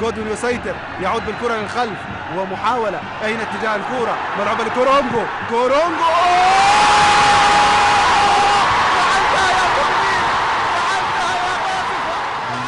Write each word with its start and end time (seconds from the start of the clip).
جودوين 0.00 0.26
يسيطر 0.26 0.74
يعود 1.02 1.26
بالكرة 1.26 1.62
للخلف 1.62 1.98
ومحاولة 2.38 3.24
أين 3.24 3.36
اتجاه 3.40 3.76
الكرة 3.76 4.16
ملعوبة 4.38 4.64
لكورونجو 4.64 5.22
كورونجو 5.48 6.04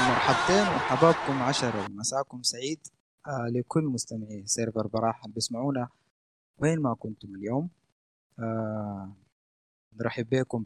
مرحبتين 0.09 0.75
وحبابكم 0.77 1.43
عشرة 1.43 1.87
ومساكم 1.91 2.43
سعيد. 2.43 2.81
آه 3.27 3.47
لكل 3.49 3.85
مستمعي 3.85 4.43
سيرفر 4.47 4.87
براح 4.87 5.25
اللي 5.25 5.35
بيسمعونا 5.35 5.89
وين 6.59 6.81
ما 6.81 6.95
كنتم 6.95 7.35
اليوم. 7.35 7.69
آه 8.39 9.13
نرحب 10.01 10.29
بكم 10.31 10.65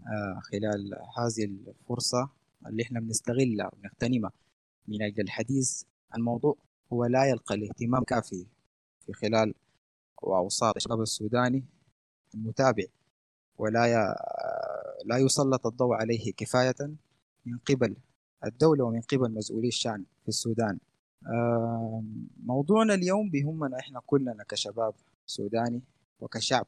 آه 0.00 0.40
خلال 0.40 0.94
هذه 1.18 1.44
الفرصة 1.44 2.28
اللي 2.66 2.82
إحنا 2.82 3.00
بنستغلها 3.00 3.70
ونغتنمها 3.72 4.32
من 4.88 5.02
أجل 5.02 5.22
الحديث. 5.22 5.82
عن 6.12 6.20
موضوع 6.22 6.56
هو 6.92 7.04
لا 7.04 7.24
يلقى 7.24 7.54
الاهتمام 7.54 8.04
كافي 8.04 8.46
في 9.06 9.12
خلال 9.12 9.54
وأوساط 10.22 10.76
الشباب 10.76 11.00
السوداني 11.00 11.64
المتابع 12.34 12.84
ولا 13.58 13.86
ي... 13.86 13.94
لا 15.04 15.16
يسلط 15.18 15.66
الضوء 15.66 15.94
عليه 15.94 16.32
كفاية 16.32 16.74
من 17.46 17.58
قبل 17.58 17.96
الدولة 18.44 18.84
ومن 18.84 19.00
قبل 19.00 19.34
مسؤولي 19.34 19.68
الشأن 19.68 20.04
في 20.22 20.28
السودان. 20.28 20.78
موضوعنا 22.42 22.94
اليوم 22.94 23.30
بيهمنا 23.30 23.78
إحنا 23.78 24.00
كلنا 24.06 24.44
كشباب 24.48 24.94
سوداني 25.26 25.82
وكشعب 26.20 26.66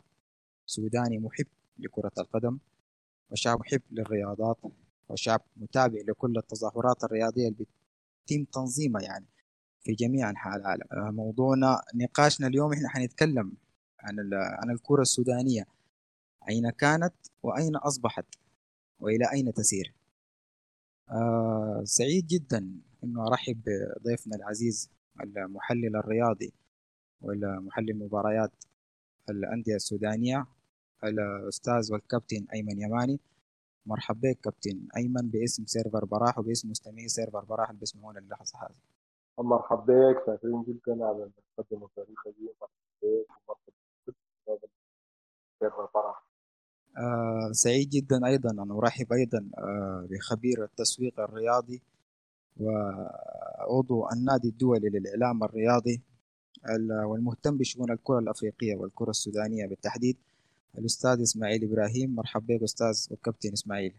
سوداني 0.67 1.19
محب 1.19 1.47
لكرة 1.79 2.13
القدم 2.19 2.59
وشعب 3.31 3.61
محب 3.61 3.83
للرياضات 3.91 4.59
وشعب 5.09 5.41
متابع 5.57 5.99
لكل 6.09 6.39
التظاهرات 6.39 7.05
الرياضية 7.05 7.49
اللي 7.49 7.67
بيتم 8.29 8.45
تنظيمها 8.53 9.03
يعني. 9.03 9.27
في 9.85 9.93
جميع 9.93 10.31
أنحاء 10.31 10.57
العالم. 10.57 10.87
موضوعنا 10.93 11.83
نقاشنا 11.95 12.47
اليوم 12.47 12.73
إحنا 12.73 12.89
حنتكلم 12.89 13.53
عن 14.01 14.31
عن 14.33 14.71
الكرة 14.71 15.03
السودانية. 15.03 15.67
أين 16.49 16.71
كانت 16.71 17.15
وأين 17.43 17.77
أصبحت 17.77 18.27
وإلى 19.01 19.33
أين 19.33 19.53
تسير؟ 19.55 19.95
آه 21.11 21.83
سعيد 21.85 22.27
جدا 22.27 22.81
إنه 23.05 23.27
أرحب 23.27 23.63
بضيفنا 23.67 24.37
العزيز 24.37 24.91
المحلل 25.21 25.97
الرياضي 25.97 26.53
والمحلل 27.21 27.99
مباريات 27.99 28.53
الأندية 29.31 29.75
السودانية 29.77 30.47
الأستاذ 31.05 31.93
والكابتن 31.93 32.47
أيمن 32.55 32.81
يماني. 32.81 33.21
مرحبا 33.87 34.31
بك 34.33 34.39
كابتن 34.41 34.89
أيمن 34.97 35.31
باسم 35.31 35.67
سيرفر 35.67 36.05
براح 36.05 36.39
وباسم 36.39 36.71
مستمعي 36.71 37.09
سيرفر 37.09 37.45
براح 37.45 37.69
اللي 37.69 37.81
بيسمعونا 37.81 38.19
اللحظة 38.19 38.59
هذه. 38.59 38.92
مرحبا 39.39 40.13
بك 40.13 40.23
شاكرين 40.27 40.63
جدا 40.63 41.05
على 41.07 41.17
المقدمه 41.59 41.87
الظريفه 41.89 42.31
دي 42.39 42.51
مرحبا 42.61 42.73
بك 43.03 43.27
ومرحبا 44.49 44.69
سيرفر 45.61 45.89
براح 45.95 46.23
آه 46.99 47.53
سعيد 47.53 47.89
جدا 47.89 48.27
أيضا 48.27 48.51
ان 48.51 48.71
أرحب 48.71 49.13
أيضا 49.13 49.51
آه 49.59 50.07
بخبير 50.11 50.65
التسويق 50.65 51.21
الرياضي 51.21 51.83
وعضو 52.61 54.09
النادي 54.13 54.49
الدولي 54.49 54.89
للإعلام 54.89 55.45
الرياضي 55.45 56.03
والمهتم 57.05 57.59
بشؤون 57.59 57.91
الكرة 57.93 58.19
الأفريقية 58.19 58.77
والكرة 58.77 59.11
السودانية 59.11 59.67
بالتحديد 59.67 60.17
الأستاذ 60.79 61.21
إسماعيل 61.23 61.65
إبراهيم. 61.73 62.15
مرحبا 62.15 62.45
بك 62.57 62.63
أستاذ 62.63 63.07
والكابتن 63.11 63.53
إسماعيل. 63.53 63.95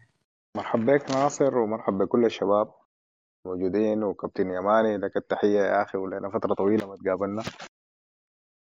مرحبا 0.56 0.96
بك 0.96 1.10
ناصر 1.10 1.58
ومرحبا 1.58 2.04
بكل 2.04 2.24
الشباب. 2.24 2.72
موجودين 3.46 4.02
وكابتن 4.02 4.50
يماني 4.50 4.96
لك 4.96 5.16
التحية 5.16 5.60
يا 5.60 5.82
أخي 5.82 5.98
ولنا 5.98 6.30
فترة 6.30 6.54
طويلة 6.54 6.86
ما 6.86 6.96
تقابلنا. 6.96 7.42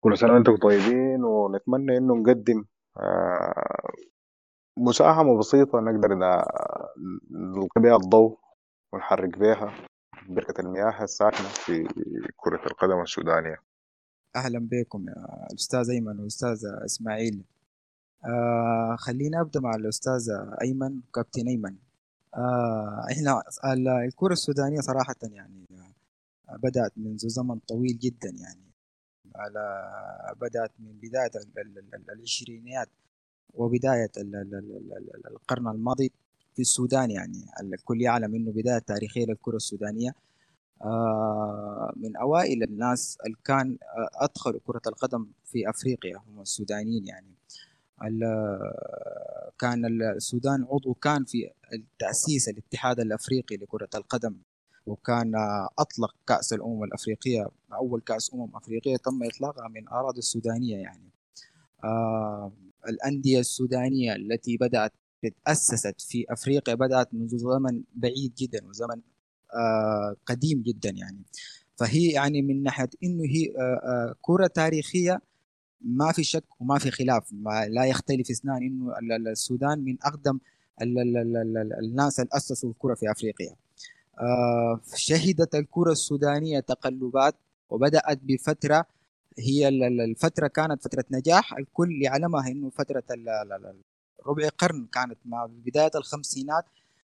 كل 0.00 0.18
سنة 0.18 0.32
وأنتم 0.32 0.56
طيبين 0.56 1.24
ونتمنى 1.24 1.96
إنه 1.96 2.14
نقدم 2.14 2.64
مساهمة 4.78 5.38
بسيطة 5.38 5.80
نقدر 5.80 6.14
نلقي 7.30 7.80
بها 7.80 7.97
الضوء 7.97 8.38
ونحرك 8.92 9.38
بها 9.38 9.74
بركة 10.28 10.60
المياه 10.60 11.03
الساكنة 11.03 11.48
في 11.48 11.88
كرة 12.36 12.66
القدم 12.66 13.03
السودانية. 13.03 13.56
أهلا 14.36 14.69
بكم 14.72 15.08
يا 15.08 15.47
الأستاذ 15.50 15.91
أيمن 15.91 16.19
والأستاذ 16.19 16.58
إسماعيل. 16.84 17.44
آه 18.24 18.97
خلينا 18.98 19.41
أبدأ 19.41 19.60
مع 19.60 19.70
الأستاذ 19.70 20.30
أيمن 20.62 21.00
كابتن 21.14 21.48
أيمن. 21.48 21.76
آه 22.37 23.06
إحنا 23.12 23.43
الكرة 24.05 24.33
السودانية 24.33 24.81
صراحة 24.81 25.17
يعني 25.22 25.67
بدأت 26.62 26.93
منذ 26.97 27.28
زمن 27.28 27.59
طويل 27.59 27.99
جدا 27.99 28.28
يعني. 28.28 28.65
على 29.37 29.91
بدأت 30.41 30.71
من 30.78 30.93
بداية 31.03 31.31
العشرينيات 32.11 32.89
وبداية 33.55 34.11
القرن 35.31 35.69
الماضي 35.69 36.12
في 36.55 36.62
السودان 36.62 37.11
يعني. 37.11 37.47
الكل 37.61 38.03
يعلم 38.03 38.34
إنه 38.34 38.53
بداية 38.53 38.78
تاريخية 38.78 39.27
للكرة 39.27 39.56
السودانية. 39.56 40.15
من 41.97 42.16
أوائل 42.16 42.62
الناس 42.62 43.19
اللي 43.27 43.37
كان 43.45 43.78
أدخلوا 44.15 44.61
كرة 44.65 44.83
القدم 44.87 45.27
في 45.45 45.71
أفريقيا 45.71 46.16
هم 46.19 46.41
السودانيين 46.41 47.06
يعني. 47.06 47.34
كان 49.59 50.03
السودان 50.16 50.66
عضو 50.70 50.94
كان 50.94 51.25
في 51.25 51.50
تأسيس 51.98 52.48
الاتحاد 52.48 53.00
الأفريقي 53.00 53.56
لكرة 53.56 53.88
القدم 53.94 54.37
وكان 54.87 55.32
أطلق 55.78 56.15
كأس 56.26 56.53
الأمم 56.53 56.84
الأفريقية 56.84 57.47
أول 57.72 58.00
كأس 58.00 58.34
أمم 58.34 58.56
أفريقية 58.56 58.97
تم 58.97 59.22
إطلاقها 59.22 59.69
من 59.69 59.88
أراضي 59.88 60.19
السودانية 60.19 60.76
يعني. 60.76 61.10
الأندية 62.88 63.41
السودانية 63.41 64.16
التي 64.16 64.56
بدأت 64.56 64.92
تأسست 65.44 66.00
في 66.00 66.25
أفريقيا 66.28 66.75
بدأت 66.75 67.15
منذ 67.15 67.36
زمن 67.36 67.82
بعيد 67.94 68.34
جدا 68.38 68.66
وزمن 68.66 69.00
آه 69.54 70.16
قديم 70.26 70.62
جدا 70.62 70.91
يعني. 70.91 71.22
فهي 71.76 72.09
يعني 72.09 72.42
من 72.42 72.62
ناحية 72.62 72.91
إنه 73.04 73.25
هي 73.25 73.53
آه 73.59 73.60
آه 73.60 74.15
كرة 74.22 74.47
تاريخية 74.47 75.21
ما 75.84 76.12
في 76.12 76.25
شك 76.25 76.45
وما 76.61 76.78
في 76.78 76.91
خلاف. 76.91 77.33
ما 77.33 77.67
لا 77.67 77.84
يختلف 77.84 78.31
اثنان 78.31 78.62
إنه 78.62 78.95
السودان 79.33 79.78
من 79.78 79.97
ال 80.83 81.19
الناس 81.84 82.21
اللي 82.21 82.31
أسسوا 82.33 82.71
الكرة 82.71 82.95
في 82.95 83.11
أفريقيا. 83.11 83.55
شهدت 84.97 85.55
الكرة 85.55 85.93
السودانية 85.93 86.61
تقلبات 86.61 87.34
وبدأت 87.71 88.19
بفترة 88.22 88.87
هي 89.39 89.69
الفترة 89.69 90.47
كانت 90.47 90.83
فترة 90.84 91.05
نجاح. 91.11 91.55
الكل 91.59 92.03
يعلمها 92.03 92.49
إنه 92.49 92.71
فترة 92.71 93.03
ربع 94.27 94.49
قرن 94.59 94.87
كانت 94.87 95.19
مع 95.25 95.47
بداية 95.47 95.91
الخمسينات 95.95 96.65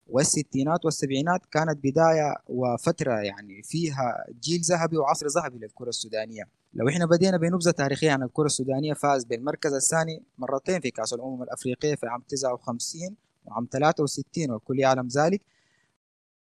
والستينات 0.07 0.85
والسبعينات 0.85 1.47
كانت 1.47 1.79
بداية 1.85 2.37
وفترة 2.49 3.13
يعني 3.13 3.63
فيها 3.63 4.25
جيل 4.41 4.61
ذهبي 4.61 4.97
وعصر 4.97 5.27
ذهبي 5.27 5.59
للكرة 5.59 5.89
السودانية. 5.89 6.60
لو 6.75 6.89
إحنا 6.89 7.07
بدينا 7.07 7.37
بنبذة 7.37 7.71
تاريخية 7.71 8.11
عن 8.11 8.23
الكرة 8.23 8.47
السودانية 8.47 8.95
فاز 8.95 9.25
بالمركز 9.25 9.73
الثاني 9.73 10.23
مرتين 10.39 10.81
في 10.81 10.91
كأس 10.91 11.13
الأمم 11.13 11.43
الأفريقية 11.43 11.95
في 11.95 12.07
عام 12.07 12.23
59 12.29 13.17
وعام 13.45 13.69
63 13.73 14.51
والكل 14.51 14.79
يعلم 14.79 15.07
ذلك. 15.07 15.43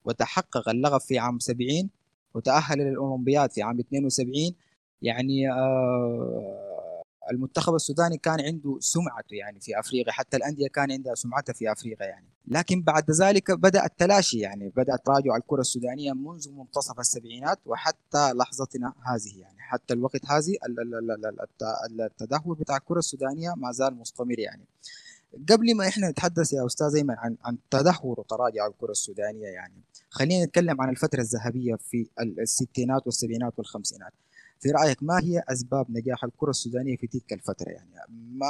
وتحقق 0.05 0.69
اللغب 0.69 1.01
في 1.01 1.19
عام 1.19 1.39
70 1.39 1.91
وتأهل 2.35 2.79
للأولمبياد 2.79 3.51
في 3.53 3.63
عام 3.63 3.79
72 3.79 4.55
يعني 5.03 5.53
آه 5.53 6.68
المنتخب 7.31 7.75
السوداني 7.75 8.17
كان 8.17 8.41
عنده 8.41 8.77
سمعته 8.81 9.35
يعني 9.35 9.61
في 9.61 9.81
أفريقيا 9.81 10.13
حتى 10.13 10.37
الأندية 10.37 10.69
كان 10.69 10.93
عندها 10.93 11.15
سمعتها 11.15 11.53
في 11.53 11.73
أفريقيا 11.73 12.07
يعني. 12.07 12.27
لكن 12.47 12.83
بعد 12.83 13.11
ذلك 13.11 13.51
بدأ 13.51 13.85
التلاشي 13.85 14.39
يعني 14.39 14.69
بدأ 14.77 14.97
تراجع 14.97 15.37
الكرة 15.37 15.61
السودانية 15.61 16.13
منذ 16.13 16.51
منتصف 16.53 17.01
السبعينات 17.01 17.59
وحتى 17.67 18.33
لحظتنا 18.33 18.93
هذه 19.07 19.41
يعني. 19.41 19.59
حتى 19.59 19.95
الوقت 19.95 20.27
هذه 20.27 20.57
التدهور 22.01 22.57
بتاع 22.57 22.77
الكرة 22.77 22.99
السودانية 22.99 23.55
ما 23.57 23.73
زال 23.73 23.95
مستمر 23.95 24.39
يعني. 24.39 24.65
قبل 25.49 25.77
ما 25.77 25.89
إحنا 25.89 26.11
نتحدث 26.11 26.53
يا 26.53 26.67
أستاذ 26.67 26.97
ايمن 26.97 27.15
عن 27.19 27.37
عن 27.45 27.59
تدهور 27.71 28.21
وتراجع 28.21 28.67
الكرة 28.67 28.91
السودانية 28.91 29.47
يعني 29.47 29.83
خلينا 30.11 30.45
نتكلم 30.45 30.81
عن 30.81 30.89
الفترة 30.89 31.21
الذهبية 31.21 31.75
في 31.75 32.09
الستينات 32.21 33.07
والسبعينات 33.07 33.53
والخمسينات. 33.59 34.13
في 34.61 34.71
رأيك 34.71 35.03
ما 35.03 35.19
هي 35.23 35.43
أسباب 35.49 35.87
نجاح 35.91 36.25
الكرة 36.25 36.51
السودانية 36.51 36.97
في 36.97 37.07
تلك 37.07 37.33
الفترة؟ 37.33 37.69
يعني 37.71 37.91
ما 38.09 38.47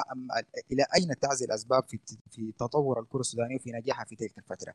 إلى 0.73 0.85
أين 0.97 1.19
تعزي 1.21 1.45
الأسباب 1.45 1.85
في 1.89 1.99
في 2.31 2.53
تطور 2.53 3.01
الكرة 3.01 3.21
السودانية 3.21 3.57
وفي 3.57 3.73
نجاحها 3.73 4.05
في 4.05 4.17
تلك 4.17 4.39
الفترة؟ 4.39 4.73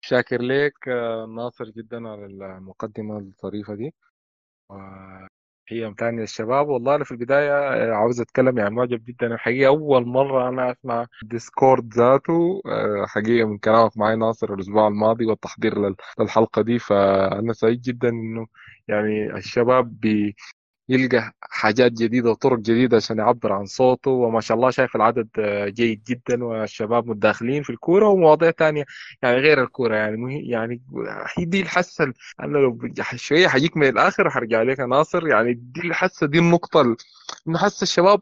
شاكر 0.00 0.42
لك 0.42 0.88
ناصر 1.36 1.64
جدا 1.70 2.08
على 2.08 2.26
المقدمة 2.26 3.18
الظريفه 3.18 3.74
دي. 3.74 3.94
هي 5.70 5.94
تاني 5.94 6.22
الشباب. 6.22 6.68
والله 6.68 6.94
أنا 6.94 7.04
في 7.04 7.10
البداية 7.10 7.52
آه، 7.52 7.92
عاوز 7.94 8.20
أتكلم 8.20 8.58
يعني 8.58 8.74
معجب 8.74 9.04
جدا. 9.04 9.26
الحقيقة 9.26 9.68
أول 9.68 10.06
مرة 10.06 10.48
أنا 10.48 10.72
أسمع 10.72 11.06
ديسكورد 11.22 11.94
ذاته 11.94 12.62
آه، 12.66 13.04
حقيقة 13.06 13.48
من 13.48 13.58
كلامك 13.58 13.96
معي 13.98 14.16
ناصر 14.16 14.54
الأسبوع 14.54 14.88
الماضي 14.88 15.26
والتحضير 15.26 15.78
لل- 15.78 15.96
للحلقة 16.20 16.62
دي. 16.62 16.78
فأنا 16.78 17.52
سعيد 17.52 17.80
جدا 17.80 18.08
إنه 18.08 18.46
يعني 18.88 19.36
الشباب 19.36 20.00
بي 20.00 20.36
يلقى 20.88 21.32
حاجات 21.42 21.92
جديدة 21.92 22.30
وطرق 22.30 22.58
جديدة 22.58 22.96
عشان 22.96 23.18
يعبر 23.18 23.52
عن 23.52 23.66
صوته. 23.66 24.10
وما 24.10 24.40
شاء 24.40 24.56
الله 24.56 24.70
شايف 24.70 24.96
العدد 24.96 25.28
آه، 25.38 25.68
جيد 25.68 26.02
جدا 26.08 26.44
والشباب 26.44 27.06
متداخلين 27.08 27.62
في 27.62 27.70
الكورة 27.70 28.08
ومواضيع 28.08 28.50
تانية 28.50 28.84
يعني 29.22 29.36
غير 29.36 29.62
الكورة. 29.62 29.96
يعني 29.96 30.16
مه... 30.16 30.32
يعني 30.32 30.82
هي 31.36 31.44
دي 31.44 31.60
الحاسة 31.60 32.04
ال- 32.04 32.14
أنا 32.40 32.58
لو 32.58 32.78
شوية 33.16 33.48
حجيك 33.48 33.76
من 33.76 33.88
الآخر 33.88 34.26
وحرجع 34.26 34.62
لك 34.62 34.78
يا 34.78 34.86
ناصر. 34.86 35.26
يعني 35.28 35.54
دي 35.54 35.80
الحاسة 35.80 36.26
دي 36.26 36.38
النقطة 36.38 36.80
ال- 36.80 36.96
إنه 37.48 37.58
حاسة 37.58 37.82
الشباب 37.82 38.20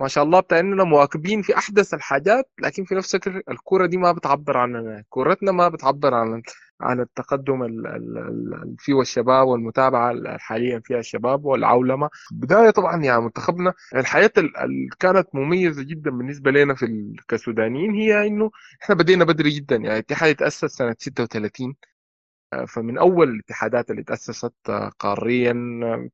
ما 0.00 0.08
شاء 0.08 0.24
الله 0.24 0.40
بتاع 0.40 0.58
إننا 0.58 0.84
مواكبين 0.84 1.42
في 1.42 1.56
أحدث 1.58 1.94
الحاجات 1.94 2.50
لكن 2.60 2.84
في 2.84 2.94
نفس 2.94 3.14
الوقت 3.14 3.48
الكورة 3.50 3.86
دي 3.86 3.96
ما 3.96 4.12
بتعبر 4.12 4.56
عننا 4.56 5.04
كورتنا 5.08 5.52
ما 5.52 5.68
بتعبر 5.68 6.14
عن 6.14 6.42
عن 6.80 7.00
التقدم 7.00 7.62
ال- 7.62 7.86
ال- 7.86 8.18
ال- 8.18 8.54
ال- 8.54 8.76
فيه 8.78 9.00
الشباب 9.00 9.46
والمتابعة 9.48 10.10
ال- 10.10 10.40
حاليا 10.40 10.80
فيها 10.84 10.98
الشباب 10.98 11.44
والعولمة. 11.44 12.10
بداية 12.32 12.70
طبعا 12.70 13.02
يعني 13.04 13.20
منتخبنا 13.20 13.72
الحياة 13.94 14.30
ال- 14.38 14.56
ال- 14.56 14.88
كانت 15.00 15.28
مميزة 15.34 15.82
جدا 15.82 16.10
بالنسبة 16.10 16.50
لنا 16.50 16.74
في 16.74 17.14
كسودانيين 17.28 17.90
هي 17.94 18.26
إنه 18.26 18.50
إحنا 18.82 18.94
بدينا 18.94 19.24
بدري 19.24 19.50
جدا 19.50 19.76
يعني 19.76 19.92
الاتحاد 19.92 20.30
اتاسس 20.30 20.64
سنة 20.64 20.94
36 20.98 21.74
فمن 22.68 22.98
أول 22.98 23.28
الاتحادات 23.30 23.90
اللي 23.90 24.02
تأسست 24.02 24.54
قاريا 24.98 25.54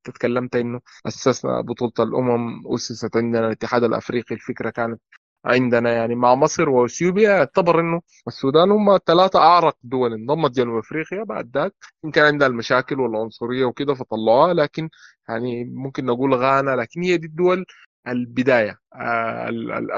تتكلمت 0.04 0.56
إنه 0.56 0.80
أسسنا 1.06 1.60
بطولة 1.60 1.92
الأمم 2.00 2.62
أسست 2.74 3.16
عندنا 3.16 3.46
الاتحاد 3.46 3.84
الأفريقي. 3.84 4.34
الفكرة 4.34 4.70
كانت 4.70 5.00
عندنا 5.44 5.92
يعني 5.92 6.14
مع 6.14 6.34
مصر 6.34 6.68
وأثيوبيا. 6.68 7.30
يعتبر 7.30 7.80
إنه 7.80 8.00
السودان 8.28 8.70
هم 8.70 8.98
ثلاثة 9.06 9.38
أعرق 9.38 9.76
دول 9.82 10.12
انضمت 10.12 10.50
جنوب 10.50 10.78
أفريقيا. 10.78 11.24
بعد 11.24 11.50
ذاك 11.56 11.74
كان 12.14 12.24
عندها 12.26 12.46
المشاكل 12.48 13.00
والعنصرية 13.00 13.64
وكده 13.64 13.94
فطلعوها 13.94 14.54
لكن 14.54 14.88
يعني 15.28 15.64
ممكن 15.64 16.04
نقول 16.06 16.34
غانا 16.34 16.70
لكن 16.76 17.02
هي 17.02 17.16
دي 17.16 17.26
الدول 17.26 17.64
البداية 18.08 18.78
آه، 18.94 19.50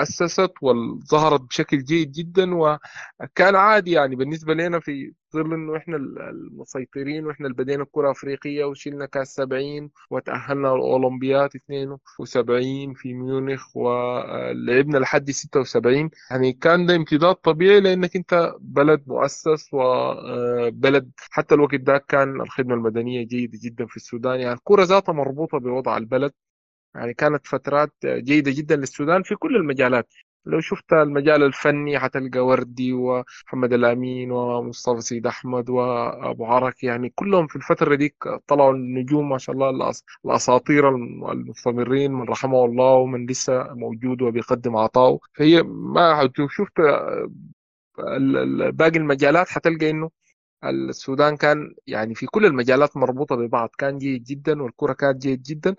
أسست 0.03 0.53
وظهرت 0.63 1.41
بشكل 1.41 1.85
جيد 1.85 2.13
جدا 2.13 2.55
وكان 2.55 3.57
عادي 3.57 3.91
يعني 3.91 4.17
بالنسبة 4.17 4.55
لنا 4.55 4.81
في 4.81 5.13
ظل 5.35 5.55
إنه 5.55 5.77
إحنا 5.77 5.97
ال- 5.97 6.19
المسيطرين 6.23 7.27
وإحنا 7.27 7.47
اللي 7.47 7.57
بدينا 7.57 7.83
الكرة 7.83 8.11
أفريقية 8.11 8.65
وشلنا 8.65 9.07
كاس 9.07 9.35
70 9.35 9.91
وتأهلنا 10.11 10.75
الاولمبياد 10.75 11.51
72 11.57 12.95
في 12.95 13.15
ميونخ 13.15 13.77
ولعبنا 13.77 14.99
لحد 14.99 15.31
76 15.31 16.11
يعني 16.31 16.53
كان 16.53 16.87
ده 16.87 16.97
امتداد 16.97 17.35
طبيعي 17.35 17.81
لأنك 17.81 18.17
أنت 18.17 18.55
بلد 18.61 19.03
مؤسس 19.07 19.69
وبلد 19.73 21.11
حتى 21.31 21.55
الوقت 21.55 21.75
ده 21.75 21.99
كان 21.99 22.41
الخدمة 22.41 22.75
المدنية 22.75 23.23
جيدة 23.27 23.59
جدا 23.63 23.87
في 23.87 23.97
السودان. 23.97 24.41
يعني 24.41 24.55
الكرة 24.55 24.83
ذاتها 24.85 25.13
مربوطة 25.13 25.59
بوضع 25.59 25.97
البلد 25.97 26.33
يعني 26.95 27.15
كانت 27.15 27.47
فترات 27.47 27.93
جيدة 28.05 28.51
جدا 28.55 28.77
للسودان 28.77 29.23
في 29.23 29.35
كل 29.35 29.57
المجالات. 29.57 30.09
لو 30.47 30.61
شفت 30.61 30.93
المجال 30.93 31.43
الفني 31.43 31.99
حتلقى 31.99 32.41
وردي 32.41 32.93
ومحمد 32.93 33.73
الأمين 33.73 34.31
ومصطفى 34.33 35.01
سيد 35.01 35.27
أحمد 35.27 35.71
وأبو 35.71 36.47
عرك 36.47 36.85
يعني 36.85 37.13
كلهم 37.15 37.47
في 37.47 37.57
الفترة 37.57 37.95
دي 37.95 38.17
طلعوا 38.47 38.73
النجوم 38.75 39.29
ما 39.29 39.39
شاء 39.39 39.55
الله 39.57 39.93
الأس- 39.93 40.03
الأساطير 40.25 40.89
الم- 40.89 41.31
المستمرين 41.31 42.13
من 42.13 42.23
رحمه 42.29 42.65
الله 42.65 42.93
ومن 42.95 43.27
لسه 43.27 43.75
موجود 43.75 44.23
وبيقدم 44.23 44.77
عطاؤه 44.77 45.21
فهي 45.35 45.63
ما 45.63 46.31
شفت 46.49 46.73
باقي 48.73 48.99
المجالات 48.99 49.49
حتلقى 49.49 49.91
إنه 49.91 50.11
السودان 50.65 51.37
كان 51.37 51.75
يعني 51.87 52.15
في 52.15 52.27
كل 52.27 52.47
المجالات 52.47 52.97
مربوطة 52.97 53.37
ببعض 53.37 53.71
كان 53.79 53.99
جيد 53.99 54.25
جدا 54.25 54.63
والكرة 54.63 54.93
كانت 54.93 55.23
جيد 55.23 55.43
جدا. 55.43 55.77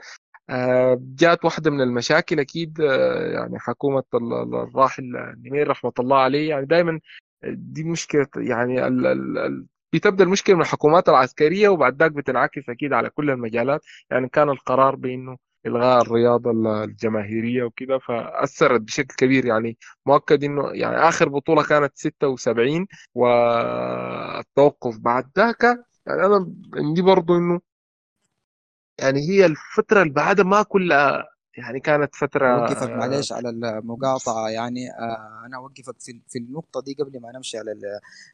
جات 1.16 1.46
واحدة 1.46 1.72
من 1.72 1.82
المشاكل 1.82 2.40
أكيد 2.40 2.82
آه، 2.82 3.32
يعني 3.34 3.60
حكومة 3.60 4.04
ال- 4.14 4.34
ال- 4.34 4.56
الراحل 4.56 5.04
نمير 5.46 5.68
رحمة 5.68 5.92
الله 6.00 6.18
عليه. 6.18 6.50
يعني 6.50 6.66
دائما 6.66 7.00
دي 7.46 7.84
مشكلة 7.84 8.28
يعني 8.38 8.88
ال 8.88 9.06
ال 9.08 9.38
ال 9.38 9.66
بتبدأ 9.94 10.24
المشكلة 10.24 10.56
من 10.56 10.62
الحكومات 10.62 11.10
العسكرية 11.10 11.70
وبعد 11.70 12.00
ذاك 12.00 12.12
بتنعكس 12.12 12.70
أكيد 12.70 12.94
على 12.94 13.10
كل 13.10 13.30
المجالات. 13.30 13.82
يعني 14.12 14.30
كان 14.30 14.50
القرار 14.50 14.96
بأنه 14.96 15.38
إلغاء 15.66 16.02
الرياضة 16.02 16.52
ال- 16.52 16.68
الجماهيرية 16.68 17.64
وكده 17.64 17.98
فأثرت 18.00 18.82
بشكل 18.82 19.16
كبير. 19.18 19.46
يعني 19.46 19.78
مؤكد 20.06 20.44
إنه 20.44 20.70
يعني 20.74 20.96
آخر 20.96 21.30
بطولة 21.30 21.64
كانت 21.64 21.92
76 21.96 22.88
والتوقف 23.16 24.98
بعد 25.00 25.30
ذاك 25.38 25.64
يعني 26.08 26.26
أنا 26.26 26.54
عندي 26.76 27.02
برضو 27.02 27.38
إنه 27.38 27.62
يعني 29.00 29.30
هي 29.30 29.46
الفترة 29.46 30.02
اللي 30.02 30.14
بعدها 30.14 30.46
ما 30.46 30.64
كلها 30.64 31.24
يعني 31.58 31.80
كانت 31.80 32.16
فترة 32.16 32.48
أوقفك 32.62 32.90
آه، 32.90 32.96
معلش 32.96 33.32
على 33.32 33.50
المقاطعة. 33.50 34.50
يعني 34.50 34.92
آه، 34.92 35.44
أنا 35.46 35.58
أوقفك 35.58 35.96
في 36.00 36.20
في 36.28 36.40
النقطة 36.40 36.82
دي 36.82 36.94
قبل 36.94 37.20
ما 37.22 37.32
نمشي 37.32 37.58
على 37.58 37.76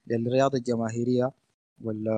للرياضة 0.08 0.58
الجماهيرية 0.58 1.32
ولا 1.84 2.12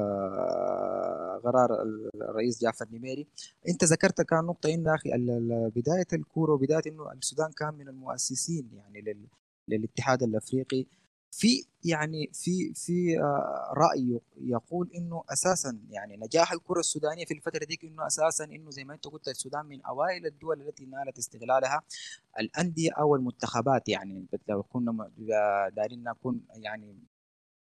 قرار 1.43 1.81
الرئيس 2.15 2.61
جعفر 2.61 2.85
نميري 2.91 3.27
أنت 3.69 3.83
ذكرت 3.83 4.21
كان 4.21 4.45
نقطة 4.45 4.69
ال- 5.15 5.29
ال- 5.29 5.71
بداية 5.75 6.07
الكورة 6.13 6.53
وبداية 6.53 6.81
إنه 6.87 7.11
السودان 7.11 7.51
كان 7.51 7.73
من 7.73 7.87
المؤسسين 7.87 8.69
يعني 8.73 9.01
لل 9.01 9.27
للاتحاد 9.67 10.23
الأفريقي. 10.23 10.85
في 11.31 11.66
يعني 11.83 12.30
في 12.33 12.74
في 12.74 13.19
آه، 13.19 13.74
رأي 13.78 14.22
يقول 14.42 14.92
إنه 14.95 15.24
أساسا 15.30 15.80
يعني 15.89 16.18
نجاح 16.18 16.51
الكرة 16.51 16.80
السودانية 16.80 17.25
في 17.25 17.33
الفترة 17.33 17.66
دي 17.66 17.80
إنه 17.83 18.07
أساسا 18.07 18.44
إنه 18.44 18.72
زي 18.72 18.83
ما 18.83 18.94
أنت 18.94 19.07
قلت 19.07 19.28
السودان 19.28 19.66
من 19.66 19.81
أوائل 19.81 20.25
الدول 20.25 20.62
التي 20.62 20.86
نالت 20.86 21.18
استغلالها. 21.18 21.81
الأندية 22.39 22.92
أو 23.00 23.16
المنتخبات 23.16 23.89
يعني 23.89 24.25
لو 24.50 24.63
كنا 24.63 25.12
دارين 25.75 26.04
نكون 26.04 26.42
يعني 26.56 26.98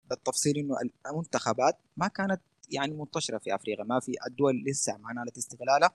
بالتفصيل 0.09 0.57
إنه 0.57 0.75
المنتخبات 1.11 1.77
ما 1.97 2.07
كانت 2.07 2.41
يعني 2.69 2.93
منتشرة 2.93 3.37
في 3.37 3.55
أفريقيا 3.55 3.83
ما 3.83 3.99
في 3.99 4.11
الدول 4.27 4.63
لسه 4.67 4.97
ما 4.97 5.13
نالت 5.13 5.37
استغلالها. 5.37 5.91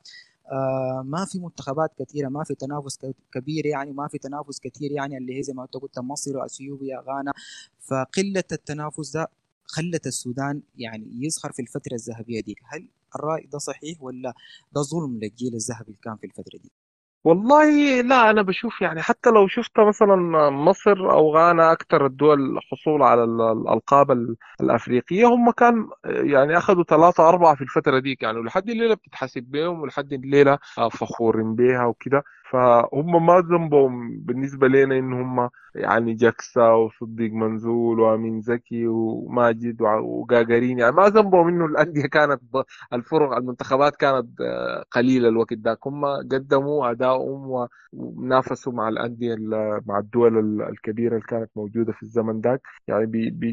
آه 0.52 1.02
ما 1.06 1.24
في 1.24 1.38
منتخبات 1.38 1.90
كثيرة 1.98 2.28
ما 2.28 2.44
في 2.44 2.54
تنافس 2.54 2.98
كبير 3.34 3.66
يعني 3.66 3.92
ما 3.92 4.08
في 4.08 4.18
تنافس 4.18 4.60
كثير 4.60 4.92
يعني 4.92 5.18
اللي 5.18 5.38
هي 5.38 5.42
زي 5.42 5.52
ما 5.52 5.62
انت 5.62 5.74
قلت 5.76 5.98
مصر 5.98 6.36
وأثيوبيا 6.36 7.00
غانا. 7.08 7.32
فقلة 7.80 8.44
التنافس 8.52 9.10
ده 9.10 9.28
خلت 9.66 10.06
السودان 10.06 10.62
يعني 10.76 11.06
يظهر 11.24 11.52
في 11.52 11.62
الفترة 11.62 11.94
الذهبية 11.94 12.40
دي. 12.40 12.56
هل 12.68 12.88
الرأي 13.16 13.46
ده 13.52 13.58
صحيح 13.58 14.02
ولا 14.02 14.34
ده 14.72 14.82
ظلم 14.82 15.18
للجيل 15.18 15.54
الذهبي 15.54 15.84
اللي 15.88 15.98
كان 16.02 16.16
في 16.16 16.26
الفترة 16.26 16.58
دي؟ 16.58 16.70
والله 17.24 18.00
لا 18.00 18.30
أنا 18.30 18.42
بشوف 18.42 18.80
يعني 18.82 19.02
حتى 19.02 19.30
لو 19.30 19.48
شفت 19.48 19.80
مثلا 19.80 20.16
مصر 20.50 21.10
أو 21.12 21.34
غانا 21.36 21.72
أكثر 21.72 22.06
الدول 22.06 22.60
حصول 22.72 23.02
على 23.02 23.24
ال- 23.24 23.40
الألقاب 23.40 24.10
ال- 24.10 24.36
الأفريقية 24.60 25.26
هم 25.26 25.50
كان 25.50 25.88
يعني 26.04 26.58
أخذوا 26.58 26.84
ثلاثة 26.84 27.28
أربعة 27.28 27.54
في 27.54 27.62
الفترة 27.62 27.98
ديك 27.98 28.22
يعني 28.22 28.38
ولحد 28.38 28.70
الليلة 28.70 28.94
بتتحسب 28.94 29.42
بهم 29.42 29.80
ولحد 29.80 30.12
الليلة 30.12 30.58
فخورين 30.88 31.54
بيها 31.54 31.84
وكده. 31.86 32.22
فهم 32.52 33.26
ما 33.26 33.40
ذنبهم 33.40 34.18
بالنسبة 34.18 34.68
لنا 34.68 34.98
إن 34.98 35.12
هم 35.12 35.50
يعني 35.74 36.14
جكسا 36.14 36.68
وصديق 36.72 37.32
منزول 37.32 38.00
وأمين 38.00 38.40
زكي 38.40 38.86
وماجد 38.86 39.76
وجاجرين 39.82 40.78
يعني 40.78 40.92
ما 40.92 41.02
ذنبهم 41.08 41.48
إنه 41.48 41.64
الأندية 41.66 42.06
كانت 42.06 42.40
الفرق 42.92 43.32
المنتخبات 43.36 43.96
كانت 43.96 44.26
قليلة 44.92 45.28
الوقت 45.28 45.52
ذاك. 45.52 45.86
هم 45.86 46.04
قدموا 46.06 46.90
أدائهم 46.90 47.50
و- 47.50 47.68
ونافسوا 47.92 48.72
مع 48.72 48.88
الأندية 48.88 49.34
ال- 49.34 49.80
مع 49.86 49.98
الدول 49.98 50.38
ال- 50.38 50.62
الكبيرة 50.62 51.12
اللي 51.14 51.26
كانت 51.28 51.50
موجودة 51.56 51.92
في 51.92 52.02
الزمن 52.02 52.40
ذاك. 52.40 52.60
يعني 52.88 53.06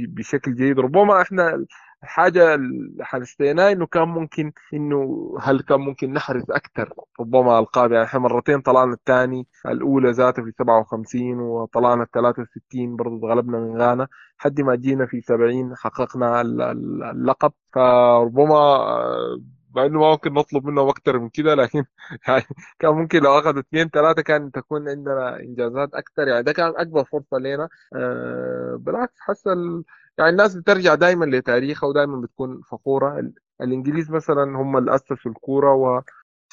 بشكل 0.08 0.56
جيد. 0.56 0.79
ربما 0.79 1.22
إحنا 1.22 1.65
الحاجة 2.03 2.56
اللي 2.56 3.06
حنستيناه 3.06 3.72
إنه 3.72 3.86
كان 3.86 4.08
ممكن 4.08 4.51
إنه 4.74 5.34
هل 5.41 5.62
كان 5.62 5.79
ممكن 5.79 6.13
نحرز 6.13 6.44
أكثر 6.51 6.94
ربما 7.20 7.60
ألقاب؟ 7.60 7.91
يعني 7.91 8.06
إحنا 8.06 8.20
مرتين 8.20 8.62
طلعنا 8.62 8.94
الثاني 8.94 9.48
الأولى 9.65 10.12
ذاتها 10.12 10.44
في 10.44 10.51
57 10.60 11.39
وطلعنا 11.39 12.03
ال 12.03 12.12
63 12.12 12.96
برضه 12.96 13.27
غلبنا 13.27 13.60
من 13.60 13.82
غانا 13.82 14.08
لحد 14.39 14.62
ما 14.62 14.75
جينا 14.75 15.06
في 15.06 15.22
70 15.22 15.75
حققنا 15.75 16.41
ال- 16.41 16.62
ال- 16.62 17.03
اللقب. 17.03 17.51
فربما 17.74 18.56
آه، 18.56 19.39
مع 19.75 19.86
إنه 19.86 20.00
ما 20.00 20.10
ممكن 20.12 20.34
نطلب 20.34 20.65
منهم 20.65 20.88
أكثر 20.89 21.20
من 21.20 21.29
كده 21.29 21.56
لكن 21.56 21.84
يعني 22.27 22.44
كان 22.79 22.91
ممكن 22.94 23.20
لو 23.24 23.39
اخذوا 23.39 23.60
اثنين 23.60 23.89
ثلاثة 23.89 24.22
كان 24.22 24.51
تكون 24.51 24.89
عندنا 24.89 25.39
إنجازات 25.39 25.94
أكثر 25.94 26.27
يعني 26.27 26.44
ده 26.44 26.51
كان 26.53 26.74
أكبر 26.77 27.03
فرصة 27.03 27.38
لنا 27.38 27.70
آه، 27.96 28.75
بالعكس 28.79 29.48
ال- 29.48 29.84
يعني 30.20 30.32
الناس 30.32 30.56
بترجع 30.56 30.96
دائما 30.96 31.26
لتاريخها 31.26 31.88
ودائما 31.90 32.22
بتكون 32.22 32.62
فخورة. 32.62 33.20
ال- 33.20 33.34
الإنجليز 33.62 34.12
مثلا 34.12 34.44
هم 34.44 34.78
اللي 34.78 34.96
أسسوا 34.96 35.32
الكورة 35.32 36.04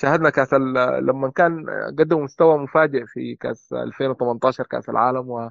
شاهدنا 0.01 0.31
كأس 0.31 0.55
لما 1.03 1.31
كان 1.31 1.67
قدموا 1.99 2.23
مستوى 2.25 2.59
مفاجئ 2.59 3.07
في 3.07 3.37
كأس 3.37 3.73
2018 3.73 4.65
كأس 4.67 4.89
العالم 4.89 5.51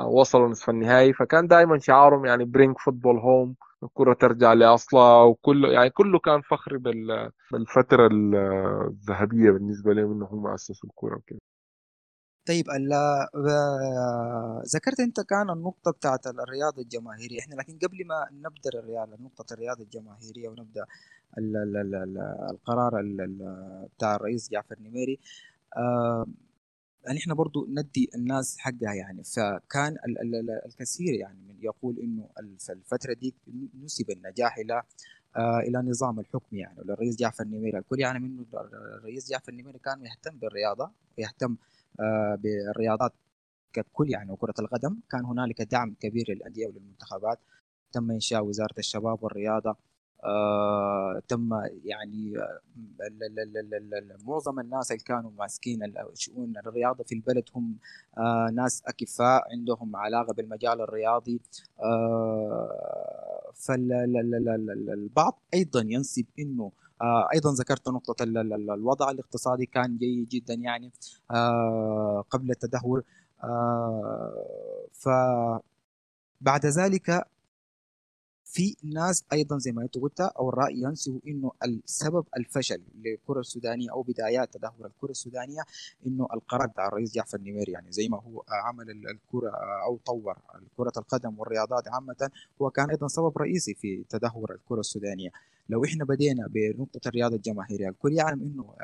ووصلوا 0.00 0.48
نصف 0.48 0.70
النهائي. 0.70 1.12
فكان 1.12 1.46
دائما 1.48 1.78
شعارهم 1.78 2.26
يعني 2.26 2.44
bring 2.44 2.76
football 2.78 3.18
home 3.18 3.56
الكرة 3.82 4.14
ترجع 4.14 4.52
لأصلها 4.52 5.22
وكله 5.24 5.68
يعني 5.72 5.90
كله 5.90 6.18
كان 6.18 6.42
فخر 6.42 6.76
بالفترة 7.52 8.08
الذهبية 8.12 9.50
بالنسبة 9.50 9.92
لهم 9.94 10.12
إنه 10.12 10.26
هم 10.26 10.46
أسسوا 10.46 10.88
الكرة 10.90 11.16
وكده. 11.16 11.53
طيب 12.46 12.66
ذكرت 14.74 15.00
أنت 15.00 15.20
كان 15.20 15.50
النقطة 15.50 15.90
بتاعت 15.90 16.26
الرياضة 16.26 16.82
الجماهيرية. 16.82 17.40
إحنا 17.40 17.54
لكن 17.54 17.78
قبل 17.78 18.06
ما 18.06 18.28
نبدأ 18.32 18.78
الرياضة 18.78 19.16
نقطة 19.20 19.52
الرياضة 19.54 19.82
الجماهيرية 19.82 20.48
ونبدأ 20.48 20.86
ال 21.38 21.56
ال 21.56 21.76
ال 21.76 21.94
ال 21.94 22.18
القرار 22.50 23.00
ال 23.00 23.88
بتاع 23.96 24.14
الرئيس 24.16 24.50
جعفر 24.50 24.76
نميري 24.80 25.18
آه 25.76 26.26
يعني 27.06 27.18
إحنا 27.18 27.34
برضو 27.34 27.66
ندي 27.70 28.10
الناس 28.14 28.58
حقها 28.58 28.94
يعني. 28.94 29.22
فكان 29.24 29.92
ال 29.92 30.34
ال 30.34 30.50
الكثير 30.66 31.14
يعني 31.14 31.38
من 31.48 31.56
يقول 31.60 31.98
إنه 31.98 32.28
في 32.58 32.72
الفترة 32.72 33.12
دي 33.12 33.34
نسب 33.84 34.10
النجاح 34.10 34.58
إلى 34.58 34.82
آه 35.36 35.58
إلى 35.58 35.78
نظام 35.78 36.20
الحكم 36.20 36.56
يعني. 36.56 36.82
للرئيس 36.84 37.16
جعفر 37.16 37.44
نميري 37.44 37.78
الكل 37.78 38.00
يعني 38.00 38.18
منه 38.18 38.44
الرئيس 38.54 39.30
جعفر 39.30 39.52
نميري 39.52 39.78
كان 39.78 40.06
يهتم 40.06 40.38
بالرياضة 40.38 40.90
ويهتم 41.18 41.52
آه 41.52 41.83
بالرياضات 42.38 43.12
ككل 43.72 44.10
يعني 44.10 44.32
وكرة 44.32 44.54
القدم. 44.58 44.96
كان 45.10 45.24
هنالك 45.24 45.62
دعم 45.62 45.94
كبير 46.00 46.26
للأندية 46.28 46.66
وللمنتخبات. 46.66 47.38
تم 47.92 48.10
إنشاء 48.10 48.44
وزارة 48.44 48.74
الشباب 48.78 49.22
والرياضة 49.24 49.76
آه 50.24 51.22
تم 51.28 51.50
يعني 51.84 52.38
آه 52.38 52.60
معظم 54.26 54.60
الناس 54.60 54.92
اللي 54.92 55.02
كانوا 55.02 55.30
ماسكين 55.38 55.92
شؤون 56.14 56.56
الرياضة 56.56 57.04
في 57.04 57.14
البلد 57.14 57.44
هم 57.54 57.76
آه 58.18 58.50
ناس 58.54 58.82
أكفاء 58.86 59.42
عندهم 59.52 59.96
علاقة 59.96 60.32
بالمجال 60.32 60.80
الرياضي 60.80 61.40
آه 61.80 63.50
فالبعض 63.54 65.38
أيضا 65.54 65.80
ينسب 65.80 66.26
آه 67.02 67.28
أيضا 67.34 67.52
ذكرت 67.52 67.88
نقطه 67.88 68.22
الوضع 68.24 69.10
الاقتصادي 69.10 69.66
كان 69.66 69.96
جيد 69.98 70.28
جدا 70.28 70.54
يعني 70.54 70.92
آه 71.30 72.24
قبل 72.30 72.50
التدهور 72.50 73.02
آه 73.44 74.34
ف 74.92 75.08
بعد 76.40 76.66
ذلك 76.66 77.26
في 78.54 78.76
ناس 78.82 79.24
أيضا 79.32 79.58
زي 79.58 79.72
ما 79.72 79.82
انت 79.82 79.98
قلت 79.98 80.20
أو 80.20 80.48
الرأي 80.48 80.74
ينسب 80.76 81.20
إنه 81.26 81.52
السبب 81.64 82.24
الفشل 82.36 82.80
للكره 83.04 83.40
السودانية 83.40 83.90
أو 83.90 84.02
بدايات 84.02 84.54
تدهور 84.54 84.86
الكرة 84.86 85.10
السودانية 85.10 85.62
إنه 86.06 86.28
القرار 86.34 86.66
بتاع 86.66 86.88
الرئيس 86.88 87.14
جعفر 87.14 87.38
النميري. 87.38 87.72
يعني 87.72 87.92
زي 87.92 88.08
ما 88.08 88.16
هو 88.20 88.42
عمل 88.48 88.90
الكرة 88.90 89.50
أو 89.86 89.98
طور 90.06 90.36
كرة 90.76 90.92
القدم 90.96 91.38
والرياضات 91.38 91.88
عامة 91.88 92.30
هو 92.62 92.70
كان 92.70 92.90
أيضا 92.90 93.08
سبب 93.08 93.38
رئيسي 93.38 93.74
في 93.74 94.04
تدهور 94.10 94.52
الكرة 94.54 94.80
السودانية. 94.80 95.30
لو 95.68 95.84
إحنا 95.84 96.04
بدينا 96.04 96.46
بنقطة 96.50 97.08
الرياضة 97.08 97.36
الجماهيرية 97.36 97.88
الكل 97.88 98.12
يعلم 98.12 98.42
إنه 98.42 98.74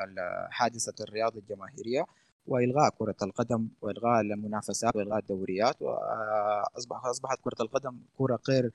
حادثة 0.49 1.03
الرياضة 1.03 1.39
الجماهيرية 1.39 2.05
وإلغاء 2.47 2.89
كرة 2.99 3.15
القدم 3.21 3.67
وإلغاء 3.81 4.21
المنافسات 4.21 4.95
وإلغاء 4.95 5.19
الدوريات 5.19 5.81
واصبح 5.81 7.05
أصبحت 7.05 7.39
كرة 7.43 7.61
القدم 7.61 7.97
كرة 8.17 8.39
غير 8.49 8.71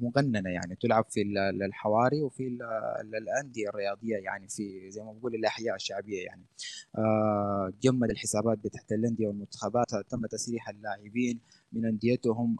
مقننه 0.00 0.50
يعني 0.50 0.76
تلعب 0.76 1.04
في 1.10 1.22
الحواري 1.66 2.22
وفي 2.22 2.58
الأندية 3.00 3.68
الرياضية 3.68 4.16
يعني 4.16 4.48
في 4.48 4.90
زي 4.90 5.02
ما 5.02 5.12
بقول 5.12 5.34
الأحياء 5.34 5.74
الشعبية 5.74 6.24
يعني. 6.24 6.44
جمد 7.82 8.10
الحسابات 8.10 8.58
بتاعت 8.58 8.92
الأندية 8.92 9.26
والمنتخبات 9.26 9.86
تم 10.08 10.26
تسريح 10.26 10.68
اللاعبين 10.68 11.40
من 11.72 11.86
أنديتهم. 11.86 12.56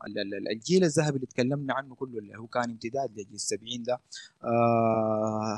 الجيل 0.52 0.84
الذهبي 0.84 1.16
اللي 1.16 1.26
تكلمنا 1.26 1.75
عنه 1.75 1.94
كله 1.94 2.18
اللي 2.18 2.38
هو 2.38 2.46
كان 2.46 2.70
امتداد 2.70 3.11
لجيل 3.12 3.34
السبعين 3.34 3.82
ده 3.82 4.00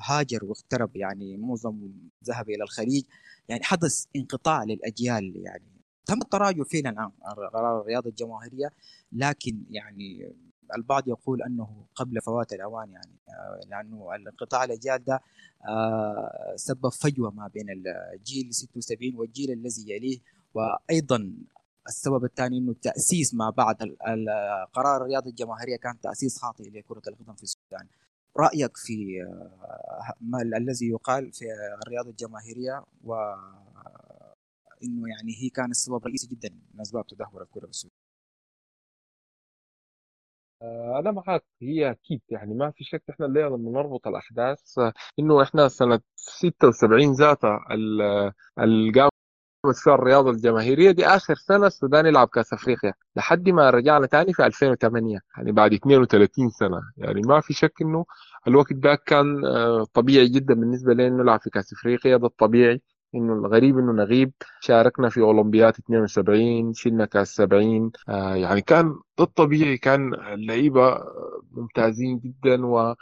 هاجر 0.04 0.44
واغترب 0.44 0.96
يعني 0.96 1.36
معظم 1.36 1.90
ذهب 2.24 2.50
إلى 2.50 2.62
الخليج. 2.62 3.04
يعني 3.48 3.62
حدث 3.64 4.04
انقطاع 4.16 4.64
للأجيال 4.64 5.36
يعني. 5.36 5.64
تم 6.06 6.18
التراجع 6.22 6.64
فعلا 6.64 7.00
عن 7.00 7.10
قرار 7.52 7.80
الرياضه 7.80 8.10
الجماهيرية 8.10 8.72
لكن 9.12 9.64
يعني 9.70 10.32
البعض 10.76 11.08
يقول 11.08 11.42
أنه 11.42 11.86
قبل 11.94 12.20
فوات 12.20 12.52
الأوان 12.52 12.90
يعني 12.90 13.12
لأنه 13.70 14.14
الانقطاع 14.14 14.64
الأجيال 14.64 15.04
ده 15.04 15.20
سبب 16.56 16.88
فجوة 16.88 17.30
ما 17.30 17.48
بين 17.48 17.66
الجيل 18.14 18.54
76 18.54 19.14
والجيل 19.16 19.50
الذي 19.50 19.90
يليه 19.90 20.18
وأيضا 20.54 21.32
السبب 21.88 22.24
الثاني 22.24 22.58
إنه 22.58 22.70
التاسيس 22.70 23.34
ما 23.34 23.50
بعد 23.50 23.76
قرار 24.72 24.96
الرياضه 24.96 25.30
الجماهيرية 25.30 25.76
كان 25.76 26.00
تأسيس 26.00 26.38
خاطئ 26.38 26.70
لكرة 26.70 27.02
القدم 27.08 27.34
في 27.34 27.42
السودان. 27.42 27.86
رأيك 28.36 28.76
في 28.76 29.26
ما 30.20 30.42
الذي 30.42 30.88
يقال 30.88 31.32
في 31.32 31.44
الرياضة 31.82 32.10
الجماهيرية؟ 32.10 32.84
و 33.04 33.14
إنه 34.84 35.08
يعني 35.08 35.32
هي 35.42 35.48
كان 35.48 35.70
السبب 35.70 35.96
الرئيسي 35.96 36.26
جدا 36.26 36.50
من 36.74 36.80
أسباب 36.80 37.06
تدهور 37.06 37.42
الكرة 37.42 37.64
في 37.64 37.70
السودان. 37.70 37.96
أنا 40.62 41.12
معك 41.12 41.44
هي 41.62 41.90
أكيد 41.90 42.20
يعني 42.28 42.54
ما 42.54 42.70
في 42.70 42.84
شك. 42.84 43.02
إحنا 43.10 43.26
الليلة 43.26 43.48
لما 43.48 43.70
نربط 43.70 44.06
الأحداث 44.06 44.60
إنه 45.18 45.42
إحنا 45.42 45.68
سنة 45.68 46.00
76 46.16 47.12
ذاتها 47.12 47.60
اللي 48.60 48.90
قامت 48.92 49.12
فيها 49.84 49.94
الرياضة 49.94 50.30
الجماهيرية 50.30 50.90
دي 50.90 51.06
آخر 51.06 51.34
سنة 51.34 51.66
السودان 51.66 52.06
يلعب 52.06 52.28
كأس 52.28 52.52
أفريقيا. 52.52 52.92
لحد 53.16 53.48
ما 53.48 53.70
رجعنا 53.70 54.06
تاني 54.06 54.32
في 54.32 54.46
2008 54.46 55.20
يعني 55.36 55.52
بعد 55.52 55.72
32 55.72 56.50
سنة. 56.50 56.80
يعني 56.96 57.20
ما 57.22 57.40
في 57.40 57.52
شك 57.54 57.82
إنه 57.82 58.04
الوقت 58.48 58.72
ده 58.72 58.94
كان 58.94 59.42
طبيعي 59.94 60.28
جدا 60.28 60.54
بالنسبة 60.54 60.94
لنا 60.94 61.08
نلعب 61.08 61.40
في 61.40 61.50
كأس 61.50 61.72
أفريقيا 61.72 62.16
ده 62.16 62.26
الطبيعي. 62.26 62.82
إنه 63.14 63.32
الغريب 63.32 63.78
إنه 63.78 63.92
نغيب. 63.92 64.32
شاركنا 64.60 65.08
في 65.08 65.20
اولمبياد 65.20 65.74
72 65.78 66.72
شلنا 66.74 67.04
كأس 67.04 67.28
70 67.34 67.90
آه 68.08 68.34
يعني 68.36 68.60
كان 68.60 68.94
الطبيعي 69.20 69.78
كان 69.78 70.14
اللعيبة 70.14 70.98
ممتازين 71.52 72.18
جدا 72.18 72.66
و 72.66 72.94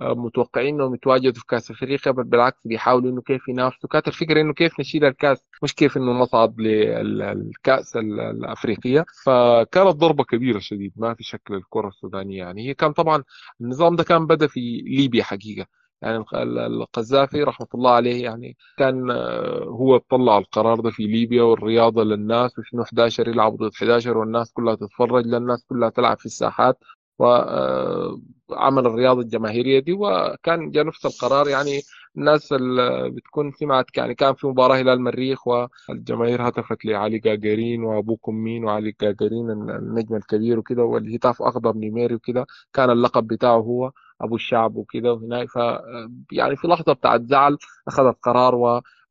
متوقعين 0.00 0.74
إنهم 0.74 0.94
يتواجدوا 0.94 1.32
في 1.40 1.46
كأس 1.48 1.70
أفريقيا 1.70 2.12
بل 2.12 2.24
بالعكس 2.24 2.66
بيحاولوا 2.66 3.10
إنه 3.10 3.22
كيف 3.22 3.48
ينافسوا. 3.48 3.88
كانت 3.88 4.08
الفكرة 4.08 4.40
إنه 4.40 4.52
كيف 4.54 4.80
نشيل 4.80 5.04
الكأس؟ 5.04 5.46
مش 5.62 5.74
كيف 5.74 5.96
إنه 5.96 6.12
نصعد 6.12 6.60
للكأس 6.60 7.96
الأفريقية. 7.96 9.04
فكانت 9.24 9.88
ضربة 9.96 10.24
كبيرة 10.24 10.58
شديد 10.58 10.92
ما 10.96 11.14
في 11.14 11.24
شك 11.24 11.42
للكره 11.50 11.88
السودانية 11.88 12.38
يعني. 12.38 12.68
هي 12.68 12.74
كان 12.74 12.92
طبعا 12.92 13.24
النظام 13.60 13.96
ده 13.96 14.04
كان 14.04 14.26
بدأ 14.26 14.46
في 14.46 14.60
ليبيا 14.86 15.22
حقيقة. 15.24 15.66
يعني 16.04 16.24
القذافي 16.66 17.42
رحمة 17.42 17.66
الله 17.74 17.90
عليه 17.90 18.24
يعني 18.24 18.56
كان 18.78 19.10
هو 19.68 19.96
طلع 19.98 20.38
القرار 20.38 20.80
ده 20.80 20.90
في 20.90 21.02
ليبيا 21.06 21.42
والرياضة 21.42 22.02
للناس 22.04 22.58
وشنو 22.58 22.82
11 22.82 23.28
يلعبوا 23.28 23.58
ضد 23.68 23.74
11 23.74 24.18
والناس 24.18 24.52
كلها 24.52 24.74
تتفرج 24.74 25.26
للناس 25.26 25.64
كلها 25.68 25.88
تلعب 25.88 26.18
في 26.18 26.26
الساحات. 26.26 26.78
وعمل 27.18 28.86
الرياضة 28.86 29.20
الجماهيرية 29.20 29.78
دي 29.80 29.92
وكان 29.92 30.70
جاء 30.70 30.84
نفس 30.86 31.06
القرار 31.06 31.48
يعني 31.48 31.80
الناس 32.16 32.52
اللي 32.52 33.10
بتكون 33.10 33.52
سمعت 33.52 33.86
يعني 33.96 34.14
كان 34.14 34.34
في 34.34 34.46
مباراة 34.46 34.76
هلال 34.76 34.88
المريخ 34.88 35.46
والجماهير 35.46 36.48
هتفت 36.48 36.84
لعلي 36.84 37.18
جاجرين 37.18 37.84
وابوكم 37.84 38.34
مين 38.34 38.64
وعلي 38.64 38.94
جاجرين 39.00 39.50
النجم 39.50 40.16
الكبير 40.16 40.58
وكده 40.58 40.82
والهتاف 40.84 41.42
اخضر 41.42 41.72
نيميري 41.76 42.14
وكده 42.14 42.46
كان 42.72 42.90
اللقب 42.90 43.26
بتاعه 43.26 43.56
هو 43.58 43.92
أبو 44.20 44.36
الشعب 44.36 44.76
وكده 44.76 45.12
وهناك. 45.12 45.48
ف 45.48 45.58
يعني 46.32 46.56
في 46.56 46.68
لحظة 46.68 46.92
بتاعت 46.92 47.22
زعل 47.22 47.58
اخذ 47.88 48.04
القرار 48.06 48.54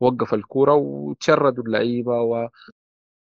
ووقف 0.02 0.34
الكورة 0.34 0.74
وتشردوا 0.74 1.64
اللعيبة 1.64 2.22
و 2.22 2.48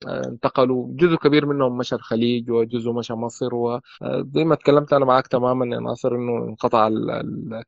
انتقلوا. 0.09 0.87
جزء 0.91 1.17
كبير 1.17 1.47
منهم 1.47 1.79
مشى 1.79 1.95
الخليج 1.95 2.51
وجزء 2.51 2.93
مشى 2.93 3.15
مصر 3.15 3.55
وزي 3.55 4.45
ما 4.45 4.55
تكلمت 4.55 4.93
أنا 4.93 5.05
معاك 5.05 5.27
تماما 5.27 5.75
يا 5.77 5.81
ناصر 5.81 6.15
إنه 6.15 6.39
انقطع 6.45 6.87
ال 6.87 7.11
ال 7.11 7.63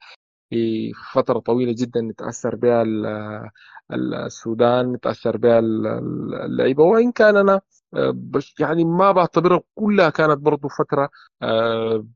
في 0.50 0.92
فترة 1.12 1.38
طويلة 1.38 1.74
جدا 1.78 2.14
تأثر 2.18 2.56
بها 2.56 2.84
السودان 4.26 5.00
تأثر 5.00 5.36
بها 5.36 5.58
اللعيبة. 5.58 6.84
وإن 6.84 7.12
كان 7.12 7.36
أنا 7.36 7.60
بس 8.14 8.60
يعني 8.60 8.84
ما 8.84 9.12
بعتبرها 9.12 9.60
كلها 9.74 10.10
كانت 10.10 10.38
برضو 10.38 10.68
فترة 10.68 11.10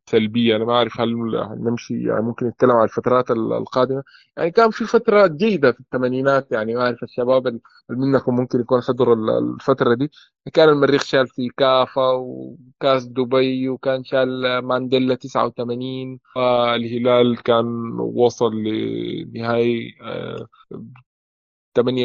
سلبية. 0.06 0.56
أنا 0.56 0.64
ما 0.64 0.72
أعرف 0.72 1.00
هل 1.00 1.14
نمشي 1.60 2.02
يعني 2.02 2.22
ممكن 2.22 2.46
نتكلم 2.46 2.70
عن 2.70 2.84
الفترات 2.84 3.30
القادمة. 3.30 4.02
يعني 4.36 4.50
كان 4.50 4.70
في 4.70 4.84
فترة 4.84 5.26
جيدة 5.26 5.72
في 5.72 5.80
الثمانينات 5.80 6.52
يعني 6.52 6.74
ما 6.74 6.82
أعرف 6.82 7.02
الشباب 7.02 7.46
اللي 7.46 7.60
منكم 7.90 8.36
ممكن 8.36 8.60
يكون 8.60 8.80
حضروا 8.80 9.38
الفترة 9.38 9.94
دي. 9.94 10.10
كان 10.54 10.68
المريخ 10.68 11.04
شال 11.04 11.26
في 11.28 11.48
كافا 11.56 12.12
وكاس 12.12 13.04
دبي 13.06 13.68
وكان 13.68 14.04
شال 14.04 14.58
مانديلا 14.58 15.14
89 15.14 16.18
والهلال 16.36 17.42
كان 17.42 17.66
وصل 18.00 18.54
لنهائي 18.54 19.94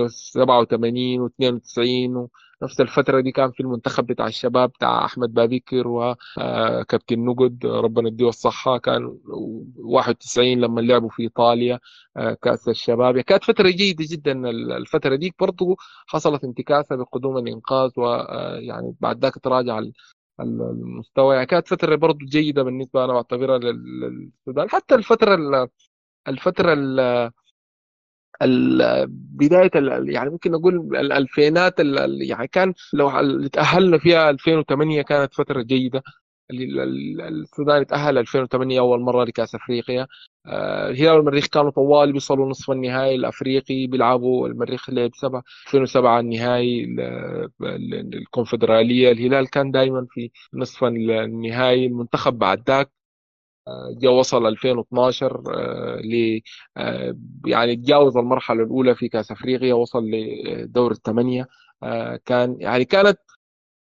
87 0.10 1.30
و92 1.30 2.30
نفس 2.64 2.82
الفترة 2.82 3.20
دي 3.22 3.32
كان 3.32 3.52
في 3.52 3.60
المنتخب 3.60 4.06
بتاع 4.08 4.28
الشباب 4.28 4.70
بتاع 4.70 5.06
أحمد 5.06 5.34
بابكر 5.34 5.88
وكابتن 5.88 7.26
نقد 7.26 7.66
ربنا 7.66 8.08
يديه 8.08 8.30
الصحة 8.30 8.78
كان 8.78 9.18
91 9.78 10.48
لما 10.62 10.82
لعبوا 10.82 11.10
في 11.10 11.24
إيطاليا 11.24 11.80
آه، 12.18 12.34
كأس 12.42 12.70
الشباب. 12.70 13.20
كانت 13.20 13.44
فترة 13.44 13.70
جيدة 13.70 14.06
جدا 14.10 14.50
الفترة 14.78 15.16
دي. 15.16 15.34
برضو 15.40 15.76
حصلت 16.08 16.44
انتكاسة 16.44 16.96
بقدوم 16.96 17.38
الإنقاذ 17.38 17.92
ويعني 17.98 18.96
بعد 19.00 19.22
ذاك 19.26 19.34
تراجع 19.40 19.82
المستوى. 20.40 21.36
يعني 21.36 21.46
كانت 21.48 21.68
فترة 21.68 21.96
برضو 21.96 22.26
جيدة 22.26 22.64
بالنسبة 22.64 23.06
أنا 23.06 23.14
بعتبرها 23.14 23.58
للسودان. 23.58 24.70
حتى 24.70 24.96
الفترة 24.96 25.70
الفترة 26.28 26.74
بداية 29.08 29.72
يعني 30.14 30.30
ممكن 30.30 30.52
نقول 30.52 30.96
الألفينات 30.96 31.80
يعني 32.22 32.48
كان 32.48 32.74
لو 32.94 33.10
تأهلنا 33.48 33.98
فيها 33.98 34.30
2008 34.30 35.02
كانت 35.02 35.34
فترة 35.34 35.62
جيدة. 35.62 36.04
السودان 36.52 37.86
تاهل 37.86 38.18
2008 38.18 38.80
أول 38.80 39.02
مرة 39.02 39.24
لكأس 39.24 39.56
أفريقيا. 39.56 40.08
آه، 40.46 40.90
الهلال 40.90 41.12
والمريخ 41.18 41.48
كانوا 41.48 41.72
طوال 41.72 42.12
بيوصلوا 42.12 42.50
نصف 42.50 42.72
النهائي 42.72 43.16
الأفريقي 43.16 43.88
بيلعبوا 43.88 44.48
المريخ 44.48 44.90
لعب 44.90 45.12
7 45.16 45.44
2007 45.68 46.20
النهائي 46.20 46.96
الكونفدراليه 48.14 49.12
الهلال 49.12 49.50
كان 49.50 49.72
دائما 49.72 50.08
في 50.10 50.32
نصف 50.54 50.84
النهائي 50.84 51.86
المنتخب 51.86 52.34
بعد 52.38 52.64
ذاك 52.68 52.92
جاء 54.02 54.12
وصل 54.12 54.48
2012 54.48 55.44
آه، 55.56 55.96
ل 56.02 56.42
آه، 56.78 57.16
يعني 57.46 57.76
تجاوز 57.76 58.18
المرحلة 58.18 58.64
الأولى 58.64 58.96
في 58.96 59.10
كأس 59.10 59.32
أفريقيا 59.32 59.74
وصل 59.74 60.04
لدور 60.12 60.92
الثمانية 60.92 61.48
آه، 61.84 62.20
كان 62.26 62.58
يعني 62.60 62.86
كانت 62.86 63.20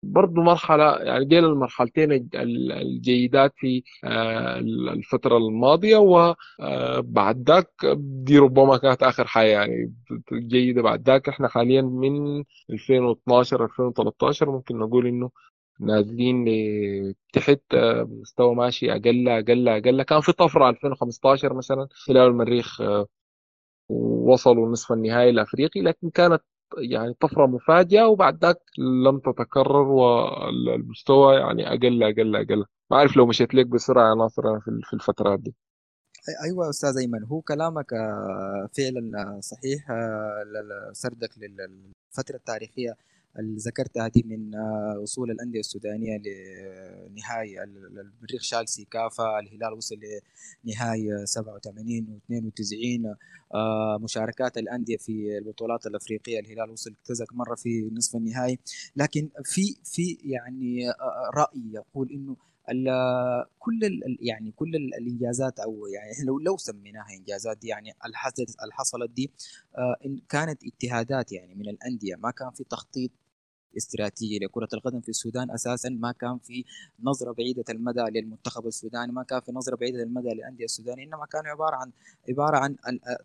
برضو 0.04 0.42
مرحلة 0.42 0.98
يعني 0.98 1.26
ديل 1.26 1.46
المرحلتين 1.46 2.30
الجيدات 2.36 3.54
في 3.58 3.84
الفترة 4.94 5.38
الماضية 5.38 5.98
وبعد 5.98 7.50
ذاك 7.50 7.72
دي 7.98 8.38
ربما 8.40 8.78
كانت 8.78 9.04
آخر 9.04 9.28
حاجة 9.28 9.48
يعني 9.48 9.94
جيدة 10.34 10.82
بعد 10.82 11.10
ذاك. 11.10 11.30
إحنا 11.30 11.48
حاليا 11.48 11.82
من 11.82 12.44
2012 12.70 13.66
2013 13.66 14.52
ممكن 14.52 14.78
نقول 14.80 15.08
إنه 15.08 15.30
نازلين 15.80 16.46
تحت 17.34 17.62
آه، 17.74 18.04
مستوى 18.04 18.56
ماشي 18.56 18.92
أقل 18.92 19.30
أقل 19.30 19.68
أقل. 19.70 20.04
كان 20.04 20.22
في 20.22 20.32
طفرة 20.32 20.70
2015 20.70 21.54
مثلا 21.54 21.88
هلال 22.10 22.28
المريخ 22.28 22.82
آه، 22.82 23.08
وصلوا 23.90 24.70
نصف 24.72 24.92
النهائي 24.92 25.30
الأفريقي 25.30 25.82
لكن 25.82 26.10
كانت 26.10 26.42
يعني 26.78 27.14
طفرة 27.14 27.46
مفاجئة 27.46 28.04
وبعد 28.04 28.46
ذاك 28.46 28.62
لم 29.06 29.20
تتكرر 29.20 29.88
والمستوى 29.88 31.36
يعني 31.36 31.68
أقل 31.68 32.04
أقل 32.04 32.36
أقل. 32.36 32.66
ما 32.92 32.98
أعرف 32.98 33.18
لو 33.18 33.26
مشيت 33.26 33.54
لك 33.54 33.68
بسرعة 33.68 34.10
يا 34.10 34.16
ناصر 34.16 34.50
أنا 34.52 34.60
في 34.84 34.94
الفترات 34.94 35.40
دي. 35.40 35.56
أيوه 36.46 36.70
أستاذ 36.70 36.98
أيمن 36.98 37.24
هو 37.24 37.42
كلامك 37.42 37.94
آه، 37.94 38.70
فعلا 38.78 39.40
صحيح 39.42 39.88
سردك 40.92 41.30
للفترة 41.38 42.36
التاريخية. 42.36 42.96
اللي 43.40 43.58
ذكرتها 43.58 44.08
دي 44.08 44.24
من 44.28 44.56
آه، 44.56 45.00
وصول 45.02 45.32
الأندية 45.32 45.60
السودانية 45.60 46.18
لنهاية 46.18 47.64
المريخ 47.64 48.42
شال 48.42 48.70
سيكافا 48.70 49.40
الهلال 49.40 49.74
وصل 49.74 50.00
لنهاية 50.64 51.26
87 51.26 52.08
و 52.10 52.18
92 52.26 53.16
مشاركات 54.04 54.58
الأندية 54.58 54.98
في 54.98 55.38
البطولات 55.38 55.86
الأفريقية 55.86 56.40
الهلال 56.40 56.70
وصل 56.70 56.96
كذا 57.08 57.26
مرة 57.32 57.56
في 57.56 57.90
نصف 57.94 58.16
النهائي. 58.16 58.60
لكن 58.96 59.30
في 59.44 59.76
في 59.84 60.18
يعني 60.24 60.90
آه، 60.90 61.32
رأي 61.36 61.72
يقول 61.74 62.12
إنه 62.12 62.36
كل 63.60 63.80
يعني 64.22 64.52
كل 64.52 64.76
الإنجازات 64.76 65.60
أو 65.60 65.88
يعني 65.88 66.26
لو 66.26 66.40
لو 66.40 66.58
سميناها 66.58 67.14
إنجازات 67.20 67.58
دي 67.58 67.68
يعني 67.68 67.94
اللي 68.06 68.74
حصلت 68.74 69.10
دي 69.12 69.32
آه، 69.78 69.96
كانت 70.30 70.64
اجتهادات 70.64 71.32
يعني 71.32 71.56
من 71.56 71.70
الأندية. 71.70 72.16
ما 72.16 72.32
كان 72.32 72.52
في 72.52 72.64
تخطيط 72.64 73.12
استراتيجي 73.78 74.40
لكرة 74.40 74.68
القدم 74.74 75.02
في 75.02 75.10
السودان 75.10 75.52
أساسا 75.52 75.90
ما 75.90 76.12
كان 76.12 76.38
في 76.38 76.66
نظرة 77.04 77.32
بعيدة 77.32 77.64
المدى 77.70 78.02
للمنتخب 78.02 78.68
السوداني 78.68 79.12
ما 79.12 79.24
كان 79.24 79.40
في 79.40 79.52
نظرة 79.52 79.76
بعيدة 79.76 80.04
المدى 80.04 80.30
للأندية 80.30 80.66
السودانية 80.66 81.04
إنما 81.04 81.26
كان 81.26 81.48
عبارة 81.48 81.76
عن 81.76 81.92
عبارة 82.30 82.58
عن 82.58 82.76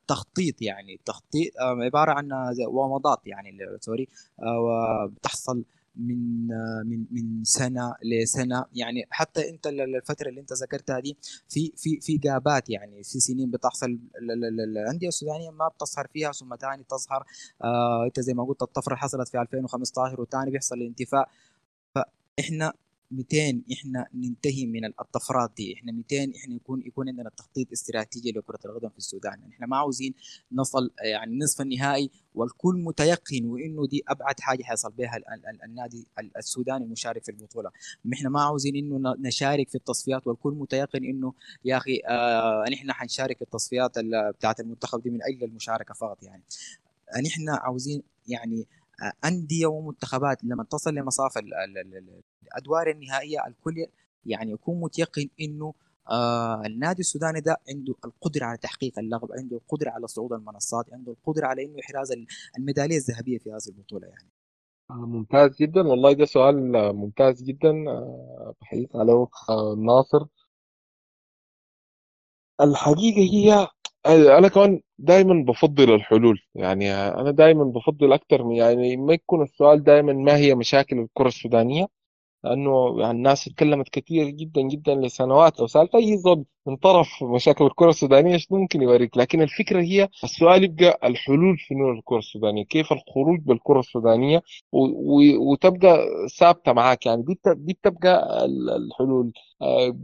تخطيط 0.09 0.63
يعني 0.63 1.01
تخطيط 1.05 1.53
آه، 1.61 1.85
عبارة 1.85 2.13
عن 2.13 2.29
ومضات 2.69 3.21
يعني 3.27 3.59
سوري 3.81 4.09
آه، 4.43 5.07
بتحصل 5.07 5.65
من 5.97 6.47
من 6.87 7.07
من 7.11 7.45
سنة 7.45 7.95
لسنة. 8.05 8.65
يعني 8.73 9.07
حتى 9.11 9.51
أنت 9.51 9.67
الفترة 9.67 10.29
اللي 10.29 10.41
أنت 10.41 10.53
ذكرتها 10.53 11.01
دي 11.01 11.17
في 11.49 11.73
في 11.77 12.01
في 12.01 12.17
جابات 12.19 12.71
يعني 12.71 13.03
في 13.03 13.21
سنين 13.21 13.51
بتحصل 13.51 13.99
الأندية 14.21 15.09
السودانية 15.09 15.51
ما 15.51 15.69
بتظهر 15.69 16.07
فيها 16.13 16.33
ثم 16.33 16.57
ثاني 16.57 16.85
تظهر 16.85 17.25
آه 17.65 18.05
أنت 18.07 18.21
زي 18.21 18.35
ما 18.35 18.45
قلت 18.45 18.63
الطفرة 18.63 18.95
حصلت 18.97 19.29
في 19.29 19.41
2015 19.41 20.21
وثاني 20.21 20.51
بيحصل 20.51 20.75
الانتفاء. 20.77 21.29
فإحنا 21.95 22.73
200 23.17 23.63
إحنا 23.73 24.07
ننتهي 24.15 24.67
من 24.67 24.85
الطفرات 24.85 25.53
دي. 25.57 25.75
إحنا 25.75 25.93
200 25.93 26.17
إحنا 26.37 26.55
يكون 26.55 26.83
يكون 26.87 27.09
عندنا 27.09 27.31
تخطيط 27.37 27.73
استراتيجي 27.73 28.33
لكرة 28.33 28.59
القدم 28.65 28.89
في 28.89 28.99
السودان. 28.99 29.41
يعني 29.41 29.55
إحنا 29.55 29.67
ما 29.67 29.77
عاوزين 29.77 30.15
نصل 30.53 30.91
يعني 31.05 31.39
نصف 31.39 31.61
النهائي 31.61 32.11
والكل 32.35 32.75
متيقن 32.75 33.45
وإنه 33.45 33.87
دي 33.87 34.03
أبعد 34.09 34.41
حاجة 34.41 34.63
حيصل 34.63 34.93
بها 34.93 35.21
النادي 35.65 36.07
السوداني 36.37 36.85
المشارك 36.85 37.25
في 37.25 37.31
البطولة. 37.31 37.71
إحنا 38.13 38.29
ما 38.29 38.43
عاوزين 38.43 38.77
إنه 38.77 39.15
نشارك 39.19 39.69
في 39.69 39.75
التصفيات 39.75 40.27
والكل 40.27 40.53
متيقن 40.53 41.05
إنه 41.05 41.33
يا 41.65 41.77
أخي 41.77 42.01
آه 42.09 42.65
نحن 42.73 42.93
حنشارك 42.93 43.37
في 43.39 43.43
التصفيات 43.43 43.93
بتاعت 44.37 44.61
المنتخب 44.61 45.03
دي 45.03 45.11
من 45.11 45.23
أجل 45.23 45.45
المشاركة 45.45 45.95
فقط 45.95 46.23
يعني. 46.23 46.43
نحن 47.25 47.49
عاوزين 47.49 48.03
يعني 48.29 48.67
أندية 49.25 49.67
ومنتخبات 49.67 50.45
لما 50.45 50.65
تصل 50.65 50.95
لمصاف 50.95 51.39
الأدوار 52.43 52.91
النهائية 52.91 53.47
الكل 53.47 53.87
يعني 54.27 54.53
يكون 54.53 54.81
متيقن 54.81 55.29
إنه 55.41 55.75
آه 56.11 56.63
النادي 56.67 57.01
السوداني 57.01 57.41
ده 57.41 57.57
عنده 57.69 57.95
القدرة 58.05 58.45
على 58.45 58.59
تحقيق 58.59 58.99
اللقب 58.99 59.29
عنده 59.33 59.57
القدرة 59.57 59.91
على 59.91 60.07
صعود 60.07 60.33
المنصات 60.33 60.93
عنده 60.93 61.13
القدرة 61.13 61.47
على 61.47 61.65
إنه 61.65 61.81
احراز 61.81 62.13
الميدالية 62.59 62.97
الذهبية 62.97 63.39
في 63.39 63.51
هذه 63.51 63.69
البطولة 63.69 64.07
يعني. 64.09 64.29
آه، 64.91 64.95
ممتاز 64.95 65.57
جدا. 65.57 65.81
والله 65.81 66.13
ده 66.13 66.25
سؤال 66.25 66.73
ممتاز 66.97 67.43
جدا. 67.43 67.71
آه، 67.89 68.55
بحيث 68.61 68.97
عليه 68.97 69.27
آه، 69.51 69.75
ناصر. 69.79 70.27
الحقيقة 72.61 73.21
هي 73.21 73.69
أنا 74.07 74.49
كمان 74.49 74.81
دايما 74.99 75.45
بفضل 75.49 75.95
الحلول. 75.95 76.41
يعني 76.55 76.93
أنا 76.95 77.31
دايما 77.31 77.65
بفضل 77.65 78.13
أكثر 78.13 78.45
من 78.45 78.57
يعني 78.57 78.97
ما 78.97 79.13
يكون 79.15 79.43
السؤال 79.43 79.85
دايما 79.85 80.13
ما 80.13 80.37
هي 80.37 80.55
مشاكل 80.55 80.99
الكرة 80.99 81.29
السودانية؟ 81.29 81.87
لأنه 82.45 83.01
يعني 83.01 83.11
الناس 83.19 83.45
تكلمت 83.45 83.89
كثير 83.89 84.29
جدا 84.31 84.61
جدا 84.63 84.95
لسنوات 84.95 85.61
لو 85.61 85.67
سالت 85.67 85.95
اي 85.95 86.17
زول 86.17 86.45
من 86.67 86.77
طرف 86.77 87.09
مشاكل 87.23 87.65
الكرة 87.67 87.91
السودانية 87.91 88.35
إيش 88.35 88.53
ممكن 88.53 88.83
يوريك؟ 88.83 89.17
لكن 89.17 89.43
الفكرة 89.43 89.81
هي 89.81 90.09
السؤال 90.25 90.65
يبقى 90.65 91.01
الحلول 91.09 91.57
شنو 91.61 91.91
الكرة 91.93 92.19
السودانية. 92.19 92.65
كيف 92.65 92.93
الخروج 92.93 93.41
بالكرة 93.41 93.81
السودانية 93.81 94.43
وتبقى 94.73 96.07
ثابتة 96.39 96.73
معاك؟ 96.73 97.07
يعني 97.07 97.23
دي 97.23 97.39
دي 97.47 97.73
بتبقى 97.73 98.45
الحلول. 98.77 99.33
آه، 99.63 99.97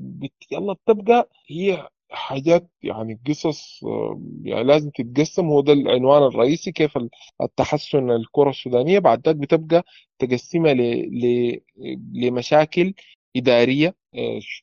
يلا 0.52 0.72
بتبقى 0.72 1.28
هي 1.50 1.88
حاجات 2.12 2.70
يعني 2.82 3.20
قصص 3.28 3.80
يعني 4.44 4.64
لازم 4.64 4.90
تتقسم. 4.90 5.46
هو 5.46 5.60
ده 5.60 5.72
العنوان 5.72 6.22
الرئيسي 6.22 6.72
كيف 6.72 6.98
التحسن 7.42 8.10
الكرة 8.10 8.50
السودانية. 8.50 8.98
بعد 8.98 9.28
ذلك 9.28 9.36
بتبقى 9.36 9.84
تقسمها 10.18 10.74
لمشاكل 12.14 12.94
إدارية 13.36 13.94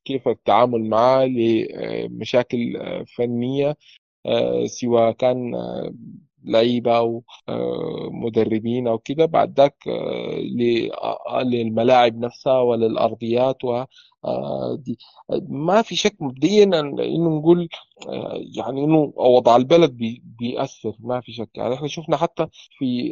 كيف 0.05 0.27
التعامل 0.27 0.89
معها 0.89 1.25
لمشاكل 1.25 2.73
فنية 3.15 3.77
سواء 4.65 5.11
كان 5.11 5.51
لعيبة 6.43 6.97
أو 6.97 7.23
مدربين 8.11 8.87
أو 8.87 8.97
كده. 8.97 9.25
بعد 9.25 9.59
ذاك 9.59 9.87
للملاعب 11.45 12.17
نفسها 12.19 12.59
وللأرضيات 12.61 13.65
آه، 13.65 13.87
دي 14.79 14.97
ما 15.49 15.81
في 15.81 15.95
شك 15.95 16.15
مبدئيا 16.19 16.63
إنه 16.63 17.29
نقول 17.39 17.69
آه، 18.09 18.33
يعني 18.57 18.83
إنه 18.83 19.13
وضع 19.15 19.55
البلد 19.55 19.91
بي- 19.97 20.23
بيأثر 20.39 20.93
ما 20.99 21.21
في 21.21 21.31
شك. 21.31 21.49
يعني 21.55 21.73
إحنا 21.75 21.87
شفنا 21.87 22.17
حتى 22.17 22.47
في 22.79 23.11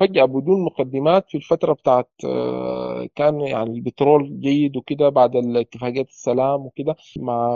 فجأة 0.00 0.24
بدون 0.24 0.64
مقدمات 0.64 1.28
في 1.30 1.36
الفترة 1.36 1.72
بتاعت 1.72 2.10
آه، 2.24 3.08
كان 3.14 3.40
يعني 3.40 3.70
البترول 3.70 4.40
جيد 4.40 4.76
وكده 4.76 5.08
بعد 5.08 5.36
اتفاقية 5.36 6.02
السلام 6.02 6.60
وكده 6.66 6.96
مع 7.16 7.48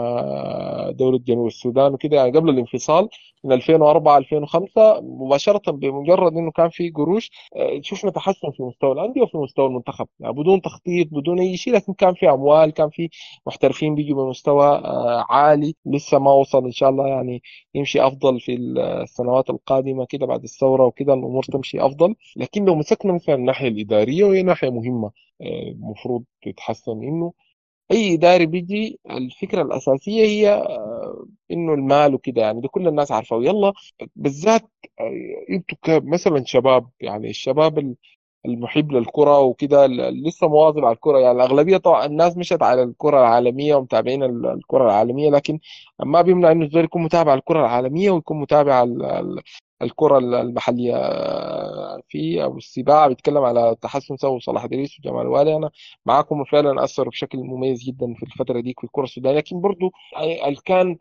دولة 0.90 1.18
جنوب 1.18 1.46
السودان 1.46 1.92
وكده. 1.94 2.16
يعني 2.16 2.30
قبل 2.38 2.50
الانفصال 2.50 3.08
من 3.44 3.52
2004 3.52 4.18
2005 4.18 5.00
مباشرة 5.00 5.70
بمجرد 5.72 6.32
إنه 6.36 6.50
كان 6.50 6.68
في 6.70 6.90
قروش 6.90 7.30
آه، 7.56 7.80
شفنا 7.82 8.10
تحسن 8.10 8.50
في 8.50 8.62
مستوى 8.62 8.92
الأندية 8.92 9.22
وفي 9.22 9.36
مستوى 9.38 9.66
المنتخب. 9.66 10.06
يعني 10.20 10.32
بدون 10.34 10.60
تخطيط 10.62 11.08
بدون 11.12 11.38
أي 11.40 11.56
شيء 11.56 11.74
لكن 11.74 11.92
كان 11.94 12.14
في 12.14 12.30
أموال 12.30 12.70
كان 12.70 12.85
في 12.90 13.08
محترفين 13.46 13.94
بيجوا 13.94 14.24
بمستوى 14.24 14.66
آه، 14.66 15.26
عالي. 15.30 15.74
لسه 15.86 16.18
ما 16.18 16.32
وصل 16.32 16.64
إن 16.64 16.72
شاء 16.72 16.88
الله 16.90 17.06
يعني 17.08 17.42
يمشي 17.74 18.00
أفضل 18.06 18.40
في 18.40 18.54
السنوات 19.02 19.50
القادمة 19.50 20.06
كده 20.06 20.26
بعد 20.26 20.42
الثورة 20.42 20.84
وكده 20.86 21.14
الأمور 21.14 21.42
تمشي 21.44 21.80
أفضل. 21.86 22.14
لكن 22.36 22.64
لو 22.64 22.74
مسكنا 22.74 23.12
مثلا 23.12 23.34
الناحية 23.34 23.68
الإدارية 23.68 24.24
وهي 24.24 24.42
ناحية 24.42 24.70
مهمة 24.70 25.10
آه، 25.42 25.62
المفروض 25.70 26.24
تتحسن 26.42 26.92
إنه 26.92 27.32
أي 27.92 28.14
إداري 28.14 28.46
بيجي 28.46 29.00
الفكرة 29.10 29.62
الأساسية 29.62 30.22
هي 30.24 30.50
آه، 30.54 31.26
إنه 31.50 31.74
المال 31.74 32.14
وكده 32.14 32.42
يعني 32.42 32.60
ده 32.60 32.68
كل 32.68 32.88
الناس 32.88 33.12
عارفة. 33.12 33.36
ويلا 33.36 33.72
بالذات 34.16 34.70
أنتوا 35.50 36.00
مثلا 36.00 36.44
شباب 36.44 36.88
يعني 37.00 37.30
الشباب 37.30 37.78
ال- 37.78 37.96
المحب 38.46 38.92
للكرة 38.92 39.38
وكده 39.40 39.86
لسه 40.10 40.48
مواظب 40.48 40.84
على 40.84 40.94
الكرة. 40.94 41.18
يعني 41.18 41.36
الأغلبية 41.36 41.76
طبعا 41.76 42.06
الناس 42.06 42.36
مشت 42.36 42.62
على 42.62 42.82
الكرة 42.82 43.18
العالمية 43.20 43.74
ومتابعين 43.74 44.22
ال- 44.22 44.46
الكرة 44.46 44.84
العالمية 44.84 45.30
لكن 45.30 45.58
ما 46.04 46.22
بيمنع 46.22 46.50
إنه 46.52 46.64
الزول 46.64 46.84
يكون 46.84 47.02
متابع 47.02 47.34
الكرة 47.34 47.60
العالمية 47.60 48.10
ويكون 48.10 48.40
متابع 48.40 48.84
ال- 49.82 49.86
الكرة 49.86 50.18
ال- 50.18 50.34
المحلية 50.34 50.96
آه، 50.96 52.02
في 52.08 52.44
أبو 52.44 52.56
السباع 52.58 53.06
بيتكلم 53.08 53.38
على 53.44 53.76
تحسن 53.82 54.16
سوى 54.16 54.40
صلاح 54.40 54.64
ادريس 54.64 54.98
وجمال 54.98 55.26
والي. 55.26 55.56
أنا 55.56 55.70
معاكم 56.06 56.44
فعلا 56.44 56.84
أثروا 56.84 57.10
بشكل 57.10 57.38
مميز 57.38 57.82
جدا 57.84 58.14
في 58.14 58.22
الفترة 58.22 58.60
دي 58.60 58.74
في 58.78 58.84
الكرة 58.84 59.04
السودانيه 59.04 59.36
لكن 59.38 59.60
برضو 59.60 59.90
كان 60.64 60.96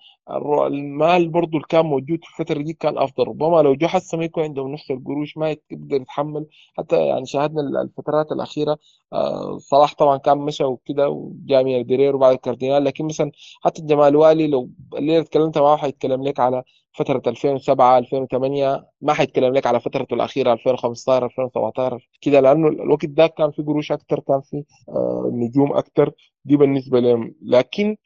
المال 0.67 1.29
برضو 1.29 1.57
اللي 1.57 1.67
كان 1.69 1.85
موجود 1.85 2.19
في 2.23 2.29
الفترة 2.41 2.61
دي 2.61 2.73
كان 2.73 2.97
أفضل. 2.97 3.27
ربما 3.27 3.61
لو 3.61 3.75
جو 3.75 3.87
ما 4.13 4.23
يكون 4.25 4.43
عندهم 4.43 4.71
نفس 4.71 4.91
القروش 4.91 5.37
ما 5.37 5.49
يقدر 5.51 5.95
يتحمل. 6.01 6.45
حتى 6.77 7.05
يعني 7.07 7.25
شاهدنا 7.25 7.61
ال- 7.61 7.77
الفترات 7.77 8.31
الأخيرة 8.31 8.77
آه، 9.13 9.57
صلاح 9.57 9.93
طبعا 9.95 10.17
كان 10.17 10.37
مشى 10.37 10.63
وكده 10.63 11.09
وجاء 11.09 11.63
من 11.63 11.75
البرير 11.77 12.15
وبعد 12.15 12.33
الكاردينال 12.35 12.83
لكن 12.83 13.05
مثلا 13.05 13.31
حتى 13.63 13.81
جمال 13.81 14.15
والي 14.15 14.47
لو 14.47 14.69
الليلة 14.97 15.19
اتكلمت 15.19 15.57
معاه 15.57 15.77
حيتكلم 15.77 16.23
لك 16.23 16.39
على 16.39 16.63
فترة 16.97 17.21
2007 17.27 17.97
2008 17.97 18.85
ما 19.01 19.13
حيتكلم 19.13 19.53
لك 19.53 19.67
على 19.67 19.79
فترته 19.79 20.13
الأخيرة 20.13 20.53
2015 20.53 21.25
2017 21.25 22.09
كده 22.21 22.39
لأنه 22.39 22.67
الوقت 22.67 23.05
ده 23.05 23.27
كان 23.27 23.51
في 23.51 23.61
قروش 23.63 23.91
أكتر 23.91 24.19
كان 24.19 24.41
في 24.41 24.63
آه، 24.89 25.29
نجوم 25.33 25.73
أكتر. 25.77 26.11
دي 26.45 26.57
بالنسبة 26.57 26.99
لهم. 26.99 27.35
لكن 27.41 27.97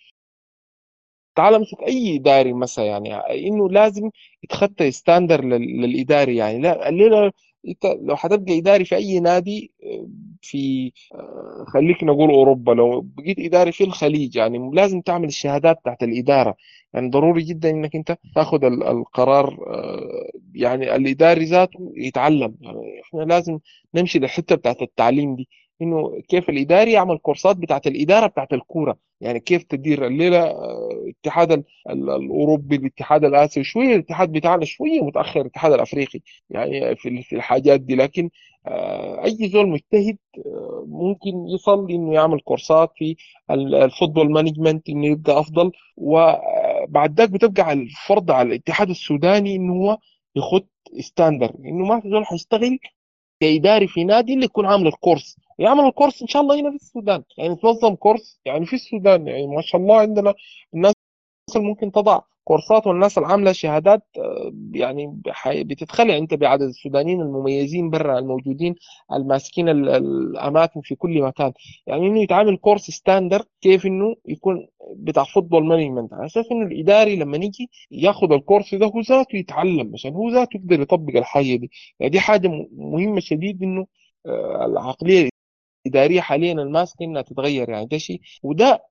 تعال 1.36 1.56
أمسك 1.56 1.78
أي 1.88 2.15
اداري 2.15 2.54
مثلا 2.54 2.86
يعني 2.86 3.15
إنه 3.47 3.69
لازم 3.69 4.10
يتخطى 4.43 4.91
ستاندر 4.91 5.43
لل- 5.45 5.82
للاداري 5.82 6.36
يعني. 6.36 6.60
لا 6.62 6.89
الليلة 6.89 7.32
انت 7.67 7.86
لو 8.02 8.15
حتبقى 8.15 8.58
إداري 8.60 8.86
في 8.86 8.95
أي 8.95 9.19
نادي 9.19 9.72
آه، 9.84 10.08
في 10.41 10.91
آه، 11.15 11.65
خليك 11.67 12.04
نقول 12.04 12.30
أوروبا 12.30 12.72
لو 12.72 13.02
بقيت 13.02 13.39
إداري 13.39 13.72
في 13.72 13.84
الخليج 13.84 14.36
يعني 14.36 14.72
لازم 14.74 15.02
تعمل 15.02 15.28
الشهادات 15.28 15.78
تحت 15.86 16.04
الإدارة. 16.04 16.56
يعني 16.93 17.10
ضروري 17.10 17.43
جدا 17.43 17.69
إنك 17.69 17.95
أنت 17.95 18.17
تأخذ 18.36 18.63
ال- 18.65 18.84
القرار 18.84 19.58
آه، 19.67 20.30
يعني 20.56 20.95
الإداري 20.95 21.45
ذاته 21.45 21.93
يتعلم. 21.98 22.56
يعني 22.62 23.02
إحنا 23.04 23.22
لازم 23.22 23.60
نمشي 23.95 24.19
للحتة 24.19 24.56
بتاعت 24.56 24.82
التعليم 24.82 25.36
دي. 25.36 25.50
إنه 25.82 26.22
كيف 26.30 26.50
الاداري 26.50 26.92
يعمل 26.92 27.18
كورسات 27.18 27.58
بتاعت 27.58 27.88
الإدارة 27.88 28.28
بتاعت 28.28 28.54
الكورة. 28.54 28.98
يعني 29.22 29.39
كيف 29.39 29.63
تدير 29.63 30.08
الليلة 30.08 30.39
آه، 30.44 30.89
الاتحاد 31.06 31.52
ال- 31.52 31.63
ال- 31.89 32.10
الأوروبي 32.10 32.76
الاتحاد 32.76 33.26
الاسيوي 33.26 33.63
شوية 33.63 33.96
الاتحاد 33.96 34.32
بتاعنا 34.32 34.65
شوية 34.65 35.02
متأخر 35.02 35.42
الاتحاد 35.42 35.74
الأفريقي. 35.74 36.20
يعني 36.50 36.96
في 36.96 37.36
الحاجات 37.36 37.80
دي. 37.82 37.96
لكن 37.96 38.30
آه، 38.68 39.24
أي 39.26 39.50
زول 39.50 39.70
مجتهد 39.70 40.18
آه، 40.46 40.86
ممكن 40.88 41.48
يصل 41.56 41.92
إنه 41.92 42.13
يعمل 42.13 42.39
كورسات 42.39 42.92
في 42.96 43.15
ال- 43.52 43.76
ال 43.76 43.82
football 43.82 44.32
management 44.32 44.89
إنه 44.89 45.06
يبقى 45.08 45.39
أفضل. 45.39 45.72
وبعد 45.98 47.18
ذاك 47.18 47.30
بتبقى 47.30 47.74
الفرض 47.74 48.32
على 48.32 48.48
الاتحاد 48.50 48.89
السوداني 48.89 49.56
إنه 49.56 49.74
هو 49.74 49.98
يخط 50.36 50.68
standard 51.00 51.52
إنه 51.65 51.86
ما 51.86 52.00
في 52.02 52.10
زول 52.10 52.26
حيشتغل 52.26 52.80
كإداري 53.42 53.88
في 53.88 54.04
نادي 54.04 54.34
اللي 54.34 54.46
يكون 54.46 54.65
عامل 54.65 54.88
الكورس. 54.88 55.38
يعمل 55.60 55.86
الكورس 55.86 56.22
إن 56.22 56.28
شاء 56.28 56.41
الله 56.41 56.60
هنا 56.60 56.69
في 56.69 56.76
السودان. 56.76 57.24
يعني 57.38 57.56
تنظم 57.56 57.95
كورس 57.95 58.39
يعني 58.45 58.65
في 58.65 58.74
السودان 58.74 59.28
يعني 59.28 59.48
ما 59.48 59.62
شاء 59.62 59.82
الله 59.82 59.95
عندنا 60.00 60.34
الناس 60.74 60.93
اللي 61.56 61.67
ممكن 61.67 61.91
تضع 61.91 62.22
كورسات 62.43 62.88
والناس 62.88 63.17
اللي 63.17 63.30
عامله 63.30 63.52
شهادات 63.52 64.04
آه، 64.17 64.52
يعني 64.74 65.22
بتتخلع 65.48 66.17
أنت 66.17 66.34
بعدد 66.34 66.62
السودانيين 66.62 67.22
المميزين 67.22 67.89
برا 67.89 68.19
الموجودين 68.19 68.76
الماسكين 69.13 69.69
ال- 69.69 69.89
الأماكن 69.89 70.82
في 70.82 70.95
كل 70.95 71.22
مكان. 71.22 71.54
يعني 71.88 72.08
إنه 72.08 72.22
يتعمل 72.22 72.58
كورس 72.58 72.82
standard 72.92 73.44
كيف 73.62 73.86
إنه 73.86 74.15
يكون 74.26 74.67
بتاع 74.95 75.24
football 75.24 75.65
management 75.65 76.13
على 76.13 76.26
أساس 76.26 76.45
إنه 76.52 76.65
الإداري 76.65 77.15
لما 77.15 77.38
يجي 77.38 77.69
ياخذ 77.91 78.32
الكورس 78.32 78.76
ده 78.76 78.86
هو 78.86 79.00
ذاته 79.02 79.36
يتعلم 79.36 79.91
عشان 79.93 80.13
هو 80.13 80.30
ذاته 80.30 80.58
يقدر 80.58 80.82
يطبق 80.82 81.15
الحاجة 81.15 81.56
دي. 81.56 81.72
يعني 82.00 82.12
دي 82.12 82.19
حاجة 82.19 82.48
مهمة 82.72 83.19
شديد 83.19 83.63
إنه 83.63 83.86
آه، 84.26 84.65
العقلية 84.65 85.30
الاداريه 85.86 86.22
حاليا 86.22 86.54
الماسكه 86.54 87.04
إنها 87.06 87.22
تتغير 87.22 87.70
يعني 87.70 87.86
ده 87.86 87.98
شيء 87.98 88.22
وده 88.44 88.84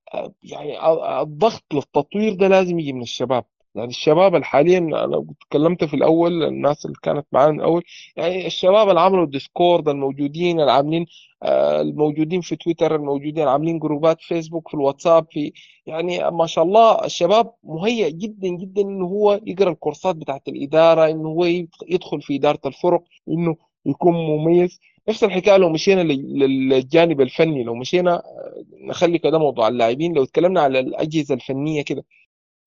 يعني 0.43 0.79
ال- 0.93 1.01
الضغط 1.01 1.63
للتطوير 1.75 2.35
ده 2.35 2.49
لازم 2.49 2.79
يجي 2.79 2.93
من 2.93 3.03
الشباب. 3.03 3.45
يعني 3.75 3.89
الشباب 3.89 4.43
حاليا 4.45 4.79
أنا 4.79 5.27
تكلمت 5.51 5.85
في 5.85 5.95
الأول 5.95 6.45
الناس 6.45 6.85
اللي 6.87 6.97
كانت 7.03 7.27
معانا 7.33 7.53
من 7.53 7.61
الأول 7.61 7.83
يعني 8.17 8.47
الشباب 8.47 8.89
اللي 8.89 9.01
عملوا 9.01 9.25
الديسكورد 9.25 9.89
الموجودين 9.89 10.61
اللي 10.61 10.73
عاملين 10.73 11.07
آه، 11.43 11.81
الموجودين 11.81 12.41
في 12.41 12.57
تويتر 12.57 12.95
الموجودين 12.95 13.49
عاملين 13.49 13.79
جروبات 13.79 14.21
فيسبوك 14.21 14.69
في 14.69 14.75
الواتساب 14.75 15.27
في 15.31 15.53
يعني 15.87 16.31
ما 16.31 16.47
شاء 16.47 16.65
الله 16.65 17.05
الشباب 17.05 17.53
مهيئ 17.65 18.11
جدا 18.11 18.49
جدا 18.49 18.83
إنه 18.83 19.07
هو 19.07 19.41
يقرأ 19.47 19.71
الكورسات 19.71 20.17
بتاعت 20.17 20.49
الإدارة 20.49 21.11
إنه 21.11 21.29
هو 21.29 21.45
يدخل 21.89 22.23
في 22.23 22.37
إدارة 22.37 22.61
الفرق 22.67 23.03
إنه 23.29 23.57
يكون 23.87 24.15
مميز. 24.15 24.81
نفس 25.09 25.25
الحكاية 25.25 25.57
لو 25.57 25.69
مشينا 25.69 26.01
لل- 26.01 26.39
للجانب 26.69 27.21
الفني 27.21 27.63
لو 27.65 27.75
مشينا 27.75 28.15
آه، 28.17 28.65
نخلي 28.81 29.19
كده 29.19 29.39
موضوع 29.39 29.69
اللاعبين 29.69 30.15
لو 30.15 30.23
اتكلمنا 30.23 30.61
على 30.61 30.81
الأجهزة 30.81 31.35
الفنية 31.35 31.83
كده. 31.83 32.05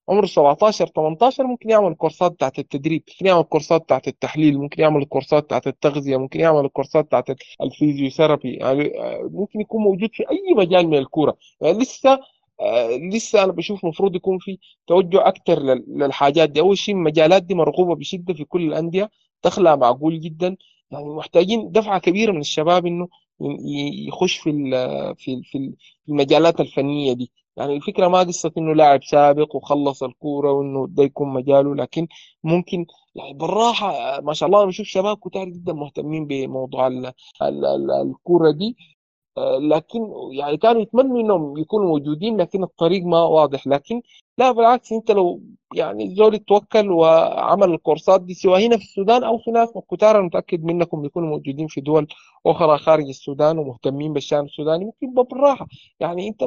عمره 0.10 0.26
17 0.26 0.88
18 0.88 1.44
ممكن 1.48 1.70
يعمل 1.70 1.96
كورسات 1.96 2.32
بتاعت 2.32 2.60
التدريب 2.60 3.04
ممكن 3.10 3.26
يعمل 3.26 3.44
كورسات 3.44 3.82
بتاعت 3.82 4.08
التحليل 4.08 4.58
ممكن 4.60 4.80
يعمل 4.82 5.06
كورسات 5.06 5.44
بتاعت 5.44 5.68
التغذية 5.68 6.18
ممكن 6.18 6.40
يعمل 6.40 6.66
الكورسات 6.66 7.06
بتاعت 7.06 7.26
الفيزيوثيرابي. 7.62 8.54
يعني 8.54 9.00
آه، 9.02 9.30
ممكن 9.34 9.62
يكون 9.62 9.82
موجود 9.84 10.10
في 10.14 10.24
أي 10.32 10.54
مجال 10.58 10.88
من 10.88 10.98
الكورة. 10.98 11.38
يعني 11.62 11.78
لسه 11.80 12.20
آه، 12.62 12.90
لسه 13.14 13.44
أنا 13.44 13.52
بشوف 13.52 13.84
المفروض 13.84 14.16
يكون 14.16 14.38
في 14.40 14.58
توجه 14.88 15.28
أكثر 15.28 15.60
للحاجات 15.88 16.50
دي. 16.50 16.60
أول 16.60 16.78
شيء 16.78 16.96
المجالات 16.96 17.44
دي 17.44 17.56
مرغوبة 17.56 17.96
بشدة 17.96 18.34
في 18.34 18.44
كل 18.46 18.62
الأندية 18.68 19.10
دخلها 19.44 19.76
معقول 19.76 20.20
جدا. 20.20 20.56
يعني 20.92 21.10
محتاجين 21.10 21.72
دفعة 21.72 22.00
كبيرة 22.00 22.32
من 22.32 22.40
الشباب 22.40 22.86
إنه 22.86 23.08
يخش 24.08 24.38
في 24.38 24.52
في 25.18 25.42
في 25.44 25.74
المجالات 26.10 26.60
الفنية 26.60 27.14
دي. 27.14 27.32
يعني 27.58 27.76
الفكرة 27.76 28.08
ما 28.08 28.20
قصة 28.20 28.52
إنه 28.58 28.76
لاعب 28.76 29.04
سابق 29.04 29.56
وخلص 29.56 30.04
الكورة 30.04 30.52
وإنه 30.52 30.88
ده 30.90 31.04
يكون 31.04 31.34
مجاله 31.34 31.76
لكن 31.76 32.08
ممكن 32.44 32.86
يعني 33.16 33.34
بالراحة 33.34 34.22
ما 34.22 34.34
شاء 34.34 34.48
الله 34.50 34.66
بشوف 34.66 34.88
شباب 34.88 35.18
كتار 35.18 35.46
جدا 35.50 35.74
مهتمين 35.74 36.28
بموضوع 36.28 36.88
ال- 36.88 37.06
ال- 37.42 37.66
ال- 37.66 37.92
الكورة 37.92 38.52
دي. 38.52 38.78
لكن 39.70 40.00
يعني 40.32 40.58
كانوا 40.58 40.82
يتمنوا 40.82 41.22
إنهم 41.22 41.58
يكونوا 41.58 41.88
موجودين 41.90 42.42
لكن 42.42 42.64
الطريق 42.64 43.04
ما 43.04 43.24
واضح. 43.24 43.68
لكن 43.68 44.02
لا 44.38 44.52
بالعكس 44.52 44.92
أنت 44.92 45.12
لو 45.12 45.42
يعني 45.76 46.16
زول 46.16 46.38
توكل 46.40 46.92
وعمل 46.92 47.74
الكورسات 47.74 48.22
دي 48.22 48.34
سواء 48.34 48.68
هنا 48.68 48.78
في 48.78 48.84
السودان 48.84 49.24
أو 49.24 49.38
في 49.38 49.52
ناس 49.52 49.70
كتار 49.92 50.16
أنا 50.18 50.26
متأكد 50.26 50.64
منكم 50.64 51.06
يكونوا 51.06 51.30
موجودين 51.30 51.68
في 51.68 51.82
دول 51.82 52.08
أخرى 52.46 52.78
خارج 52.78 53.08
السودان 53.08 53.58
ومهتمين 53.58 54.14
بالشان 54.14 54.40
السوداني 54.46 54.86
ممكن 54.86 55.14
بالراحة. 55.14 55.68
يعني 56.00 56.28
أنت 56.28 56.44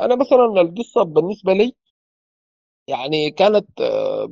أنا 0.00 0.16
مثلا 0.16 0.60
القصة 0.60 1.02
بالنسبة 1.02 1.52
لي 1.52 1.72
يعني 2.86 3.30
كانت 3.30 3.80
آه، 3.80 4.28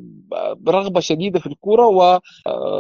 برغبة 0.54 1.00
شديدة 1.00 1.40
في 1.40 1.46
الكورة 1.46 1.86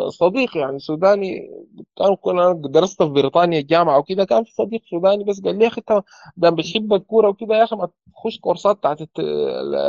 وصديق 0.06 0.56
يعني 0.56 0.78
سوداني 0.78 1.50
كان 1.98 2.16
كنا 2.16 2.52
درست 2.52 3.02
في 3.02 3.08
بريطانيا 3.08 3.58
الجامعة 3.60 3.98
وكده 3.98 4.24
كان 4.24 4.44
في 4.44 4.50
صديق 4.52 4.82
سوداني 4.90 5.24
بس 5.24 5.40
قال 5.40 5.58
لي 5.58 5.64
يا 5.64 5.68
أخي 5.68 5.80
أنت 5.90 6.02
دام 6.36 6.54
بتحب 6.54 6.92
الكورة 6.94 7.28
وكده 7.28 7.54
يا 7.56 7.64
أخي 7.64 7.76
ما 7.76 7.88
تخش 8.14 8.38
كورسات 8.40 8.76
بتاعت 8.76 9.00
الت- 9.00 9.20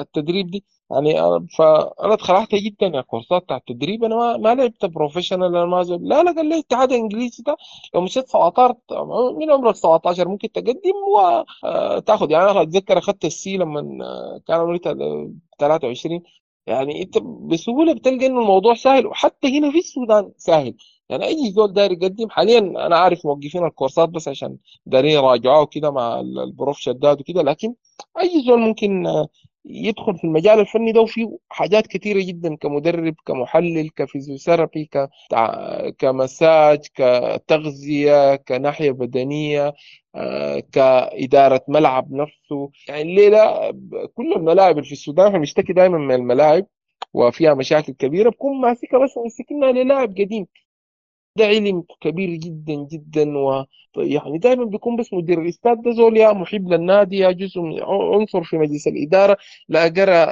التدريب 0.02 0.48
دي. 0.52 0.66
يعني 0.92 1.14
أنا- 1.22 1.56
فأنا 1.58 2.14
اتخلعت 2.14 2.56
جدا 2.56 2.88
يا 2.88 3.02
كورسات 3.02 3.44
بتاعت 3.44 3.62
التدريب. 3.70 4.04
أنا 4.04 4.16
ما, 4.16 4.38
ما 4.38 4.56
لعبت 4.56 4.86
professional 4.86 5.44
أنا 5.56 5.66
ما 5.66 5.84
زول. 5.84 6.00
لا 6.10 6.24
لا 6.24 6.32
قال 6.32 6.46
لي 6.50 6.56
الاتحاد 6.56 6.92
الانجليزي 6.92 7.44
ده. 7.44 7.58
لو 7.96 8.02
مشيت 8.02 8.28
17 8.30 8.76
من 9.40 9.52
عمرك 9.52 9.76
17 9.76 10.28
ممكن 10.28 10.52
تقدم 10.52 10.94
وتاخذ 11.64 12.32
يعني 12.32 12.52
أنا 12.52 12.62
أتذكر 12.62 12.98
أخذت 12.98 13.26
ال 13.26 13.42
C 13.42 13.58
لما 13.58 14.06
آه، 14.06 14.42
كان 14.48 14.60
عمري 14.60 14.80
23 15.60 16.24
يعني 16.68 17.02
أنت 17.02 17.18
بسهولة 17.18 17.94
بتلقى 17.94 18.26
إنه 18.26 18.40
الموضوع 18.42 18.74
سهل 18.74 19.08
وحتى 19.08 19.58
هنا 19.60 19.72
في 19.72 19.78
السودان 19.78 20.32
سهل. 20.38 20.76
يعني 21.10 21.26
أي 21.28 21.52
زول 21.52 21.74
داير 21.74 21.92
يقدم 21.92 22.30
حاليا 22.30 22.60
أنا 22.60 22.98
عارف 22.98 23.26
موقفين 23.26 23.66
الكورسات 23.66 24.10
بس 24.10 24.28
عشان 24.28 24.58
دارين 24.86 25.12
يراجعوها 25.12 25.62
وكده 25.62 25.92
مع 25.92 26.20
ال- 26.20 26.40
البروف 26.40 26.78
شداد 26.80 27.20
وكده. 27.22 27.42
لكن 27.42 27.74
أي 28.22 28.42
زول 28.48 28.60
ممكن 28.60 29.08
آه، 29.08 29.28
يدخل 29.70 30.18
في 30.18 30.24
المجال 30.24 30.60
الفني 30.60 30.92
ده 30.92 31.02
وفيه 31.02 31.38
حاجات 31.50 31.88
كثيره 31.88 32.20
جدا 32.26 32.56
كمدرب 32.56 33.16
كمحلل 33.26 33.90
ك 33.90 33.97
physiotherapy 33.97 34.90
كمساج 35.98 36.80
كتغذية 36.96 38.36
كناحية 38.36 38.92
بدنية 38.92 39.74
آه، 40.16 40.60
كإدارة 40.72 41.62
ملعب 41.68 42.12
نفسه. 42.14 42.72
يعني 42.88 43.02
الليلة 43.02 43.72
كل 44.16 44.34
الملاعب 44.34 44.78
اللي 44.78 44.86
في 44.88 44.92
السودان 44.92 45.26
إحنا 45.28 45.38
بنشتكي 45.40 45.74
دائما 45.74 45.98
من 45.98 46.16
الملاعب 46.16 46.66
وفيها 47.14 47.54
مشاكل 47.54 47.94
كبيرة. 47.94 48.30
بكون 48.30 48.62
ماسكها 48.62 49.00
بس 49.06 49.18
ماسكينها 49.18 49.72
للاعب 49.72 50.10
قديم. 50.18 50.48
ده 51.40 51.46
علم 51.46 51.84
كبير 52.02 52.30
جدا 52.36 52.74
جدا 52.92 53.38
و 53.38 53.66
يعني 53.98 54.38
دائما 54.38 54.66
بيكون 54.66 54.96
بس 54.96 55.14
مدير 55.14 55.42
الاستاد 55.42 55.82
ده 55.82 55.92
زول 55.92 56.18
يا 56.18 56.34
محب 56.34 56.70
للنادي 56.74 57.18
يا 57.18 57.32
جزء 57.32 57.62
من 57.62 57.80
عنصر 58.14 58.44
في 58.44 58.58
مجلس 58.58 58.88
الإدارة. 58.88 59.38
لا 59.70 59.84
قرا 59.88 60.26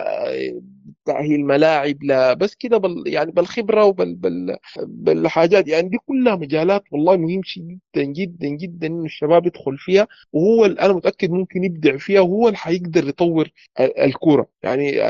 تأهيل 1.05 1.45
ملاعب 1.45 2.03
لا 2.03 2.33
بس 2.33 2.55
كده 2.55 2.77
بال 2.77 3.03
يعني 3.07 3.31
بالخبرة 3.31 3.85
وبال 3.85 4.15
بال 4.15 4.57
بالحاجات. 4.87 5.67
يعني 5.67 5.89
دي 5.89 5.97
كلها 6.05 6.35
مجالات 6.35 6.83
والله 6.91 7.17
مهم 7.17 7.41
جدا 7.57 8.03
جدا 8.03 8.47
جدا 8.47 8.87
إنه 8.87 9.05
الشباب 9.05 9.45
يدخل 9.47 9.77
فيها. 9.77 10.07
وهو 10.33 10.65
أنا 10.65 10.93
متأكد 10.93 11.31
ممكن 11.31 11.63
يبدع 11.63 11.97
فيها 11.97 12.21
وهو 12.21 12.47
اللي 12.47 12.57
حيقدر 12.57 13.07
يطور 13.09 13.49
ال- 13.79 13.99
الكورة. 13.99 14.47
يعني 14.63 15.01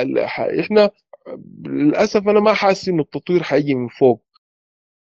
إحنا 0.62 0.92
للأسف 1.66 2.28
أنا 2.28 2.40
ما 2.40 2.54
حاسس 2.54 2.90
إنه 2.90 3.02
التطوير 3.02 3.44
حيجي 3.44 3.76
من 3.76 3.88
فوق. 3.88 4.22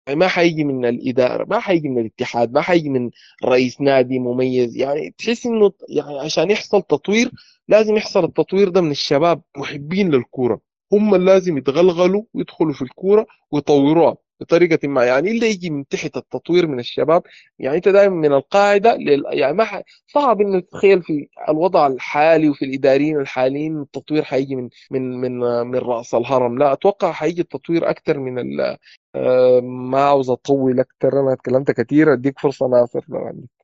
يعني 0.07 0.19
ما 0.19 0.27
حيجي 0.27 0.63
من 0.63 0.85
الإدارة 0.85 1.45
ما 1.49 1.59
حيجي 1.59 1.89
من 1.89 1.99
الاتحاد 2.01 2.51
ما 2.53 2.61
حيجي 2.61 2.89
من 2.89 3.09
رئيس 3.45 3.81
نادي 3.81 4.19
مميز. 4.19 4.77
يعني 4.77 5.15
تحس 5.17 5.45
إنه 5.45 5.71
يعني 5.89 6.19
عشان 6.19 6.51
يحصل 6.51 6.81
تطوير 6.81 7.31
لازم 7.67 7.95
يحصل 7.95 8.23
التطوير 8.23 8.69
ده 8.69 8.81
من 8.81 8.91
الشباب 8.91 9.41
محبين 9.57 10.11
للكورة. 10.11 10.61
هم 10.93 11.15
اللي 11.15 11.25
لازم 11.25 11.57
يتغلغلوا 11.57 12.23
ويدخلوا 12.33 12.73
في 12.73 12.81
الكورة 12.81 13.25
ويطوروها. 13.51 14.17
بطريقة 14.43 14.87
ما. 14.87 15.05
يعني 15.05 15.31
إلا 15.31 15.47
يجي 15.47 15.69
من 15.69 15.87
تحت 15.87 16.17
التطوير 16.17 16.67
من 16.67 16.79
الشباب 16.79 17.23
يعني 17.59 17.77
أنت 17.77 17.87
دائما 17.89 18.15
من 18.15 18.33
القاعدة 18.33 18.95
لل... 18.95 19.23
يعني 19.27 19.53
ما 19.53 19.63
ح... 19.65 19.81
صعب 20.07 20.41
إنه 20.41 20.59
تتخيل 20.59 21.03
في 21.03 21.27
الوضع 21.49 21.87
الحالي 21.87 22.49
وفي 22.49 22.65
الإداريين 22.65 23.19
الحاليين 23.19 23.81
التطوير 23.81 24.23
حيجي 24.23 24.55
من 24.55 24.69
من 24.91 25.21
من 25.21 25.39
من 25.67 25.75
رأس 25.75 26.15
الهرم. 26.15 26.57
لا 26.59 26.73
أتوقع 26.73 27.11
حيجي 27.11 27.41
التطوير 27.41 27.89
أكثر 27.89 28.19
من 28.19 28.39
ال... 28.39 28.77
آه، 29.15 29.59
ما 29.61 29.99
عاوز 30.01 30.29
أطول 30.29 30.79
أكتر. 30.79 31.19
أنا 31.19 31.33
اتكلمت 31.33 31.71
كثير 31.71 32.13
أديك 32.13 32.39
فرصة 32.39 32.67
ناصر 32.67 33.05
لو 33.09 33.19
عندك. 33.19 33.63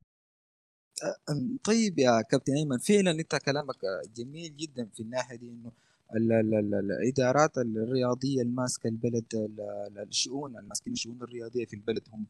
طيب 1.63 1.99
يا 1.99 2.21
كابتن 2.21 2.53
أيمن 2.53 2.77
فعلا 2.77 3.11
أنت 3.11 3.35
كلامك 3.35 3.75
جميل 4.17 4.55
جدا 4.57 4.89
في 4.93 4.99
الناحية 4.99 5.35
دي 5.35 5.49
إنه 5.49 5.71
الإدارات 6.15 7.57
الرياضية 7.57 8.41
الماسكة 8.41 8.87
البلد 8.87 9.25
ال- 9.33 9.61
ال- 9.87 9.99
الشؤون 10.07 10.57
الماسكين 10.57 10.93
الشؤون 10.93 11.21
الرياضية 11.21 11.65
في 11.65 11.73
البلد 11.75 12.03
هم 12.13 12.25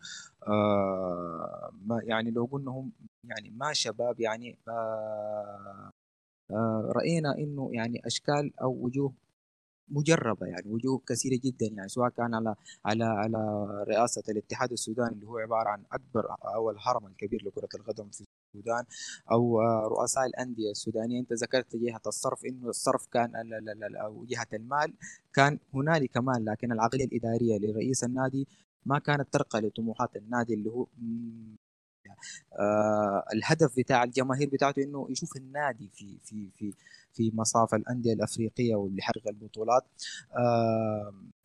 آه 0.47 1.71
ما 1.85 2.01
يعني 2.03 2.31
لو 2.31 2.45
قلنا 2.45 2.71
هم 2.71 2.91
يعني 3.23 3.49
ما 3.49 3.73
شباب 3.73 4.19
يعني 4.19 4.57
آه 4.67 5.91
آه 6.51 6.91
رأينا 6.95 7.35
إنه 7.37 7.69
يعني 7.73 8.01
أشكال 8.05 8.51
أو 8.61 8.71
وجوه 8.85 9.13
مجربة 9.91 10.45
يعني 10.47 10.71
وجوه 10.71 11.01
كثيرة 11.07 11.39
جدا 11.43 11.67
يعني 11.67 11.89
سواء 11.89 12.09
كان 12.09 12.33
على 12.35 12.55
على 12.85 13.03
على 13.03 13.67
رئاسة 13.87 14.23
الاتحاد 14.29 14.71
السوداني 14.71 15.11
اللي 15.13 15.27
هو 15.27 15.37
عبارة 15.37 15.69
عن 15.69 15.83
أكبر 15.91 16.25
أو 16.55 16.69
الهرم 16.71 17.07
الكبير 17.07 17.43
لكرة 17.45 17.69
القدم 17.75 18.09
في 18.09 18.23
السودان 18.55 18.85
أو 19.31 19.61
رؤساء 19.87 20.25
الأندية 20.25 20.71
السودانية. 20.71 21.19
أنت 21.19 21.33
ذكرت 21.33 21.75
جهة 21.75 22.01
الصرف 22.07 22.45
إنه 22.45 22.69
الصرف 22.69 23.05
كان 23.05 23.31
أو 24.03 24.25
جهة 24.25 24.47
المال 24.53 24.93
كان 25.33 25.59
هنالك 25.73 26.17
مال 26.17 26.45
لكن 26.45 26.71
العقلية 26.71 27.05
الإدارية 27.05 27.57
لرئيس 27.57 28.03
النادي 28.03 28.47
ما 28.85 28.99
كانت 28.99 29.33
ترقى 29.33 29.61
لطموحات 29.61 30.15
النادي 30.15 30.53
اللي 30.53 30.69
هو 30.69 30.87
آه 32.59 33.23
الهدف 33.33 33.77
بتاع 33.77 34.03
الجماهير 34.03 34.49
بتاعته 34.49 34.83
إنه 34.83 35.07
يشوف 35.09 35.37
النادي 35.37 35.89
في 35.93 36.17
في 36.23 36.49
في 36.57 36.73
في 37.13 37.31
مصاف 37.33 37.73
الأندية 37.75 38.13
الأفريقية 38.13 38.75
واللي 38.75 39.01
حقق 39.01 39.27
البطولات. 39.27 39.83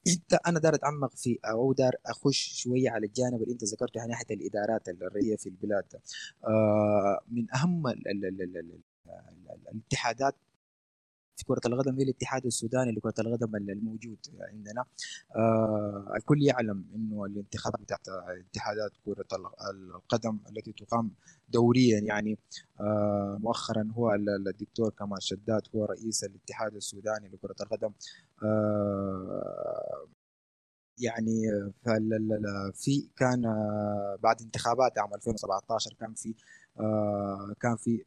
إنت 0.06 0.34
أنا 0.46 0.58
دار 0.60 0.74
أتعمق 0.74 1.16
في 1.16 1.38
أو 1.44 1.72
دار 1.72 1.92
أخش 2.06 2.62
شوية 2.62 2.90
على 2.90 3.06
الجانب 3.06 3.42
اللي 3.42 3.52
إنت 3.52 3.64
ذكرته 3.64 4.06
ناحية 4.06 4.26
الإدارات 4.30 4.88
الرئيسيه 4.88 5.36
في 5.36 5.48
البلاد. 5.48 5.84
آه 6.44 7.20
من 7.28 7.54
أهم 7.54 7.86
ال 7.86 8.08
ال 8.08 8.24
ال 8.24 8.42
ال 8.42 8.56
ال 8.56 8.70
ال 9.08 9.68
الاتحادات 9.72 10.34
كرة 11.44 11.60
القدم 11.66 11.96
هي 11.96 12.02
الاتحاد 12.02 12.46
السوداني 12.46 12.92
لكرة 12.92 13.14
القدم 13.18 13.56
الموجود 13.56 14.18
عندنا. 14.40 14.84
آه 15.36 16.12
الكل 16.16 16.42
يعلم 16.42 16.84
إنه 16.94 17.24
الانتخابات 17.24 17.80
بتاعت 17.80 18.08
اتحادات 18.08 18.90
كرة 19.04 19.26
القدم 19.70 20.38
التي 20.50 20.72
تقام 20.72 21.10
دوريا 21.48 22.00
يعني 22.00 22.38
آه 22.80 23.38
مؤخرا 23.40 23.88
هو 23.92 24.14
ال- 24.14 24.28
ال- 24.28 24.48
الدكتور 24.48 24.90
كمال 24.90 25.22
شداد 25.22 25.62
هو 25.74 25.84
رئيس 25.84 26.24
الاتحاد 26.24 26.74
السوداني 26.74 27.28
لكرة 27.28 27.54
القدم. 27.60 27.92
آه 28.42 30.06
يعني 30.98 31.42
في 32.74 33.08
كان 33.16 33.42
بعد 34.22 34.40
انتخابات 34.42 34.98
عام 34.98 35.14
2017 35.14 35.94
كان 36.00 36.14
في 36.14 36.34
كان 37.60 37.76
في 37.76 38.04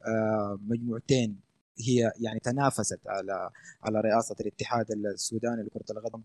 مجموعتين 0.67 1.39
هي 1.79 2.11
يعني 2.19 2.39
تنافست 2.39 2.99
على 3.07 3.49
على 3.83 4.01
رئاسة 4.01 4.35
الاتحاد 4.41 4.91
السوداني 4.91 5.63
لكرة 5.63 5.97
القدم 5.97 6.21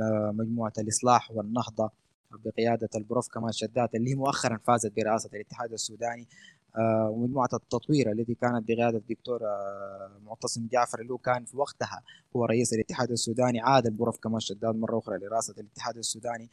آه، 0.00 0.32
مجموعة 0.34 0.72
الإصلاح 0.78 1.30
والنهضة 1.30 1.90
بقيادة 2.30 2.88
البروف 2.94 3.28
كمال 3.28 3.54
شداد 3.54 3.88
اللي 3.94 4.14
مؤخرا 4.14 4.58
فازت 4.66 4.96
برئاسة 4.96 5.30
الاتحاد 5.34 5.72
السوداني 5.72 6.28
آه، 6.76 7.10
ومجموعة 7.10 7.48
التطوير 7.52 8.12
التي 8.12 8.34
كانت 8.34 8.68
بقيادة 8.68 8.98
الدكتور 8.98 9.40
آه، 9.44 10.10
معتصم 10.24 10.68
جعفر 10.72 11.00
اللي 11.00 11.12
هو 11.12 11.18
كان 11.18 11.44
في 11.44 11.56
وقتها 11.56 12.02
هو 12.36 12.44
رئيس 12.44 12.72
الاتحاد 12.72 13.10
السوداني 13.10 13.60
عاد 13.60 13.86
البروف 13.86 14.18
كمال 14.18 14.42
شداد 14.42 14.74
مرة 14.74 14.98
أخرى 14.98 15.18
لرئاسة 15.18 15.54
الاتحاد 15.58 15.96
السوداني 15.96 16.50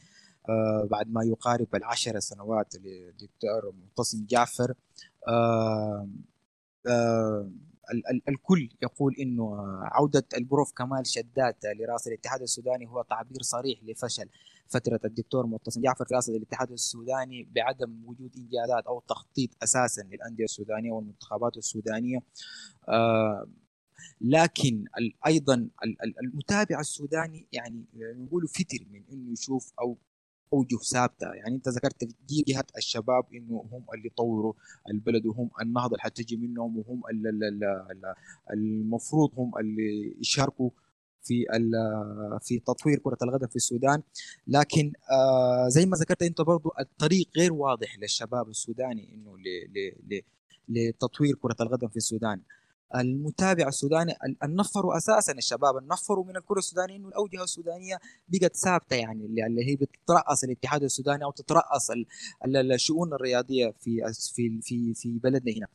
بعد 0.90 1.12
ما 1.12 1.24
يقارب 1.24 1.74
العشر 1.74 2.18
سنوات 2.18 2.74
للدكتور 2.74 3.72
معتصم 3.80 4.26
جعفر 4.26 4.74
الكل 8.28 8.68
يقول 8.82 9.14
إنه 9.20 9.56
عودة 9.82 10.24
البروف 10.36 10.72
كمال 10.72 11.06
شداد 11.06 11.54
لرئاسة 11.64 12.08
الاتحاد 12.08 12.42
السوداني 12.42 12.86
هو 12.86 13.02
تعبير 13.02 13.42
صريح 13.42 13.80
لفشل 13.84 14.28
فترة 14.68 15.00
الدكتور 15.04 15.46
معتصم 15.46 15.80
جعفر 15.80 16.04
في 16.04 16.14
رئاسة 16.14 16.36
الاتحاد 16.36 16.72
السوداني 16.72 17.48
بعدم 17.56 18.02
وجود 18.06 18.36
إنجازات 18.36 18.86
أو 18.86 19.00
تخطيط 19.00 19.50
أساسا 19.62 20.02
للأندية 20.02 20.44
السودانية 20.44 20.92
والمنتخبات 20.92 21.56
السودانية. 21.56 22.18
آه، 22.88 23.46
لكن 24.20 24.84
أيضا 25.26 25.54
ال- 25.54 26.02
ال- 26.02 26.14
المتابع 26.24 26.80
السوداني 26.80 27.46
يعني 27.52 27.84
نقول 27.94 28.48
فتر 28.48 28.84
من 28.90 29.02
إنه 29.12 29.32
يشوف 29.32 29.72
أو 29.80 29.98
أوجه 30.52 30.76
ثابتة. 30.76 31.26
يعني 31.34 31.54
أنت 31.56 31.68
ذكرت 31.68 32.04
دي 32.28 32.44
جهة 32.48 32.64
الشباب 32.76 33.24
إنه 33.34 33.68
هم 33.72 33.84
اللي 33.94 34.06
يطوروا 34.06 34.52
البلد 34.90 35.26
وهم 35.26 35.50
النهضة 35.62 35.86
اللي 35.92 36.02
حتجي 36.02 36.36
منهم 36.36 36.78
وهم 36.78 37.02
ال- 37.10 37.26
ال- 37.26 37.44
ال- 37.44 37.64
ال- 37.64 38.14
المفروض 38.52 39.30
هم 39.38 39.58
اللي 39.58 40.16
يشاركوا 40.20 40.70
في 41.22 41.44
في 42.42 42.58
تطوير 42.58 42.98
كرة 42.98 43.18
القدم 43.22 43.46
في 43.46 43.56
السودان. 43.56 44.02
لكن 44.46 44.92
آه 45.10 45.68
زي 45.68 45.86
ما 45.86 45.96
ذكرت 45.96 46.22
أنت 46.22 46.40
برضو 46.40 46.72
الطريق 46.80 47.28
غير 47.36 47.52
واضح 47.52 47.98
للشباب 47.98 48.48
السوداني 48.48 49.14
إنه 49.14 49.36
لتطوير 50.68 51.34
كرة 51.34 51.56
القدم 51.60 51.88
في 51.88 51.96
السودان. 51.96 52.40
المتابع 52.96 53.68
السوداني 53.68 54.14
النفروا 54.42 54.96
أساسا 54.96 55.32
الشباب. 55.32 55.76
النفروا 55.76 56.24
من 56.24 56.36
الكرة 56.36 56.58
السودانية 56.58 56.96
إنه 56.96 57.08
الاوجه 57.08 57.42
السودانية 57.44 57.98
بقت 58.28 58.56
ثابتة 58.56 58.96
يعني 58.96 59.26
اللي 59.26 59.70
هي 59.70 59.76
بتترأس 59.76 60.44
الاتحاد 60.44 60.82
السوداني 60.82 61.24
أو 61.24 61.30
تترأس 61.30 61.92
الشؤون 62.46 63.12
الرياضية 63.12 63.74
في 63.80 64.12
في 64.34 64.60
في 64.62 64.94
في 64.94 65.18
بلدنا 65.18 65.52
هنا. 65.56 65.66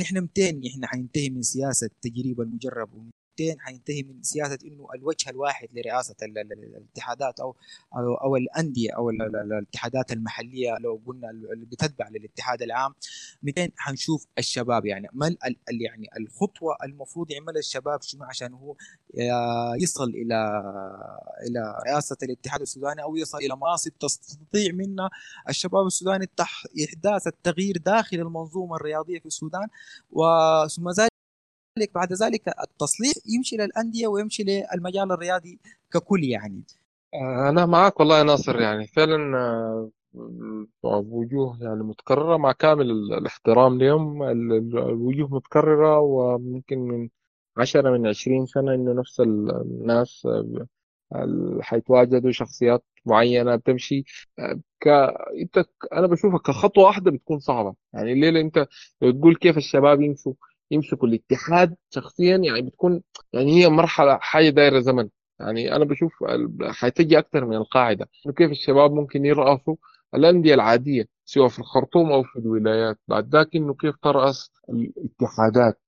نحن 0.00 0.20
200 0.20 0.60
إحنا 0.68 0.86
حننتهي 0.86 1.30
من 1.30 1.42
سياسة 1.42 1.90
تجريب 2.02 2.40
المجرب. 2.40 3.10
نقطتين 3.34 3.60
حينتهي 3.60 4.02
من 4.02 4.22
سياسة 4.22 4.58
إنه 4.64 4.88
الوجه 4.94 5.30
الواحد 5.30 5.68
لرئاسة 5.72 6.14
الاتحادات 6.22 7.40
أو 7.40 7.56
أو, 7.96 8.36
الأندية 8.36 8.90
أو 8.96 9.10
الاتحادات 9.10 10.12
المحلية 10.12 10.76
لو 10.80 11.00
قلنا 11.06 11.30
اللي 11.30 11.66
بتتبع 11.66 12.08
للاتحاد 12.08 12.62
العام. 12.62 12.94
200 13.42 13.68
حنشوف 13.76 14.26
الشباب 14.38 14.86
يعني 14.86 15.08
ما 15.12 15.36
يعني 15.68 16.08
الخطوة 16.16 16.76
المفروض 16.84 17.30
يعملها 17.30 17.58
الشباب 17.58 18.02
شنو؟ 18.02 18.24
عشان 18.24 18.54
هو 18.54 18.76
يصل 19.80 20.08
إلى 20.08 20.62
إلى 21.48 21.82
رئاسة 21.86 22.16
الاتحاد 22.22 22.60
السوداني 22.60 23.02
أو 23.02 23.16
يصل 23.16 23.38
إلى 23.38 23.56
مناصب 23.56 23.92
تستطيع 24.00 24.72
منها 24.72 25.10
الشباب 25.48 25.86
السوداني 25.86 26.28
إحداث 26.84 27.26
التغيير 27.26 27.76
داخل 27.76 28.16
المنظومة 28.16 28.76
الرياضية 28.76 29.18
في 29.18 29.26
السودان. 29.26 29.68
وثم 30.12 30.90
ذلك 31.78 31.94
بعد 31.94 32.12
ذلك 32.12 32.48
التصليح 32.48 33.12
يمشي 33.26 33.56
للأندية 33.56 34.06
ويمشي 34.06 34.42
للمجال 34.42 35.12
الرياضي 35.12 35.58
ككل 35.92 36.24
يعني. 36.24 36.62
آه، 37.14 37.48
أنا 37.48 37.66
معك 37.66 38.00
والله 38.00 38.18
يا 38.18 38.22
ناصر 38.22 38.60
يعني 38.60 38.86
فعلا 38.86 39.38
آه، 39.38 39.90
وجوه 40.82 41.58
يعني 41.62 41.82
متكررة 41.82 42.36
مع 42.36 42.52
كامل 42.52 42.90
الاحترام 42.90 43.78
لهم 43.78 44.22
الوجوه 44.22 45.28
متكررة 45.34 45.98
وممكن 46.00 46.78
من 46.78 47.08
عشرة 47.56 47.90
من 47.90 48.06
عشرين 48.06 48.46
سنة 48.46 48.74
إنه 48.74 48.92
نفس 48.92 49.20
الناس 49.20 50.26
آه، 51.14 51.58
حيتواجدوا 51.60 52.32
شخصيات 52.32 52.84
معينة 53.06 53.56
بتمشي. 53.56 54.04
ك... 54.80 54.88
أنت 55.42 55.64
أنا 55.92 56.06
بشوفها 56.06 56.38
كخطوة 56.38 56.84
واحدة 56.84 57.10
بتكون 57.10 57.38
صعبة. 57.38 57.74
يعني 57.92 58.12
الليلة 58.12 58.40
أنت 58.40 58.66
لو 59.02 59.10
تقول 59.10 59.36
كيف 59.36 59.56
الشباب 59.56 60.00
يمشوا 60.02 60.32
يمسكوا 60.70 61.08
الاتحاد 61.08 61.76
شخصيا 61.90 62.36
يعني 62.36 62.62
بتكون 62.62 63.02
يعني 63.32 63.64
هي 63.64 63.68
مرحلة 63.68 64.18
حاجة 64.18 64.50
دايرة 64.50 64.80
زمن. 64.80 65.08
يعني 65.40 65.76
أنا 65.76 65.84
بشوف 65.84 66.12
حتجي 66.62 67.18
أكثر 67.18 67.44
من 67.46 67.56
القاعدة. 67.56 68.08
إنه 68.26 68.34
كيف 68.34 68.50
الشباب 68.50 68.92
ممكن 68.92 69.24
يرأسوا 69.24 69.76
الأندية 70.14 70.54
العادية 70.54 71.04
سواء 71.24 71.48
في 71.48 71.58
الخرطوم 71.58 72.12
أو 72.12 72.22
في 72.22 72.38
الولايات. 72.38 72.98
بعد 73.08 73.28
ذاك 73.28 73.56
إنه 73.56 73.74
كيف 73.74 73.96
ترأس 74.02 74.50
الاتحادات؟ 74.68 75.80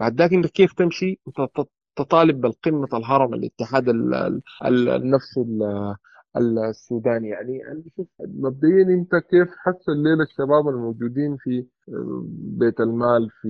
بعد 0.00 0.14
ذاك 0.14 0.32
انه 0.32 0.48
كيف 0.48 0.72
تمشي 0.72 1.20
وتطالب 1.26 2.40
بالقمة 2.40 2.88
الهرم 2.94 3.34
الاتحاد 3.34 3.88
النفس 4.66 5.40
السوداني 6.36 7.28
يعني. 7.28 7.66
أنا 7.66 7.82
بشوف 7.86 8.08
مبدئيا 8.20 8.82
أنت 8.82 9.16
كيف 9.16 9.48
حس 9.58 9.88
الليلة 9.88 10.22
الشباب 10.24 10.68
الموجودين 10.68 11.36
في 11.36 11.66
آه، 11.88 12.24
بيت 12.58 12.80
المال 12.80 13.30
في 13.42 13.48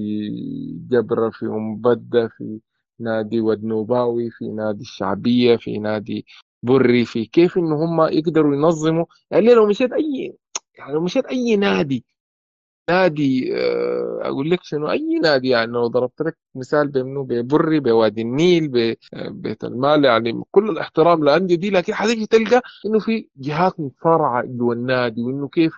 جبرة 0.91 1.31
في 1.31 1.47
ام 1.47 1.77
بدة 1.77 2.29
في 2.29 2.61
نادي 3.01 3.41
ودنوباوي 3.41 4.31
في 4.31 4.49
نادي 4.49 4.81
الشعبية 4.81 5.57
في 5.57 5.79
نادي 5.79 6.27
بري 6.63 7.05
في 7.05 7.25
كيف 7.27 7.59
انه 7.59 7.85
هم 7.85 8.01
يقدروا 8.01 8.55
ينظموا. 8.57 9.05
يعني 9.31 9.55
لو 9.55 9.67
مشيت 9.67 9.93
أي 9.93 10.39
يعني 10.79 10.93
لو 10.93 11.01
مشيت 11.01 11.27
أي 11.27 11.57
نادي 11.57 12.05
نادي 12.91 13.51
آه، 13.57 14.19
أقول 14.23 14.51
لك 14.51 14.59
شنو؟ 14.63 14.91
أي 14.91 15.19
نادي 15.23 15.49
يعني 15.49 15.73
لو 15.73 15.87
ضربت 15.87 16.23
لك 16.23 16.37
مثال 16.55 16.89
بمنو 16.89 17.25
ببري 17.25 17.81
بوادي 17.81 18.23
النيل 18.23 18.69
ببيت 19.13 19.65
المال 19.65 20.05
يعني 20.05 20.43
كل 20.51 20.71
الاحترام 20.71 21.23
للانديه 21.23 21.55
دي 21.57 21.71
لكن 21.71 21.95
حتيجي 21.95 22.27
تلقى 22.27 22.63
إنه 22.87 22.99
في 22.99 23.29
جهات 23.37 23.81
متصارعه 23.81 24.45
جوا 24.47 24.75
النادي 24.75 25.23
وإنه 25.23 25.49
كيف 25.49 25.73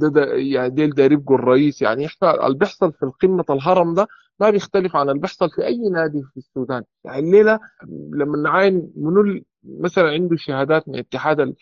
ده, 0.00 0.08
ده 0.08 0.34
يعني 0.34 0.70
ديل 0.70 0.90
داير 0.90 1.12
يبقوا 1.12 1.36
الرئيس. 1.36 1.82
يعني 1.82 2.06
إحنا 2.06 2.46
اللي 2.46 2.58
بيحصل 2.58 2.92
في 2.92 3.02
القمه 3.02 3.44
الهرم 3.50 3.94
ده 3.94 4.08
ما 4.40 4.50
بيختلف 4.50 4.96
عن 4.96 5.08
اللي 5.08 5.20
بيحصل 5.20 5.50
في 5.50 5.66
أي 5.66 5.78
نادي 5.78 6.22
في 6.22 6.36
السودان. 6.36 6.82
يعني 7.04 7.18
الليلة 7.18 7.60
لما 8.12 8.36
نعاين 8.38 8.92
منو 8.96 9.40
مثلا 9.64 10.10
عنده 10.10 10.36
شهادات 10.36 10.88
من 10.88 10.94
الاتحاد 10.94 11.54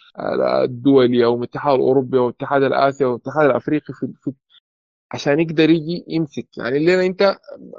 الدولي 0.65 1.25
أو 1.25 1.37
من 1.37 1.43
الاتحاد 1.43 1.75
الأوروبي 1.75 2.19
أو 2.19 2.29
الاتحاد 2.29 2.63
الاسيوي 2.63 3.11
أو 3.11 3.17
الاتحاد 3.17 3.45
الأفريقي 3.51 3.95
في 3.95 4.33
عشان 5.13 5.41
يقدر 5.41 5.71
يجي 5.71 6.05
يمسك. 6.09 6.59
يعني 6.59 6.77
الليلة 6.77 7.07
أنت 7.07 7.23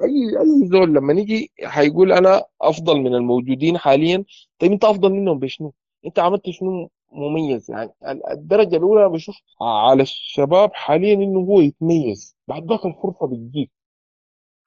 اي 0.03 0.39
أي 0.39 0.67
زول 0.67 0.93
لما 0.95 1.13
نيجي 1.13 1.51
هيقول 1.63 2.11
أنا 2.11 2.43
أفضل 2.61 3.01
من 3.01 3.15
الموجودين 3.15 3.77
حاليا. 3.77 4.25
طيب 4.59 4.71
أنت 4.71 4.83
أفضل 4.85 5.11
منهم 5.13 5.39
بشنو؟ 5.39 5.73
أنت 6.05 6.19
عملت 6.19 6.49
شنو 6.49 6.89
مميز؟ 7.11 7.71
يعني 7.71 7.91
الدرجة 8.31 8.75
الأولى 8.75 9.09
بشوف 9.09 9.35
على 9.61 10.01
الشباب 10.03 10.73
حاليا 10.73 11.13
إنه 11.13 11.39
هو 11.39 11.61
يتميز. 11.61 12.35
بعد 12.47 12.69
ذاك 12.69 12.85
الفرصة 12.85 13.27
بتجيك. 13.27 13.71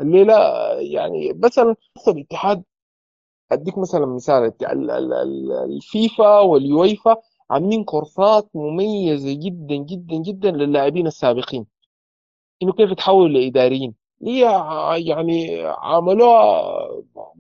الليلة 0.01 0.35
يعني 0.81 1.33
مثلا 1.33 1.77
الاتحاد 2.09 2.63
أديك 3.53 3.79
مثلا 3.79 4.07
مثال. 4.07 4.53
الفيفا 5.65 6.41
واليويفا 6.41 7.17
عاملين 7.51 7.85
كورسات 7.85 8.51
مميزة 8.55 9.33
جدا 9.33 9.77
جدا 9.77 10.17
جدا 10.17 10.51
للاعبين 10.51 11.07
السابقين. 11.07 11.67
إنه 12.63 12.73
كيف 12.73 12.93
تحولوا 12.93 13.29
لإداريين؟ 13.29 13.95
هي 14.23 14.41
يعني 15.07 15.63
عملوها 15.67 16.89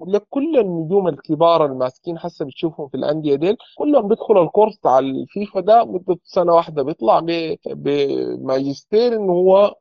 لك 0.06 0.26
كل 0.30 0.58
النجوم 0.58 1.08
الكبار 1.08 1.66
الماسكين 1.66 2.18
حسب 2.18 2.46
بتشوفهم 2.46 2.88
في 2.88 2.96
الأندية 2.96 3.34
ديل 3.34 3.56
كلهم 3.78 4.08
بيدخلوا 4.08 4.44
الكورس 4.44 4.78
على 4.86 5.06
الفيفا 5.06 5.60
ده 5.60 5.84
مدة 5.84 6.18
سنة 6.24 6.52
واحدة 6.54 6.82
بيطلع 6.82 7.20
بماجستير 7.66 9.16
إنه 9.16 9.32
هو 9.32 9.74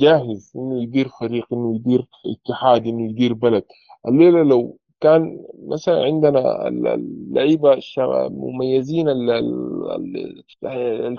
جاهز 0.00 0.52
إنه 0.56 0.82
يدير 0.82 1.08
فريق 1.20 1.46
إنه 1.52 1.74
يدير 1.74 2.06
اتحاد 2.26 2.86
إنه 2.86 3.10
يدير 3.10 3.32
بلد. 3.34 3.64
الليلة 4.08 4.42
لو 4.42 4.78
كان 5.00 5.46
مثلا 5.66 6.04
عندنا 6.04 6.68
اللعيبة 6.68 7.80
المميزين 7.98 9.08
اللي 9.08 10.42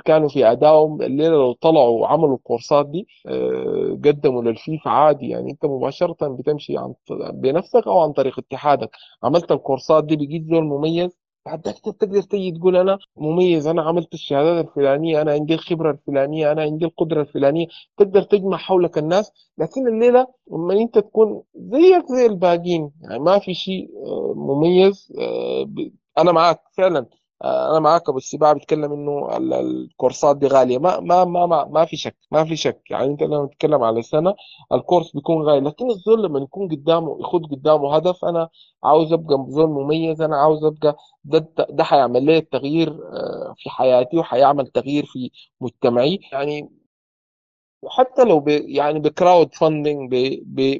كانوا 0.05 0.29
في 0.29 0.45
أدائهم 0.51 1.01
الليلة 1.01 1.29
لو 1.35 1.53
طلعوا 1.53 2.01
وعملوا 2.01 2.35
الكورسات 2.35 2.85
دي 2.89 3.07
آه، 3.27 3.99
قدموا 4.05 4.41
للفيفا 4.43 4.89
عادي. 4.91 5.29
يعني 5.29 5.51
أنت 5.51 5.65
مباشرة 5.65 6.27
بتمشي 6.27 6.77
عن 6.77 6.93
بنفسك 7.33 7.87
أو 7.87 7.99
عن 7.99 8.11
طريق 8.13 8.39
اتحادك. 8.39 8.89
عملت 9.23 9.51
الكورسات 9.51 10.03
دي 10.05 10.15
بقيت 10.15 10.43
زول 10.45 10.63
مميز. 10.63 11.20
بعد 11.45 11.65
ذاك 11.65 11.79
تقدر 11.79 12.21
تيجي 12.21 12.51
تقول 12.59 12.75
أنا 12.77 12.99
مميز 13.17 13.67
أنا 13.67 13.81
عملت 13.81 14.13
الشهادات 14.13 14.65
الفلانية 14.67 15.21
أنا 15.21 15.31
عندي 15.31 15.53
الخبرة 15.53 15.91
الفلانية 15.91 16.51
أنا 16.51 16.61
عندي 16.61 16.85
القدرة 16.85 17.21
الفلانية. 17.21 17.67
تقدر 17.97 18.21
تجمع 18.23 18.57
حولك 18.57 18.97
الناس 18.97 19.31
لكن 19.57 19.87
الليلة 19.87 20.27
لما 20.51 20.73
أنت 20.73 20.99
تكون 20.99 21.43
زيك 21.55 22.05
زي 22.09 22.25
الباقيين 22.25 22.91
يعني 23.01 23.19
ما 23.19 23.39
في 23.39 23.53
شيء 23.53 23.89
آه، 24.05 24.33
مميز 24.37 25.13
آه، 25.19 25.67
أنا 26.17 26.31
معك 26.31 26.59
فعلا. 26.77 27.05
أنا 27.43 27.79
معاك 27.79 28.09
أبو 28.09 28.17
السباع 28.17 28.53
بيتكلم 28.53 28.91
إنه 28.93 29.37
الكورسات 29.59 30.37
دي 30.37 30.47
غالية. 30.47 30.77
ما 30.77 30.99
ما 30.99 31.25
ما 31.25 31.45
ما, 31.45 31.65
ما 31.65 31.85
في 31.85 31.97
شك. 31.97 32.15
ما 32.31 32.45
في 32.45 32.55
شك. 32.55 32.81
يعني 32.91 33.05
أنت 33.05 33.23
لما 33.23 33.47
تتكلم 33.47 33.83
على 33.83 34.01
سنة 34.01 34.35
الكورس 34.73 35.11
بيكون 35.11 35.43
غالي. 35.45 35.69
لكن 35.69 35.89
الزول 35.91 36.23
لما 36.23 36.39
يكون 36.39 36.69
قدامه 36.69 37.17
يخد 37.21 37.45
قدامه 37.51 37.95
هدف 37.95 38.25
أنا 38.25 38.49
عاوز 38.83 39.13
أبقى 39.13 39.45
زول 39.49 39.69
مميز 39.69 40.21
أنا 40.21 40.37
عاوز 40.37 40.63
أبقى 40.63 40.97
ده 41.23 41.47
ده 41.69 41.83
حيعمل 41.83 42.25
لي 42.25 42.37
التغيير 42.37 42.89
آه، 42.91 43.53
في 43.57 43.69
حياتي 43.69 44.17
وحيعمل 44.17 44.67
تغيير 44.67 45.05
في 45.05 45.31
مجتمعي. 45.61 46.19
يعني 46.33 46.69
حتى 47.87 48.23
لو 48.23 48.39
ب 48.39 48.47
يعني 48.49 48.99
بكراود 48.99 49.55
فاندنج 49.55 50.15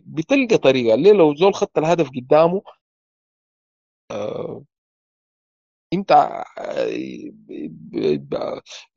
بتلقى 0.06 0.58
طريقة. 0.58 0.96
ليه؟ 0.96 1.12
لو 1.14 1.36
زول 1.36 1.54
خدت 1.56 1.78
الهدف 1.78 2.10
قدامه 2.10 2.62
آه، 4.12 4.64
انت 5.94 6.12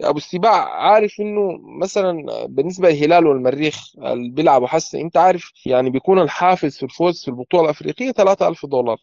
ابو 0.03 0.19
السباع 0.19 0.69
عارف 0.83 1.21
انه 1.21 1.59
مثلا 1.81 2.27
بالنسبة 2.47 2.89
للهلال 2.91 3.27
والمريخ 3.27 3.93
اللي 3.99 4.31
بيلعبوا 4.31 4.67
حسن 4.67 4.99
انت 4.99 5.17
عارف 5.17 5.53
يعني 5.67 5.91
بيكون 5.91 6.19
الحافز 6.19 6.77
في 6.77 6.83
الفوز 6.83 7.23
في 7.25 7.29
البطولة 7.29 7.65
الأفريقية 7.65 8.11
3000 8.13 8.67
دولار. 8.67 8.97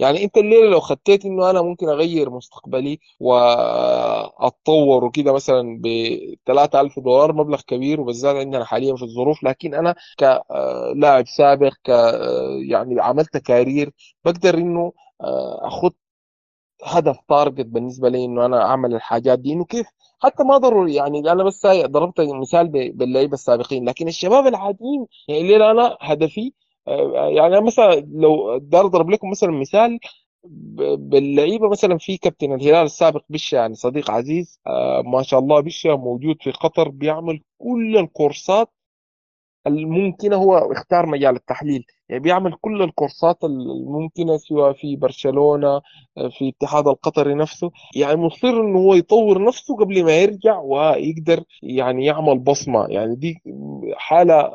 يعني 0.00 0.24
انت 0.24 0.38
الليلة 0.38 0.70
لو 0.70 0.80
خطيت 0.80 1.24
انه 1.26 1.50
أنا 1.50 1.62
ممكن 1.62 1.88
اغير 1.88 2.30
مستقبلي 2.30 3.00
واتطور 3.20 5.04
وكده 5.04 5.32
مثلا 5.34 5.80
ب 5.82 5.88
3000 6.46 6.98
دولار 7.00 7.32
مبلغ 7.32 7.60
كبير 7.62 8.00
وبالذات 8.00 8.36
عندنا 8.36 8.64
حاليا 8.64 8.96
في 8.96 9.02
الظروف 9.04 9.44
لكن 9.44 9.74
أنا 9.74 9.94
كلاعب 10.20 11.26
سابق 11.28 11.72
ك 11.84 11.88
يعني 12.70 13.00
عملت 13.00 13.36
career 13.36 13.92
بقدر 14.24 14.54
انه 14.58 14.92
اخذ 15.62 15.90
هدف 16.84 17.18
target 17.28 17.66
بالنسبة 17.66 18.08
لي 18.08 18.24
إنه 18.24 18.46
أنا 18.46 18.62
أعمل 18.62 18.94
الحاجات 18.94 19.38
دي. 19.38 19.52
إنه 19.52 19.64
كيف؟ 19.64 19.86
حتى 20.22 20.44
ما 20.44 20.56
ضروري 20.58 20.94
يعني 20.94 21.32
أنا 21.32 21.44
بس 21.44 21.66
ضربت 21.66 22.20
مثال 22.20 22.68
باللعيبة 22.92 23.34
السابقين. 23.34 23.88
لكن 23.88 24.08
الشباب 24.08 24.46
العاديين 24.46 25.06
يعني 25.28 25.40
الليلة 25.40 25.70
أنا 25.70 25.96
هدفي 26.00 26.52
آه، 26.88 27.28
يعني 27.36 27.60
مثلا 27.60 27.94
لو 28.12 28.58
دار 28.58 28.86
أضرب 28.86 29.10
لكم 29.10 29.30
مثلا 29.30 29.50
مثال 29.50 29.98
باللعيبة 30.98 31.68
مثلا 31.68 31.98
في 31.98 32.16
كابتن 32.16 32.52
الهلال 32.54 32.84
السابق 32.84 33.24
بشا 33.28 33.56
يعني 33.56 33.74
صديق 33.74 34.10
عزيز 34.10 34.60
آه، 34.66 35.02
ما 35.06 35.22
شاء 35.22 35.40
الله 35.40 35.60
بشا 35.60 35.88
موجود 35.88 36.36
في 36.42 36.50
قطر 36.52 36.88
بيعمل 36.88 37.40
كل 37.58 37.96
الكورسات 37.98 38.68
الممكنة 39.66 40.36
هو 40.36 40.56
اختار 40.72 41.06
مجال 41.06 41.36
التحليل. 41.36 41.84
يعني 42.08 42.22
بيعمل 42.22 42.54
كل 42.60 42.82
الكورسات 42.82 43.44
الممكنة 43.44 44.36
سواء 44.36 44.72
في 44.72 44.96
برشلونة 44.96 45.80
في 46.38 46.48
اتحاد 46.48 46.88
القطري 46.88 47.34
نفسه. 47.34 47.70
يعني 47.96 48.16
مصر 48.16 48.48
إنه 48.48 48.78
هو 48.78 48.94
يطور 48.94 49.44
نفسه 49.44 49.76
قبل 49.76 50.04
ما 50.04 50.16
يرجع 50.16 50.58
ويقدر 50.58 51.44
يعني 51.62 52.04
يعمل 52.06 52.38
بصمة. 52.38 52.86
يعني 52.88 53.14
دي 53.16 53.42
حالة 53.96 54.50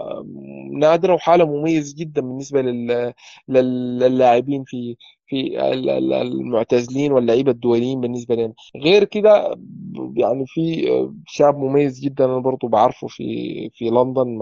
نادرة 0.73 1.13
وحالة 1.13 1.45
مميزة 1.45 1.95
جدا 1.97 2.21
بالنسبة 2.21 2.61
لل- 2.61 3.13
لل- 3.47 3.99
للاعبين 3.99 4.63
في 4.63 4.95
في 5.29 5.71
ال- 5.73 5.89
ال- 5.89 6.13
المعتزلين 6.13 7.11
واللعيبة 7.11 7.51
الدوليين 7.51 8.01
بالنسبة 8.01 8.35
لنا. 8.35 8.53
غير 8.83 9.03
كده 9.03 9.55
يعني 10.15 10.43
في 10.47 10.87
شاب 11.27 11.57
مميز 11.57 11.99
جدا 11.99 12.25
أنا 12.25 12.39
برضه 12.39 12.67
بعرفه 12.67 13.07
في 13.07 13.23
في 13.73 13.89
لندن 13.89 14.39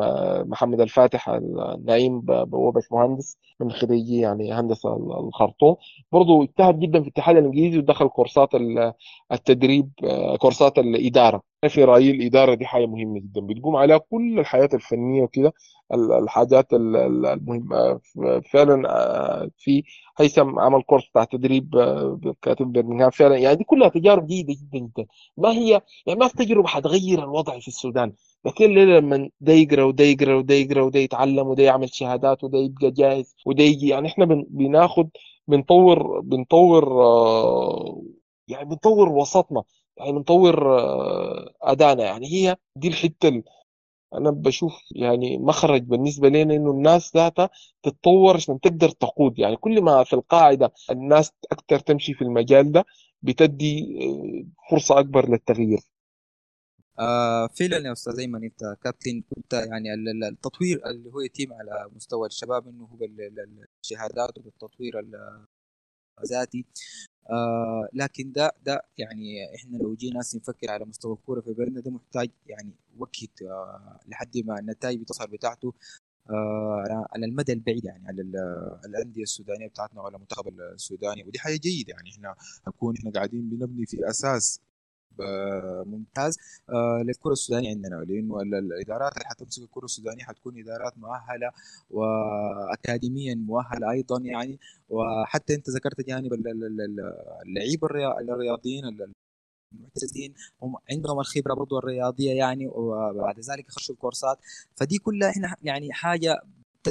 محمد 0.49 0.81
الفاتح 0.81 1.29
النعيم 1.29 2.25
هو 2.53 2.71
باشمهندس 2.71 3.37
من 3.59 3.71
خريجي 3.71 4.17
يعني 4.19 4.53
هندسة 4.53 4.95
الخرطوم. 5.19 5.75
برضه 6.11 6.43
اجتهد 6.43 6.79
جدا 6.79 6.99
في 6.99 7.07
الاتحاد 7.07 7.37
الإنجليزي 7.37 7.77
ودخل 7.77 8.07
كورسات 8.07 8.49
التدريب 9.31 9.89
آه، 10.03 10.35
كورسات 10.37 10.79
الإدارة. 10.79 11.41
في 11.69 11.83
رايي 11.83 12.11
الإدارة 12.11 12.53
دي 12.53 12.65
حاجة 12.65 12.85
مهمة 12.85 13.19
جدا. 13.19 13.41
بتقوم 13.41 13.75
عليها 13.75 13.97
كل 13.97 14.39
الحياة 14.39 14.69
الفنية 14.73 15.21
وكده 15.23 15.53
ال- 15.93 16.11
الحاجات 16.11 16.73
ال- 16.73 16.95
ال- 16.95 17.25
المهمه 17.25 17.99
فعلا 18.51 18.89
آه، 18.89 19.49
في 19.57 19.83
هيثم 20.19 20.59
عمل 20.59 20.81
كورس 20.81 21.09
بتاع 21.09 21.23
تدريب 21.23 21.75
آه، 21.75 22.19
كاتب 22.41 22.71
برمنغهام 22.71 23.09
فعلا 23.09 23.37
يعني 23.37 23.55
دي 23.55 23.63
كلها 23.63 23.89
تجارب 23.89 24.27
جيدة 24.27 24.53
جدا 24.53 24.79
جدا. 24.85 25.05
ما 25.37 25.51
هي 25.51 25.81
يعني 26.07 26.19
ما 26.19 26.27
في 26.27 26.37
تجربة 26.37 26.67
حتغير 26.67 27.23
الوضع 27.23 27.59
في 27.59 27.67
السودان. 27.67 28.13
لكن 28.45 28.65
الليلة 28.65 28.99
لما 28.99 29.29
ده 29.41 29.53
يقرأ 29.53 29.83
وده 29.83 30.03
يقرأ 30.03 30.35
وده 30.35 30.53
يقرأ 30.55 30.81
وده 30.81 30.99
يتعلم 30.99 31.47
وده 31.47 31.63
يعمل 31.63 31.93
شهادات 31.93 32.43
وده 32.43 32.57
يبقى 32.59 32.91
جاهز 32.91 33.35
وده 33.45 33.63
يجي؟ 33.63 33.87
يعني 33.87 34.07
إحنا 34.07 34.25
بن- 34.25 34.45
بناخد 34.49 35.09
بنطور 35.47 36.19
بنطور 36.21 37.03
آه، 37.03 38.01
يعني 38.47 38.65
بنطور 38.65 39.09
وسطنا 39.09 39.63
يعني 39.97 40.11
بنطور 40.11 40.79
آه، 40.79 41.53
ادائنا 41.61 42.03
يعني 42.03 42.27
هي 42.33 42.57
دي 42.75 42.87
الحتة 42.87 43.27
اللي 43.29 43.43
أنا 44.15 44.31
بشوف 44.31 44.73
يعني 44.95 45.37
مخرج 45.37 45.81
بالنسبة 45.83 46.29
لنا 46.29 46.55
إنه 46.55 46.71
الناس 46.71 47.15
ذاتها 47.17 47.49
تتطور 47.83 48.35
عشان 48.35 48.59
تقدر 48.59 48.89
تقود. 48.89 49.39
يعني 49.39 49.55
كل 49.55 49.81
ما 49.81 50.03
في 50.03 50.13
القاعدة 50.13 50.73
الناس 50.91 51.31
أكثر 51.51 51.79
تمشي 51.79 52.13
في 52.13 52.21
المجال 52.21 52.71
ده 52.71 52.85
بتدي 53.21 53.99
آه، 54.07 54.71
فرصة 54.71 54.99
أكبر 54.99 55.29
للتغيير. 55.29 55.79
آه 56.99 57.47
فعلا 57.47 57.87
يا 57.87 57.91
أستاذ 57.91 58.19
ايمن 58.19 58.43
أنت 58.43 58.77
كابتن 58.83 59.23
كنت 59.35 59.53
يعني 59.53 59.93
ال- 59.93 60.09
ال- 60.09 60.23
التطوير 60.23 60.81
اللي 60.89 61.09
هو 61.09 61.19
يتم 61.21 61.53
على 61.53 61.89
مستوى 61.95 62.27
الشباب 62.27 62.67
إنه 62.67 62.85
هو 62.85 63.05
ال- 63.05 63.21
ال- 63.21 63.65
الذاتي 66.23 66.65
آه 67.29 67.89
لكن 67.93 68.31
ده 68.31 68.51
ده 68.65 68.81
يعني 68.97 69.55
إحنا 69.55 69.77
لو 69.77 69.95
جينا 69.95 70.19
نفكر 70.19 70.71
على 70.71 70.85
مستوى 70.85 71.13
الكورة 71.13 71.41
في 71.41 71.53
بلدنا 71.53 71.81
ده 71.81 71.91
محتاج 71.91 72.29
يعني 72.47 72.71
وقت 72.97 73.41
آه 73.41 73.99
لحد 74.07 74.37
ما 74.37 74.59
النتائج 74.59 75.01
بتظهر 75.01 75.27
بتاعته 75.29 75.73
آه 76.29 77.05
على 77.15 77.25
المدى 77.25 77.53
البعيد 77.53 77.85
يعني 77.85 78.07
على 78.07 78.21
ال- 78.21 78.79
الأندية 78.85 79.23
السودانية 79.23 79.67
بتاعتنا 79.67 80.01
وعلى 80.01 80.15
المنتخب 80.15 80.47
السوداني. 80.59 81.23
ودي 81.23 81.39
حاجة 81.39 81.57
جيدة 81.57 81.93
يعني 81.93 82.09
إحنا 82.11 82.35
نكون 82.67 82.97
إحنا 82.97 83.11
قاعدين 83.11 83.49
بنبني 83.49 83.85
في 83.85 84.09
أساس 84.09 84.59
ممتاز. 85.85 86.37
آه، 86.69 87.01
للكرة 87.05 87.31
السودانية 87.31 87.69
عندنا 87.69 87.95
لأنه 87.95 88.41
ال- 88.41 88.55
الادارات 88.55 89.13
اللي 89.13 89.25
حتمسك 89.25 89.63
الكرة 89.63 89.85
السودانية 89.85 90.23
حتكون 90.23 90.59
إدارات 90.59 90.97
مؤهلة 90.97 91.51
واكاديميا 91.89 93.35
مؤهلة 93.35 93.91
أيضا 93.91 94.19
يعني. 94.21 94.59
وحتى 94.89 95.55
أنت 95.55 95.69
ذكرت 95.69 96.01
جانب 96.01 96.33
ال- 96.33 96.47
ال- 96.47 96.81
ال- 96.81 97.13
اللعيبه 97.45 97.87
الريا- 97.87 98.19
الرياضيين 98.19 98.85
ال- 98.85 99.11
المعتزلين 99.73 100.33
هم 100.61 100.75
عندهم 100.91 101.19
الخبرة 101.19 101.53
برضو 101.53 101.79
الرياضية 101.79 102.31
يعني 102.31 102.67
وبعد 102.67 103.39
ذلك 103.39 103.67
يخشوا 103.69 103.95
الكورسات. 103.95 104.37
فدي 104.75 104.97
كلها 104.97 105.29
إحنا 105.29 105.55
يعني 105.63 105.93
حاجة 105.93 106.41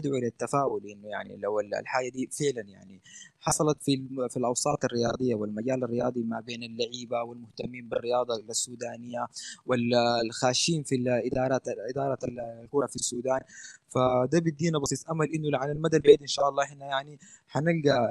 تدعو 0.00 0.16
للتفاؤل 0.16 0.86
إنه 0.90 1.08
يعني 1.08 1.36
لو 1.36 1.60
ال- 1.60 1.74
الحاجة 1.74 2.08
دي 2.08 2.28
فعلا 2.32 2.68
يعني 2.68 3.00
حصلت 3.40 3.82
في 3.82 4.08
في 4.30 4.36
الأوساط 4.36 4.84
الرياضية 4.84 5.34
والمجال 5.34 5.84
الرياضي 5.84 6.22
ما 6.22 6.40
بين 6.40 6.62
اللعيبة 6.62 7.22
والمهتمين 7.22 7.88
بالرياضة 7.88 8.36
السودانية 8.50 9.26
والخاشين 9.66 10.82
في 10.82 10.94
الادارات 10.94 11.62
إدارة 11.68 12.18
الكرة 12.62 12.86
في 12.86 12.96
السودان. 12.96 13.40
فده 13.88 14.38
بيدينا 14.38 14.78
بصيص 14.78 15.10
أمل 15.10 15.34
إنه 15.34 15.58
على 15.58 15.72
المدى 15.72 15.96
البعيد 15.96 16.20
إن 16.20 16.26
شاء 16.26 16.48
الله 16.48 16.62
إحنا 16.64 16.86
يعني 16.86 17.18
حنلقى 17.48 18.10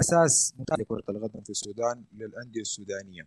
أساس 0.00 0.54
ممتاز 0.58 0.78
لكرة 0.80 1.02
القدم 1.08 1.40
في 1.40 1.50
السودان 1.50 2.04
للأندية 2.18 2.60
السودانية. 2.60 3.26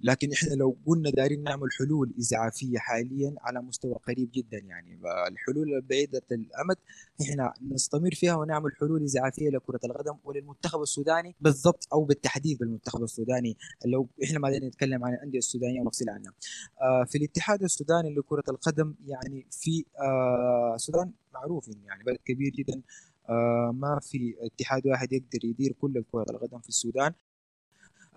لكن 0.00 0.32
إحنا 0.32 0.54
لو 0.54 0.76
قلنا 0.86 1.10
دايرين 1.10 1.42
نعمل 1.42 1.68
حلول 1.78 2.14
اسعافيه 2.20 2.78
حاليا 2.78 3.34
على 3.40 3.62
مستوى 3.62 3.94
قريب 3.94 4.30
جدا 4.34 4.58
يعني 4.58 5.00
الحلول 5.28 5.74
البعيدة 5.74 6.22
الأمد 6.32 6.76
إحنا 7.22 7.52
نستمر 7.72 8.10
فيها 8.10 8.34
ونعمل 8.36 8.70
حلول 8.80 9.04
اسعافيه 9.04 9.48
لكرة 9.50 9.80
القدم 9.84 10.14
وللمنتخب 10.24 10.82
السوداني 10.82 11.36
بالضبط 11.40 11.88
أو 11.92 12.04
بالتحديد 12.04 12.58
بالمنتخب 12.58 13.02
السوداني. 13.02 13.56
لو 13.86 14.08
إحنا 14.24 14.38
ما 14.38 14.58
نتكلم 14.58 15.04
عن 15.04 15.14
الأندية 15.14 15.38
السودانية 15.38 15.80
ونفصل 15.80 16.08
عنها. 16.08 16.32
آه 16.82 17.04
في 17.04 17.18
الاتحاد 17.18 17.62
السوداني 17.62 18.14
لكرة 18.14 18.44
القدم 18.48 18.94
يعني 19.06 19.46
في 19.50 19.84
آه 20.00 20.74
السودان 20.74 21.12
معروف 21.34 21.68
يعني 21.86 22.04
بلد 22.04 22.18
كبير 22.24 22.52
جدا. 22.52 22.82
آه 23.28 23.70
ما 23.74 23.98
في 24.02 24.34
اتحاد 24.40 24.86
واحد 24.86 25.12
يقدر 25.12 25.44
يدير 25.44 25.72
كل 25.80 26.04
كرة 26.12 26.26
القدم 26.30 26.58
في 26.58 26.68
السودان. 26.68 27.12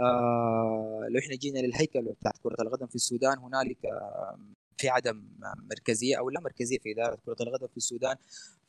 آه 0.01 1.07
لو 1.09 1.19
إحنا 1.19 1.35
جينا 1.35 1.59
للهيكل 1.59 2.01
بتاعت 2.01 2.37
كرة 2.43 2.55
القدم 2.61 2.87
في 2.87 2.95
السودان 2.95 3.37
هنالك 3.37 3.85
آه 3.85 4.39
في 4.77 4.89
عدم 4.89 5.23
مركزية 5.71 6.19
أو 6.19 6.29
لا 6.29 6.39
مركزية 6.39 6.77
في 6.79 6.91
إدارة 6.91 7.17
كرة 7.25 7.35
القدم 7.41 7.67
في 7.67 7.77
السودان 7.77 8.15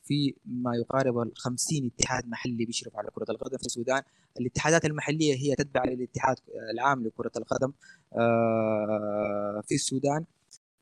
في 0.05 0.35
ما 0.47 0.77
يقارب 0.77 1.19
ال 1.19 1.33
50 1.37 1.91
اتحاد 1.99 2.29
محلي 2.29 2.65
بيشرف 2.65 2.97
على 2.97 3.09
كرة 3.11 3.27
القدم 3.31 3.59
في 3.59 3.67
السودان. 3.67 4.03
الاتحادات 4.41 4.85
المحلية 4.85 5.35
هي 5.35 5.55
تتبع 5.55 5.85
للاتحاد 5.85 6.37
العام 6.75 7.07
لكرة 7.07 7.31
القدم 7.37 7.73
آه 8.17 9.63
في 9.69 9.75
السودان. 9.75 10.25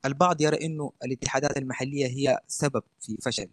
البعض 0.04 0.40
يرى 0.40 0.66
إنه 0.66 0.92
الاتحادات 1.04 1.56
المحلية 1.56 2.06
هي 2.06 2.38
سبب 2.48 2.82
في 3.00 3.16
فشل 3.22 3.48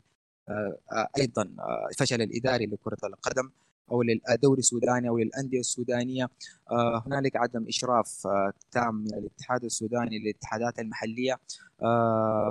أيضا 1.20 1.56
آه 1.60 1.90
فشل 1.98 2.22
الاداري 2.22 2.66
لكرة 2.66 2.98
القدم. 3.04 3.50
أو 3.92 4.04
للدوري 4.04 4.60
السوداني 4.60 5.10
أو 5.10 5.18
للأندية 5.18 5.60
السودانية. 5.60 6.30
آه 6.72 7.04
هنالك 7.06 7.36
عدم 7.36 7.68
إشراف 7.68 8.28
تام 8.72 8.96
من 8.96 9.14
الاتحاد 9.14 9.64
السوداني 9.64 10.20
للاتحادات 10.20 10.80
المحلية. 10.80 11.40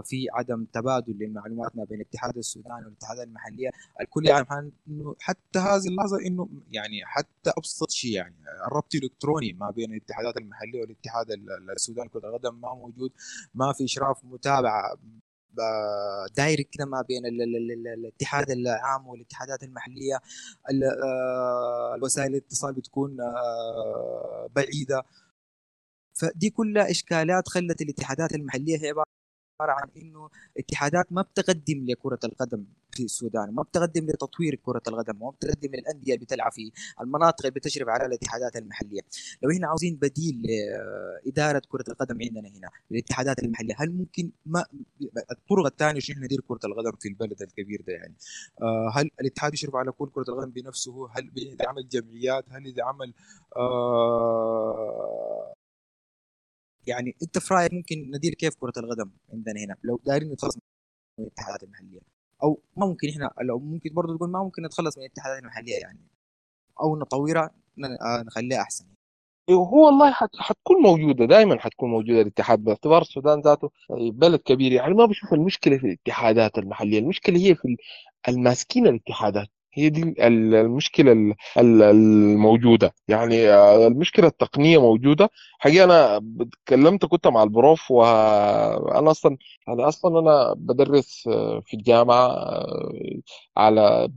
في 0.04 0.26
عدم 0.32 0.64
تبادل 0.72 1.18
للمعلومات 1.18 1.76
ما 1.76 1.84
بين 1.84 2.00
الاتحاد 2.00 2.36
السوداني 2.36 2.84
والاتحادات 2.84 3.26
المحلية. 3.26 3.70
الكل 4.00 4.26
يعلم 4.26 4.46
يعني 4.50 4.72
حتى 5.20 5.58
هذه 5.58 5.88
اللحظة 5.88 6.26
إنه 6.26 6.48
يعني 6.70 7.04
حتى 7.04 7.50
أبسط 7.58 7.90
شيء 7.90 8.12
يعني 8.12 8.34
الربط 8.66 8.94
الإلكتروني 8.94 9.52
ما 9.52 9.70
بين 9.70 9.92
الاتحادات 9.92 10.36
المحلية 10.36 10.80
والاتحاد 10.80 11.26
السوداني 11.76 12.08
كره 12.08 12.28
القدم 12.28 12.60
ما 12.60 12.74
موجود. 12.74 13.12
ما 13.54 13.72
في 13.72 13.84
إشراف 13.84 14.24
متابعة 14.24 14.96
دايركت 16.36 16.68
كده 16.72 16.84
ما 16.86 17.02
بين 17.02 17.26
ال 17.26 17.42
ال 17.42 17.56
ال 17.72 17.88
الاتحاد 17.88 18.50
العام 18.50 19.06
والاتحادات 19.06 19.62
المحلية 19.62 20.20
الوسائل 21.96 22.30
الاتصال 22.30 22.74
بتكون 22.74 23.16
بعيدة. 24.56 25.02
فدي 26.14 26.50
كلها 26.50 26.90
إشكالات 26.90 27.48
خلت 27.48 27.82
الاتحادات 27.82 28.34
المحلية 28.34 28.78
هي 28.78 28.92
عبارة 29.60 29.72
عن 29.80 29.88
إنه 30.02 30.28
اتحادات 30.58 31.12
ما 31.12 31.22
بتقدم 31.22 31.84
لكرة 31.88 32.18
القدم 32.24 32.64
في 32.92 33.04
السودان 33.04 33.54
ما 33.54 33.62
بتقدم 33.62 34.06
لتطوير 34.06 34.54
كرة 34.54 34.82
القدم 34.88 35.18
ما 35.20 35.30
بتقدم 35.30 35.68
للأندية 35.74 36.14
اللي 36.14 36.24
بتلعب 36.24 36.52
في 36.52 36.72
المناطق 37.00 37.46
اللي 37.46 37.50
بتشرف 37.50 37.88
على 37.88 38.06
الاتحادات 38.06 38.56
المحلية. 38.56 39.00
لو 39.42 39.50
إحنا 39.50 39.68
عاوزين 39.68 39.96
بديل 39.96 40.42
لإدارة 41.26 41.62
كرة 41.68 41.84
القدم 41.88 42.18
عندنا 42.22 42.48
هنا 42.48 42.68
الاتحادات 42.90 43.38
المحلية 43.38 43.74
هل 43.78 43.92
ممكن 43.92 44.30
ما 44.46 44.64
الطرق 45.30 45.66
الثانية 45.66 45.96
عشان 45.96 46.20
ندير 46.24 46.40
كرة 46.48 46.60
القدم 46.64 46.92
في 47.00 47.08
البلد 47.08 47.42
الكبير 47.42 47.82
ده 47.86 47.92
يعني؟ 47.92 48.14
هل 48.94 49.10
الاتحاد 49.20 49.54
يشرف 49.54 49.76
على 49.76 49.92
كل 49.92 50.08
كرة 50.14 50.24
القدم 50.28 50.50
بنفسه؟ 50.50 51.08
هل 51.16 51.30
بيعمل 51.30 51.88
جمعيات 51.88 52.44
هل 52.50 52.66
اذا 52.66 52.84
عمل 52.84 53.14
آه 53.56 55.54
يعني 56.86 57.16
انت 57.22 57.38
في 57.38 57.54
رأيك 57.54 57.72
ممكن 57.72 58.10
ندير 58.14 58.34
كيف 58.34 58.54
كرة 58.54 58.72
القدم 58.76 59.10
عندنا 59.32 59.60
هنا؟ 59.64 59.76
لو 59.84 60.00
دايرين 60.06 60.32
نتخلص 60.32 60.56
من 61.18 61.24
الاتحادات 61.24 61.62
المحلية. 61.62 62.00
أو 62.42 62.62
ما 62.76 62.86
ممكن 62.86 63.08
إحنا 63.08 63.30
لو 63.42 63.58
ممكن 63.58 63.94
برضه 63.94 64.16
تقول 64.16 64.30
ما 64.30 64.42
ممكن 64.42 64.62
نتخلص 64.62 64.98
من 64.98 65.04
الاتحادات 65.04 65.42
المحلية 65.42 65.76
يعني. 65.80 65.98
أو 66.80 66.96
نطورها 66.96 67.50
آه، 67.84 68.22
نخليها 68.22 68.60
أحسن. 68.62 68.86
هو 69.50 69.86
والله 69.86 70.12
حت 70.12 70.30
حتكون 70.38 70.82
موجودة 70.82 71.24
دائما 71.24 71.58
حتكون 71.60 71.90
موجودة 71.90 72.20
الاتحاد. 72.20 72.58
باعتبار 72.64 73.02
السودان 73.02 73.40
ذاته 73.40 73.70
بلد 73.90 74.40
كبير 74.40 74.72
يعني. 74.72 74.94
ما 74.94 75.06
بشوف 75.06 75.32
المشكلة 75.34 75.78
في 75.78 75.86
الاتحادات 75.86 76.58
المحلية 76.58 76.98
المشكلة 76.98 77.38
هي 77.38 77.54
في 77.54 77.76
الماسكين 78.28 78.86
الاتحادات. 78.86 79.48
هي 79.76 79.88
دي 79.88 80.02
ال- 80.02 80.54
المشكلة 80.54 81.12
ال- 81.12 81.34
ال- 81.58 81.82
الموجودة. 81.82 82.94
يعني 83.08 83.48
آه، 83.50 83.86
المشكلة 83.86 84.26
التقنية 84.26 84.78
موجودة. 84.80 85.30
حقيقة 85.58 85.84
أنا 85.84 86.20
تكلمت 86.66 87.04
كنت 87.06 87.26
مع 87.26 87.42
البروف 87.42 87.90
وأنا 87.90 89.10
أصلا 89.10 89.36
يعني 89.68 89.82
أصلا 89.84 90.18
أنا 90.20 90.54
بدرس 90.56 91.28
آه، 91.28 91.60
في 91.66 91.74
الجامعة 91.76 92.26
آه، 92.28 92.92
على 93.56 94.08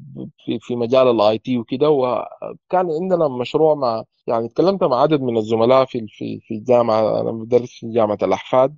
في 0.45 0.60
في 0.62 0.76
مجال 0.76 1.07
ال 1.07 1.38
IT 1.38 1.57
وكده 1.57 1.89
وكان 1.89 2.91
عندنا 3.01 3.28
مشروع 3.28 3.76
مع 3.76 4.03
يعني 4.28 4.45
اتكلمت 4.45 4.84
مع 4.84 5.01
عدد 5.01 5.22
من 5.22 5.38
الزملاء 5.38 5.86
في 5.86 6.07
في 6.10 6.39
في 6.47 6.53
الجامعة. 6.53 7.22
أنا 7.22 7.32
بدرس 7.32 7.70
في 7.80 7.91
جامعة 7.93 8.18
الأحفاد 8.24 8.78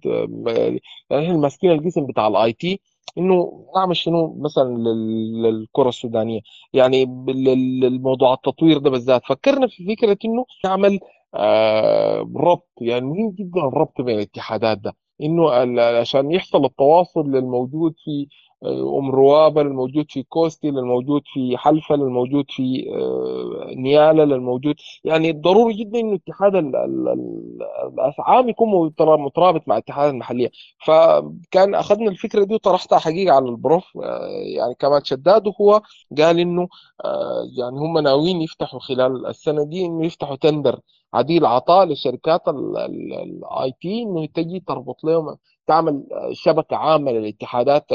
إحنا 1.12 1.38
ماسكين 1.38 1.72
القسم 1.72 2.06
بتاع 2.08 2.28
ال 2.28 2.54
IT. 2.54 2.82
إنه 3.18 3.66
نعمل 3.76 3.96
شنو 3.96 4.36
مثلا 4.40 4.64
لل- 4.78 5.42
للكرة 5.44 5.90
السودانية؟ 5.90 6.40
يعني 6.74 7.06
للموضوع 7.28 8.34
التطوير 8.34 8.78
ده 8.78 8.90
بالذات. 8.90 9.22
فكرنا 9.26 9.68
في 9.68 9.96
فكرة 9.96 10.18
إنه 10.26 10.46
نعمل 10.66 11.00
آه 11.36 12.30
ربط 12.36 12.68
يعني 12.82 13.06
مهم 13.06 13.32
جدا 13.32 13.62
الربط 13.68 14.02
بين 14.02 14.16
الاتحادات 14.18 14.78
ده. 14.78 14.94
إنه 15.22 15.52
عشان 15.82 16.32
يحصل 16.32 16.66
التواصل 16.66 17.32
للموجود 17.32 17.94
في 18.04 18.28
أم 18.66 19.12
روابه 19.12 19.62
الموجود 19.62 20.06
في 20.12 20.24
كوستي 20.24 20.70
الموجود 20.70 21.22
في 21.34 21.58
حلفا 21.58 21.96
الموجود 21.96 22.46
في 22.50 22.86
آه، 22.96 23.74
نيالا 23.76 24.24
الموجود 24.24 24.76
يعني 25.04 25.32
ضروري 25.32 25.74
جدا 25.74 26.00
إنه 26.00 26.16
اتحاد 26.16 26.56
ال- 26.56 26.76
ال- 26.76 27.08
ال- 27.10 27.60
الاسعام 28.00 28.50
يكون 28.50 28.70
مترا- 28.90 29.18
مترابط 29.18 29.68
مع 29.68 29.76
الاتحادات 29.76 30.14
المحليه 30.14 30.52
فكان 30.86 31.76
أخذنا 31.76 32.10
الفكرة 32.12 32.44
دي 32.44 32.54
وطرحتها 32.56 33.00
حقيقة 33.00 33.36
على 33.36 33.46
البروف 33.50 33.98
آه، 34.04 34.28
يعني 34.28 34.76
كمان 34.80 35.04
شداد 35.04 35.48
وهو 35.48 35.82
قال 36.18 36.40
إنه 36.40 36.68
آه، 37.06 37.44
يعني 37.58 37.80
هم 37.80 37.98
ناويين 37.98 38.42
يفتحوا 38.42 38.80
خلال 38.80 39.26
السنة 39.28 39.64
دي 39.64 39.86
إنه 39.86 40.06
يفتحوا 40.06 40.36
tender 40.36 40.80
عديل 41.14 41.46
عطاء 41.46 41.86
للشركات 41.86 42.48
ال 42.48 43.72
IT 43.82 44.02
إنه 44.04 44.26
تجي 44.26 44.60
تربط 44.60 45.04
لهم 45.04 45.38
تعمل 45.68 46.04
آه، 46.12 46.30
شبكة 46.34 46.76
عامة 46.78 47.12
للاتحادات 47.12 47.86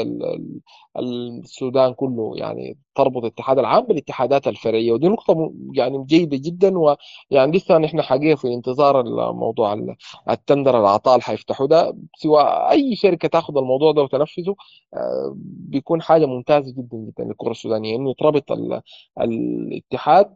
السودان 0.99 1.93
كله 1.93 2.31
يعني 2.35 2.77
تربط 2.95 3.17
الاتحاد 3.23 3.59
العام 3.59 3.83
بالاتحادات 3.85 4.47
الفرعية 4.47 4.91
ودي 4.91 5.07
نقطة 5.07 5.53
يعني 5.73 6.05
جيدة 6.05 6.37
جدا 6.37 6.73
ويعني 6.79 7.57
لسه 7.57 7.77
نحن 7.77 8.01
حقيقة 8.01 8.35
في 8.35 8.47
انتظار 8.53 9.01
الموضوع 9.01 9.73
ال- 9.73 9.95
التندر 10.29 10.79
العطاء 10.79 11.13
اللي 11.13 11.23
حيفتحوا 11.23 11.67
ده 11.67 11.97
سواء 12.17 12.71
أي 12.71 12.95
شركة 12.95 13.27
تاخذ 13.27 13.57
الموضوع 13.57 13.91
ده 13.91 14.01
وتنفذه 14.03 14.55
آه، 14.93 15.33
بيكون 15.45 16.01
حاجة 16.01 16.25
ممتازة 16.25 16.71
جدا 16.77 16.97
جدا 16.97 17.23
للكرة 17.23 17.51
السودانية 17.51 17.95
إنه 17.95 18.09
يتربط 18.11 18.51
ال- 18.51 18.81
الاتحاد 19.21 20.35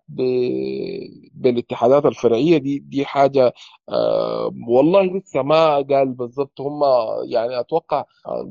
بالاتحادات 1.34 2.05
الفرعية 2.05 2.57
دي 2.57 2.80
دي 2.80 3.05
حاجة 3.05 3.53
آه، 3.89 4.51
والله 4.68 5.03
لسه 5.03 5.41
ما 5.41 5.76
قال 5.76 6.14
بالضبط 6.14 6.62
هم 6.62 6.82
يعني 7.30 7.59
أتوقع 7.59 8.05
آه، 8.28 8.49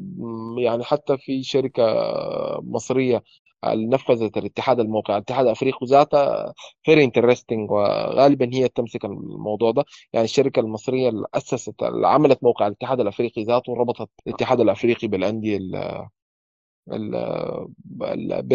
يعني 0.58 0.84
حتى 0.84 1.18
في 1.18 1.42
شركة 1.42 1.82
مصرية 2.62 3.22
اللي 3.64 3.86
نفذت 3.86 4.36
الاتحاد 4.36 4.80
الموقع 4.80 5.16
الاتحاد 5.16 5.46
الافريقي 5.46 5.86
ذاتها 5.86 6.55
very 6.82 7.04
interesting 7.04 7.70
وغالبا 7.70 8.51
هي 8.55 8.68
تمسك 8.68 9.05
الموضوع 9.05 9.70
ده. 9.70 9.84
يعني 10.12 10.24
الشركة 10.24 10.61
المصرية 10.61 11.09
اللي 11.09 11.26
أسست 11.34 11.82
اللي 11.82 12.09
عملت 12.09 12.38
موقع 12.44 12.66
الاتحاد 12.66 13.01
الأفريقي 13.01 13.42
ذاته 13.44 13.74
ربطت 13.74 14.09
الاتحاد 14.26 14.61
الأفريقي 14.61 15.09
بالأندية 15.09 15.57
ال- 15.57 15.76
ال- 15.76 15.76
ال- 15.76 15.78
بال- 15.86 16.09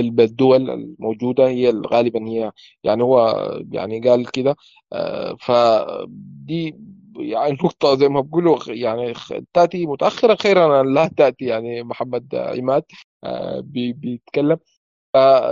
بالدول 0.09 0.69
الموجودة 0.69 1.47
هي 1.47 1.69
غالبا 1.71 2.27
هي 2.27 2.51
يعني 2.83 3.03
هو 3.03 3.35
يعني 3.71 3.99
قال 4.09 4.31
كده 4.31 4.55
آه، 4.93 5.35
فدي 5.39 6.75
يعني 7.19 7.53
نقطة 7.63 7.95
زي 7.97 8.09
ما 8.09 8.21
بقولوا 8.21 8.57
يعني 8.67 9.13
تأتي 9.53 9.85
متأخرة 9.85 10.35
خيرا 10.35 10.83
لا 10.83 11.07
تأتي 11.17 11.45
يعني 11.45 11.83
محمد 11.83 12.35
عماد 12.35 12.83
آه، 13.23 13.59
بي- 13.59 13.93
بيتكلم. 13.93 14.57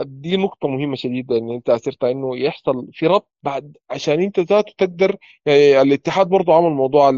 دي 0.04 0.38
نقطة 0.38 0.68
مهمة 0.68 0.96
شديدة 0.96 1.38
إن 1.38 1.52
أنت 1.52 1.70
اثرتها 1.70 2.12
إنه 2.12 2.38
يحصل 2.38 2.88
في 2.94 3.08
ربط 3.08 3.30
بعد 3.44 3.78
عشان 3.90 4.22
أنت 4.22 4.40
ذاته 4.40 4.74
تقدر 4.78 5.18
يعني 5.46 5.82
الاتحاد 5.82 6.28
برضه 6.28 6.54
عمل 6.56 6.70
موضوع 6.72 7.10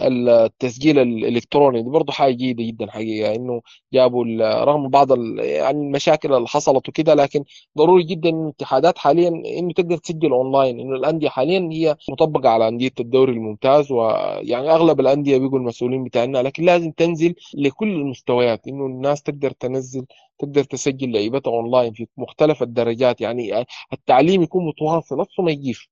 التسجيل 0.00 0.98
الإلكتروني. 0.98 1.82
دي 1.82 1.88
برضه 1.90 2.12
حاجة 2.12 2.32
جيدة 2.34 2.64
جدا 2.64 2.90
حقيقة 2.90 3.34
إنه 3.34 3.60
جابوا 3.92 4.24
رغم 4.64 4.88
بعض 4.88 5.10
يعني 5.38 5.78
المشاكل 5.80 6.32
اللي 6.34 6.48
حصلت 6.48 6.88
وكده 6.88 7.14
لكن 7.14 7.44
ضروري 7.78 8.02
جدا 8.02 8.28
ان 8.28 8.44
الاتحادات 8.44 8.98
حاليا 8.98 9.28
إنه 9.28 9.72
تقدر 9.72 9.96
تسجل 9.96 10.32
أونلاين. 10.32 10.80
إنه 10.80 10.96
الأندية 10.96 11.28
حاليا 11.28 11.68
هي 11.72 11.96
مطبقة 12.10 12.48
على 12.48 12.68
أندية 12.68 12.90
الدوري 13.00 13.32
الممتاز 13.32 13.92
ويعني 13.92 14.70
أغلب 14.70 15.00
الأندية 15.00 15.38
بيقوا 15.38 15.58
المسؤولين 15.58 16.04
بتاعنا 16.04 16.38
لكن 16.42 16.64
لازم 16.64 16.90
تنزل 16.90 17.34
لكل 17.54 17.88
المستويات. 17.88 18.66
إنه 18.68 18.86
الناس 18.86 19.22
تقدر 19.22 19.50
تنزل 19.50 20.06
تقدر 20.38 20.64
تسجل 20.64 21.12
لعيبتها 21.12 21.50
أونلاين 21.50 21.92
في 21.92 22.06
مختلف 22.16 22.62
الدرجات. 22.62 23.20
يعني 23.20 23.64
التعليم 23.92 24.42
يكون 24.42 24.66
متواصل 24.66 25.22
أصلا 25.22 25.44
ما 25.44 25.50
يجيش. 25.50 25.90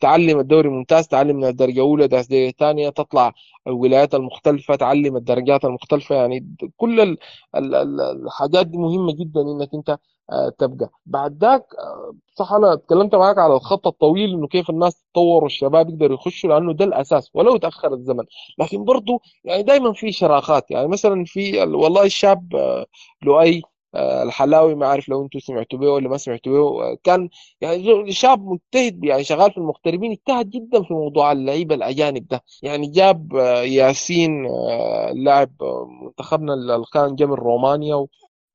تعلم 0.00 0.38
الدوري 0.40 0.68
ممتاز 0.68 1.08
تعلم 1.08 1.36
من 1.36 1.44
الدرجة 1.44 1.72
الأولى 1.72 2.08
درجة 2.08 2.50
ثانية 2.58 2.88
تطلع 2.88 3.32
الولايات 3.66 4.14
المختلفة 4.14 4.74
تعلم 4.76 5.16
الدرجات 5.16 5.64
المختلفة. 5.64 6.14
يعني 6.14 6.46
كل 6.76 7.00
ال- 7.00 7.18
ال- 7.56 7.74
ال- 7.74 8.00
الحاجات 8.00 8.66
دي 8.66 8.78
مهمة 8.78 9.12
جدا 9.14 9.40
إنك 9.40 9.68
أنت 9.74 9.98
آه، 10.32 10.52
تبقى. 10.58 10.90
بعد 11.06 11.38
ذاك 11.44 11.62
آه، 11.78 12.12
صح 12.34 12.52
أنا 12.52 12.72
اتكلمت 12.72 13.14
معاك 13.14 13.38
على 13.38 13.54
الخط 13.56 13.86
الطويل 13.86 14.30
إنه 14.34 14.46
كيف 14.48 14.70
الناس 14.70 15.02
تطور 15.12 15.42
والشباب 15.44 15.88
يقدروا 15.90 16.14
يخشوا 16.16 16.50
لأنه 16.50 16.72
ده 16.72 16.84
الأساس 16.84 17.30
ولو 17.34 17.56
تأخر 17.56 17.94
الزمن. 17.94 18.24
لكن 18.58 18.84
برضو 18.84 19.22
يعني 19.44 19.62
دايما 19.62 19.92
في 19.92 20.12
شراخات 20.12 20.70
يعني 20.70 20.88
مثلا 20.88 21.24
في 21.26 21.62
ال- 21.62 21.74
والله 21.74 22.04
الشاب 22.04 22.54
آه، 22.56 22.86
لؤي 23.22 23.62
الحلاوي 23.96 24.74
ما 24.74 24.86
عارف 24.86 25.08
لو 25.08 25.22
أنتم 25.24 25.38
سمعتوا 25.38 25.78
به 25.78 25.88
ولا 25.90 26.08
ما 26.08 26.16
سمعتوا 26.16 26.52
به. 26.52 26.82
آه، 26.92 26.98
كان 27.04 27.28
يعني 27.60 28.12
شاب 28.12 28.44
مجتهد 28.46 29.04
يعني 29.04 29.24
شغال 29.24 29.50
في 29.52 29.58
المغتربين 29.58 30.12
اجتهد 30.12 30.50
جدا 30.50 30.82
في 30.82 30.92
موضوع 30.94 31.32
اللعيبة 31.32 31.74
الأجانب 31.74 32.26
ده. 32.28 32.42
يعني 32.62 32.86
جاب 32.86 33.36
آه، 33.36 33.62
ياسين 33.62 34.46
آه، 34.46 35.12
لاعب 35.12 35.52
آه، 35.62 35.88
منتخبنا 36.04 36.54
اللي 36.54 36.84
كان 36.92 37.14
جاي 37.16 37.28
من 37.28 37.34
رومانيا 37.34 38.06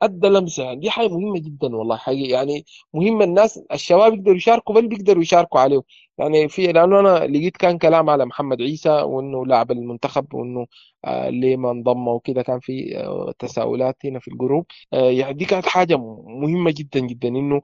أدى 0.02 0.28
لمسة. 0.28 0.64
يعني 0.64 0.80
دي 0.80 0.90
حاجة 0.90 1.08
مهمة 1.08 1.40
جدا 1.40 1.76
والله. 1.76 1.98
حقيقي 1.98 2.30
يعني 2.30 2.66
مهمة 2.94 3.24
الناس 3.26 3.60
الشباب 3.74 4.14
يقدروا 4.14 4.36
يشاركوا 4.38 4.76
بل 4.76 4.88
بيقدروا 4.88 5.22
يشاركوا 5.24 5.60
عليه 5.60 5.82
يعني 6.18 6.50
في 6.50 6.68
لأنه 6.72 7.00
أنا 7.00 7.28
لقيت 7.28 7.58
كان 7.58 7.78
كلام 7.78 8.10
على 8.10 8.26
محمد 8.26 8.62
عيسى 8.62 8.90
وإنه 8.90 9.46
لاعب 9.46 9.72
المنتخب 9.72 10.34
وإنه 10.34 10.66
آه 11.06 11.30
ليه 11.30 11.58
ما 11.58 11.72
انضم 11.72 12.08
وكده 12.08 12.42
كان 12.42 12.60
في 12.60 12.98
آه 12.98 13.34
تساؤلات 13.40 13.96
هنا 14.06 14.20
في 14.20 14.28
الجروب. 14.28 14.66
آه 14.94 15.10
يعني 15.12 15.34
دي 15.34 15.46
كانت 15.46 15.66
حاجة 15.66 15.98
مهمة 16.28 16.72
جدا 16.78 17.00
جدا 17.00 17.28
إنه 17.28 17.62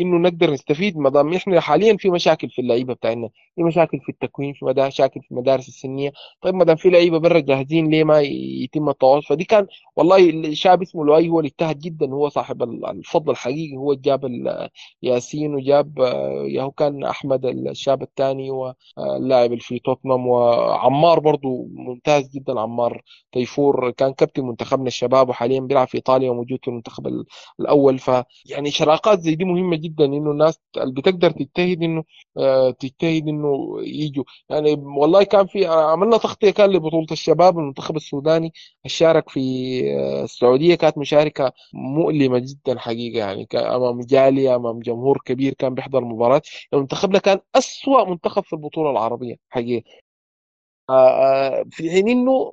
إنه 0.00 0.16
نقدر 0.28 0.50
نستفيد 0.50 0.96
ما 0.98 1.10
دام 1.10 1.32
إحنا 1.34 1.60
حاليا 1.60 1.96
في 1.96 2.10
مشاكل 2.10 2.50
في 2.50 2.60
اللعيبة 2.60 2.94
بتاعنا 2.94 3.28
في 3.56 3.62
مشاكل 3.62 4.00
في 4.00 4.08
التكوين 4.08 4.54
في 4.54 4.64
مشاكل 4.86 5.20
في 5.22 5.30
المدارس 5.30 5.68
السنية. 5.68 6.12
طيب 6.40 6.54
ما 6.54 6.64
دام 6.64 6.76
في 6.76 6.90
لعيبة 6.90 7.18
برا 7.18 7.40
جاهزين 7.40 7.90
ليه 7.90 8.04
ما 8.04 8.20
يتم 8.20 8.88
التواصل؟ 8.88 9.26
فدي 9.26 9.44
كان 9.44 9.66
والله 9.96 10.30
الشاب 10.30 10.82
اسمه 10.82 11.04
لؤي 11.04 11.28
هو 11.28 11.38
اللي 11.40 11.48
اجتهد 11.48 11.78
جدا 11.78 12.06
هو 12.12 12.28
صاحب 12.28 12.62
الفضل 12.62 13.30
الحقيقي 13.32 13.76
هو 13.76 13.94
جاب 13.94 14.24
ياسين 15.02 15.54
وجاب 15.54 15.98
ياهو 16.48 16.70
كان 16.70 17.04
أحمد 17.04 17.33
الشاب 17.44 18.02
الثاني 18.02 18.50
واللاعب 18.50 19.50
اللي 19.52 19.60
في 19.60 19.78
توتنهام 19.78 20.26
وعمار 20.26 21.20
برضو 21.20 21.68
ممتاز 21.72 22.28
جدا 22.30 22.60
عمار 22.60 23.02
تيفور 23.32 23.90
كان 23.90 24.12
كابتن 24.12 24.44
منتخبنا 24.44 24.86
الشباب 24.86 25.28
وحاليا 25.28 25.60
بيلعب 25.60 25.88
في 25.88 25.94
إيطاليا 25.94 26.30
وموجود 26.30 26.58
في 26.62 26.68
المنتخب 26.68 27.06
ال- 27.06 27.24
الأول. 27.60 27.98
فيعني 27.98 28.70
شراكات 28.70 29.20
زي 29.20 29.34
دي 29.34 29.44
مهمة 29.44 29.76
جدا 29.76 30.04
إنه 30.04 30.30
الناس 30.30 30.60
اللي 30.76 30.92
بتقدر 30.94 31.30
تجتهد 31.30 31.82
إنه 31.82 32.04
آه، 32.38 32.70
تجتهد 32.70 33.28
إنه 33.28 33.76
يجوا. 33.82 34.24
يعني 34.48 34.74
والله 34.74 35.22
كان 35.22 35.46
في 35.46 35.66
عملنا 35.66 36.16
تغطية 36.16 36.50
كان 36.50 36.70
لبطولة 36.70 37.06
الشباب 37.12 37.58
المنتخب 37.58 37.96
السوداني. 37.96 38.52
شارك 38.86 39.28
في 39.30 39.40
آه، 39.98 40.24
السعودية 40.24 40.74
كانت 40.74 40.98
مشاركة 40.98 41.52
مؤلمة 41.74 42.38
جدا 42.38 42.78
حقيقة 42.78 43.18
يعني 43.18 43.44
كان 43.46 43.64
أمام 43.64 44.00
جالية 44.00 44.56
أمام 44.56 44.78
جمهور 44.80 45.18
كبير 45.24 45.54
كان 45.54 45.74
بيحضر 45.74 45.98
المباراة 45.98 46.42
منتخبنا 46.72 47.18
كان 47.24 47.40
أسوأ 47.54 48.04
منتخب 48.10 48.42
في 48.44 48.52
البطولة 48.52 48.90
العربية 48.90 49.36
حقيقة 49.50 49.84
آه، 50.90 50.92
آه، 51.60 51.64
في 51.70 51.90
حين 51.90 52.08
إنه 52.08 52.52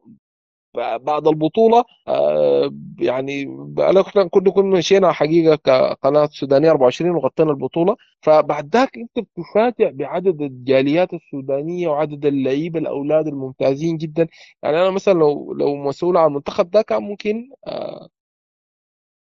بعد 0.75 1.27
البطولة 1.27 1.83
آه، 2.07 2.71
يعني 2.99 3.43
انا 3.79 4.01
كنا 4.01 4.51
كنا 4.51 4.77
مشينا 4.77 5.11
حقيقة 5.11 5.55
كقناة 5.55 6.25
سودانية 6.25 6.69
24 6.71 7.11
وغطينا 7.15 7.51
البطولة. 7.51 7.95
فبعد 8.21 8.75
ذاك 8.75 8.97
أنت 8.97 9.19
بتفاجئ 9.19 9.91
بعدد 9.91 10.41
الجاليات 10.41 11.13
السودانية 11.13 11.87
وعدد 11.87 12.25
اللعيبة 12.25 12.79
الأولاد 12.79 13.27
الممتازين 13.27 13.97
جدا. 13.97 14.27
يعني 14.63 14.77
أنا 14.81 14.89
مثلا 14.91 15.13
لو 15.13 15.53
لو 15.53 15.75
مسؤول 15.75 16.17
عن 16.17 16.27
المنتخب 16.27 16.69
ده 16.71 16.81
كان 16.81 17.03
ممكن 17.03 17.49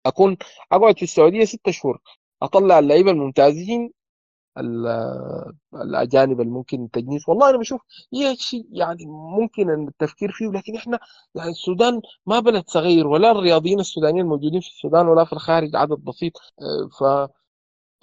أكون 0.05 0.37
أقعد 0.71 0.97
في 0.97 1.03
السعودية 1.03 1.45
ستة 1.45 1.71
شهور 1.71 1.99
أطلع 2.41 2.79
اللعيبة 2.79 3.11
الممتازين 3.11 3.81
ال- 3.85 3.93
الأجانب 5.75 6.41
اللي 6.41 6.51
ممكن 6.51 6.83
التجنيس 6.83 7.29
والله 7.29 7.49
أنا 7.49 7.57
بشوف 7.57 7.81
هي 8.13 8.35
شيء 8.35 8.67
يعني 8.71 9.05
ممكن 9.07 9.87
التفكير 9.87 10.31
فيه 10.31 10.45
لكن 10.47 10.75
إحنا 10.75 10.99
يعني 11.35 11.49
السودان 11.51 12.01
ما 12.25 12.39
بلد 12.39 12.63
صغير 12.69 13.07
ولا 13.07 13.31
الرياضيين 13.31 13.79
السودانيين 13.79 14.23
الموجودين 14.25 14.61
في 14.61 14.67
السودان 14.67 15.07
ولا 15.07 15.25
في 15.25 15.33
الخارج 15.33 15.75
عدد 15.75 15.97
بسيط. 15.99 16.33
آه، 16.61 16.89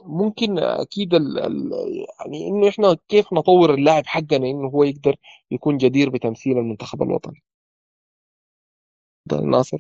فممكن 0.04 0.58
أكيد 0.58 1.14
ال 1.14 1.38
ال 1.38 1.72
يعني 2.20 2.48
إنه 2.48 2.68
إحنا 2.68 2.96
كيف 3.08 3.32
نطور 3.32 3.74
اللاعب 3.74 4.06
حقنا 4.06 4.36
إنه 4.50 4.68
هو 4.68 4.84
يقدر 4.84 5.16
يكون 5.50 5.76
جدير 5.76 6.10
بتمثيل 6.10 6.58
المنتخب 6.58 7.02
الوطني. 7.02 7.42
ناصر؟ 9.32 9.78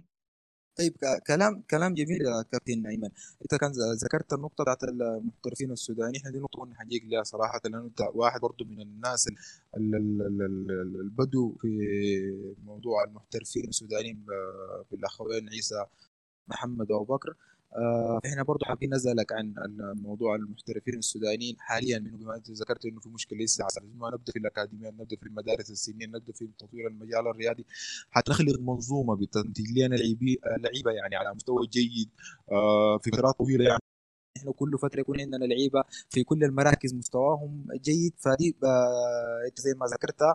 طيب 0.78 0.96
كلام 1.26 1.62
كلام 1.70 1.94
جميل 1.94 2.20
يا 2.22 2.42
كابتن 2.52 2.86
ايمن 2.86 3.08
انت 3.42 3.54
كان 3.54 3.72
ذكرت 4.04 4.32
النقطة 4.32 4.62
بتاعت 4.64 4.84
المحترفين 4.84 5.72
السودانيين 5.72 6.16
إحنا 6.16 6.30
دي 6.30 6.38
نقطة 6.38 6.58
كنا 6.60 6.74
حنجيك 6.74 7.04
لها 7.04 7.22
صراحة 7.22 7.60
لأنه 7.64 7.78
أنت 7.84 8.00
واحد 8.14 8.40
برضه 8.40 8.64
من 8.64 8.80
الناس 8.80 9.28
ال- 9.28 9.34
ال- 9.76 9.94
ال- 9.94 10.42
ال- 10.42 10.70
ال- 10.70 11.00
البدو 11.00 11.54
في 11.60 12.54
موضوع 12.64 13.04
المحترفين 13.04 13.68
السودانيين 13.68 14.26
بالاخوين 14.90 15.48
عيسى 15.48 15.84
محمد 16.48 16.92
ابو 16.92 17.04
بكر. 17.04 17.34
آه، 17.76 18.20
فاحنا 18.24 18.42
برضه 18.42 18.66
حابين 18.66 18.94
نسألك 18.94 19.32
عن 19.32 19.54
موضوع 20.02 20.34
المحترفين 20.36 20.94
السودانيين 20.98 21.56
حاليا 21.58 21.98
بما 21.98 22.36
أنت 22.36 22.50
ذكرت 22.50 22.86
إنه 22.86 23.00
في 23.00 23.08
مشكلة 23.08 23.38
لسه 23.44 23.64
ما 23.96 24.10
نبدأ 24.10 24.32
في 24.32 24.38
الاكاديميات 24.38 24.94
نبدأ 24.94 25.16
في 25.16 25.26
المدارس 25.26 25.70
السنية 25.70 26.06
نبدأ 26.06 26.32
في 26.32 26.48
تطوير 26.58 26.86
المجال 26.88 27.26
الرياضي. 27.28 27.64
حتخلق 28.10 28.60
منظومه 28.60 29.16
بتنتج 29.16 29.70
لنا 29.78 29.94
لعيبة 29.94 30.90
يعني 30.90 31.16
على 31.16 31.34
مستوى 31.34 31.66
جيد 31.66 32.10
آه، 32.52 32.98
في 32.98 33.10
فترات 33.10 33.34
طويلة 33.38 33.64
يعني. 33.64 33.80
إحنا 34.36 34.52
كل 34.52 34.78
فترة 34.78 35.00
يكون 35.00 35.20
عندنا 35.20 35.44
لعيبة 35.44 35.84
في 36.10 36.24
كل 36.24 36.44
المراكز 36.44 36.94
مستواهم 36.94 37.66
جيد. 37.74 38.12
فدي 38.18 38.56
آه، 38.64 39.46
أنت 39.48 39.60
زي 39.60 39.74
ما 39.74 39.86
ذكرتها 39.86 40.34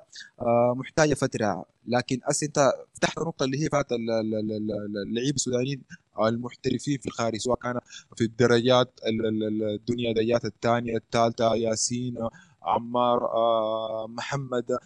محتاجة 0.76 1.14
فترة. 1.14 1.66
لكن 1.88 2.20
أس 2.24 2.44
أنت 2.44 2.72
فتحت 2.94 3.20
نقطة 3.20 3.44
اللي 3.44 3.64
هي 3.64 3.70
فات 3.70 3.92
ال- 3.92 4.12
ال- 4.12 4.36
ال- 4.36 4.52
ال- 4.52 4.98
اللعيبه 5.08 5.36
السودانيين 5.36 5.82
المحترفين 6.20 6.98
في 6.98 7.06
الخارج 7.06 7.38
سواء 7.38 7.58
كان 7.60 7.80
في 8.18 8.24
الدرجات 8.24 9.00
ال- 9.08 9.26
ال- 9.26 9.44
ال- 9.44 9.64
الدنيا 9.64 10.14
ديات 10.14 10.46
الثانية 10.46 10.98
الثالثة 10.98 11.56
ياسين 11.56 12.18
عمار 12.64 13.26
آه، 13.26 14.08
محمد 14.08 14.78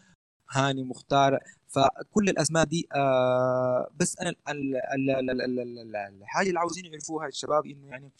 هاني 0.51 0.83
مختار. 0.83 1.39
فكل 1.67 2.29
الأسماء 2.29 2.65
دي 2.65 2.87
آه 2.95 3.89
بس 3.99 4.19
أنا 4.21 4.29
ال- 4.29 4.37
ال- 4.49 4.75
ال- 5.09 5.29
ال- 5.29 5.41
ال- 5.41 5.59
ال- 5.59 5.79
ال- 5.79 5.95
الحاجة 5.95 6.47
اللي 6.47 6.59
عاوزين 6.59 6.85
يعرفوها 6.85 7.27
الشباب 7.27 7.65
إنه 7.65 7.87
يعني 7.87 8.11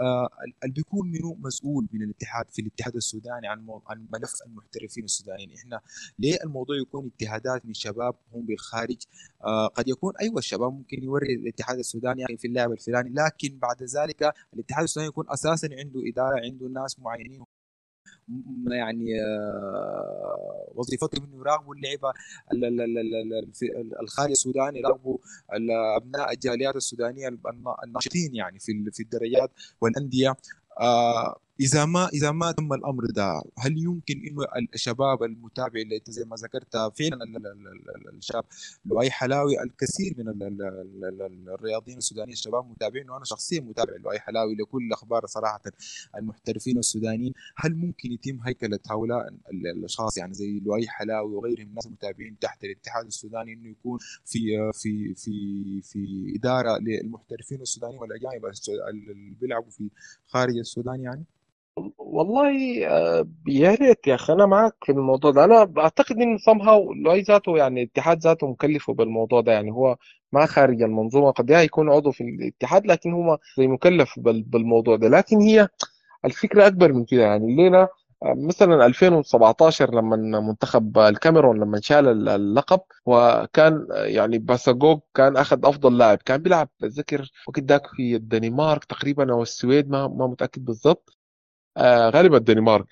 آه 0.00 0.28
اللي 0.62 0.74
بيكون 0.74 1.10
منه 1.10 1.34
مسؤول 1.40 1.86
من 1.92 2.02
الاتحاد 2.02 2.50
في 2.50 2.62
الاتحاد 2.62 2.96
السوداني 2.96 3.48
عن 3.48 3.66
عن 3.86 4.06
ملف 4.12 4.32
المحترفين 4.46 5.04
السودانيين. 5.04 5.52
إحنا 5.52 5.80
ليه 6.18 6.36
الموضوع 6.44 6.76
يكون 6.76 7.06
اجتهادات 7.06 7.66
من 7.66 7.74
شباب 7.74 8.14
هم 8.34 8.42
بالخارج 8.46 9.02
آه 9.44 9.66
قد 9.66 9.88
يكون 9.88 10.12
أيوه 10.20 10.38
الشباب 10.38 10.72
ممكن 10.72 11.02
يوري 11.04 11.34
الاتحاد 11.34 11.78
السوداني 11.78 12.20
يعني 12.20 12.36
في 12.36 12.46
اللاعب 12.46 12.72
الفلاني. 12.72 13.10
لكن 13.10 13.58
بعد 13.58 13.82
ذلك 13.82 14.32
الاتحاد 14.54 14.82
السوداني 14.82 15.08
يكون 15.08 15.24
أساسا 15.30 15.68
عنده 15.72 16.00
إدارة 16.08 16.40
عنده 16.44 16.66
ناس 16.66 16.98
معينين 17.00 17.44
يعني 18.70 19.06
وظيفتهم 20.74 21.24
انه 21.24 21.36
يراقبوا 21.40 21.74
اللعيبه 21.74 22.10
ال- 22.52 22.64
ال- 22.64 22.80
ال- 22.80 22.98
ال- 22.98 23.34
ال- 23.34 23.52
في- 23.54 23.94
الخارج 24.02 24.30
السوداني 24.30 24.78
يراقبوا 24.78 25.18
ابناء 25.96 26.32
الجاليات 26.32 26.76
السودانيه 26.76 27.28
الن- 27.28 27.74
الناشطين 27.84 28.34
يعني 28.34 28.58
في 28.58 28.72
ال- 28.72 28.92
في 28.92 29.02
الدرجات 29.02 29.50
والانديه 29.80 30.36
اذا 31.60 31.84
ما 31.84 32.08
اذا 32.08 32.30
ما 32.30 32.52
تم 32.52 32.72
الامر 32.72 33.04
ده 33.06 33.42
هل 33.58 33.78
يمكن 33.78 34.14
انه 34.26 34.44
الشباب 34.74 35.22
المتابع 35.22 35.80
اللي 35.80 35.96
انت 35.96 36.10
زي 36.10 36.24
ما 36.24 36.36
ذكرت 36.36 36.72
فعلا 36.76 37.24
ال- 37.24 37.36
ال- 37.36 37.46
ال- 37.46 38.08
ال- 38.08 38.16
الشاب 38.16 38.44
لؤي 38.84 39.10
حلاوي 39.10 39.62
الكثير 39.62 40.14
من 40.18 40.28
ال- 40.28 40.42
ال- 40.42 40.62
ال- 40.62 41.22
ال- 41.22 41.48
الرياضيين 41.48 41.98
السودانيين 41.98 42.32
الشباب 42.32 42.70
متابعين 42.70 43.10
وأنا 43.10 43.24
شخصيا 43.24 43.60
متابع 43.60 43.92
لؤي 43.96 44.18
حلاوي 44.18 44.54
لكل 44.54 44.82
الاخبار 44.86 45.26
صراحة 45.26 45.62
المحترفين 46.16 46.78
السودانيين 46.78 47.32
هل 47.56 47.74
ممكن 47.74 48.12
يتم 48.12 48.40
هيكله 48.46 48.78
هؤلاء 48.90 49.28
ال- 49.28 49.66
الاشخاص 49.66 50.18
يعني 50.18 50.34
زي 50.34 50.60
لؤي 50.60 50.88
حلاوي 50.88 51.34
وغيرهم 51.34 51.66
الناس 51.66 51.86
المتابعين 51.86 52.38
تحت 52.38 52.64
الاتحاد 52.64 53.06
السوداني 53.06 53.52
انه 53.52 53.68
يكون 53.70 53.98
في 54.24 54.70
في 54.74 55.14
في 55.14 55.32
في 55.82 56.32
اداره 56.36 56.78
للمحترفين 56.78 57.60
السودانيين 57.60 58.00
والاجانب 58.00 58.44
اللي 58.88 59.34
بيلعبوا 59.40 59.70
في 59.70 59.90
خارج 60.26 60.56
السودان 60.56 61.00
يعني 61.00 61.24
والله 61.98 62.86
آه، 62.88 63.26
يا 63.46 63.70
ريت 63.74 64.06
يا 64.06 64.14
أخي 64.14 64.32
أنا 64.32 64.46
معك 64.46 64.74
في 64.84 64.92
الموضوع 64.92 65.30
ده. 65.30 65.44
أنا 65.44 65.64
بعتقد 65.64 66.16
إن 66.16 66.38
somehow 66.38 66.96
لوي 67.04 67.20
ذاته 67.22 67.56
يعني 67.58 67.82
الاتحاد 67.82 68.18
ذاته 68.18 68.46
مكلفه 68.46 68.92
بالموضوع 68.94 69.40
ده 69.40 69.52
يعني 69.52 69.70
هو 69.70 69.96
ما 70.32 70.46
خارج 70.46 70.82
المنظومة. 70.82 71.30
قد 71.30 71.50
يكون 71.50 71.90
عضو 71.90 72.12
في 72.12 72.24
الاتحاد 72.24 72.86
لكن 72.86 73.12
هو 73.12 73.38
زي 73.58 73.66
مكلف 73.66 74.14
بال- 74.18 74.42
بالموضوع 74.42 74.96
ده. 74.96 75.08
لكن 75.08 75.40
هي 75.40 75.68
الفكرة 76.24 76.66
أكبر 76.66 76.92
من 76.92 77.04
كده. 77.04 77.22
يعني 77.22 77.56
لينا 77.56 77.88
آه، 78.22 78.34
مثلا 78.36 78.86
2017 78.86 79.94
لما 79.94 80.40
منتخب 80.40 80.98
الكاميرون 80.98 81.60
لما 81.60 81.80
شال 81.80 82.08
ال- 82.08 82.28
اللقب 82.28 82.80
وكان 83.06 83.86
آه، 83.92 84.04
يعني 84.04 84.38
باساجوج 84.38 85.00
كان 85.14 85.36
أخذ 85.36 85.66
أفضل 85.66 85.98
لاعب. 85.98 86.18
كان 86.18 86.42
بيلعب 86.42 86.68
بتذكر 86.80 87.30
وقت 87.48 87.60
ذاك 87.60 87.86
في 87.86 88.16
الدنمارك 88.16 88.84
تقريبا 88.84 89.32
أو 89.32 89.42
السويد 89.42 89.90
ما 89.90 90.08
ما 90.08 90.26
متأكد 90.26 90.64
بالضبط. 90.64 91.18
غالبا 91.78 92.36
الدنمارك. 92.36 92.86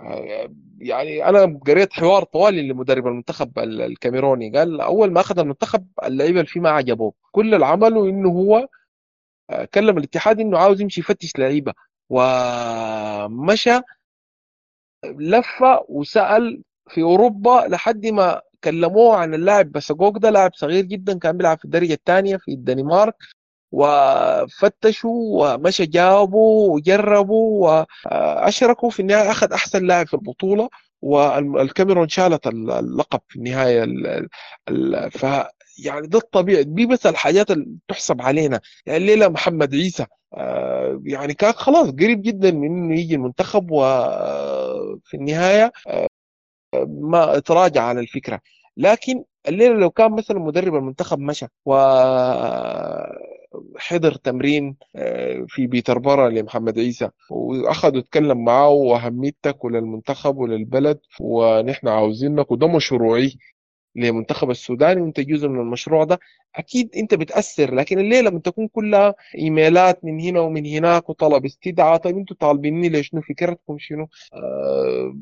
آه 0.00 0.48
يعني 0.78 1.28
أنا 1.28 1.58
قريت 1.66 1.92
حوار 1.92 2.24
طوالي 2.24 2.68
لمدرب 2.68 3.06
المنتخب 3.06 3.58
ال- 3.58 3.82
الكاميروني. 3.82 4.50
قال 4.58 4.80
أول 4.80 5.12
ما 5.12 5.20
أخذ 5.20 5.38
المنتخب 5.38 5.86
اللعيبة 6.04 6.40
اللي 6.40 6.50
فيه 6.50 6.60
ما 6.60 6.70
عجبوه. 6.70 7.12
كل 7.32 7.54
اللي 7.54 7.66
عمله 7.66 8.08
إنه 8.08 8.28
هو 8.28 8.68
آه 9.50 9.64
كلم 9.64 9.98
الاتحاد 9.98 10.40
إنه 10.40 10.58
عاوز 10.58 10.80
يمشي 10.80 11.00
يفتش 11.00 11.32
لعيبة. 11.38 11.72
ومشى 12.10 13.80
لفه 15.04 15.84
وسأل 15.88 16.62
في 16.88 17.02
أوروبا 17.02 17.66
لحد 17.68 18.06
ما 18.06 18.40
كلموه 18.64 19.16
عن 19.16 19.34
اللاعب 19.34 19.72
بساجوك 19.72 20.18
ده 20.18 20.30
لاعب 20.30 20.50
صغير 20.54 20.84
جدا 20.84 21.18
كان 21.18 21.36
بيلعب 21.36 21.58
في 21.58 21.64
الدرجة 21.64 21.92
الثانية 21.94 22.36
في 22.36 22.50
الدنمارك. 22.52 23.14
وفتشوا 23.72 25.54
ومشى 25.54 25.86
جابوا 25.86 26.74
وجربوا 26.74 27.68
وأشركوا 28.06 28.90
في 28.90 29.00
النهايه 29.00 29.30
أخذ 29.30 29.52
أحسن 29.52 29.86
لاعب 29.86 30.06
في 30.06 30.14
البطولة 30.14 30.68
والكاميرون 31.02 32.08
شالت 32.08 32.46
اللقب 32.46 33.20
في 33.28 33.36
النهاية 33.36 33.84
ال 33.84 34.28
ال 34.68 35.10
ف 35.10 35.26
يعني 35.84 36.06
ده 36.06 36.18
الطبيعي. 36.18 36.64
دي 36.64 36.86
بس 36.86 37.06
الحاجات 37.06 37.50
اللي 37.50 37.66
تحسب 37.88 38.22
علينا. 38.22 38.60
يعني 38.86 38.98
الليلة 38.98 39.28
محمد 39.28 39.74
عيسى 39.74 40.06
آه، 40.34 41.00
يعني 41.04 41.34
كان 41.34 41.52
خلاص 41.52 41.88
قريب 41.90 42.22
جدا 42.22 42.50
من 42.50 42.66
إنه 42.66 43.00
يجي 43.00 43.14
المنتخب 43.14 43.70
وفي 43.70 45.14
النهاية 45.14 45.72
آه، 45.88 46.06
ما 46.88 47.38
تراجع 47.38 47.82
على 47.82 48.00
الفكرة. 48.00 48.40
لكن 48.76 49.24
الليلة 49.48 49.74
لو 49.74 49.90
كان 49.90 50.12
مثلا 50.12 50.38
مدرب 50.38 50.74
المنتخب 50.74 51.18
مشى 51.18 51.46
وحضر 53.54 54.14
تمرين 54.14 54.76
آه، 54.96 55.44
في 55.48 55.66
بيتربرا 55.66 56.28
لمحمد 56.28 56.78
عيسى 56.78 57.10
واخذوا 57.30 58.00
اتكلم 58.00 58.44
معاه 58.44 58.68
وأهميتك 58.68 59.64
وللمنتخب 59.64 60.36
وللبلد 60.36 60.98
ونحن 61.20 61.88
عاوزينك 61.88 62.50
وده 62.50 62.68
مشروعي 62.68 63.34
لمنتخب 63.96 64.50
السوداني 64.50 65.00
وأنت 65.00 65.20
جزء 65.20 65.48
من 65.48 65.60
المشروع 65.60 66.04
ده. 66.04 66.20
أكيد 66.56 66.90
أنت 66.96 67.14
بتأثر 67.14 67.74
لكن 67.74 67.98
الليلة 67.98 68.30
لما 68.30 68.38
تكون 68.38 68.68
كلها 68.68 69.14
إيميلات 69.38 70.04
من 70.04 70.20
هنا 70.20 70.40
ومن 70.40 70.66
هناك 70.66 71.10
وطلب 71.10 71.44
استدعاء 71.44 71.96
طيب 71.96 72.16
أنتوا 72.18 72.36
طالبيني 72.40 72.88
ليش؟ 72.88 73.08
شنو 73.08 73.20
فكرتكم 73.20 73.76
شنو؟ 73.78 74.08
آه 74.34 75.14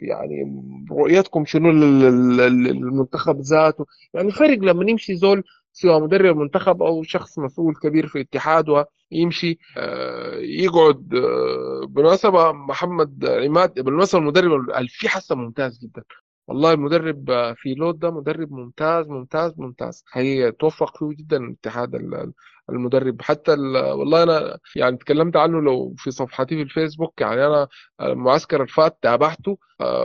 يعني 0.00 0.62
رؤيتكم 0.90 1.44
شنو 1.44 1.70
لل- 1.70 2.36
لل- 2.36 2.64
للمنتخب 2.64 3.40
ذاته؟ 3.40 3.86
يعني 4.14 4.30
فرق 4.30 4.58
لما 4.58 4.90
يمشي 4.90 5.16
زول 5.16 5.44
سواء 5.72 6.00
مدرب 6.02 6.36
منتخب 6.36 6.82
أو 6.82 7.02
شخص 7.02 7.38
مسؤول 7.38 7.74
كبير 7.82 8.06
في 8.06 8.20
اتحاد 8.20 8.64
ويمشي. 9.12 9.58
آه، 9.76 10.34
يقعد 10.38 11.14
آه، 11.14 11.86
بالمناسبة 11.86 12.52
محمد 12.52 13.24
عماد 13.26 13.80
بالمناسبة 13.80 14.18
المدرب 14.18 14.86
فيه 14.88 15.08
حسن 15.08 15.38
ممتاز 15.38 15.78
جدا. 15.82 16.02
والله 16.48 16.72
المدرب 16.72 17.30
آه، 17.30 17.52
في 17.52 17.74
لود 17.74 17.98
ده 17.98 18.10
مدرب 18.10 18.52
ممتاز 18.52 19.08
ممتاز 19.08 19.52
ممتاز. 19.58 20.04
حقيقة 20.06 20.50
توفق 20.50 20.96
فيه 20.98 21.16
جدا 21.16 21.36
الاتحاد 21.36 21.94
ال- 21.94 22.14
ال- 22.14 22.32
المدرب. 22.70 23.22
حتى 23.22 23.54
ال- 23.54 23.92
والله 23.92 24.22
أنا 24.22 24.58
يعني 24.76 24.96
تكلمت 24.96 25.36
عنه 25.36 25.60
لو 25.60 25.94
في 25.98 26.10
صفحتي 26.10 26.56
في 26.56 26.62
الفيسبوك. 26.62 27.20
يعني 27.20 27.46
أنا 27.46 27.68
المعسكر 28.00 28.62
الفات 28.62 28.98
تابعته 29.02 29.58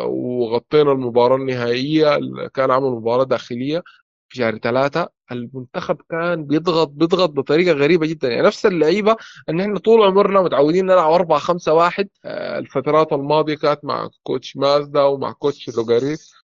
وغطينا 0.06 0.92
المباراة 0.92 1.36
النهائية 1.36 2.20
كان 2.54 2.72
عمل 2.72 2.90
مباراة 2.92 3.24
داخلية. 3.24 3.84
في 4.30 4.38
شهر 4.38 4.58
ثلاثة 4.58 5.10
المنتخب 5.32 5.98
كان 6.10 6.46
بيضغط 6.46 6.88
بيضغط 6.90 7.30
بطريقة 7.30 7.74
غريبة 7.74 8.08
جدا. 8.08 8.30
يعني 8.30 8.42
نفس 8.48 8.66
اللعيبة 8.66 9.16
إن 9.50 9.60
إحنا 9.62 9.80
طول 9.80 10.02
عمرنا 10.08 10.42
متعودين 10.42 10.86
نلعب 10.86 11.12
4 11.12 11.40
5 11.40 11.74
1 11.74 12.10
آه، 12.26 12.60
الفترات 12.60 13.14
الماضية 13.14 13.56
كانت 13.56 13.86
مع 13.86 14.10
كوتش 14.24 14.58
مازدا 14.58 15.04
ومع 15.04 15.32
كوتش 15.32 15.70
لوغاريس. 15.70 16.34
لا، 16.34 16.47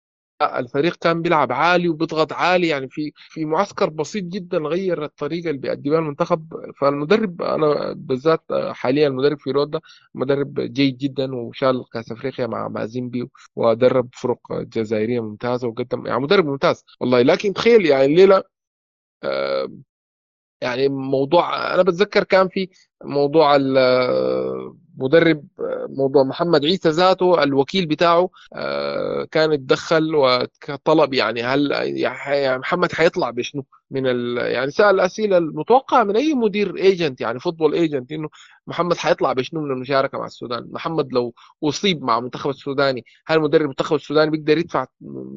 الفريق 0.59 0.95
كان 0.95 1.21
بيلعب 1.21 1.51
عالي 1.51 1.89
وبيضغط 1.89 2.33
عالي 2.33 2.67
يعني 2.67 2.89
في 2.89 3.11
في 3.29 3.45
معسكر 3.45 3.89
بسيط 3.89 4.23
جدا 4.23 4.57
غير 4.57 5.03
الطريقة 5.03 5.49
اللي 5.49 5.61
بيأدي 5.61 5.89
بها 5.89 5.99
المنتخب. 5.99 6.53
فالمدرب 6.81 7.41
أنا 7.41 7.93
بالذات 7.93 8.43
حاليا 8.71 9.07
المدرب 9.07 9.39
في 9.39 9.51
رودا 9.51 9.79
مدرب 10.13 10.59
جيد 10.59 10.97
جدا 10.97 11.35
وشال 11.35 11.85
كأس 11.93 12.11
أفريقيا 12.11 12.47
مع 12.47 12.67
مع 12.67 12.85
زيمبي 12.85 13.29
ودرب 13.55 14.09
فرق 14.13 14.39
جزائرية 14.53 15.19
ممتازة 15.19 15.67
وقدم 15.67 16.05
يعني 16.07 16.19
مدرب 16.19 16.45
ممتاز 16.45 16.83
والله. 16.99 17.21
لكن 17.21 17.53
تخيل 17.53 17.85
يعني 17.85 18.05
الليلة 18.05 18.43
آه، 19.23 19.69
يعني 20.61 20.89
موضوع 20.89 21.73
أنا 21.75 21.83
بتذكر 21.83 22.23
كان 22.23 22.47
في 22.49 22.69
موضوع 23.03 23.55
المدرب 24.97 25.47
موضوع 25.89 26.23
محمد 26.23 26.65
عيسى 26.65 26.89
ذاته 26.89 27.43
الوكيل 27.43 27.85
بتاعه 27.85 28.29
آه، 28.53 29.27
كان 29.31 29.53
اتدخل 29.53 30.15
وطلب 30.15 31.13
يعني 31.13 31.43
هل 31.43 31.71
يعني 31.71 32.57
محمد 32.57 32.91
حيطلع 32.91 33.29
بشنو؟ 33.29 33.65
من 33.93 34.07
ال 34.07 34.37
يعني 34.37 34.71
سأل 34.71 34.99
أسئلة 34.99 35.37
المتوقعة 35.37 36.03
من 36.03 36.15
أي 36.15 36.33
مدير 36.33 36.75
agent 36.77 37.21
يعني 37.21 37.39
football 37.39 37.73
agent 37.73 38.11
إنه 38.11 38.29
محمد 38.67 38.97
حيطلع 38.97 39.33
بشنو 39.33 39.61
من 39.61 39.71
المشاركة 39.71 40.17
مع 40.17 40.25
السودان؟ 40.25 40.67
محمد 40.71 41.13
لو 41.13 41.33
أصيب 41.63 42.03
مع 42.03 42.17
المنتخب 42.17 42.49
السوداني 42.49 43.05
هل 43.27 43.39
مدرب 43.39 43.61
المنتخب 43.61 43.95
السوداني 43.95 44.31
بيقدر 44.31 44.57
يدفع 44.57 44.85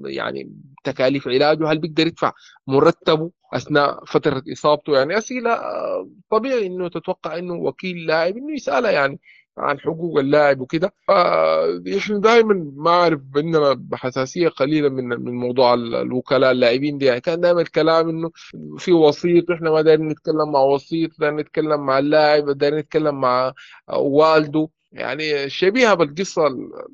يعني 0.04 0.52
تكاليف 0.84 1.28
علاجه؟ 1.28 1.72
هل 1.72 1.78
بيقدر 1.78 2.06
يدفع 2.06 2.32
مرتبه 2.66 3.30
أثناء 3.54 4.04
فترة 4.04 4.42
إصابته؟ 4.52 4.92
يعني 4.98 5.18
أسئلة 5.18 5.50
آه، 5.52 6.08
طبيعي 6.30 6.66
إنه 6.66 6.88
تتوقع 6.88 7.38
إنه 7.38 7.54
وكيل 7.54 8.06
لاعب 8.06 8.36
إنه 8.36 8.52
يسالها 8.54 8.90
يعني 8.90 9.20
عن 9.58 9.80
حقوق 9.80 10.18
اللاعب 10.18 10.60
وكده. 10.60 10.94
فاحنا 11.08 12.18
دائما 12.18 12.72
ما 12.76 12.90
اعرف 12.90 13.20
عندنا 13.36 13.82
حساسيه 13.94 14.48
قليلة 14.48 14.88
من 14.88 15.04
من 15.08 15.32
موضوع 15.34 15.74
ال- 15.74 15.94
الوكلاء 15.94 16.50
اللاعبين 16.52 16.98
دي. 16.98 17.04
يعني 17.04 17.20
كان 17.20 17.40
دائما 17.40 17.60
الكلام 17.60 18.08
إنه 18.08 18.30
في 18.78 18.92
وسيط 18.92 19.50
إحنا 19.50 19.70
ما 19.70 19.82
دايرين 19.82 20.08
نتكلم 20.08 20.52
مع 20.52 20.60
وسيط 20.60 21.10
دايرين 21.20 21.40
نتكلم 21.40 21.86
مع 21.86 21.98
اللاعب 21.98 22.50
دايرين 22.50 22.78
نتكلم 22.78 23.20
مع 23.20 23.52
والده. 23.88 24.68
يعني 24.92 25.48
شبيهة 25.50 25.94
بالقصة 25.94 26.42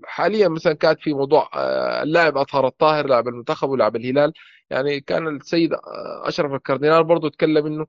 حاليا 0.05 0.49
مثلا 0.49 0.73
كانت 0.73 1.01
في 1.01 1.13
موضوع 1.15 1.51
آه، 1.55 2.03
اللاعب 2.03 2.37
أطهر 2.37 2.67
الطاهر 2.67 3.07
لاعب 3.07 3.29
المنتخب 3.29 3.69
ولاعب 3.69 3.97
الهلال. 3.97 4.33
يعني 4.71 5.01
كان 5.01 5.29
السيد 5.37 5.71
أشرف 6.25 6.53
الكاردينال 6.53 7.05
برضه 7.05 7.29
اتكلم 7.29 7.67
إنه 7.67 7.87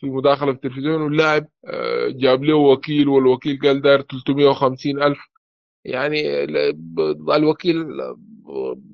في 0.00 0.06
مداخلة 0.06 0.52
في 0.52 0.56
التلفزيون 0.56 1.02
واللاعب 1.02 1.46
آه، 1.66 2.08
جاب 2.08 2.44
له 2.44 2.54
وكيل 2.56 3.08
والوكيل 3.08 3.58
قال 3.62 3.82
داير 3.82 4.02
350 4.02 5.02
ألف. 5.02 5.18
يعني 5.84 6.44
الوكيل 7.36 7.86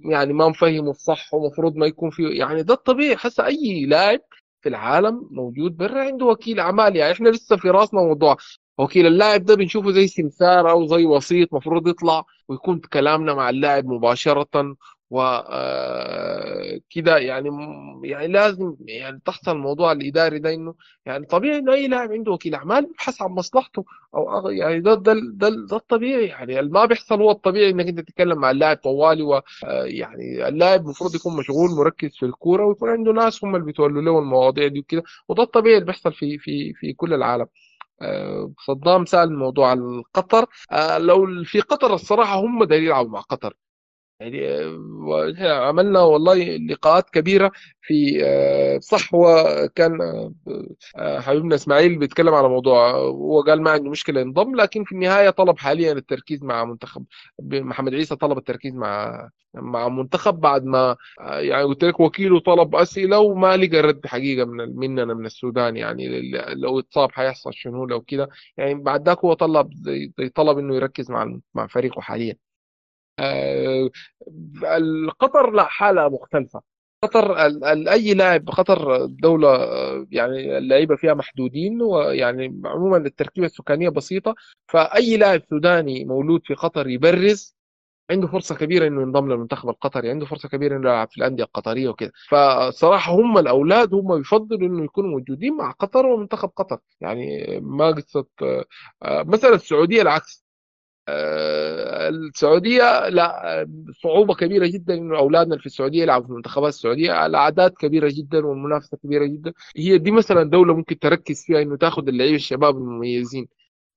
يعني 0.04 0.32
ما 0.32 0.48
مفهمه 0.48 0.90
الصح 0.90 1.34
ومفروض 1.34 1.76
ما 1.76 1.86
يكون 1.86 2.10
فيه 2.10 2.28
يعني 2.38 2.62
ده 2.62 2.74
الطبيعي. 2.74 3.16
حتى 3.16 3.46
أي 3.46 3.86
لاعب 3.86 4.20
في 4.62 4.68
العالم 4.68 5.28
موجود 5.30 5.76
برا 5.76 6.00
عنده 6.04 6.26
وكيل 6.26 6.60
أعمال. 6.60 6.96
يعني 6.96 7.12
إحنا 7.12 7.28
لسه 7.28 7.56
في 7.56 7.70
رأسنا 7.70 8.00
موضوع 8.00 8.36
وكيل 8.78 9.06
اللاعب 9.06 9.44
ده 9.44 9.54
بنشوفه 9.54 9.90
زي 9.92 10.06
سمسار 10.06 10.70
أو 10.70 10.86
زي 10.86 11.04
وسيط 11.06 11.54
مفروض 11.54 11.88
يطلع 11.88 12.24
ويكون 12.48 12.78
كلامنا 12.78 13.34
مع 13.34 13.50
اللاعب 13.50 13.86
مباشرة. 13.86 14.76
وكده 15.10 17.16
يعني 17.18 17.48
يعني 18.04 18.26
لازم 18.28 18.76
يعني 18.80 19.20
تحصل 19.24 19.50
الموضوع 19.52 19.92
الإداري 19.92 20.38
ده 20.38 20.54
إنه 20.54 20.74
يعني 21.06 21.26
طبيعي 21.26 21.58
إنه 21.58 21.72
أي 21.72 21.88
لاعب 21.88 22.12
عنده 22.12 22.32
وكيل 22.32 22.54
أعمال 22.54 22.84
يبحث 22.90 23.22
عن 23.22 23.30
مصلحته 23.30 23.84
أو 24.14 24.48
يعني 24.50 24.80
ده 24.80 24.94
ده 24.94 25.14
ده, 25.32 25.48
ده 25.70 25.76
الطبيعي 25.76 26.26
يعني 26.26 26.60
اللي 26.60 26.70
ما 26.70 26.84
بيحصل 26.84 27.20
هو 27.22 27.30
الطبيعي 27.30 27.70
إنك 27.70 27.86
أنت 27.86 28.00
تتكلم 28.00 28.38
مع 28.38 28.50
اللاعب 28.50 28.76
طوالي 28.76 29.22
ويعني 29.22 30.48
اللاعب 30.48 30.80
المفروض 30.84 31.14
يكون 31.14 31.36
مشغول 31.36 31.70
مركز 31.70 32.16
في 32.16 32.26
الكورة 32.26 32.66
ويكون 32.66 32.90
عنده 32.90 33.12
ناس 33.12 33.44
هم 33.44 33.54
اللي 33.54 33.66
بيتولوا 33.66 34.02
له 34.02 34.18
المواضيع 34.18 34.68
دي 34.68 34.80
وكده 34.80 35.02
وده 35.28 35.42
الطبيعي 35.42 35.74
اللي 35.74 35.86
بيحصل 35.86 36.12
في 36.12 36.38
في 36.38 36.72
في 36.74 36.92
كل 36.92 37.14
العالم. 37.14 37.46
آه، 38.02 38.52
صدام 38.66 39.04
سأل 39.06 39.38
موضوع 39.38 39.72
آه، 40.72 40.98
لو 40.98 41.44
في 41.44 41.60
قطر 41.60 41.94
الصراحة 41.94 42.40
هم 42.40 42.64
دايرين 42.64 42.86
يلعبوا 42.88 43.10
مع 43.10 43.20
قطر. 43.20 43.54
يعني 44.20 44.48
آه، 44.48 45.66
عملنا 45.68 46.00
والله 46.00 46.34
لقاءات 46.56 47.10
كبيرة 47.10 47.52
في 47.82 48.20
آه، 48.24 48.78
صح 48.78 49.14
هو 49.14 49.44
كان 49.74 49.98
آه، 50.98 51.20
حبيبنا 51.20 51.54
إسماعيل 51.54 51.98
بيتكلم 51.98 52.34
على 52.34 52.48
موضوع 52.48 52.90
هو 52.98 53.40
قال 53.42 53.62
ما 53.62 53.70
عنده 53.70 53.90
مشكلة 53.90 54.20
ينضم 54.20 54.56
لكن 54.56 54.84
في 54.84 54.92
النهاية 54.92 55.30
طلب 55.30 55.58
حاليا 55.58 55.92
التركيز 55.92 56.42
مع 56.44 56.64
منتخب 56.64 57.04
محمد 57.42 57.94
عيسى 57.94 58.16
طلب 58.16 58.38
التركيز 58.38 58.74
مع 58.74 59.28
مع 59.54 59.88
منتخب 59.88 60.34
بعد 60.40 60.64
ما 60.64 60.96
يعني 61.20 61.62
قلت 61.62 61.84
لك 61.84 62.00
وكيله 62.00 62.40
طلب 62.40 62.74
أسئلة 62.76 63.18
وما 63.18 63.56
لقى 63.56 63.80
رد 63.80 64.06
حقيقة 64.06 64.44
من 64.46 64.76
مننا 64.76 65.04
من 65.14 65.26
السودان 65.26 65.76
يعني 65.76 66.30
لو 66.54 66.78
اتصاب 66.78 67.12
حيحصل 67.12 67.54
شنو 67.54 67.86
لو 67.86 68.00
كده. 68.00 68.28
يعني 68.56 68.74
بعد 68.74 69.08
ذاك 69.08 69.18
هو 69.18 69.32
طلب 69.34 69.70
طلب 70.34 70.58
إنه 70.58 70.76
يركز 70.76 71.10
مع 71.10 71.38
مع 71.54 71.66
فريقه 71.66 72.00
حاليا. 72.00 72.45
آه، 73.18 73.90
القطر 74.64 75.50
لا 75.50 75.64
حالة 75.64 76.08
مختلفة. 76.08 76.62
قطر 77.02 77.36
أي 77.92 78.14
لاعب 78.14 78.48
قطر 78.50 79.06
دولة 79.06 79.48
آه، 79.48 80.06
يعني 80.10 80.58
اللعيبة 80.58 80.96
فيها 80.96 81.14
محدودين 81.14 81.82
ويعني 81.82 82.62
عموما 82.64 82.96
التركيبة 82.96 83.46
السكانية 83.46 83.88
بسيطة. 83.88 84.34
فأي 84.68 85.16
لاعب 85.16 85.42
سوداني 85.50 86.04
مولود 86.04 86.40
في 86.44 86.54
قطر 86.54 86.88
يبرز 86.88 87.56
عنده 88.10 88.26
فرصة 88.28 88.54
كبيرة 88.54 88.86
إنه 88.88 89.02
ينضم 89.02 89.28
للمنتخب 89.32 89.68
القطري 89.68 90.10
عنده 90.10 90.26
فرصة 90.26 90.48
كبيرة 90.48 90.76
إنه 90.76 90.88
يلعب 90.90 91.08
في 91.10 91.16
الأندية 91.18 91.44
القطرية 91.44 91.88
وكده. 91.88 92.12
فصراحة 92.28 93.12
هم 93.12 93.38
الأولاد 93.38 93.94
هم 93.94 94.16
بيفضلوا 94.18 94.68
إنه 94.68 94.84
يكونوا 94.84 95.10
موجودين 95.10 95.56
مع 95.56 95.70
قطر 95.70 96.06
ومنتخب 96.06 96.48
قطر. 96.56 96.78
يعني 97.00 97.46
ما 97.62 97.86
قصة 97.90 98.26
آه، 98.42 99.22
مثلا 99.22 99.54
السعودية 99.54 100.02
العكس. 100.02 100.45
السعودية 101.08 103.08
لا 103.08 103.60
آه، 103.62 103.66
صعوبة 104.02 104.34
كبيرة 104.34 104.66
جدا 104.66 104.94
إنه 104.94 105.18
أولادنا 105.18 105.58
في 105.58 105.66
السعودية 105.66 106.02
يلعبوا 106.02 106.26
في 106.26 106.32
المنتخبات 106.32 106.68
السعودية 106.72 107.26
الأعداد 107.26 107.70
كبيرة 107.70 108.08
جدا 108.14 108.46
والمنافسة 108.46 108.96
كبيرة 108.96 109.26
جدا. 109.26 109.52
هي 109.76 109.98
دي 109.98 110.10
مثلا 110.10 110.42
دولة 110.50 110.74
ممكن 110.74 110.98
تركز 110.98 111.44
فيها 111.44 111.62
إنه 111.62 111.76
تاخذ 111.76 112.08
اللعيبة 112.08 112.36
الشباب 112.36 112.76
المميزين 112.76 113.48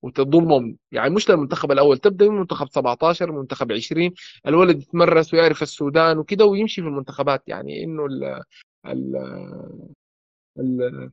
وتضمهم. 0.02 0.78
يعني 0.92 1.10
مش 1.16 1.30
للمنتخب 1.30 1.72
الأول 1.72 1.98
تبدأ 1.98 2.30
من 2.30 2.36
منتخب 2.40 2.68
17 2.70 3.32
منتخب 3.32 3.72
20 3.72 4.12
الولد 4.48 4.82
يتمرس 4.82 5.34
ويعرف 5.34 5.62
السودان 5.64 6.18
وكده 6.18 6.46
ويمشي 6.46 6.82
في 6.82 6.88
المنتخبات. 6.88 7.44
يعني 7.48 7.84
إنه 7.84 8.06
ال 8.06 8.24
ال 8.86 9.16
ال 10.60 11.12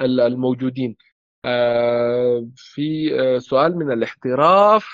ال- 0.00 0.20
الموجودين. 0.20 0.90
آه، 0.90 1.07
في 2.56 3.10
آه، 3.20 3.38
سؤال 3.38 3.76
من 3.76 3.92
الاحتراف. 3.92 4.86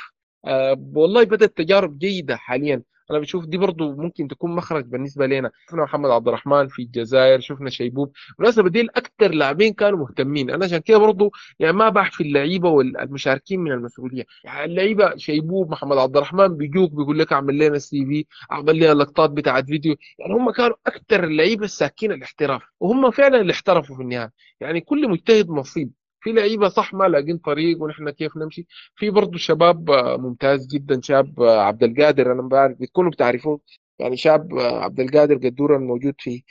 آه، 0.46 0.76
والله 0.94 1.24
بدأت 1.24 1.56
تجارب 1.56 1.98
جيدة 1.98 2.36
حاليا. 2.36 2.82
أنا 3.10 3.18
بشوف 3.18 3.44
دي 3.46 3.56
برضو 3.58 3.96
ممكن 3.96 4.28
تكون 4.28 4.54
مخرج 4.54 4.84
بالنسبة 4.84 5.26
لنا. 5.26 5.50
شفنا 5.68 5.82
محمد 5.82 6.10
عبد 6.10 6.28
الرحمن 6.28 6.68
في 6.68 6.82
الجزائر 6.82 7.40
شفنا 7.40 7.70
شيبوب. 7.70 8.12
بالمناسبة 8.38 8.68
دي 8.68 8.80
الأكثر 8.80 9.30
لاعبين 9.30 9.72
كانوا 9.72 9.98
مهتمين. 9.98 10.50
أنا 10.50 10.64
عشان 10.64 10.78
كده 10.78 10.98
برضو 10.98 11.32
يعني 11.58 11.72
ما 11.72 11.88
بحفي 11.88 12.22
اللعيبة 12.22 12.68
والمشاركين 12.68 13.60
من 13.60 13.72
المسؤولية. 13.72 14.24
يعني 14.44 14.64
اللعيبة 14.64 15.16
شيبوب 15.16 15.70
محمد 15.70 15.98
عبد 15.98 16.16
الرحمن 16.16 16.56
بيجوك 16.56 16.90
بيقول 16.92 17.18
لك 17.18 17.32
أعمل 17.32 17.54
لنا 17.58 17.76
ال 17.76 18.06
CV 18.06 18.26
أعمل 18.52 18.76
لنا 18.76 18.94
لقطات 18.94 19.30
بتاعت 19.30 19.66
فيديو. 19.66 19.96
يعني 20.18 20.34
هم 20.34 20.50
كانوا 20.50 20.76
أكثر 20.86 21.24
اللعيبة 21.24 21.64
الساكين 21.64 22.12
الاحتراف 22.12 22.62
وهم 22.80 23.10
فعلا 23.10 23.40
اللي 23.40 23.52
احترفوا 23.52 23.96
في 23.96 24.02
النهاية. 24.02 24.32
يعني 24.60 24.80
كل 24.80 25.08
مجتهد 25.08 25.50
نصيب 25.50 25.90
في 26.24 26.32
لعيبة 26.32 26.68
صح 26.68 26.94
ما 26.94 27.04
لاقين 27.04 27.38
طريق 27.38 27.82
ونحن 27.82 28.10
كيف 28.10 28.36
نمشي. 28.36 28.66
في 28.96 29.10
برضه 29.10 29.38
شباب 29.38 29.90
آه، 29.90 30.16
ممتاز 30.16 30.66
جدا 30.66 31.00
شاب 31.02 31.42
آه، 31.42 31.60
عبد 31.60 31.82
القادر. 31.84 32.32
أنا 32.32 32.42
بعرف 32.42 32.78
بتكونوا 32.80 33.10
بتعرفوه. 33.10 33.60
يعني 33.98 34.16
شاب 34.16 34.54
آه، 34.54 34.80
عبد 34.84 35.00
القادر 35.00 35.34
قدورا 35.36 35.78
موجود 35.78 36.14
في 36.18 36.42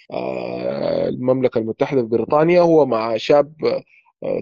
المملكة 1.10 1.58
المتحدة 1.58 2.02
في 2.02 2.08
بريطانيا. 2.08 2.62
هو 2.62 2.86
مع 2.86 3.18
شاب 3.18 3.54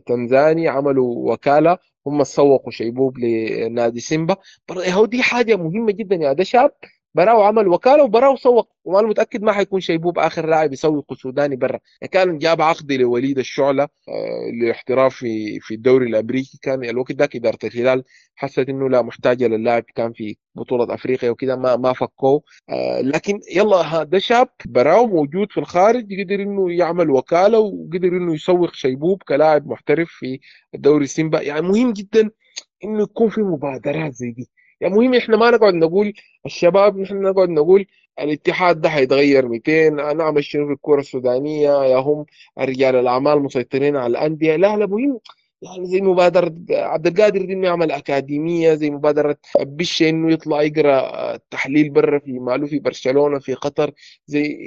تنزاني 0.05 0.67
عملوا 0.67 1.33
وكالة. 1.33 1.77
هم 2.07 2.23
سوقوا 2.23 2.71
شيبوب 2.71 3.17
لنادي 3.19 3.99
سيمبا. 3.99 4.35
هو 4.71 5.05
دي 5.05 5.23
حاجة 5.23 5.55
مهمة 5.55 5.91
جدا 5.91 6.15
يا 6.15 6.33
ده 6.33 6.43
شاب. 6.43 6.71
براو 7.13 7.41
عمل 7.41 7.67
وكاله 7.67 8.03
وبراو 8.03 8.35
سوق. 8.35 8.71
وأنا 8.83 9.07
متأكد 9.07 9.41
ما 9.43 9.51
حيكون 9.51 9.79
شيبوب 9.79 10.19
آخر 10.19 10.45
لاعب 10.49 10.73
يسوق 10.73 11.13
سوداني 11.13 11.55
برا. 11.55 11.79
كان 12.11 12.37
جاب 12.37 12.61
عقد 12.61 12.91
لوليد 12.91 13.39
الشعلة 13.39 13.83
آه، 13.83 14.51
لاحتراف 14.63 15.15
في 15.15 15.59
في 15.59 15.73
الدوري 15.73 16.05
الأمريكي. 16.09 16.59
كان 16.61 16.83
الوقت 16.83 17.11
ذاك 17.11 17.35
إدارة 17.35 17.57
الهلال 17.63 18.03
حست 18.35 18.69
إنه 18.69 18.89
لا 18.89 19.01
محتاجه 19.01 19.47
للاعب 19.47 19.83
كان 19.95 20.13
في 20.13 20.37
بطولة 20.55 20.93
أفريقيا 20.93 21.29
وكذا 21.29 21.55
ما 21.55 21.75
ما 21.75 21.93
فكوه. 21.93 22.41
آه، 22.69 23.01
لكن 23.01 23.39
يلا 23.55 23.77
هذا 23.81 24.19
شاب 24.19 24.49
براو 24.65 25.07
موجود 25.07 25.51
في 25.51 25.59
الخارج 25.59 26.21
قدر 26.21 26.35
إنه 26.35 26.71
يعمل 26.73 27.09
وكالة 27.09 27.59
وقدر 27.59 28.07
إنه 28.07 28.33
يسوق 28.33 28.73
شيبوب 28.73 29.23
كلاعب 29.23 29.67
محترف 29.67 30.09
في 30.11 30.39
الدوري 30.75 31.03
السيمبا 31.03 31.41
يعني 31.41 31.61
مهم 31.61 31.93
جدا 31.93 32.29
إنه 32.83 33.03
يكون 33.03 33.29
في 33.29 33.41
مبادرات 33.41 34.13
زي 34.13 34.31
دي. 34.31 34.49
يعني 34.81 34.93
مهم 34.95 35.13
إحنا 35.15 35.37
ما 35.37 35.51
نقعد 35.51 35.73
نقول 35.73 36.13
الشباب 36.45 36.97
نحن 36.99 37.21
نقعد 37.21 37.49
نقول 37.49 37.85
الاتحاد 38.19 38.81
ده 38.81 38.89
حيتغير 38.89 39.47
200 39.47 39.89
نعمل 39.89 40.43
شنو 40.43 40.67
في 40.67 40.73
الكرة 40.73 40.99
السودانية 40.99 41.69
يا 41.85 41.97
هم 41.97 42.25
رجال 42.59 42.95
الأعمال 42.95 43.39
مسيطرين 43.43 43.95
على 43.97 44.11
الأندية. 44.11 44.55
لا 44.55 44.77
لا 44.77 44.85
مهم. 44.87 45.19
يعني 45.61 45.85
زي 45.85 46.01
مبادرة 46.01 46.55
عبد 46.71 47.07
القادر 47.07 47.45
دي 47.45 47.53
انه 47.53 47.67
يعمل 47.67 47.91
أكاديمية 47.91 48.73
زي 48.73 48.89
مبادرة 48.89 49.37
بش 49.61 50.01
إنه 50.03 50.33
يطلع 50.33 50.61
يقرأ 50.61 51.37
تحليل 51.51 51.89
برا 51.89 52.19
في 52.19 52.31
ماله 52.39 52.67
في 52.67 52.79
برشلونة 52.79 53.39
في 53.39 53.53
قطر. 53.53 53.91
زي 54.27 54.57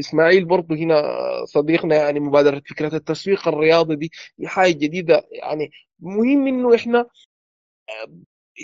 إسماعيل 0.00 0.44
برضه 0.44 0.76
هنا 0.76 1.02
صديقنا 1.44 1.96
يعني 1.96 2.20
مبادرة 2.20 2.62
فكرة 2.70 2.94
التسويق 2.96 3.48
الرياضي 3.48 3.96
دي 3.96 4.10
دي 4.38 4.48
حاجة 4.48 4.72
جديدة. 4.72 5.22
يعني 5.32 5.70
مهم 6.00 6.46
إنه 6.46 6.74
إحنا 6.74 7.06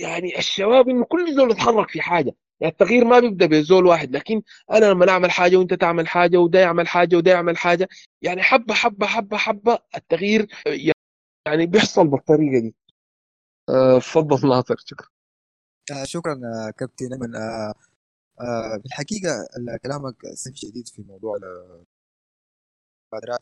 يعني 0.02 0.38
الشباب 0.38 0.88
إنه 0.88 1.04
كل 1.04 1.34
زول 1.36 1.50
يتحرك 1.50 1.90
في 1.90 2.00
حاجة. 2.00 2.34
يعني 2.60 2.72
التغيير 2.72 3.04
ما 3.04 3.20
بيبدأ 3.20 3.46
بزول 3.46 3.86
واحد 3.86 4.16
لكن 4.16 4.42
أنا 4.72 4.86
لما 4.86 5.10
اعمل 5.10 5.30
حاجة 5.30 5.56
وأنت 5.56 5.74
تعمل 5.74 6.08
حاجة 6.08 6.36
وده 6.38 6.58
يعمل 6.60 6.88
حاجة 6.88 7.16
وده 7.16 7.30
يعمل 7.30 7.56
حاجة 7.56 7.88
يعني 8.22 8.42
حبة 8.42 8.74
حبة 8.74 9.06
حبة 9.06 9.36
حبة 9.36 9.78
التغيير 9.96 10.48
يعني 11.46 11.66
بيحصل 11.66 12.08
بالطريقة 12.08 12.60
دي. 12.60 12.74
تفضل 13.98 14.52
آه 14.52 14.56
ناصر 14.56 14.74
شكرا. 14.86 15.08
آه 15.92 16.04
شكرا 16.04 16.32
آه 16.44 16.70
كابتن 16.70 17.12
ايمن 17.12 17.36
آه 17.36 17.74
آه 18.40 18.76
بالحقيقة 18.76 19.46
كلامك 19.82 20.16
سهل 20.34 20.58
شديد 20.58 20.88
في 20.88 21.02
موضوع 21.02 21.36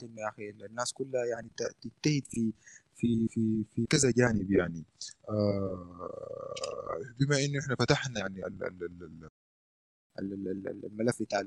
إنه 0.03 0.23
يا 0.23 0.29
أخي 0.29 0.51
الناس 0.51 0.93
كلها 0.93 1.25
يعني 1.25 1.51
تجتهد 1.57 2.27
في 2.31 2.53
في 2.97 3.29
في 3.29 3.65
في 3.75 3.87
كذا 3.87 4.11
جانب 4.11 4.51
يعني. 4.53 4.85
آه 5.29 6.11
بما 7.21 7.45
إنه 7.45 7.59
إحنا 7.61 7.77
فتحنا 7.77 8.21
يعني 8.21 8.47
الملف 10.19 11.23
بتاع 11.23 11.41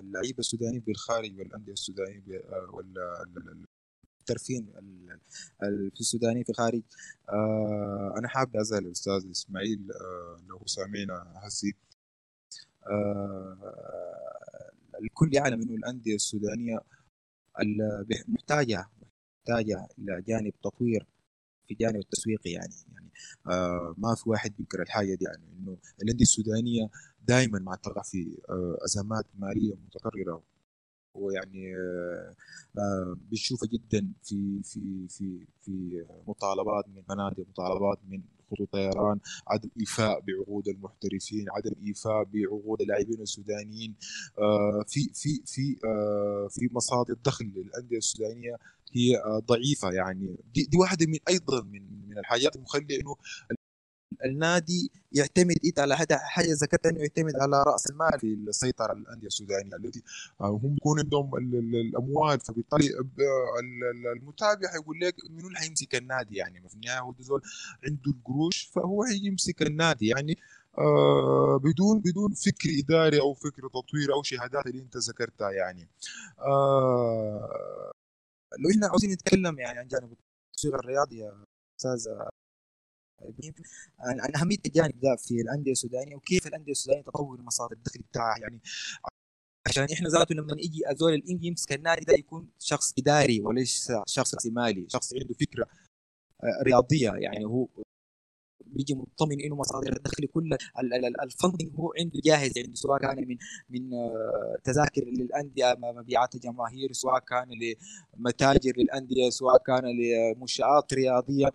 اللعيبة 0.00 0.38
السودانيين 0.38 0.80
بالخارج 0.80 1.38
والأندية 1.38 1.72
السودانية 1.72 2.42
والترفين 4.20 4.66
في 5.94 6.00
السوداني 6.00 6.44
في 6.44 6.50
الخارج. 6.50 6.82
آه 7.28 8.14
أنا 8.18 8.28
حابب 8.28 8.56
اسال 8.56 8.86
الأستاذ 8.86 9.30
إسماعيل 9.30 9.92
آه 9.92 10.40
لو 10.48 10.60
سامعنا 10.66 11.32
هسي. 11.36 11.74
الكل 15.02 15.34
يعلم 15.34 15.62
إنه 15.62 15.74
الأندية 15.74 16.14
السودانية 16.14 16.80
محتاجة 18.28 18.88
محتاجة 19.46 19.88
إلى 19.98 20.22
جانب 20.22 20.52
تطوير 20.62 21.06
في 21.68 21.74
جانب 21.74 21.96
التسويقي 21.96 22.50
يعني 22.50 22.74
يعني 22.92 23.10
آه 23.46 23.94
ما 23.98 24.14
في 24.14 24.30
واحد 24.30 24.56
بينكر 24.56 24.82
الحاجة 24.82 25.14
دي 25.14 25.24
يعني 25.24 25.42
إنه 25.58 25.76
الانديه 26.02 26.22
السودانية 26.22 26.88
دائما 27.28 27.58
ما 27.58 27.76
تقع 27.76 28.02
في 28.02 28.38
آه 28.50 28.78
أزمات 28.84 29.26
مالية 29.38 29.74
متكررة. 29.74 30.42
ويعني 31.14 31.76
آه 32.78 33.16
بنشوفها 33.30 33.68
جدا 33.68 34.12
في 34.22 34.62
في 34.64 35.08
في 35.08 35.46
في 35.62 36.04
مطالبات 36.28 36.88
من 36.88 37.02
مناطق 37.10 37.46
مطالبات 37.48 37.98
من 38.08 38.22
خطوط 38.50 38.72
طيران 38.72 39.18
عدم 39.48 39.68
إيفاء 39.80 40.20
بعقود 40.20 40.68
المحترفين 40.68 41.46
عدم 41.50 41.72
إيفاء 41.86 42.24
بعقود 42.24 42.80
اللاعبين 42.80 43.20
السودانيين 43.20 43.94
آه 44.38 44.84
في 44.88 45.00
في 45.14 45.42
في 45.46 45.76
آه 45.84 46.48
في 46.50 46.68
مصادر 46.72 47.14
دخل 47.24 47.44
للأندية 47.44 47.96
السودانية 47.96 48.56
هي 48.92 49.22
ضعيفة 49.48 49.90
يعني. 49.90 50.36
دي, 50.54 50.62
دي 50.70 50.76
واحدة 50.78 51.06
من 51.06 51.18
أيضا 51.28 51.62
من 51.62 51.82
من 52.08 52.18
الحاجات 52.18 52.56
المخلية 52.56 53.00
إنه 53.00 53.16
النادي 54.24 54.90
يعتمد 55.12 55.56
إيه 55.64 55.72
على 55.78 55.94
هذا 55.94 56.18
حاجة 56.18 56.52
ذكرت 56.52 56.86
انه 56.86 57.00
يعتمد 57.00 57.36
على 57.36 57.62
رأس 57.62 57.90
المال 57.90 58.20
في 58.20 58.26
السيطرة 58.26 58.84
على 58.88 58.98
الأندية 58.98 59.26
السودانية 59.26 59.76
التي 59.76 60.02
هم 60.40 60.74
بيكون 60.74 60.98
عندهم 61.00 61.36
الأموال 61.36 62.40
فبالتالي 62.40 62.90
المتابع 64.16 64.68
حيقول 64.72 65.00
لك 65.00 65.14
منو 65.30 65.48
اللي 65.48 65.58
حيمسك 65.58 65.94
النادي 65.94 66.36
يعني. 66.36 66.68
في 66.68 66.74
النهاية 66.74 67.00
هو 67.00 67.14
زول 67.20 67.42
عنده 67.84 68.10
القروش 68.10 68.70
فهو 68.74 69.04
حيمسك 69.04 69.62
النادي 69.62 70.06
يعني 70.06 70.38
آه 70.78 71.60
بدون 71.64 72.00
بدون 72.00 72.32
فكر 72.32 72.68
إداري 72.84 73.20
أو 73.20 73.34
فكر 73.34 73.68
تطوير 73.68 74.12
أو 74.14 74.22
شهادات 74.22 74.66
اللي 74.66 74.82
أنت 74.82 74.96
ذكرتها 74.96 75.50
يعني. 75.50 75.88
آه 76.38 77.92
لو 78.58 78.70
إحنا 78.70 78.86
عاوزين 78.86 79.10
نتكلم 79.10 79.58
يعني 79.58 79.78
عن 79.78 79.86
جانب 79.88 80.12
التسويق 80.52 80.74
الرياضي 80.74 81.18
يا 81.18 81.44
أستاذ 81.78 82.12
عن 84.00 84.34
أهمية 84.36 84.56
الجانب 84.66 85.00
ده 85.00 85.16
في 85.16 85.40
الأندية 85.40 85.72
السودانية 85.72 86.16
وكيف 86.16 86.46
الأندية 86.46 86.72
السودانية 86.72 87.02
تطور 87.02 87.42
مصادر 87.42 87.72
الدخل 87.72 88.00
بتاعها. 88.00 88.38
يعني 88.38 88.60
عشان 89.66 89.86
إحنا 89.92 90.08
ذاته 90.08 90.34
لما 90.34 90.52
يجي 90.58 90.90
أزول 90.90 91.14
الانجي 91.14 91.46
يمسك 91.46 91.72
النادي 91.72 92.04
ده 92.04 92.14
يكون 92.14 92.48
شخص 92.58 92.94
إداري 92.98 93.40
وليس 93.40 93.92
شخص 94.06 94.46
مالي 94.46 94.86
شخص 94.88 95.14
عنده 95.14 95.34
فكرة 95.34 95.66
رياضية. 96.62 97.10
يعني 97.10 97.44
هو 97.44 97.68
بيجي 98.66 98.94
مطمن 98.94 99.40
إنه 99.40 99.56
مصادر 99.56 99.96
الدخل 99.96 100.26
كلها 100.26 100.58
الفندنج 101.22 101.70
هو 101.76 101.92
عنده 101.98 102.20
جاهز. 102.24 102.52
عنده 102.58 102.74
سواء 102.74 103.00
كان 103.00 103.28
من 103.28 103.36
من 103.70 103.94
آه، 103.94 104.56
تذاكر 104.64 105.04
للأندية 105.04 105.76
مبيعات 105.78 106.36
جماهير 106.36 106.92
سواء 106.92 107.18
كان 107.18 107.48
لمتاجر 108.18 108.72
للأندية 108.76 109.30
سواء 109.30 109.62
كان 109.62 109.84
لمنشآت 109.84 110.94
رياضية. 110.94 111.50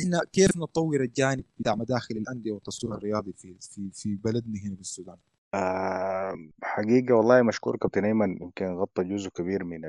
إحنا 0.00 0.20
كيف 0.32 0.56
نطور 0.56 1.00
الجانب 1.00 1.44
بتاع 1.58 1.74
مداخل 1.74 2.16
الأندية 2.16 2.52
والتسويق 2.52 2.94
الرياضي 2.94 3.32
في 3.32 3.56
في 3.60 3.90
في 3.92 4.16
بلدنا 4.16 4.60
هنا 4.64 4.74
في 4.74 4.80
السودان؟ 4.80 5.16
آه 5.54 6.34
حقيقة 6.62 7.14
والله 7.14 7.42
مشكور 7.42 7.76
كابتن 7.76 8.04
أيمن 8.04 8.42
يمكن 8.42 8.66
غطى 8.66 9.04
جزء 9.04 9.28
كبير 9.30 9.64
من 9.64 9.80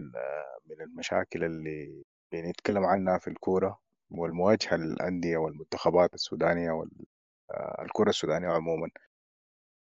من 0.69 0.81
المشاكل 0.81 1.43
اللي 1.43 2.03
بنتكلم 2.31 2.83
عنها 2.85 3.17
في 3.17 3.27
الكورة 3.27 3.79
والمواجهة 4.11 4.75
للأندية 4.77 5.37
والمنتخبات 5.37 6.13
السودانية 6.13 6.71
والكرة 6.71 8.09
السودانية 8.09 8.47
عموما 8.47 8.89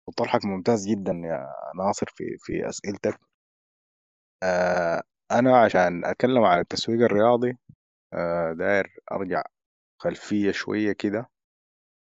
وطرحك 0.09 0.45
ممتاز 0.45 0.87
جدا 0.89 1.13
يا 1.13 1.47
ناصر 1.77 2.07
في 2.17 2.25
في 2.39 2.69
أسئلتك 2.69 3.21
آه، 4.43 5.03
أنا 5.31 5.59
عشان 5.63 6.05
أتكلم 6.05 6.45
عن 6.45 6.61
التسويق 6.61 7.01
الرياضي 7.01 7.59
آه، 8.15 8.53
داير 8.53 8.97
أرجع 9.13 9.43
خلفية 10.01 10.51
شوية 10.53 10.93
كده 10.93 11.31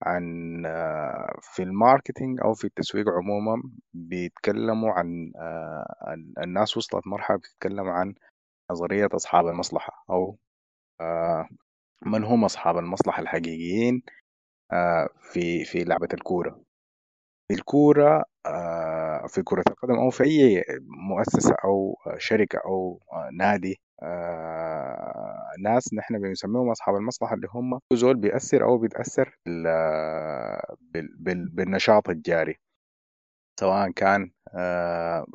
عن 0.04 0.24
آه، 0.66 1.40
في 1.42 1.64
الماركتينج 1.64 2.40
أو 2.46 2.54
في 2.54 2.66
التسويق 2.66 3.10
عموما 3.10 3.64
بيتكلموا 3.94 4.92
عن 4.94 5.34
الناس 6.44 6.78
وصلت 6.78 7.08
مرحلة 7.08 7.38
بتتكلم 7.38 7.90
عن 7.90 8.16
نظرية 8.72 9.10
أصحاب 9.14 9.48
المصلحة 9.48 10.06
أو 10.10 10.38
من 12.06 12.24
هم 12.24 12.46
أصحاب 12.46 12.78
المصلحة 12.78 13.22
الحقيقيين 13.22 14.02
آه، 14.74 15.10
في 15.34 15.66
في 15.66 15.84
لعبة 15.84 16.08
الكورة. 16.14 16.62
الكورة 17.52 18.24
آه، 18.46 19.28
في 19.28 19.42
كرة 19.44 19.64
القدم 19.70 19.94
أو 19.96 20.10
في 20.10 20.24
أي 20.24 20.64
مؤسسة 21.10 21.56
أو 21.66 21.98
شركة 22.18 22.60
أو 22.66 23.02
نادي 23.34 23.80
آه، 24.04 25.52
ناس 25.60 25.94
نحن 25.94 26.20
بنسميهم 26.22 26.70
أصحاب 26.70 26.96
المصلحة 26.96 27.36
اللي 27.36 27.48
هم 27.52 27.80
زول 27.94 28.16
بيأثر 28.18 28.64
أو 28.64 28.78
بيتأثر 28.78 29.38
بالنشاط 31.56 32.10
الجاري. 32.10 32.56
سواء 33.60 33.92
كان 33.92 34.32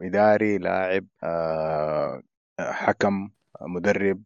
إداري 0.02 0.58
لاعب 0.58 1.06
حكم 2.60 3.30
مدرب 3.60 4.22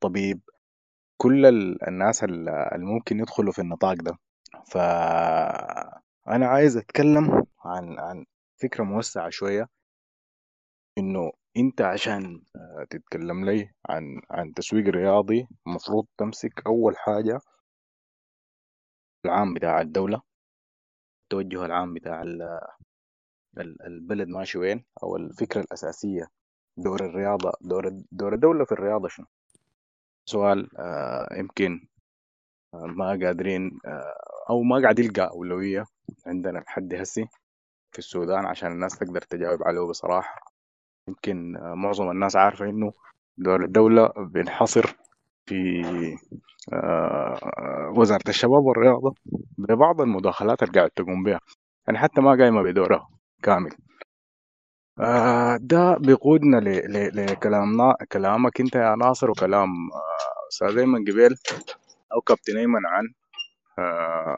طبيب 0.00 0.40
كل 1.16 1.46
الناس 1.88 2.24
اللي 2.24 2.70
ممكن 2.86 3.20
يدخلوا 3.20 3.52
في 3.52 3.58
النطاق 3.62 3.94
ده. 3.94 4.18
فأنا 6.26 6.46
عايز 6.46 6.76
أتكلم 6.76 7.46
عن 7.64 7.98
عن 7.98 8.24
فكرة 8.62 8.84
موسعة 8.84 9.30
شوية. 9.30 9.68
إنه 10.98 11.32
أنت 11.56 11.80
عشان 11.80 12.42
تتكلم 12.90 13.44
لي 13.44 13.70
عن 13.88 14.20
عن 14.30 14.52
تسويق 14.54 14.84
رياضي 14.88 15.48
المفروض 15.66 16.06
تمسك 16.18 16.66
أول 16.66 16.96
حاجة 16.98 17.40
العام 19.26 19.54
بتاع 19.54 19.80
الدولة. 19.80 20.22
التوجه 21.24 21.64
العام 21.64 21.94
بتاع 21.94 22.22
ال- 23.58 23.82
البلد 23.86 24.28
ماشي 24.28 24.58
وين 24.58 24.84
أو 25.02 25.16
الفكرة 25.16 25.60
الأساسية. 25.60 26.28
دور 26.76 27.04
الرياضة 27.04 27.52
دور 27.60 27.88
دور 28.12 28.34
الدولة 28.34 28.64
في 28.64 28.72
الرياضة 28.72 29.08
شنو؟ 29.08 29.26
سؤال 30.26 30.76
آه، 30.78 31.28
يمكن 31.38 31.72
آه، 31.72 31.93
ما 32.82 33.08
قادرين 33.08 33.78
آه، 33.86 34.14
أو 34.50 34.62
ما 34.62 34.82
قاعد 34.82 34.98
يلقى 34.98 35.30
أولوية 35.30 35.84
عندنا 36.26 36.58
لحد 36.58 36.94
هسي 36.94 37.28
في 37.92 37.98
السودان 37.98 38.46
عشان 38.46 38.72
الناس 38.72 38.98
تقدر 38.98 39.20
تجاوب 39.20 39.62
عليه 39.62 39.80
بصراحة. 39.88 40.40
يمكن 41.08 41.56
آه، 41.56 41.74
معظم 41.74 42.10
الناس 42.10 42.36
عارفة 42.36 42.64
إنه 42.64 42.92
دور 43.38 43.64
الدولة 43.64 44.12
بينحصر 44.18 44.96
في 45.46 45.82
آه، 46.72 47.92
وزارة 47.96 48.28
الشباب 48.28 48.64
والرياضة 48.64 49.14
ببعض 49.58 50.00
المداخلات 50.00 50.62
اللي 50.62 50.72
قاعد 50.74 50.90
تقوم 50.90 51.22
بها 51.22 51.40
يعني 51.86 51.98
حتى 51.98 52.20
ما 52.20 52.30
قايمة 52.30 52.62
بدورها 52.62 53.08
كامل. 53.42 53.70
ده 55.60 55.96
بيقودنا 55.98 56.56
لكلامنا 57.14 57.94
كلامك 58.12 58.60
أنت 58.60 58.74
يا 58.74 58.96
ناصر 58.96 59.30
وكلام 59.30 59.68
أستاذ 60.52 60.78
أيمن 60.78 61.00
قبيل. 61.00 61.36
أو 62.14 62.20
كابتن 62.20 62.56
ايمن 62.56 62.86
عن 62.86 63.14
آه، 63.78 64.36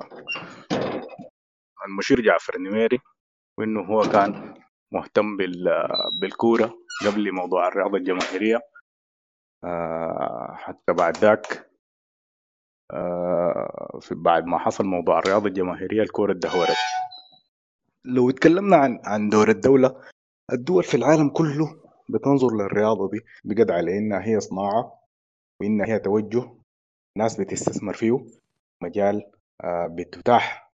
المشير 1.86 2.20
جعفر 2.20 2.54
النميري 2.56 2.98
وإنه 3.58 3.80
هو 3.80 4.00
كان 4.02 4.54
مهتم 4.92 5.36
بال- 5.36 5.86
بالكورة 6.20 6.74
قبل 7.06 7.32
موضوع 7.32 7.68
الرياضة 7.68 7.96
الجماهيرية. 7.98 8.60
آه، 9.64 10.54
حتى 10.58 10.92
بعد 10.92 11.16
ذاك 11.16 11.70
آه، 12.92 14.00
بعد 14.10 14.44
ما 14.46 14.58
حصل 14.58 14.84
موضوع 14.86 15.18
الرياضة 15.18 15.48
الجماهيرية 15.48 16.02
الكورة 16.02 16.32
اتدهورت. 16.32 16.76
لو 18.04 18.30
اتكلمنا 18.30 18.76
عن 18.76 19.00
عن 19.04 19.28
دور 19.28 19.50
الدولة 19.50 20.02
الدول 20.52 20.84
في 20.84 20.96
العالم 20.96 21.28
كله 21.28 21.82
بتنظر 22.10 22.48
للرياضة 22.56 23.10
دي 23.10 23.20
بقد 23.44 23.70
على 23.70 23.98
إنها 23.98 24.26
هي 24.26 24.40
صناعة 24.40 25.00
وإنها 25.60 25.86
هي 25.86 25.98
توجه 25.98 26.56
ناس 27.16 27.40
بتستثمر 27.40 27.94
فيه 27.94 28.26
مجال 28.82 29.30
آه، 29.64 29.86
بتتاح 29.86 30.72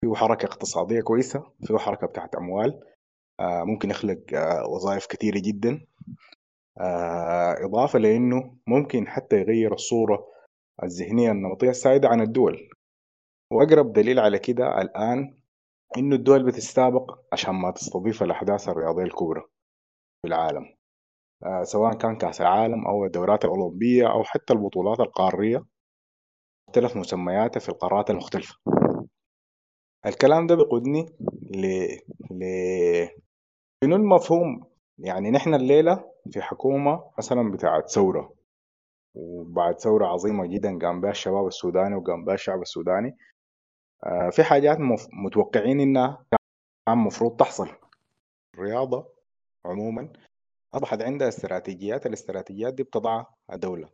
فيه 0.00 0.14
حركة 0.14 0.46
اقتصادية 0.46 1.00
كويسة 1.00 1.52
فيه 1.66 1.78
حركة 1.78 2.06
بتاعت 2.06 2.34
أموال 2.34 2.80
آه، 3.40 3.64
ممكن 3.64 3.90
يخلق 3.90 4.20
آه، 4.34 4.66
وظائف 4.68 5.06
كثيرة 5.06 5.38
جدا 5.38 5.86
إضافة 7.64 7.98
لإنه 7.98 8.56
ممكن 8.66 9.08
حتى 9.08 9.36
يغير 9.36 9.74
الصورة 9.74 10.26
الذهنية 10.82 11.30
النمطيه 11.30 11.70
السائده 11.70 12.08
عن 12.08 12.20
الدول. 12.20 12.70
وأقرب 13.52 13.92
دليل 13.92 14.18
على 14.18 14.38
كده 14.38 14.80
الآن 14.82 15.38
إنه 15.96 16.16
الدول 16.16 16.46
بتستابق 16.46 17.18
عشان 17.32 17.54
ما 17.54 17.70
تستضيف 17.70 18.22
الأحداث 18.22 18.68
الرياضية 18.68 19.02
الكبرى 19.04 19.42
في 20.22 20.28
العالم 20.28 20.74
سواء 21.62 21.94
كان 21.94 22.16
كأس 22.16 22.40
العالم 22.40 22.86
أو 22.86 23.04
الدورات 23.04 23.44
الأولمبية 23.44 24.12
أو 24.12 24.24
حتى 24.24 24.52
البطولات 24.52 25.00
القارية. 25.00 25.64
مختلف 26.70 26.96
مسمياتها 26.96 27.60
في 27.60 27.68
القارات 27.68 28.10
المختلفة. 28.10 28.54
الكلام 30.06 30.46
ده 30.46 30.54
بيقودني 30.54 31.06
ل 31.42 31.66
ل 32.30 32.44
شنو 33.84 33.96
المفهوم؟ 33.96 34.64
يعني 34.98 35.30
نحن 35.30 35.54
الليلة 35.54 36.10
في 36.30 36.42
حكومة 36.42 37.10
مثلا 37.18 37.50
بتاعت 37.50 37.90
ثورة 37.90 38.34
وبعد 39.14 39.80
ثورة 39.80 40.06
عظيمة 40.06 40.46
جدا 40.46 40.78
قام 40.78 41.00
بها 41.00 41.10
الشباب 41.10 41.46
السوداني 41.46 41.94
وقام 41.94 42.24
بها 42.24 42.34
الشعب 42.34 42.62
السوداني 42.62 43.16
آه، 44.04 44.30
في 44.30 44.42
حاجات 44.44 44.78
مف- 44.80 45.08
متوقعين 45.12 45.80
إنها 45.80 46.24
كان 46.88 46.98
مفروض 46.98 47.36
تحصل. 47.36 47.68
الرياضة 48.54 49.08
عموما 49.64 50.12
أصبحت 50.74 51.02
عندها 51.02 51.28
استراتيجيات 51.28 52.06
الاستراتيجيات 52.06 52.74
دي 52.74 52.82
بتضعها 52.82 53.34
الدولة. 53.52 53.88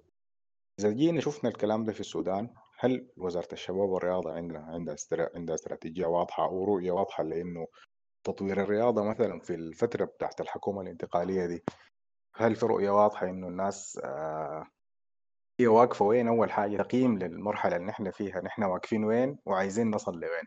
إذا 0.81 0.91
جينا 0.91 1.20
شفنا 1.20 1.51
الكلام 1.51 1.85
ده 1.85 1.93
في 1.93 2.01
السودان 2.01 2.51
هل 2.79 3.09
وزارة 3.16 3.49
الشباب 3.53 3.89
والرياضة 3.89 4.33
عندها 4.33 4.61
عندها. 4.61 4.97
عندها 5.35 5.55
استراتيجية 5.55 6.07
واضحة 6.07 6.45
أو 6.45 6.64
رؤية 6.64 6.91
واضحة 6.91 7.22
لأنه 7.24 7.66
تطوير 8.24 8.62
الرياضة 8.62 9.05
مثلا 9.05 9.41
في 9.41 9.55
الفترة 9.55 10.05
بتاعت 10.05 10.41
الحكومة 10.41 10.81
الانتقالية 10.83 11.47
دي 11.47 11.64
هل 12.35 12.55
في 12.57 12.66
رؤية 12.66 12.91
واضحة 12.91 13.27
إنه 13.29 13.49
الناس 13.49 14.01
آه، 14.05 14.66
هي 15.61 15.66
واقفة 15.66 16.05
وين؟ 16.05 16.29
أول 16.29 16.51
حاجة 16.51 16.83
تقييم 16.83 17.18
للمرحلة 17.18 17.77
اللي 17.77 17.87
نحن 17.87 18.11
فيها 18.11 18.41
نحن 18.41 18.62
واقفين 18.64 19.05
وين؟ 19.05 19.39
وعايزين 19.47 19.91
نصل 19.91 20.12
لوين؟ 20.14 20.45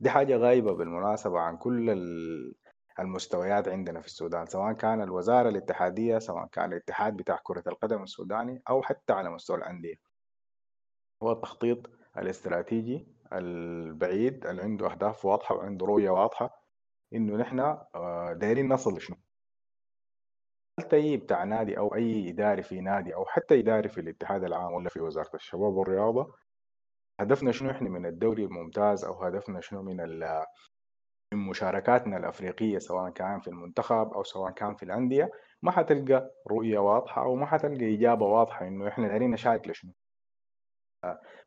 دي 0.00 0.10
حاجة 0.10 0.36
غايبة 0.36 0.72
بالمناسبة 0.72 1.38
عن 1.40 1.56
كل 1.56 1.90
ال- 1.90 2.54
المستويات 2.98 3.68
عندنا 3.68 4.00
في 4.00 4.06
السودان 4.06 4.46
سواء 4.46 4.72
كان 4.72 5.02
الوزارة 5.02 5.48
الاتحادية 5.48 6.18
سواء 6.18 6.46
كان 6.46 6.72
الاتحاد 6.72 7.16
بتاع 7.16 7.40
كرة 7.42 7.62
القدم 7.66 8.02
السوداني 8.02 8.62
أو 8.70 8.82
حتى 8.82 9.12
على 9.12 9.30
مستوى 9.30 9.56
الأندية. 9.56 9.94
هو 11.22 11.32
التخطيط 11.32 11.90
الاستراتيجي 12.18 13.06
البعيد 13.32 14.46
اللي 14.46 14.62
عنده 14.62 14.90
أهداف 14.92 15.24
واضحة 15.24 15.54
وعنده 15.54 15.86
رؤية 15.86 16.10
واضحة 16.10 16.62
إنه 17.14 17.36
نحن 17.36 17.60
آه، 17.60 18.32
دايرين 18.32 18.68
نصل 18.68 18.96
لشنو؟ 18.96 19.16
اي 20.92 21.16
بتاع 21.16 21.44
نادي 21.44 21.78
أو 21.78 21.94
أي 21.94 22.30
إداري 22.30 22.62
في 22.62 22.80
نادي 22.80 23.14
أو 23.14 23.24
حتى 23.24 23.60
إداري 23.60 23.88
في 23.88 24.00
الاتحاد 24.00 24.44
العام 24.44 24.72
ولا 24.72 24.88
في 24.88 25.00
وزارة 25.00 25.30
الشباب 25.34 25.74
والرياضة 25.74 26.34
هدفنا 27.20 27.52
شنو 27.52 27.70
إحنا 27.70 27.88
من 27.88 28.06
الدوري 28.06 28.44
الممتاز 28.44 29.04
أو 29.04 29.22
هدفنا 29.22 29.60
شنو 29.60 29.82
من 29.82 29.96
من 31.34 31.38
مشاركاتنا 31.38 32.16
الأفريقية 32.16 32.78
سواء 32.78 33.10
كان 33.10 33.40
في 33.40 33.48
المنتخب 33.48 34.12
أو 34.12 34.22
سواء 34.22 34.52
كان 34.52 34.74
في 34.74 34.82
الأندية 34.82 35.30
ما 35.62 35.70
حتلقى 35.70 36.30
رؤية 36.50 36.78
واضحة 36.78 37.22
أو 37.22 37.34
ما 37.34 37.46
حتلقى 37.46 37.94
إجابة 37.94 38.26
واضحة 38.26 38.66
إنه 38.66 38.88
إحنا 38.88 39.08
دايرين 39.08 39.30
نشارك 39.30 39.68
لشنو؟ 39.68 39.92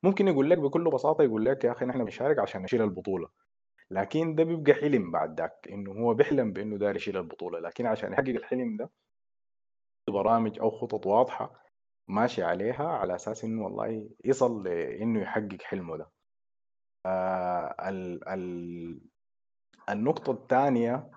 ممكن 0.03 0.27
يقول 0.27 0.49
لك 0.49 0.57
بكل 0.57 0.83
بساطة 0.89 1.23
يقول 1.23 1.45
لك 1.45 1.63
يا 1.63 1.71
أخي 1.71 1.85
نحن 1.85 2.03
بنشارك 2.03 2.39
عشان 2.39 2.61
نشيل 2.61 2.81
البطولة. 2.81 3.29
لكن 3.91 4.35
ده 4.35 4.43
بيبقى 4.43 4.73
حلم 4.73 5.11
بعد 5.11 5.39
ذاك 5.41 5.67
إنه 5.71 5.91
هو 5.91 6.13
بيحلم 6.13 6.53
بإنه 6.53 6.77
داير 6.77 6.95
يشيل 6.95 7.17
البطولة. 7.17 7.59
لكن 7.59 7.85
عشان 7.85 8.13
يحقق 8.13 8.29
الحلم 8.29 8.77
ده 8.77 8.89
برامج 10.07 10.59
أو 10.59 10.69
خطط 10.69 11.05
واضحة 11.07 11.53
ماشي 12.07 12.43
عليها 12.43 12.87
على 12.87 13.15
أساس 13.15 13.43
إنه 13.43 13.63
والله 13.63 14.09
يصل 14.25 14.63
لأنه 14.63 15.21
يحقق 15.21 15.61
حلمه 15.61 15.97
ده. 15.97 16.09
آه 17.05 17.75
ال 17.89 18.27
ال 18.29 18.99
النقطة 19.89 20.31
الثانية 20.31 21.09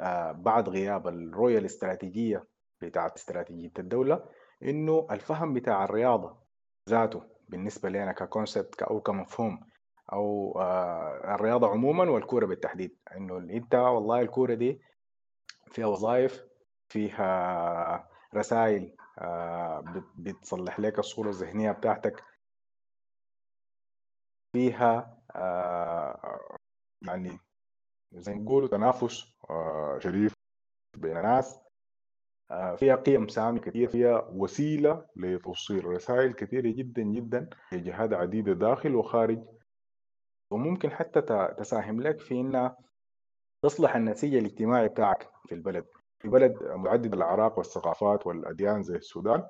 آه 0.00 0.32
بعد 0.32 0.68
غياب 0.68 1.08
الرؤية 1.08 1.58
الاستراتيجية 1.58 2.44
بتاعت 2.82 3.16
استراتيجية 3.16 3.72
الدولة 3.78 4.24
إنه 4.62 5.06
الفهم 5.10 5.54
بتاع 5.54 5.84
الرياضة 5.84 6.36
ذاته 6.88 7.22
بالنسبة 7.48 7.88
لنا 7.88 8.12
ككونسبت 8.12 8.82
أو 8.82 9.00
كمفهوم 9.00 9.60
أو 10.12 10.52
آه 10.60 11.34
الرياضة 11.34 11.68
عموما 11.68 12.10
والكورة 12.10 12.46
بالتحديد. 12.46 12.96
إنه 13.16 13.38
أنت 13.38 13.74
والله 13.74 14.20
الكورة 14.20 14.54
دي 14.54 14.80
فيها 15.72 15.86
وظائف 15.86 16.44
فيها 16.88 18.08
رسائل 18.34 18.96
آه 19.18 19.80
بت- 19.80 20.12
بتصلح 20.18 20.80
لك 20.80 20.98
الصورة 20.98 21.28
الذهنية 21.28 21.72
بتاعتك. 21.72 22.24
فيها 24.52 25.18
آه 25.36 26.56
يعني 27.02 27.38
زي 28.12 28.34
ما 28.34 28.40
نقولوا 28.42 28.68
تنافس 28.68 29.24
شريف 29.98 30.32
بين 30.96 31.16
الناس. 31.16 31.65
فيها 32.76 32.96
قيم 32.96 33.28
سامية 33.28 33.60
كثير 33.60 33.88
فيها 33.88 34.28
وسيلة 34.32 35.04
لتوصيل 35.16 35.84
رسائل 35.84 36.32
كثيرة 36.32 36.70
جدا 36.70 37.02
جدا 37.02 37.50
لجهات 37.72 38.12
عديدة 38.12 38.52
داخل 38.52 38.94
وخارج. 38.94 39.42
وممكن 40.50 40.90
حتى 40.90 41.20
تساهم 41.58 42.00
لك 42.00 42.20
في 42.20 42.34
إنها 42.34 42.76
تصلح 43.64 43.96
النسيج 43.96 44.34
الاجتماعي 44.34 44.88
بتاعك 44.88 45.30
في 45.48 45.54
البلد. 45.54 45.86
في 46.18 46.28
بلد 46.28 46.62
معدد 46.62 47.14
الأعراق 47.14 47.58
والثقافات 47.58 48.26
والأديان 48.26 48.82
زي 48.82 48.96
السودان 48.96 49.44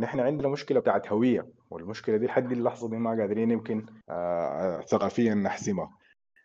نحن 0.00 0.20
عندنا 0.20 0.48
مشكلة 0.48 0.80
بتاعت 0.80 1.12
هوية 1.12 1.48
والمشكلة 1.70 2.16
دي 2.16 2.26
لحد 2.26 2.52
اللحظة 2.52 2.88
دي 2.88 2.96
ما 2.96 3.10
قادرين 3.10 3.50
يمكن 3.50 3.86
آه، 4.08 4.80
ثقافيا 4.80 5.34
نحسمها. 5.34 5.98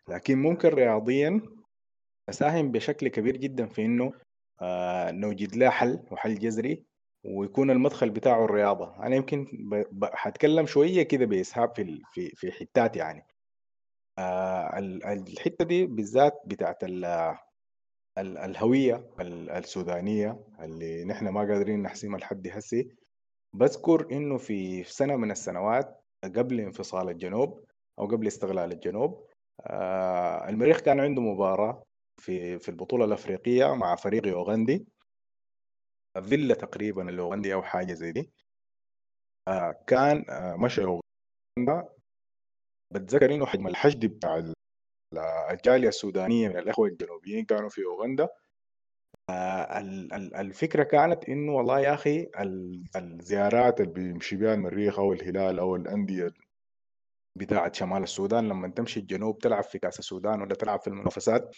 لكن 0.08 0.38
ممكن 0.38 0.68
رياضيا 0.68 1.40
نساهم 2.28 2.72
بشكل 2.72 3.08
كبير 3.08 3.36
جدا 3.36 3.66
في 3.66 3.84
آه، 3.84 4.12
نوجد 5.10 5.56
له 5.56 5.70
حل 5.70 6.00
وحل 6.10 6.38
جذري 6.38 6.82
ويكون 7.24 7.70
المدخل 7.70 8.10
بتاعه 8.10 8.44
الرياضة. 8.44 8.96
أنا 9.06 9.16
يمكن 9.16 9.46
ب- 9.92 10.04
حتكلم 10.14 10.66
شوية 10.66 11.02
كده 11.02 11.24
بإسهاب 11.26 11.74
في 11.76 12.02
في 12.12 12.28
في 12.30 12.52
حتات 12.52 12.96
يعني. 12.96 13.26
آه، 14.18 14.78
ال- 14.78 15.04
الحتة 15.04 15.64
دي 15.64 15.86
بالذات 15.86 16.42
بتاعت 16.46 16.84
ال- 16.84 17.04
ال- 18.18 18.38
الهوية 18.38 19.10
ال- 19.20 19.50
السودانية 19.50 20.40
اللي 20.60 21.04
نحن 21.04 21.28
ما 21.28 21.40
قادرين 21.40 21.82
نحسمها 21.82 22.18
لحد 22.18 22.48
هسي. 22.48 22.88
بذكر 23.54 24.06
إنه 24.12 24.36
في 24.38 24.84
سنة 24.84 25.16
من 25.16 25.30
السنوات 25.30 26.00
قبل 26.24 26.60
انفصال 26.60 27.08
الجنوب 27.08 27.64
أو 27.98 28.06
قبل 28.06 28.26
استقلال 28.26 28.72
الجنوب 28.72 29.26
آه، 29.60 30.48
المريخ 30.48 30.80
كان 30.80 31.00
عنده 31.00 31.22
مباراة 31.22 31.82
في 32.20 32.58
في 32.58 32.68
البطولة 32.68 33.04
الأفريقية 33.04 33.74
مع 33.74 33.96
فريق 33.96 34.26
يوغندي 34.26 34.86
فيلا 36.28 36.54
تقريبا 36.54 37.08
اليوغندي 37.08 37.54
أو 37.54 37.62
حاجة 37.62 37.92
زي 37.92 38.12
دي. 38.12 38.30
آه، 39.48 39.84
كان 39.86 40.24
آه، 40.30 40.56
مشى 40.56 40.80
يوغندا 40.80 41.88
بتذكر 42.94 43.34
إنه 43.34 43.46
حجم 43.46 43.66
الحشد 43.66 44.06
بتاع 44.06 44.36
ال- 44.38 44.54
الجالية 45.50 45.88
السودانية 45.88 46.48
من 46.48 46.56
الأخوة 46.58 46.88
الجنوبيين 46.88 47.44
كانوا 47.44 47.68
في 47.68 47.80
يوغندا 47.80 48.28
آه، 49.30 49.78
ال- 49.80 50.12
ال- 50.12 50.34
الفكرة 50.34 50.82
كانت 50.82 51.28
إنه 51.28 51.52
والله 51.52 51.80
يا 51.80 51.94
ال- 52.40 52.84
الزيارات 52.96 53.80
اللي 53.80 53.92
بيمشي 53.92 54.36
بها 54.36 54.54
المريخ 54.54 54.98
أو 54.98 55.12
الهلال 55.12 55.58
أو 55.58 55.76
الأندية 55.76 56.28
بتاعت 57.38 57.74
شمال 57.74 58.02
السودان 58.02 58.48
لما 58.48 58.68
تمشي 58.68 59.00
الجنوب 59.00 59.38
تلعب 59.38 59.64
في 59.64 59.78
كأس 59.78 59.98
السودان 59.98 60.40
ولا 60.42 60.54
تلعب 60.54 60.80
في 60.80 60.86
المنافسات. 60.86 61.56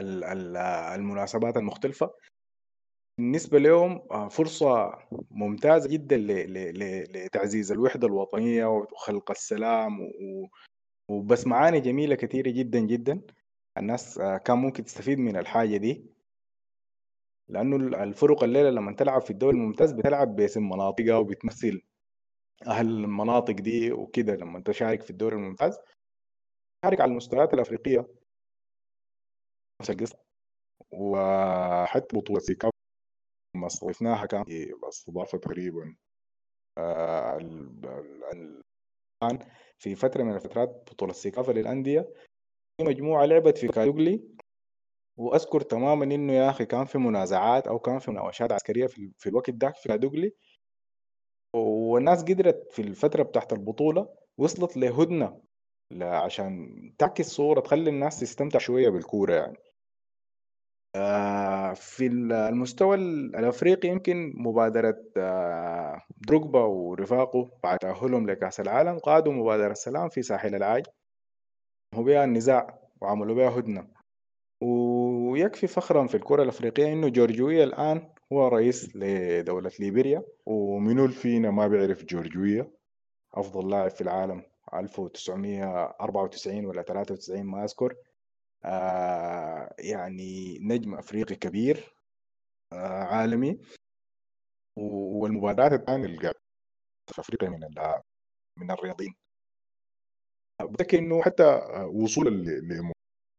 ال- 0.00 0.24
ال- 0.24 0.56
المناسبات 1.00 1.56
المختلفة. 1.56 2.14
بالنسبة 3.18 3.58
لهم 3.58 4.02
آه، 4.10 4.28
فرصة 4.28 4.98
ممتازة 5.30 5.88
جدا 5.88 6.16
لتعزيز 6.16 7.72
الوحدة 7.72 8.06
الوطنية 8.06 8.66
وخلق 8.66 9.30
السلام 9.30 10.12
وبس 11.10 11.46
معاني 11.46 11.80
جميلة 11.80 12.14
كثيرة 12.14 12.50
جدا 12.50 12.78
جدا. 12.80 13.20
الناس 13.78 14.18
آه، 14.18 14.36
كان 14.38 14.58
ممكن 14.58 14.84
تستفيد 14.84 15.18
من 15.18 15.36
الحاجة 15.36 15.76
دي. 15.76 16.04
لأنه 17.48 17.76
ال- 17.76 17.94
الفرق 17.94 18.44
الليلة 18.44 18.70
لما 18.70 18.92
تلعب 18.92 19.20
في 19.20 19.30
الدوري 19.30 19.56
الممتاز 19.56 19.92
بتلعب 19.92 20.36
باسم 20.36 20.68
مناطقها 20.68 21.16
وبتمثل 21.16 21.82
أهل 22.66 22.86
المناطق 22.88 23.54
دي 23.54 23.92
وكده. 23.92 24.34
لما 24.36 24.60
تشارك 24.60 25.02
في 25.02 25.10
الدوري 25.10 25.36
الممتاز 25.36 25.78
تشارك 26.82 27.00
على 27.00 27.10
المستويات 27.10 27.54
الأفريقية. 27.54 28.06
القصة 29.90 30.18
وحتى 30.92 32.16
بطولة 32.16 32.40
سيكافا 32.40 32.70
لما 33.56 33.66
استضفناها 33.66 34.26
كان 34.26 34.44
استضافة 34.88 35.38
تقريبا 35.38 35.96
آه، 36.78 37.36
ال- 37.36 37.86
ال- 37.86 38.24
ال- 38.32 38.62
الآن 39.22 39.38
في 39.78 39.94
فترة 39.94 40.22
من 40.22 40.34
الفترات 40.34 40.68
بطولة 40.90 41.12
سيكافا 41.12 41.52
للأندية. 41.52 42.14
في 42.80 42.84
مجموعة 42.86 43.24
لعبت 43.24 43.58
في 43.58 43.68
كادوغلي 43.68 44.24
وأذكر 45.16 45.60
تماما 45.60 46.04
إنه 46.04 46.32
يا 46.32 46.50
أخي 46.50 46.66
كان 46.66 46.84
في 46.84 46.98
منازعات 46.98 47.66
أو 47.66 47.78
كان 47.78 47.98
في 47.98 48.10
مناوشات 48.10 48.52
عسكرية 48.52 48.86
في, 48.86 49.28
الوقت 49.28 49.50
ده 49.50 49.70
في 49.70 49.88
كادوغلي 49.88 50.32
والناس 51.56 52.22
قدرت 52.22 52.72
في 52.72 52.82
الفترة 52.82 53.22
بتاعت 53.22 53.52
البطولة 53.52 54.08
وصلت 54.38 54.76
لهدنة 54.76 55.40
عشان 56.02 56.68
تعكس 56.98 57.26
صورة 57.26 57.60
تخلي 57.60 57.90
الناس 57.90 58.20
تستمتع 58.20 58.58
شوية 58.58 58.88
بالكورة 58.88 59.34
يعني. 59.34 59.56
آه، 60.96 61.72
في 61.72 62.06
ال- 62.06 62.32
المستوى 62.32 62.96
ال- 62.96 63.36
الأفريقي 63.36 63.88
يمكن 63.88 64.32
مبادرة 64.36 64.96
آه، 65.16 66.02
دروجبا 66.28 66.60
ورفاقه 66.64 67.50
بعد 67.62 67.78
تأهلهم 67.78 68.30
لكأس 68.30 68.60
العالم 68.60 68.98
قادوا 68.98 69.32
مبادرة 69.32 69.72
سلام 69.74 70.08
في 70.08 70.22
ساحل 70.22 70.54
العاج. 70.54 70.86
هو 71.94 72.02
بها 72.02 72.24
النزاع 72.24 72.78
وعملوا 73.00 73.34
بها 73.34 73.58
هدنة. 73.58 73.86
ويكفي 74.62 75.66
فخرا 75.66 76.06
في 76.06 76.14
الكرة 76.14 76.42
الأفريقية 76.42 76.92
إنه 76.92 77.08
جورجوية 77.08 77.64
الآن 77.64 78.08
هو 78.32 78.48
رئيس 78.48 78.96
لدولة 78.96 79.70
ليبيريا. 79.80 80.22
ومنو 80.46 81.08
فينا 81.08 81.50
ما 81.50 81.68
بيعرف 81.68 82.04
جورجوية 82.04 82.70
أفضل 83.34 83.70
لاعب 83.70 83.90
في 83.90 84.00
العالم. 84.00 84.42
1994 84.74 86.66
ولا 86.66 86.82
93 86.82 87.42
ما 87.46 87.64
أذكر. 87.64 87.96
آه 88.64 89.74
يعني 89.78 90.58
نجم 90.58 90.94
أفريقي 90.94 91.34
كبير 91.34 91.94
آه 92.72 93.04
عالمي. 93.04 93.60
و- 94.78 95.18
والمباريات 95.22 95.72
الثانية 95.80 96.04
اللي 96.06 96.18
قاعد 96.18 96.34
في 97.14 97.20
أفريقيا 97.20 97.48
من 97.48 97.60
من 98.58 98.70
الرياضيين. 98.70 99.14
بتذكر 100.62 100.98
إنه 100.98 101.22
حتى 101.22 101.42
آه، 101.44 101.86
وصولا 101.86 102.30
ل- 102.30 102.92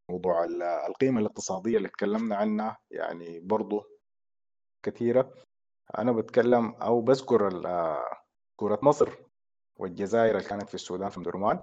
لموضوع 0.10 0.44
ال- 0.44 0.64
القيمة 0.64 1.20
الاقتصادية 1.22 1.78
اللي 1.78 1.90
تكلمنا 1.90 2.36
عنها 2.36 2.78
يعني 2.92 3.40
برضو 3.40 3.84
كثيرة. 4.86 5.34
أنا 5.98 6.12
بتكلم 6.12 6.66
أو 6.76 7.02
بذكر 7.02 7.50
كرة 8.56 8.80
مصر. 8.84 9.18
والجزائر 9.78 10.38
اللي 10.38 10.49
كانت 10.49 10.67
في 10.69 10.76
السودان 10.76 11.09
في 11.09 11.21
درمان. 11.21 11.59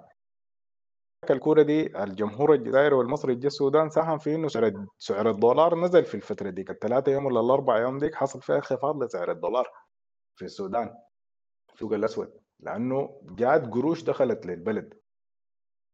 الكورة 1.29 1.61
دي 1.61 2.03
الجمهور 2.03 2.53
الجزائري 2.53 2.95
والمصري 2.95 3.35
جه 3.35 3.47
السودان 3.47 3.89
ساهم 3.89 4.17
في 4.17 4.35
إنه 4.35 4.47
سعر 4.47 4.85
سعر 4.97 5.29
الدولار 5.29 5.75
نزل 5.75 6.05
في 6.05 6.15
الفترة 6.15 6.49
ديك 6.49 6.69
الثلاثة 6.69 7.11
يوم 7.11 7.25
ولا 7.25 7.39
الأربع 7.39 7.77
يوم 7.81 7.97
ديك 7.97 8.15
حصل 8.15 8.41
فيها 8.41 8.55
انخفاض 8.55 9.03
لسعر 9.03 9.31
الدولار 9.31 9.67
في 10.35 10.45
السودان 10.45 10.95
السوق 11.73 11.93
الأسود. 11.93 12.33
لأنه 12.59 13.21
جات 13.23 13.67
قروش 13.67 14.03
دخلت 14.03 14.45
للبلد. 14.45 14.93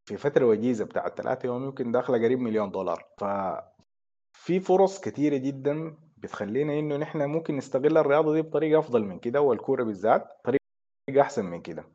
في 0.06 0.18
فترة 0.18 0.46
وجيزة 0.46 0.86
بتاعت 0.86 1.22
ثلاثة 1.22 1.48
يوم 1.48 1.64
يمكن 1.64 1.92
داخلة 1.92 2.18
قريب 2.18 2.40
مليون 2.40 2.72
دولار. 2.72 3.06
ففي 3.18 4.60
فرص 4.60 5.00
كثيرة 5.02 5.38
جدا 5.38 5.98
بتخلينا 6.18 6.80
إنه 6.80 6.98
نحن 6.98 7.22
ممكن 7.22 7.58
نستغل 7.58 7.98
الرياضة 7.98 8.34
دي 8.34 8.42
بطريقة 8.42 8.80
أفضل 8.80 9.04
من 9.04 9.20
كده 9.20 9.42
والكورة 9.42 9.84
بالذات 9.84 10.28
بطريقة 10.40 11.22
أحسن 11.22 11.46
من 11.46 11.62
كده. 11.62 11.86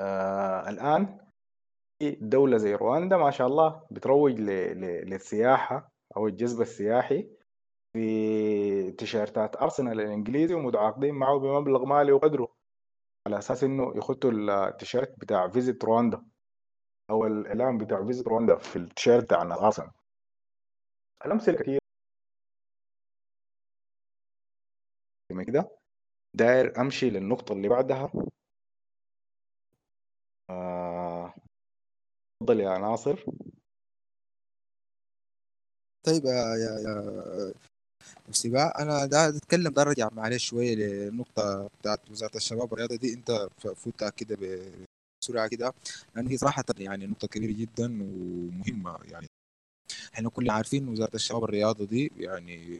آه 0.00 0.68
الآن 0.70 1.18
في 1.98 2.10
دولة 2.20 2.56
زي 2.56 2.74
رواندا 2.74 3.16
ما 3.16 3.30
شاء 3.30 3.46
الله 3.46 3.86
بتروج 3.90 4.40
ل... 4.40 4.46
ل... 4.80 5.10
للسياحة 5.10 5.90
أو 6.16 6.26
الجذب 6.26 6.60
السياحي 6.60 7.30
في 7.92 8.92
تيشيرتات 8.92 9.56
أرسنال 9.62 10.00
الإنجليزي 10.00 10.54
ومتعاقدين 10.54 11.14
معه 11.14 11.38
بمبلغ 11.38 11.84
مالي 11.84 12.12
وقدره 12.12 12.48
على 13.26 13.38
أساس 13.38 13.64
إنه 13.64 13.92
يخطوا 13.96 14.30
التيشيرت 14.68 15.18
بتاع 15.18 15.48
Visit 15.48 15.84
Rwanda 15.84 16.22
أو 17.10 17.26
الإعلان 17.26 17.78
بتاع 17.78 18.04
Visit 18.06 18.28
Rwanda 18.28 18.56
في 18.56 18.76
التيشيرت 18.76 19.24
بتاع 19.24 19.42
أرسنال 19.42 19.90
الأمثلة 21.26 21.54
كثير 21.58 21.80
كده. 25.46 25.70
داير 26.34 26.80
أمشي 26.80 27.10
للنقطة 27.10 27.52
اللي 27.52 27.68
بعدها. 27.68 28.12
تفضل 32.40 32.60
يا 32.60 32.78
ناصر. 32.78 33.24
طيب 36.06 36.24
يا 36.24 36.32
يا 36.32 36.78
يا 36.80 37.52
سباع 38.32 38.72
أنا 38.78 39.06
دا 39.06 39.28
أتكلم 39.28 39.72
ده 39.72 39.82
أرجع 39.82 40.08
معلش 40.12 40.44
شوية 40.48 40.74
للنقطه 40.74 41.68
بتاعت 41.80 42.10
وزارة 42.10 42.36
الشباب 42.36 42.72
والرياضة 42.72 42.96
دي. 42.96 43.14
أنت 43.14 43.48
فوتها 43.76 44.10
كده 44.10 44.36
بسرعة 45.22 45.48
كده 45.48 45.72
لأن 46.16 46.26
هي 46.28 46.36
صراحة 46.38 46.64
يعني 46.78 47.06
نقطة 47.06 47.28
كبيرة 47.28 47.52
جدا 47.52 47.84
ومهمة 48.02 48.98
يعني. 49.04 49.26
إحنا 50.14 50.30
كلنا 50.30 50.52
عارفين 50.52 50.88
وزارة 50.88 51.14
الشباب 51.16 51.42
والرياضة 51.42 51.84
دي 51.86 52.12
يعني 52.16 52.78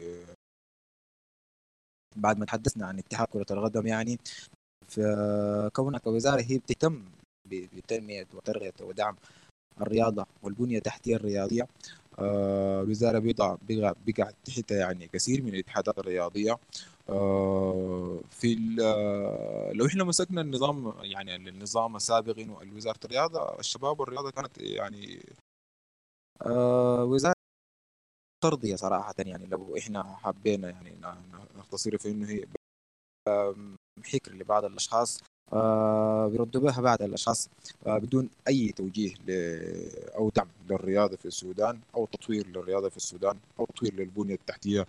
بعد 2.15 2.39
ما 2.39 2.45
تحدثنا 2.45 2.85
عن 2.87 2.99
اتحاد 2.99 3.27
كرة 3.27 3.45
القدم 3.51 3.87
يعني 3.87 4.19
فكونها 4.87 5.99
كوزارة 5.99 6.41
هي 6.41 6.57
بتهتم 6.57 7.05
بتنمية 7.45 8.27
وترغية 8.33 8.73
ودعم 8.81 9.15
الرياضة 9.81 10.25
والبنية 10.43 10.77
التحتيه 10.77 11.15
الرياضية. 11.15 11.67
آه، 12.19 12.81
الوزارة 12.81 13.19
بيضع 13.19 13.55
بيقع 14.05 14.31
تحتها 14.45 14.77
يعني 14.77 15.07
كثير 15.07 15.43
من 15.43 15.53
الاتحادات 15.53 15.99
الرياضية. 15.99 16.57
آه، 17.09 18.19
في 18.31 18.77
آه، 18.81 19.71
لو 19.73 19.85
إحنا 19.85 20.03
مسكنا 20.03 20.41
النظام 20.41 20.93
يعني 21.01 21.35
النظام 21.35 21.95
السابق 21.95 22.35
وزارة 22.75 22.99
الرياضة 23.05 23.59
الشباب 23.59 23.99
والرياضة 23.99 24.31
كانت 24.31 24.57
يعني 24.57 25.19
وزارة 27.03 27.33
ترضيه 28.43 28.75
صراحة 28.75 29.13
يعني 29.19 29.47
لو 29.47 29.77
إحنا 29.77 30.15
حبينا 30.15 30.69
يعني 30.69 30.97
نختصر 31.57 31.97
في 31.97 32.11
إنه 32.11 32.29
هي 32.29 32.45
حكر 34.03 34.33
لبعض 34.33 34.65
الأشخاص. 34.65 35.21
بيردوا 36.27 36.61
بها 36.61 36.81
بعض 36.81 37.01
الأشخاص 37.01 37.49
آه، 37.87 37.97
بدون 37.97 38.29
أي 38.47 38.71
توجيه. 38.71 39.13
أو 40.15 40.29
دعم 40.29 40.47
للرياضة 40.69 41.15
في 41.15 41.25
السودان 41.25 41.79
أو 41.95 42.05
تطوير 42.05 42.47
للرياضة 42.47 42.89
في 42.89 42.97
السودان 42.97 43.37
أو 43.59 43.65
تطوير 43.65 43.93
للبنية 43.95 44.33
التحتية 44.33 44.87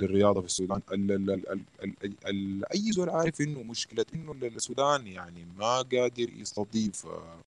للرياضة 0.00 0.40
في 0.40 0.46
السودان 0.46 0.80
ال... 0.92 1.12
ال... 1.12 1.30
ال... 1.30 1.60
ال... 1.82 1.94
ال... 2.04 2.14
ال... 2.26 2.72
أي 2.72 2.92
زول 2.92 3.10
عارف 3.10 3.40
إنه 3.40 3.62
مشكلة 3.62 4.04
إنه 4.14 4.32
السودان 4.46 5.06
يعني 5.06 5.46
ما 5.58 5.82
قادر 5.82 6.30
يستضيف 6.36 7.06
آه، 7.06 7.40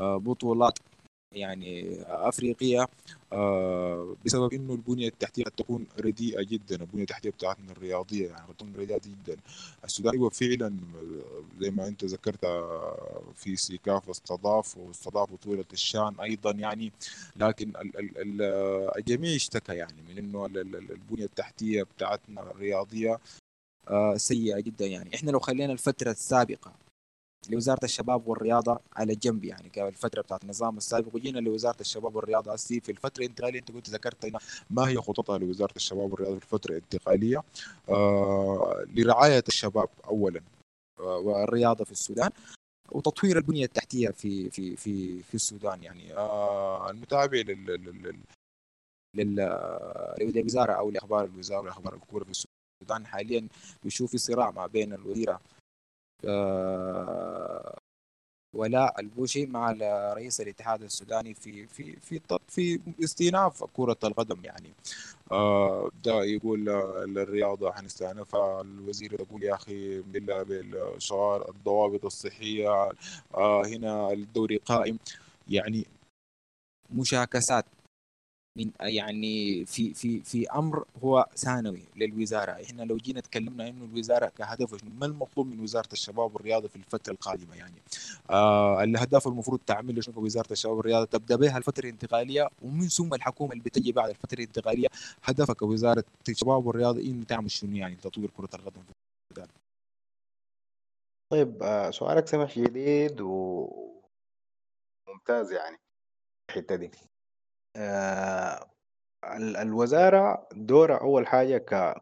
آه، 0.00 0.16
بطولات 0.16 0.78
يعني 1.34 2.02
أفريقية 2.02 2.86
آه، 3.32 4.16
بسبب 4.26 4.52
إنه 4.52 4.72
البنية 4.74 5.08
التحتية 5.08 5.44
قد 5.44 5.50
تكون 5.50 5.86
رديئة 5.98 6.42
جدا 6.42 6.76
البنية 6.76 7.02
التحتية 7.02 7.30
بتاعتنا 7.30 7.72
الرياضية 7.72 8.26
يعني 8.28 8.46
قد 8.48 8.54
تكون 8.54 8.72
رديئة 8.76 9.00
جدا. 9.06 9.36
السودان 9.84 10.18
هو 10.18 10.30
فعلا 10.30 10.76
زي 11.60 11.70
ما 11.70 11.88
أنت 11.88 12.04
ذكرت 12.04 12.44
آه، 12.44 13.22
في 13.36 13.56
سيكاف 13.56 14.10
استضاف 14.10 14.76
واستضاف 14.78 15.32
بطوله 15.32 15.64
الشان 15.72 16.14
أيضا 16.20 16.50
يعني. 16.50 16.92
لكن 17.36 17.72
آه، 18.40 18.92
الجميع 18.98 19.34
اشتكى 19.36 19.74
يعني 19.74 20.02
من 20.08 20.18
إنه 20.18 20.46
ال- 20.46 20.58
ال- 20.58 20.90
البنية 20.92 21.24
التحتية 21.24 21.82
بتاعتنا 21.82 22.42
الرياضية 22.50 23.18
سيئة 24.16 24.60
جدا 24.60 24.86
يعني. 24.86 25.14
إحنا 25.14 25.30
لو 25.30 25.38
خلينا 25.40 25.72
الفترة 25.72 26.10
السابقة 26.10 26.72
لوزارة 27.50 27.84
الشباب 27.84 28.28
والرياضة 28.28 28.80
على 28.96 29.14
جنب 29.14 29.44
يعني 29.44 29.68
كالفتره 29.68 30.22
بتاعت 30.22 30.42
النظام 30.44 30.76
السابق. 30.76 31.14
وجينا 31.14 31.38
لوزارة 31.38 31.80
الشباب 31.80 32.16
والرياضة 32.16 32.52
هسي 32.52 32.80
في 32.80 32.92
الفترة 32.92 33.24
الانتقالية. 33.24 33.58
انت 33.58 33.72
قلت 33.72 33.90
ذكرت 33.90 34.32
ما 34.70 34.88
هي 34.88 34.96
خططها 34.96 35.38
لوزارة 35.38 35.72
الشباب 35.76 36.12
والرياضة 36.12 36.38
في 36.38 36.44
الفترة 36.44 36.70
الانتقالية. 36.72 37.42
آه 37.88 38.84
لرعاية 38.94 39.44
الشباب 39.48 39.88
اولا 40.04 40.40
آه 41.00 41.16
والرياضة 41.18 41.84
في 41.84 41.92
السودان 41.92 42.30
وتطوير 42.92 43.36
البنية 43.36 43.64
التحتية 43.64 44.08
في 44.08 44.50
في 44.50 44.76
في 44.76 45.22
في 45.22 45.34
السودان 45.34 45.82
يعني. 45.82 46.14
آه 46.16 46.90
المتابع 46.90 47.38
لل 47.38 47.66
لل 47.66 48.22
لل 49.14 49.58
للوزاره 50.20 50.72
أو 50.72 50.90
لأخبار 50.90 51.24
الوزارة 51.24 51.60
واخبار 51.60 51.94
الكوره 51.94 52.24
في 52.24 52.30
السودان 52.30 53.06
حاليا 53.06 53.48
بيشوف 53.84 54.10
في 54.10 54.18
صراع 54.18 54.50
ما 54.50 54.66
بين 54.66 54.92
الوزيرة 54.92 55.40
ولاء 58.54 59.00
البوشي 59.00 59.46
مع 59.46 59.76
رئيس 60.14 60.40
الاتحاد 60.40 60.82
السوداني 60.82 61.34
في 61.34 61.66
في 61.66 61.96
في 62.00 62.20
في 62.48 62.80
استئناف 63.04 63.64
كرة 63.64 63.96
القدم 64.04 64.44
يعني. 64.44 64.72
آه، 65.32 65.90
ده 66.04 66.24
يقول 66.24 66.68
الرياضة 67.18 67.72
حنستأنفها 67.72 68.60
الوزير 68.60 69.12
يقول 69.12 69.42
يا 69.42 69.54
أخي 69.54 70.00
بالله 70.00 70.42
بالشغال 70.42 71.48
الضوابط 71.48 72.04
الصحية 72.04 72.90
آه، 73.34 73.66
هنا 73.66 74.12
الدوري 74.12 74.56
قائم. 74.56 74.98
يعني 75.48 75.86
مشاكسات 76.90 77.64
من 78.56 78.70
يعني 78.80 79.64
في 79.66 79.94
في 79.94 80.20
في 80.22 80.50
أمر 80.50 80.84
هو 81.04 81.26
ثانوي 81.36 81.82
للوزارة. 81.96 82.52
إحنا 82.52 82.82
لو 82.82 82.96
جينا 82.96 83.20
تكلمنا 83.20 83.68
إنه 83.68 83.84
الوزارة 83.84 84.26
كهدف 84.26 84.84
ما 84.84 85.06
المطلوب 85.06 85.46
من 85.46 85.60
وزارة 85.60 85.88
الشباب 85.92 86.34
والرياضة 86.34 86.68
في 86.68 86.76
الفترة 86.76 87.12
القادمة 87.12 87.56
يعني؟ 87.56 87.82
آه 88.30 88.82
الأهداف 88.84 89.28
المفروض 89.28 89.60
تعمله 89.66 90.00
شنو 90.00 90.24
وزارة 90.24 90.52
الشباب 90.52 90.76
والرياضة؟ 90.76 91.04
تبدأ 91.04 91.36
بها 91.36 91.58
الفترة 91.58 91.84
الانتقالية 91.84 92.48
ومن 92.62 92.88
ثم 92.88 93.14
الحكومة 93.14 93.52
اللي 93.52 93.62
بتجي 93.64 93.92
بعد 93.92 94.10
الفترة 94.10 94.38
الانتقالية. 94.38 94.88
هدفك 95.24 95.56
كوزارة 95.56 96.04
الشباب 96.28 96.66
والرياضة 96.66 97.00
إنه 97.00 97.24
تعمل 97.24 97.50
شنو 97.50 97.76
يعني؟ 97.76 97.96
تطوير 97.96 98.30
كرة 98.30 98.50
القدم 98.54 98.82
في 98.82 98.92
طيب 101.32 101.62
آه، 101.62 101.90
سؤالك 101.90 102.26
سمح 102.28 102.58
جديد 102.58 103.20
وممتاز 103.20 103.92
يعني 105.52 105.78
الحتة 106.50 106.76
دي. 106.76 106.90
آه، 107.76 108.66
ال- 109.36 109.56
الوزارة 109.56 110.48
دورها 110.52 110.96
أول 111.00 111.26
حاجة 111.26 111.58
ك 111.58 111.94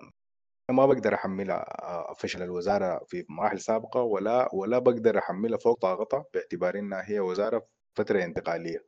ما 0.70 0.86
بقدر 0.86 1.14
أحملها 1.14 1.82
آه، 1.84 2.14
فشل 2.14 2.42
الوزارة 2.42 3.05
في 3.09 3.24
مراحل 3.28 3.60
سابقة 3.60 4.02
ولا 4.02 4.48
ولا 4.55 4.78
بقدر 4.78 5.18
أحملها 5.18 5.59
فوق 5.59 5.78
طاقتها 5.80 6.24
باعتبار 6.34 6.78
إنها 6.78 7.02
هي 7.10 7.20
وزارة 7.20 7.66
فترة 7.94 8.24
انتقالية 8.24 8.84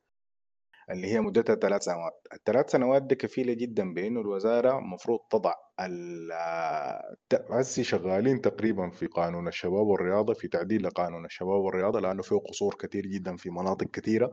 اللي 0.90 1.06
هي 1.06 1.20
مدتها 1.20 1.54
ثلاث 1.56 1.82
سنوات. 1.84 2.26
الثلاث 2.32 2.70
سنوات 2.70 3.02
دي 3.02 3.14
كفيلة 3.14 3.52
جدا 3.52 3.94
بأنه 3.94 4.20
الوزارة 4.20 4.80
مفروض 4.80 5.20
تضع 5.30 5.54
ال- 5.80 6.32
آه، 6.32 7.16
هسي 7.50 7.84
شغالين 7.84 8.40
تقريبا 8.40 8.90
في 8.90 9.06
قانون 9.06 9.48
الشباب 9.48 9.86
والرياضة 9.86 10.34
في 10.34 10.48
تعديل 10.48 10.82
لقانون 10.84 11.24
الشباب 11.24 11.60
والرياضة 11.60 12.00
لأنه 12.00 12.22
فيه 12.22 12.36
قصور 12.36 12.74
كتير 12.74 13.06
جدا 13.06 13.36
في 13.36 13.50
مناطق 13.50 13.86
كثيرة 13.86 14.30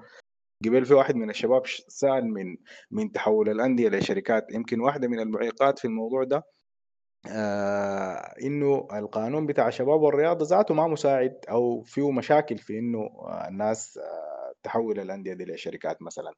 قبل 0.66 0.86
في 0.86 0.94
واحد 0.94 1.16
من 1.16 1.30
الشباب 1.30 1.62
سأل 1.88 2.26
من 2.34 2.58
من 2.92 3.12
تحول 3.12 3.50
الأندية 3.50 3.90
لشركات 3.90 4.46
يمكن 4.52 4.80
واحدة 4.82 5.08
من 5.08 5.20
المعيقات 5.20 5.80
في 5.80 5.86
الموضوع 5.86 6.24
ده 6.24 6.44
آه 7.32 8.34
إنه 8.44 8.88
القانون 8.94 9.46
بتاع 9.46 9.68
الشباب 9.68 10.02
والرياضة 10.02 10.46
ذاته 10.46 10.74
ما 10.74 10.88
مساعد 10.88 11.38
أو 11.50 11.82
فيه 11.84 12.12
مشاكل 12.12 12.58
في 12.58 12.80
إنه 12.80 13.00
آه 13.00 13.48
الناس 13.48 13.98
آه 13.98 14.54
تحول 14.64 15.00
الأندية 15.00 15.34
دي 15.34 15.46
لشركات 15.46 16.02
مثلا. 16.02 16.34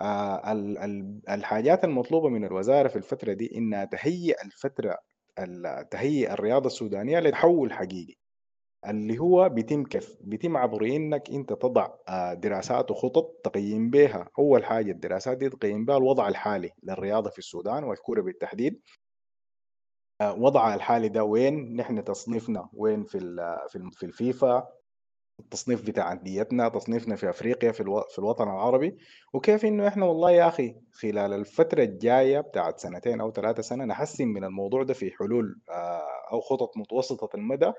آه 0.00 0.52
ال- 0.52 0.78
ال- 0.78 1.20
الحاجات 1.30 1.84
المطلوبة 1.84 2.28
من 2.28 2.44
الوزارة 2.44 2.88
في 2.88 2.96
الفترة 2.96 3.32
دي 3.32 3.50
إنها 3.56 3.84
تهيئ 3.84 4.44
الفترة 4.44 4.98
ال- 5.38 5.88
تهيئ 5.88 6.32
الرياضة 6.32 6.66
السودانية 6.66 7.18
لتحول 7.20 7.72
حقيقي. 7.72 8.14
اللي 8.90 9.18
هو 9.18 9.48
بيتم 9.48 9.84
كيف 9.84 10.16
بيتم 10.20 10.56
عبر 10.56 10.84
إنك 10.84 11.30
أنت 11.30 11.52
تضع 11.52 11.88
آه، 12.08 12.34
دراسات 12.34 12.90
وخطط 12.90 13.40
تقيم 13.44 13.90
بها 13.90 14.28
أول 14.38 14.64
حاجة 14.64 14.90
الدراسات 14.90 15.38
دي 15.38 15.48
تقيم 15.50 15.84
بها 15.84 15.96
الوضع 15.96 16.28
الحالي 16.28 16.70
للرياضة 16.82 17.30
في 17.30 17.38
السودان 17.38 17.84
والكورة 17.84 18.20
بالتحديد. 18.22 18.80
آه، 20.20 20.34
وضعها 20.34 20.74
الحالي 20.74 21.08
ده 21.08 21.24
وين؟ 21.24 21.76
نحن 21.76 22.04
تصنيفنا 22.04 22.68
وين 22.72 23.04
في 23.04 23.18
في 23.68 23.90
في 23.92 24.06
الفيفا 24.06 24.68
التصنيف 25.40 25.86
بتاع 25.86 26.12
أنديتنا 26.12 26.68
تصنيفنا 26.68 27.16
في 27.16 27.30
أفريقيا 27.30 27.72
في 27.72 27.80
ألو... 27.80 28.00
في 28.00 28.18
الوطن 28.18 28.44
العربي. 28.44 28.98
وكيف 29.34 29.64
إنه 29.64 29.88
إحنا 29.88 30.06
والله 30.06 30.30
يا 30.30 30.48
أخي 30.48 30.76
خلال 30.92 31.32
الفترة 31.32 31.82
الجاية 31.82 32.40
بتاعت 32.40 32.78
سنتين 32.80 33.20
أو 33.20 33.32
ثلاثة 33.32 33.62
سنة 33.62 33.84
نحسن 33.84 34.28
من 34.28 34.44
الموضوع 34.44 34.82
ده 34.82 34.94
في 34.94 35.10
حلول 35.10 35.60
آه، 35.70 36.02
أو 36.32 36.40
خطط 36.40 36.76
متوسطة 36.76 37.36
المدى. 37.36 37.72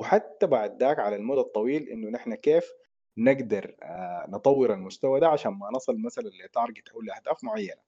وحتى 0.00 0.46
بعد 0.46 0.80
ذاك 0.82 0.98
على 0.98 1.16
المدى 1.16 1.40
الطويل 1.40 1.88
إنه 1.88 2.10
نحن 2.10 2.34
كيف 2.34 2.72
نقدر 3.18 3.76
آه، 3.82 4.26
نطور 4.28 4.72
المستوى 4.74 5.20
ده 5.20 5.28
عشان 5.28 5.52
ما 5.52 5.70
نصل 5.74 5.96
مثلا 6.04 6.30
لتارجت 6.46 6.88
أو 6.88 7.00
لأهداف 7.02 7.44
معينة. 7.44 7.82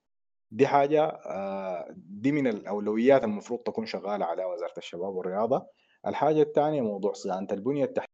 دي 0.51 0.67
حاجة 0.67 1.03
آه، 1.05 1.87
دي 1.97 2.31
من 2.31 2.47
الأولويات 2.47 3.23
المفروض 3.23 3.59
تكون 3.59 3.85
شغالة 3.85 4.25
على 4.25 4.45
وزارة 4.45 4.73
الشباب 4.77 5.15
والرياضة. 5.15 5.67
الحاجة 6.07 6.41
الثانية 6.41 6.81
موضوع 6.81 7.13
صيانه 7.13 7.47
البنية 7.51 7.83
التحتية 7.85 8.09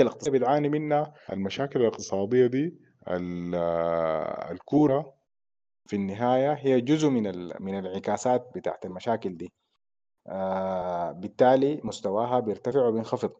الاقتصادية 0.00 0.38
بتعاني 0.38 0.68
منها. 0.68 1.14
المشاكل 1.32 1.80
الاقتصادية 1.80 2.46
دي 2.46 2.78
آه، 3.08 4.50
الكورة 4.52 5.14
في 5.86 5.96
النهاية 5.96 6.52
هي 6.52 6.80
جزء 6.80 7.08
من 7.08 7.22
من 7.62 7.78
الانعكاسات 7.78 8.50
بتاعت 8.54 8.84
المشاكل 8.84 9.36
دي. 9.36 9.52
آه، 10.26 11.12
بالتالي 11.12 11.80
مستواها 11.84 12.40
بيرتفع 12.40 12.86
وبينخفض 12.86 13.32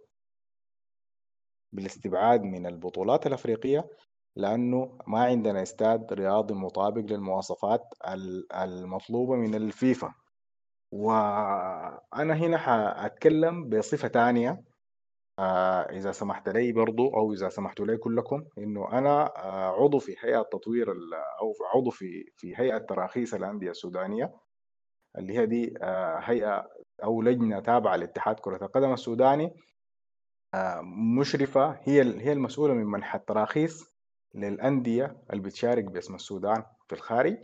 بالاستبعاد 1.73 2.43
من 2.43 2.67
البطولات 2.67 3.27
الأفريقية 3.27 3.89
لأنه 4.37 4.99
ما 5.07 5.25
عندنا 5.25 5.63
استاد 5.63 6.13
رياضي 6.13 6.55
مطابق 6.55 7.01
للمواصفات 7.13 7.81
ال- 8.09 8.53
المطلوبة 8.53 9.35
من 9.37 9.55
الفيفا. 9.55 10.15
وأنا 10.93 12.35
هنا 12.35 12.59
حأتكلم 12.59 13.69
بصفة 13.69 14.09
تانية 14.09 14.63
آه، 15.39 15.81
إذا 15.83 16.13
سمحت 16.13 16.49
لي 16.49 16.73
برضو 16.73 17.09
أو 17.17 17.33
إذا 17.33 17.49
سمحتوا 17.49 17.87
لي 17.87 17.97
كلكم 17.97 18.45
إنه 18.59 18.93
أنا 18.99 19.27
آه، 19.37 19.83
عضو 19.83 19.99
في 19.99 20.17
هيئة 20.21 20.43
تطوير 20.43 20.91
أو 21.41 21.53
عضو 21.75 21.91
في 21.91 22.25
في 22.37 22.57
هيئة 22.59 22.79
تراخيص 22.79 23.35
الأندية 23.35 23.71
السودانية. 23.71 24.33
اللي 25.19 25.39
هي 25.39 25.47
دي 25.47 25.75
آه، 25.83 26.19
هيئة 26.23 26.69
أو 27.05 27.23
لجنة 27.23 27.61
تابعة 27.61 27.97
لاتحاد 27.97 28.41
كرة 28.41 28.65
القدم 28.65 28.93
السوداني 28.93 29.55
آه، 30.55 30.81
مشرفة 31.21 31.79
هي 31.83 32.03
هي 32.21 32.33
المسؤولة 32.33 32.75
من 32.75 32.85
منح 32.85 33.15
التراخيص 33.15 33.95
للأندية 34.35 35.17
اللي 35.31 35.43
بتشارك 35.43 35.85
باسم 35.85 36.15
السودان 36.15 36.63
في 36.89 36.95
الخارج 36.95 37.37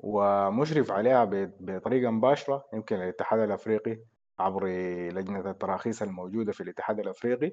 ومشرف 0.00 0.90
عليها 0.90 1.24
بطريقة 1.60 2.10
مباشرة 2.10 2.64
يمكن 2.74 2.96
الاتحاد 2.96 3.40
الأفريقي 3.40 3.98
عبر 4.38 4.66
لجنة 5.10 5.50
التراخيص 5.50 6.02
الموجودة 6.02 6.52
في 6.52 6.62
الاتحاد 6.62 7.00
الأفريقي 7.00 7.52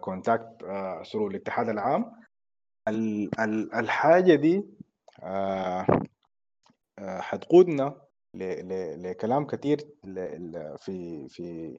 contact 0.00 0.62
آه، 0.64 1.02
through 1.02 1.26
الاتحاد 1.28 1.68
العام. 1.68 2.12
ال- 2.88 3.40
ال- 3.40 3.74
الحاجة 3.74 4.34
دي 4.34 4.64
حتقودنا 6.98 7.94
لكلام 9.02 9.46
ل- 10.52 10.78
في 10.78 11.28
في 11.28 11.78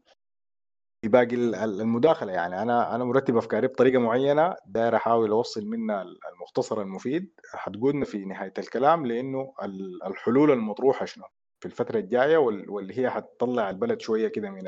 في 1.01 1.07
باقي 1.09 1.35
ال- 1.35 1.55
ال- 1.55 1.81
المداخلة 1.81 2.33
يعني. 2.33 2.61
أنا 2.61 2.95
أنا 2.95 3.03
مرتب 3.03 3.37
أفكاري 3.37 3.67
بطريقة 3.67 3.99
معينة 3.99 4.55
داير 4.65 4.95
أحاول 4.95 5.31
أوصل 5.31 5.65
منها 5.65 6.01
ال- 6.01 6.19
المختصر 6.33 6.81
المفيد. 6.81 7.31
حتقودنا 7.53 8.05
في 8.05 8.25
نهاية 8.25 8.53
الكلام 8.57 9.05
لأنه 9.05 9.53
ال- 9.63 10.03
الحلول 10.03 10.51
المطروحة 10.51 11.05
شنو؟ 11.05 11.25
في 11.59 11.65
الفترة 11.65 11.99
الجاية 11.99 12.37
وال- 12.37 12.69
واللي 12.69 12.99
هي 12.99 13.09
حتطلع 13.09 13.69
البلد 13.69 14.01
شوية 14.01 14.27
كده 14.27 14.49
من 14.49 14.67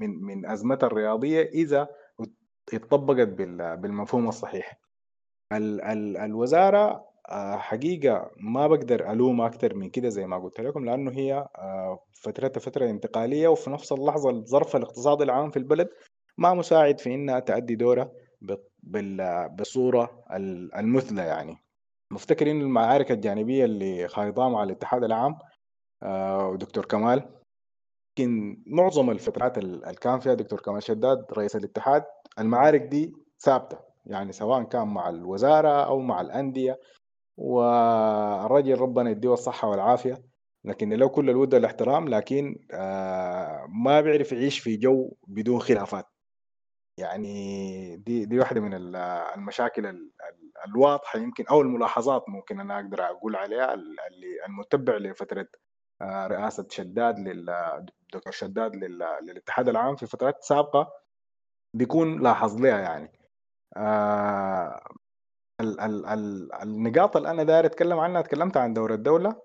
من 0.00 0.22
من 0.24 0.46
ازمتها 0.46 0.86
الرياضية 0.86 1.42
إذا 1.42 1.88
اتطبقت 2.74 3.28
بال- 3.28 3.76
بالمفهوم 3.76 4.28
الصحيح. 4.28 4.78
ال 5.52 5.80
ال 5.82 6.16
الوزارة 6.16 7.13
آه، 7.28 7.56
حقيقة 7.56 8.30
ما 8.36 8.66
بقدر 8.66 9.10
الومها 9.12 9.46
أكثر 9.46 9.74
من 9.74 9.90
كده 9.90 10.08
زي 10.08 10.26
ما 10.26 10.38
قلت 10.38 10.60
لكم 10.60 10.84
لأنه 10.84 11.10
هي 11.12 11.48
آه، 11.58 11.98
فترتها 12.14 12.60
فترة 12.60 12.90
انتقالية 12.90 13.48
وفي 13.48 13.70
نفس 13.70 13.92
اللحظة 13.92 14.30
الظرف 14.30 14.76
الاقتصادي 14.76 15.24
العام 15.24 15.50
في 15.50 15.56
البلد 15.58 15.88
ما 16.38 16.54
مساعد 16.54 17.00
في 17.00 17.14
إنها 17.14 17.40
تؤدي 17.40 17.74
دورها 17.74 18.10
ب- 18.42 18.54
بال- 18.82 19.48
بالصورة 19.48 20.24
ال- 20.32 20.74
المثلى 20.74 21.22
يعني. 21.22 21.56
مفتكر 22.10 22.50
انه 22.50 22.64
المعارك 22.64 23.12
الجانبية 23.12 23.64
اللي 23.64 24.08
خايضاها 24.08 24.48
مع 24.48 24.62
الاتحاد 24.62 25.04
العام؟ 25.04 25.38
آه، 26.02 26.48
ودكتور 26.48 26.84
كمال. 26.84 27.30
يمكن 28.18 28.62
معظم 28.66 29.10
الفترات 29.10 29.58
ال- 29.58 29.84
اللي 29.84 29.94
كان 29.94 30.18
فيها 30.20 30.34
دكتور 30.34 30.60
كمال 30.60 30.82
شداد 30.82 31.24
رئيس 31.32 31.56
الاتحاد 31.56 32.04
المعارك 32.38 32.80
دي 32.80 33.12
ثابتة 33.38 33.78
يعني 34.06 34.32
سواء 34.32 34.62
كان 34.62 34.88
مع 34.88 35.08
الوزارة 35.08 35.84
أو 35.84 35.98
مع 36.00 36.20
الأندية. 36.20 36.78
والرجل 37.36 38.78
ربنا 38.80 39.10
يديه 39.10 39.32
الصحة 39.32 39.68
والعافية. 39.68 40.22
لكن 40.64 40.92
له 40.92 41.08
كل 41.08 41.30
الود 41.30 41.54
والاحترام 41.54 42.08
لكن 42.08 42.66
آه، 42.72 43.66
ما 43.68 44.00
بيعرف 44.00 44.32
يعيش 44.32 44.58
في 44.58 44.76
جو 44.76 45.12
بدون 45.26 45.60
خلافات. 45.60 46.06
يعني 46.98 47.96
دي 47.96 48.24
دي 48.24 48.38
واحدة 48.38 48.60
من 48.60 48.74
ال- 48.74 48.96
المشاكل 49.36 49.86
ال- 49.86 50.12
ال- 50.30 50.52
الواضحة 50.68 51.18
يمكن 51.18 51.44
أو 51.50 51.60
الملاحظات 51.60 52.24
ممكن 52.28 52.60
أنا 52.60 52.76
أقدر 52.76 53.04
أقول 53.04 53.36
عليها 53.36 53.74
ال- 53.74 53.96
اللي 54.10 54.26
المتبع 54.48 54.96
لفترة 54.96 55.46
آه، 56.02 56.26
رئاسة 56.26 56.66
شداد 56.70 57.18
لل 57.18 57.46
دكتور 58.12 58.32
شداد 58.32 58.76
لل- 58.76 59.18
للاتحاد 59.22 59.68
العام 59.68 59.96
في 59.96 60.06
فترات 60.06 60.42
سابقة 60.44 60.92
بيكون 61.74 62.22
لاحظ 62.22 62.60
لها 62.60 62.78
يعني. 62.80 63.12
آه، 63.76 64.84
ال 65.64 65.80
ال 65.80 66.06
ال 66.06 66.52
النقاط 66.62 67.16
اللي 67.16 67.30
أنا 67.30 67.42
داير 67.42 67.66
أتكلم 67.66 67.98
عنها 67.98 68.22
تكلمت 68.22 68.56
عن 68.56 68.74
دور 68.74 68.94
الدولة 68.94 69.36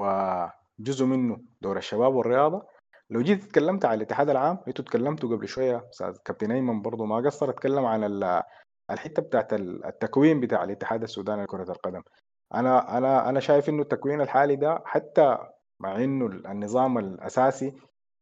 وجزء 0.00 1.04
منه 1.04 1.40
دور 1.60 1.76
الشباب 1.76 2.14
والرياضة. 2.14 2.66
لو 3.10 3.22
جيت 3.22 3.44
اتكلمت 3.44 3.84
عن 3.84 3.94
الاتحاد 3.96 4.30
العام 4.30 4.58
إنتوا 4.68 4.84
اتكلمتوا 4.84 5.36
قبل 5.36 5.48
شوية 5.48 5.88
أستاذ 5.92 6.16
كابتن 6.24 6.50
أيمن 6.50 6.82
برضه 6.82 7.04
ما 7.04 7.16
قصر 7.16 7.50
اتكلم 7.50 7.84
عن 7.84 8.04
ال- 8.04 8.42
الحتة 8.90 9.22
بتاعت 9.22 9.52
ال- 9.52 9.84
التكوين 9.84 10.40
بتاع 10.40 10.64
الاتحاد 10.64 11.02
السوداني 11.02 11.42
لكرة 11.42 11.70
القدم. 11.72 12.02
أنا 12.54 12.98
أنا 12.98 13.28
أنا 13.28 13.40
شايف 13.40 13.68
إنه 13.68 13.82
التكوين 13.82 14.20
الحالي 14.20 14.56
ده 14.56 14.82
حتى 14.84 15.38
مع 15.80 15.96
إنه 16.04 16.26
النظام 16.26 16.98
الأساسي 16.98 17.70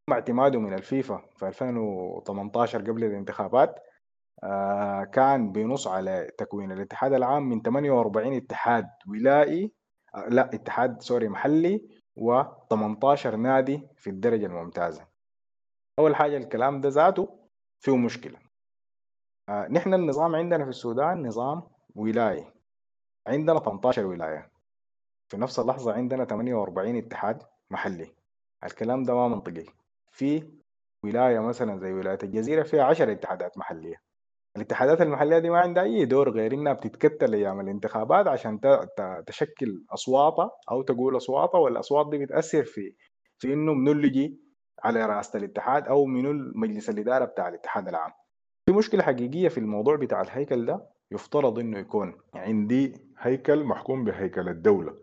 تم 0.07 0.13
اعتماده 0.13 0.61
من 0.61 0.75
الفيفا 0.75 1.23
في 1.37 1.47
2018 1.49 2.79
قبل 2.81 3.05
الانتخابات 3.05 3.79
آه، 4.45 5.05
كان 5.05 5.53
بينص 5.53 5.87
على 5.89 6.31
تكوين 6.39 6.73
الاتحاد 6.73 7.13
العام 7.13 7.49
من 7.49 7.63
48 7.63 8.37
اتحاد 8.37 8.89
ولائي 9.09 9.73
آه، 10.15 10.29
لا 10.29 10.55
اتحاد 10.55 11.03
سوري 11.03 11.29
محلي 11.29 11.89
و18 12.21 13.27
نادي 13.27 13.89
في 13.97 14.11
الدرجة 14.11 14.47
الممتازة. 14.47 15.07
أول 15.99 16.17
حاجة 16.17 16.37
الكلام 16.37 16.81
ده 16.81 16.89
ذاته 16.89 17.39
فيه 17.81 17.97
مشكلة. 17.97 18.39
آه، 19.49 19.69
نحن 19.69 19.95
النظام 19.95 20.35
عندنا 20.37 20.65
في 20.65 20.71
السودان 20.71 21.27
نظام 21.27 21.63
ولايي 21.95 22.47
عندنا 23.27 23.59
18 23.61 24.07
ولاية. 24.07 24.51
في 25.29 25.37
نفس 25.37 25.59
اللحظة 25.59 25.93
عندنا 25.93 26.25
48 26.25 26.97
اتحاد 26.97 27.43
محلي. 27.71 28.15
الكلام 28.65 29.03
ده 29.03 29.15
ما 29.15 29.29
منطقي. 29.29 29.67
في 30.11 30.51
ولاية 31.05 31.39
مثلا 31.41 31.79
زي 31.79 31.93
ولاية 31.93 32.19
الجزيرة 32.23 32.63
فيها 32.63 32.85
10 32.85 33.13
اتحادات 33.13 33.59
محلية. 33.59 34.12
الاتحادات 34.57 35.01
المحلية 35.01 35.39
دي 35.39 35.51
ما 35.51 35.59
عندها 35.59 35.83
أي 35.83 36.05
دور 36.05 36.31
غير 36.31 36.53
إنها 36.55 36.73
بتتكتل 36.73 37.35
أيام 37.35 37.61
الانتخابات 37.61 38.27
عشان 38.27 38.61
تشكل 39.27 39.85
أصواتها 39.91 40.51
أو 40.70 40.83
تقول 40.83 41.16
أصواتها 41.16 41.59
والأصوات 41.59 42.11
دي 42.11 42.19
بتأثر 42.19 42.65
في 42.65 42.95
في 43.39 43.53
إنه 43.53 43.74
منو 43.74 43.93
اللي 43.93 44.07
يجي 44.07 44.41
على 44.85 45.07
رئاسة 45.07 45.39
الاتحاد 45.39 45.89
أو 45.89 46.05
منو 46.05 46.53
مجلس 46.55 46.91
الإدارة 46.91 47.24
بتاع 47.24 47.49
الاتحاد 47.49 47.89
العام. 47.89 48.11
في 48.66 48.73
مشكلة 48.73 49.03
حقيقية 49.03 49.49
في 49.49 49.59
الموضوع 49.59 49.97
بتاع 49.97 50.20
الهيكل 50.20 50.66
ده 50.66 50.89
يفترض 51.12 51.59
إنه 51.59 51.79
يكون 51.79 52.15
عندي 52.35 52.93
هيكل 53.19 53.65
محكوم 53.65 54.05
بهيكل 54.05 54.49
الدولة 54.49 54.95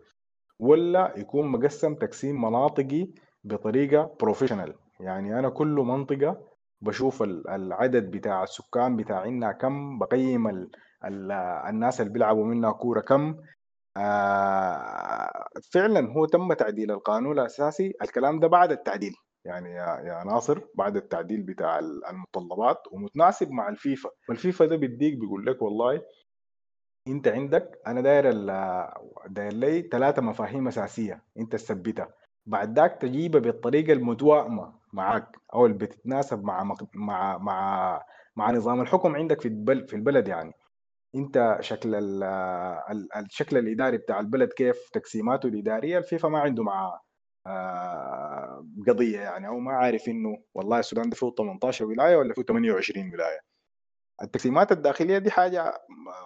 ولا 0.58 1.14
يكون 1.16 1.46
مقسم 1.46 1.94
تقسيم 1.94 2.40
مناطقي 2.40 3.08
بطريقة 3.44 4.16
بروفيشنال 4.20 4.74
يعني 5.00 5.38
أنا 5.38 5.48
كل 5.48 5.66
منطقة 5.68 6.49
بشوف 6.82 7.22
ال- 7.22 7.48
العدد 7.50 8.10
بتاع 8.10 8.42
السكان 8.42 8.96
بتاعنا 8.96 9.52
كم 9.52 9.98
بقيم 9.98 10.48
ال 10.48 10.70
ال 11.04 11.32
الناس 11.68 12.00
اللي 12.00 12.12
بيلعبوا 12.12 12.44
منها 12.44 12.72
كورة 12.72 13.00
كم. 13.00 13.36
آه 13.96 15.48
فعلا 15.72 16.12
هو 16.12 16.26
تم 16.26 16.52
تعديل 16.52 16.90
القانون 16.90 17.38
الأساسي. 17.38 17.92
الكلام 18.02 18.40
ده 18.40 18.48
بعد 18.48 18.72
التعديل. 18.72 19.14
يعني 19.44 19.70
يا, 19.74 20.24
ناصر 20.26 20.60
بعد 20.74 20.96
التعديل 20.96 21.42
بتاع 21.42 21.78
ال- 21.78 22.06
المتطلبات 22.06 22.78
ومتناسب 22.92 23.50
مع 23.50 23.68
الفيفا. 23.68 24.10
والفيفا 24.28 24.66
ده 24.66 24.76
بيديك 24.76 25.14
بيقول 25.18 25.46
لك 25.46 25.62
والله 25.62 26.02
انت 27.08 27.28
عندك 27.28 27.80
أنا 27.86 28.00
داير 28.00 28.32
داير 29.28 29.52
لي 29.52 29.82
ثلاثة 29.82 30.22
مفاهيم 30.22 30.68
أساسية 30.68 31.22
انت 31.38 31.52
تثبتها. 31.52 32.08
بعد 32.46 32.78
ذاك 32.78 32.98
تجيبها 33.00 33.40
بالطريقة 33.40 33.92
المتوائمة 33.92 34.72
معك 34.92 35.36
أو 35.54 35.66
اللي 35.66 35.76
بتتناسب 35.78 36.44
مع 36.44 36.64
مق- 36.64 36.90
مع 36.96 37.38
مع 37.38 38.02
مع 38.36 38.50
نظام 38.50 38.80
الحكم 38.80 39.16
عندك 39.16 39.40
في 39.40 39.48
البلد 39.48 39.88
في 39.88 39.96
البلد 39.96 40.28
يعني. 40.28 40.52
أنت 41.14 41.56
شكل 41.60 41.94
ال- 41.94 43.08
الشكل 43.16 43.58
الإداري 43.58 43.96
بتاع 43.98 44.20
البلد 44.20 44.52
كيف؟ 44.52 44.90
تقسيماته 44.92 45.46
الإدارية 45.46 45.98
الفيفا 45.98 46.28
ما 46.28 46.38
عنده 46.40 46.62
مع 46.62 47.00
آه، 47.46 48.66
قضية 48.88 49.20
يعني 49.20 49.48
أو 49.48 49.58
ما 49.58 49.72
عارف 49.72 50.08
إنه 50.08 50.38
والله 50.54 50.78
السودان 50.78 51.10
ده 51.10 51.16
فيه 51.16 51.30
18 51.38 51.84
ولاية 51.84 52.16
ولا 52.16 52.34
فيه 52.34 52.42
28 52.42 53.12
ولاية. 53.14 53.40
التقسيمات 54.22 54.72
الداخلية 54.72 55.18
دي 55.18 55.30
حاجة 55.30 55.72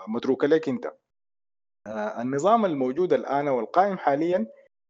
متروكة 0.08 0.46
لك 0.48 0.68
أنت. 0.68 0.92
آه، 1.86 2.22
النظام 2.22 2.64
الموجود 2.64 3.12
الآن 3.12 3.48
والقائم 3.48 3.98
حاليا 3.98 4.46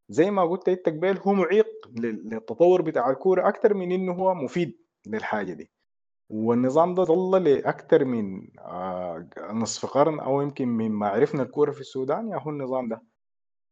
زي 0.09 0.31
ما 0.31 0.43
قلت 0.45 0.69
إنت 0.69 0.89
قبل 0.89 1.19
هو 1.19 1.33
معيق 1.33 1.67
لل- 1.97 2.29
للتطور 2.29 2.83
بتاع 2.83 3.11
الكورة 3.11 3.49
أكثر 3.49 3.75
من 3.75 3.93
إنه 3.93 4.13
هو 4.13 4.35
مفيد 4.35 4.79
للحاجة 5.07 5.53
دي. 5.53 5.71
والنظام 6.31 6.95
ده 6.95 7.05
ظل 7.05 7.45
لاكثر 7.45 8.05
من 8.05 8.49
آه، 8.59 9.29
نصف 9.53 9.87
قرن 9.87 10.21
أو 10.21 10.41
يمكن 10.43 10.69
مما 10.69 11.09
عرفنا 11.09 11.43
الكورة 11.43 11.71
في 11.73 11.81
السودان. 11.81 12.29
يا 12.29 12.37
هو 12.37 12.51
النظام 12.51 12.89
ده 12.89 13.03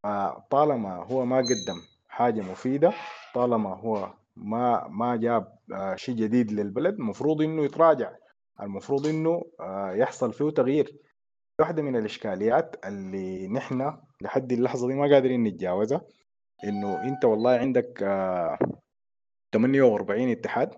آه، 0.05 0.47
طالما 0.51 0.95
هو 1.05 1.25
ما 1.25 1.37
قدم 1.37 1.81
حاجة 2.09 2.41
مفيدة 2.41 2.93
طالما 3.35 3.75
هو 3.75 4.11
ما 4.37 4.89
ما 4.89 5.17
جاب 5.17 5.59
آه، 5.75 5.95
شيء 5.97 6.15
جديد 6.15 6.53
للبلد 6.53 6.95
المفروض 6.95 7.43
إنه 7.43 7.65
يتراجع. 7.65 8.13
المفروض 8.63 9.07
إنه 9.07 9.43
يحصل 9.95 10.33
فيه 10.33 10.51
تغيير. 10.51 10.99
واحدة 11.61 11.83
من 11.83 11.97
الإشكاليات 11.97 12.77
اللي 12.87 13.49
نحن 13.49 13.97
لحد 14.21 14.53
اللحظة 14.53 14.89
دي 14.89 14.95
ما 14.95 15.15
قادرين 15.15 15.43
نتجاوزها 15.43 16.01
إنه 16.65 17.03
أنت 17.05 17.25
والله 17.25 17.51
عندك 17.51 18.03
آه، 18.03 18.59
48 19.55 20.31
اتحاد 20.31 20.75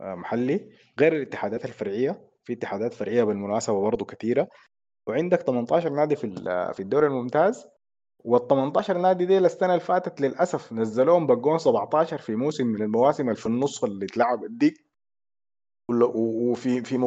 آه، 0.00 0.14
محلي 0.14 0.70
غير 1.00 1.12
الاتحادات 1.16 1.64
الفرعية. 1.64 2.22
في 2.44 2.52
اتحادات 2.52 2.94
فرعية 2.94 3.24
بالمناسبة 3.24 3.80
برضه 3.80 4.04
كثيرة 4.04 4.48
وعندك 5.08 5.42
18 5.42 5.88
نادي 5.90 6.16
في 6.16 6.24
ال- 6.24 6.74
في 6.74 6.80
الدوري 6.80 7.06
الممتاز. 7.06 7.66
وال 8.24 8.46
18 8.48 8.98
نادي 8.98 9.26
دي 9.26 9.38
السنة 9.38 9.68
اللي 9.68 9.80
فاتت 9.80 10.20
للأسف 10.20 10.72
نزلوهم 10.72 11.26
بقون 11.26 11.58
17 11.58 12.18
في 12.18 12.34
موسم 12.36 12.66
من 12.66 12.82
المواسم 12.82 13.22
اللي 13.24 13.36
في 13.40 13.46
النص 13.46 13.84
اللي 13.84 14.04
اتلعبت 14.04 14.50
دي. 14.50 14.74
وفي 15.90 16.84
في 16.84 16.98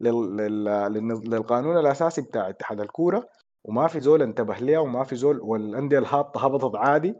لل- 0.00 0.36
لل- 0.36 0.92
للنظ- 0.94 1.28
للقانون 1.28 1.78
الأساسي 1.78 2.22
بتاع 2.22 2.48
اتحاد 2.48 2.80
الكورة. 2.80 3.28
وما 3.64 3.86
في 3.86 4.00
زول 4.00 4.22
انتبه 4.22 4.54
ليها 4.56 4.78
وما 4.78 5.04
في 5.04 5.16
زول 5.16 5.40
والأندية 5.40 5.98
الهابطة 5.98 6.46
هبطت 6.46 6.76
عادي 6.76 7.14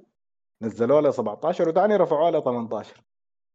نزلوها 0.63 1.01
ل 1.03 1.15
17 1.15 1.69
وتاني 1.69 1.97
رفعوها 1.97 2.31
ل 2.31 2.43
18 2.45 3.03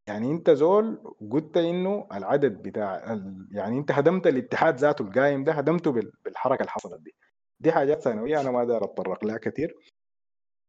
يعني 0.08 0.32
انت 0.32 0.50
زول 0.50 1.16
قلت 1.32 1.58
إنه 1.58 2.08
العدد 2.14 2.62
بتاع 2.62 3.18
يعني 3.52 3.78
انت 3.78 3.92
هدمت 3.92 4.28
الاتحاد 4.28 4.76
ذاته 4.78 5.04
القايم 5.04 5.44
ده 5.44 5.52
هدمته 5.54 5.92
بال- 5.92 6.12
بالحركة 6.26 6.60
اللي 6.62 6.72
حصلت 6.72 7.02
دي. 7.02 7.16
دي 7.60 7.72
حاجات 7.72 8.02
ثانوية 8.02 8.42
أنا 8.42 8.52
ما 8.52 8.64
داير 8.64 8.84
أتطرق 8.84 9.26
لها 9.26 9.38
كثير 9.38 9.76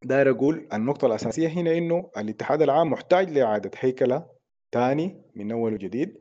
داير 0.05 0.30
أقول 0.30 0.68
النقطة 0.72 1.06
الأساسية 1.06 1.48
هنا 1.48 1.72
إنه 1.78 2.10
الاتحاد 2.16 2.62
العام 2.62 2.90
محتاج 2.90 3.30
لإعادة 3.30 3.70
هيكلة 3.78 4.26
ثاني 4.72 5.22
من 5.34 5.52
أول 5.52 5.74
وجديد 5.74 6.20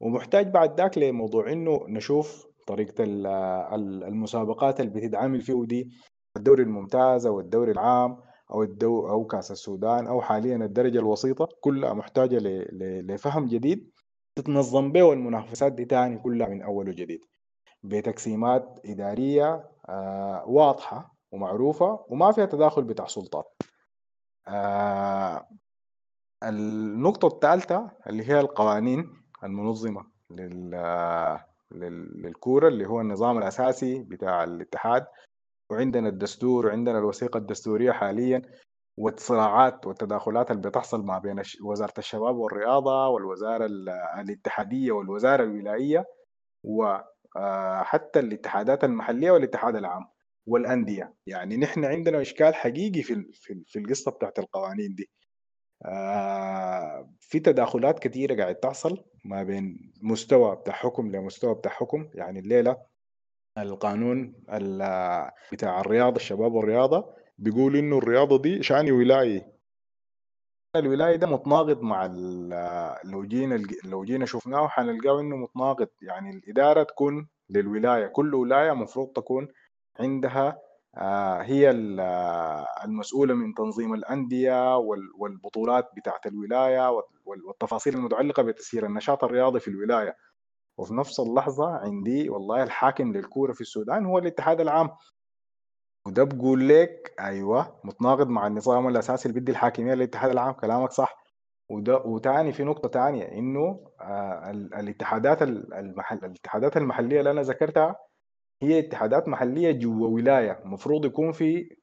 ومحتاج 0.00 0.46
بعد 0.50 0.80
ذاك 0.80 0.98
لموضوع 0.98 1.52
إنه 1.52 1.84
نشوف 1.88 2.46
طريقة 2.68 3.04
ال- 3.04 3.26
ال- 3.74 4.04
المسابقات 4.04 4.80
اللي 4.80 4.92
بتتعامل 4.92 5.40
فيه 5.40 5.64
دي 5.64 5.90
الدوري 6.36 6.62
الممتاز 6.62 7.26
أو 7.26 7.40
الدوري 7.40 7.72
العام 7.72 8.16
أو 8.50 8.62
الدو 8.62 9.08
أو 9.08 9.24
كأس 9.26 9.50
السودان 9.50 10.06
أو 10.06 10.20
حاليا 10.22 10.56
الدرجة 10.56 10.98
الوسيطة 10.98 11.48
كلها 11.60 11.92
محتاجة 11.92 12.38
لفهم 13.02 13.46
جديد 13.46 13.90
تتنظم 14.36 14.92
به 14.92 15.12
المنافسات 15.12 15.72
دي 15.72 15.84
تاني 15.84 16.18
كلها 16.18 16.48
من 16.48 16.62
أول 16.62 16.88
وجديد. 16.88 17.20
بتقسيمات 17.82 18.80
إدارية 18.84 19.70
آه، 19.88 20.44
واضحة 20.46 21.14
ومعروفة 21.32 22.04
وما 22.08 22.32
فيها 22.32 22.46
تداخل 22.46 22.82
بتاع 22.84 23.06
سلطات. 23.06 23.62
آه، 24.48 25.48
النقطة 26.42 27.26
الثالثة 27.28 27.90
اللي 28.06 28.28
هي 28.28 28.40
القوانين 28.40 29.10
المنظمة 29.44 30.06
لل 30.30 30.74
لل- 31.72 32.22
للكورة 32.22 32.68
اللي 32.68 32.86
هو 32.86 33.00
النظام 33.00 33.38
الأساسي 33.38 34.02
بتاع 34.02 34.44
الاتحاد. 34.44 35.06
وعندنا 35.70 36.08
الدستور 36.08 36.66
وعندنا 36.66 36.98
الوثيقة 36.98 37.38
الدستورية 37.38 37.92
حاليا 37.92 38.42
والصراعات 38.98 39.86
والتداخلات 39.86 40.50
اللي 40.50 40.62
بتحصل 40.68 41.04
ما 41.04 41.18
بين 41.18 41.42
وزارة 41.64 41.92
الشباب 41.98 42.36
والرياضة 42.36 43.08
والوزارة 43.08 43.66
ال- 43.66 43.88
الاتحادية 44.18 44.92
والوزارة 44.92 45.42
الولائية 45.44 46.04
وحتى 46.64 48.18
الاتحادات 48.18 48.84
المحلية 48.84 49.30
والاتحاد 49.30 49.76
العام 49.76 50.04
والأندية. 50.46 51.14
يعني 51.26 51.56
نحن 51.56 51.84
عندنا 51.84 52.20
إشكال 52.20 52.54
حقيقي 52.54 53.02
في 53.02 53.14
في 53.32 53.52
ال- 53.52 53.64
في 53.66 53.78
القصة 53.78 54.10
بتاعت 54.10 54.38
القوانين 54.38 54.94
دي. 54.94 55.10
آه، 55.84 57.10
في 57.20 57.40
تداخلات 57.40 57.98
كثيرة 57.98 58.42
قاعد 58.42 58.54
تحصل. 58.54 59.04
ما 59.28 59.42
بين 59.42 59.92
مستوى 60.02 60.56
بتاع 60.56 60.74
حكم 60.74 61.08
لمستوى 61.16 61.54
بتاع 61.54 61.72
حكم. 61.72 62.08
يعني 62.14 62.38
الليلة 62.38 62.76
القانون 63.58 64.34
ال- 64.52 65.30
بتاع 65.52 65.80
الرياضة 65.80 66.16
الشباب 66.16 66.52
والرياضة 66.52 67.04
بيقول 67.38 67.76
إنه 67.76 67.98
الرياضة 67.98 68.38
دي 68.42 68.62
شأن 68.62 68.90
ولايي 68.90 69.44
الولاية 70.76 71.16
ده 71.16 71.26
متناقض 71.26 71.80
مع 71.82 72.06
لو 73.04 73.24
جينا 73.24 73.62
لو 73.84 74.04
جينا 74.04 74.26
شفناه 74.26 74.68
حنلقاه 74.68 75.20
إنه 75.20 75.36
متناقض. 75.36 75.88
يعني 76.02 76.30
الإدارة 76.30 76.82
تكون 76.82 77.26
للولاية 77.50 78.06
كل 78.06 78.34
ولاية 78.34 78.72
مفروض 78.72 79.08
تكون 79.08 79.48
عندها 80.00 80.58
آه، 80.98 81.42
هي 81.42 81.70
آه، 82.00 82.66
المسؤولة 82.84 83.34
من 83.34 83.54
تنظيم 83.54 83.94
الأندية 83.94 84.76
وال- 84.76 85.12
والبطولات 85.18 85.90
بتاعت 85.96 86.26
الولاية 86.26 86.90
وال- 86.90 87.04
وال- 87.24 87.44
والتفاصيل 87.44 87.94
المتعلقة 87.94 88.42
بتسيير 88.42 88.86
النشاط 88.86 89.24
الرياضي 89.24 89.60
في 89.60 89.68
الولاية. 89.68 90.16
وفي 90.78 90.94
نفس 90.94 91.20
اللحظة 91.20 91.68
عندي 91.76 92.30
والله 92.30 92.62
الحاكم 92.62 93.12
للكورة 93.12 93.52
في 93.52 93.60
السودان 93.60 94.06
هو 94.06 94.18
الاتحاد 94.18 94.60
العام. 94.60 94.90
وده 96.06 96.24
بقول 96.24 96.68
لك 96.68 97.14
أيوه 97.20 97.80
متناقض 97.84 98.28
مع 98.28 98.46
النظام 98.46 98.88
الأساسي 98.88 99.28
اللي 99.28 99.40
بدي 99.40 99.52
الحاكمية 99.52 99.94
للاتحاد 99.94 100.30
العام 100.30 100.52
كلامك 100.52 100.90
صح. 100.90 101.16
وده 101.70 101.96
وتاني 101.96 102.52
في 102.52 102.64
نقطة 102.64 102.88
تانية 102.88 103.24
إنه 103.24 103.90
آه 104.00 104.50
ال- 104.50 104.74
الاتحادات 104.74 105.42
ال- 105.42 105.74
المحل 105.74 106.18
الاتحادات 106.24 106.76
المحلية 106.76 107.18
اللي 107.18 107.30
أنا 107.30 107.42
ذكرتها 107.42 107.96
هي 108.62 108.78
اتحادات 108.78 109.28
محلية 109.28 109.72
جوا 109.72 110.08
ولاية. 110.08 110.60
المفروض 110.64 111.04
يكون 111.04 111.32
في 111.32 111.76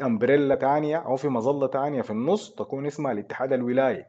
امبريلا 0.00 0.54
تانية 0.54 0.96
أو 0.96 1.16
في 1.16 1.28
مظلة 1.28 1.66
تانية 1.66 2.02
في 2.02 2.10
النص 2.10 2.54
تكون 2.54 2.86
اسمها 2.86 3.12
الاتحاد 3.12 3.52
الولايي 3.52 4.06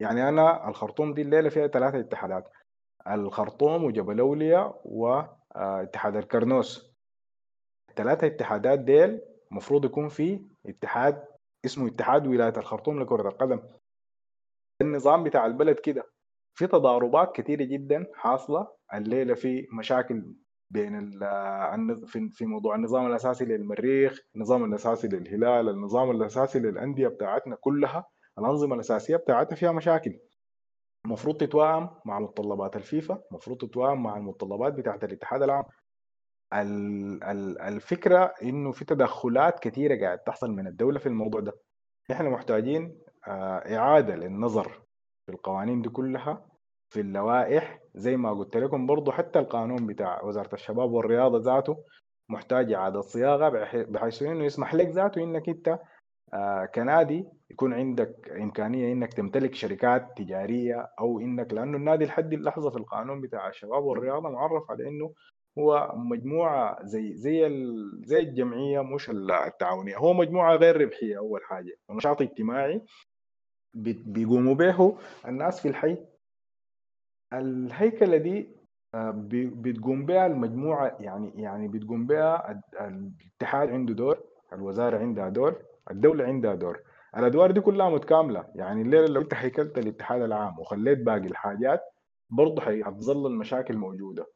يعني 0.00 0.28
أنا 0.28 0.68
الخرطوم 0.68 1.14
دي 1.14 1.22
الليلة 1.22 1.48
فيها 1.48 1.66
ثلاثة 1.66 2.00
اتحادات. 2.00 2.48
الخرطوم 3.10 3.84
وجبل 3.84 4.20
اولياء 4.20 4.80
واتحاد 4.84 6.16
الكرنوس. 6.16 6.92
الثلاثة 7.90 8.26
اتحادات 8.26 8.78
ديل 8.78 9.20
المفروض 9.50 9.84
يكون 9.84 10.08
في 10.08 10.40
اتحاد 10.66 11.24
اسمه 11.64 11.88
اتحاد 11.88 12.26
ولاية 12.26 12.52
الخرطوم 12.56 13.00
لكرة 13.02 13.28
القدم. 13.28 13.62
النظام 14.80 15.24
بتاع 15.24 15.46
البلد 15.46 15.76
كده. 15.80 16.06
في 16.58 16.66
تضاربات 16.66 17.36
كثيرة 17.36 17.64
جدا 17.64 18.06
حاصلة. 18.14 18.68
الليلة 18.94 19.34
في 19.34 19.66
مشاكل 19.72 20.34
بين 20.70 21.10
في 22.30 22.46
موضوع 22.46 22.74
النظام 22.74 23.06
الأساسي 23.06 23.44
للمريخ 23.44 24.20
النظام 24.36 24.64
الأساسي 24.64 25.08
للهلال 25.08 25.68
النظام 25.68 26.10
الأساسي 26.10 26.58
للأندية 26.58 27.08
بتاعتنا 27.08 27.56
كلها 27.56 28.06
الأنظمة 28.38 28.74
الأساسية 28.74 29.16
بتاعتها 29.16 29.56
فيها 29.56 29.72
مشاكل. 29.72 30.18
المفروض 31.04 31.36
تتوائم 31.36 31.88
مع 32.04 32.18
متطلبات 32.20 32.76
الفيفا 32.76 33.22
المفروض 33.30 33.58
تتوائم 33.58 34.02
مع 34.02 34.16
المتطلبات 34.16 34.72
بتاعت 34.72 35.04
الاتحاد 35.04 35.42
العام. 35.42 35.64
ال- 36.54 37.24
ال- 37.24 37.60
الفكرة 37.60 38.34
إنه 38.42 38.72
في 38.72 38.84
تدخلات 38.84 39.60
كثيرة 39.60 40.00
قاعد 40.04 40.18
تحصل 40.18 40.50
من 40.50 40.66
الدولة 40.66 40.98
في 40.98 41.06
الموضوع 41.06 41.40
ده. 41.40 41.52
نحن 42.10 42.26
محتاجين 42.30 42.98
آه، 43.28 43.76
إعادة 43.76 44.16
للنظر 44.16 44.68
في 45.26 45.32
القوانين 45.32 45.82
دي 45.82 45.88
كلها 45.88 46.46
في 46.88 47.00
اللوائح 47.00 47.80
زي 47.96 48.16
ما 48.16 48.32
قلت 48.32 48.56
لكم 48.56 48.86
برضو 48.86 49.10
حتى 49.12 49.38
القانون 49.38 49.86
بتاع 49.86 50.22
وزارة 50.24 50.54
الشباب 50.54 50.92
والرياضة 50.92 51.38
ذاته 51.54 51.76
محتاج 52.28 52.72
إعادة 52.72 53.00
صياغة 53.00 53.48
بحي- 53.48 53.84
بحيث 53.84 54.22
إنه 54.22 54.44
يسمح 54.44 54.74
لك 54.74 54.86
ذاته 54.88 55.22
إنك 55.22 55.48
أنت 55.48 55.78
آه، 56.34 56.64
كنادي 56.74 57.24
يكون 57.50 57.74
عندك 57.74 58.30
إمكانية 58.40 58.92
إنك 58.92 59.12
تمتلك 59.14 59.54
شركات 59.54 60.08
تجارية 60.16 60.88
أو 61.00 61.20
إنك 61.20 61.52
لأنه 61.52 61.76
النادي 61.76 62.04
لحد 62.04 62.32
اللحظة 62.32 62.70
في 62.70 62.76
القانون 62.76 63.20
بتاع 63.20 63.48
الشباب 63.48 63.84
والرياضة 63.84 64.28
معرف 64.30 64.70
على 64.70 64.88
إنه 64.88 65.12
هو 65.58 65.92
مجموعة 65.96 66.78
زي 66.82 67.16
زي 67.16 67.48
زي 68.04 68.18
الجمعية 68.18 68.80
مش 68.80 69.10
التعاونية. 69.10 69.96
هو 69.98 70.12
مجموعة 70.12 70.56
غير 70.56 70.80
ربحية 70.80 71.18
أول 71.18 71.40
حاجة. 71.44 71.76
ونشاط 71.88 72.22
اجتماعي 72.22 72.82
بيقوموا 73.74 74.54
به 74.54 74.96
الناس 75.28 75.60
في 75.60 75.68
الحي 75.68 75.96
الهيكلة 77.32 78.16
دي 78.16 78.48
آه، 78.94 79.14
بتقوم 79.34 80.06
بها 80.06 80.26
المجموعة 80.26 80.96
يعني 81.00 81.32
يعني 81.42 81.68
بتقوم 81.68 82.06
بها 82.06 82.50
ال- 82.50 82.60
الاتحاد 82.80 83.68
عنده 83.70 83.94
دور 83.94 84.18
الوزارة 84.52 84.98
عندها 84.98 85.28
دور 85.28 85.62
الدولة 85.90 86.24
عندها 86.24 86.54
دور. 86.54 86.80
الأدوار 87.16 87.50
دي 87.50 87.60
كلها 87.60 87.90
متكاملة. 87.90 88.44
يعني 88.54 88.82
الليلة 88.82 89.06
لو 89.06 89.20
أنت 89.20 89.34
هيكلت 89.34 89.78
الاتحاد 89.78 90.22
العام 90.22 90.58
وخليت 90.58 90.98
باقي 90.98 91.26
الحاجات 91.26 91.82
برضه 92.30 92.62
هتظل 92.62 93.26
المشاكل 93.26 93.76
موجودة. 93.76 94.26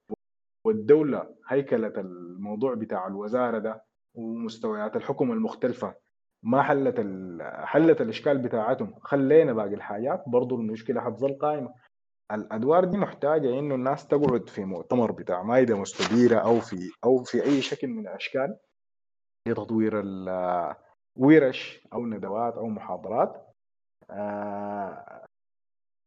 والدولة 0.66 1.26
هيكلت 1.48 1.98
الموضوع 1.98 2.74
بتاع 2.74 3.06
الوزارة 3.06 3.58
ده 3.58 3.84
ومستويات 4.14 4.96
الحكم 4.96 5.32
المختلفة 5.32 5.94
ما 6.42 6.62
حلت. 6.62 7.00
حلت 7.42 8.00
الإشكال 8.00 8.38
بتاعتهم 8.38 8.94
خلينا 9.00 9.52
باقي 9.52 9.74
الحاجات 9.74 10.24
برضو 10.26 10.56
المشكلة 10.56 11.00
حتظل 11.00 11.32
قائمة. 11.38 11.74
الأدوار 12.32 12.84
دي 12.84 12.98
محتاجة 12.98 13.58
إنه 13.58 13.74
الناس 13.74 14.06
تقعد 14.06 14.48
في 14.48 14.64
مؤتمر 14.64 15.12
بتاع 15.12 15.42
مائدة 15.42 15.76
مستديرة 15.76 16.38
أو 16.38 16.60
في 16.60 16.90
أو 17.04 17.22
في 17.24 17.44
أي 17.44 17.62
شكل 17.62 17.88
من 17.88 18.08
الأشكال 18.08 18.56
لتطوير 19.48 20.00
الورش 21.16 21.86
أو 21.92 22.06
ندوات 22.06 22.54
أو 22.54 22.66
محاضرات 22.68 23.46
آه، 24.10 25.24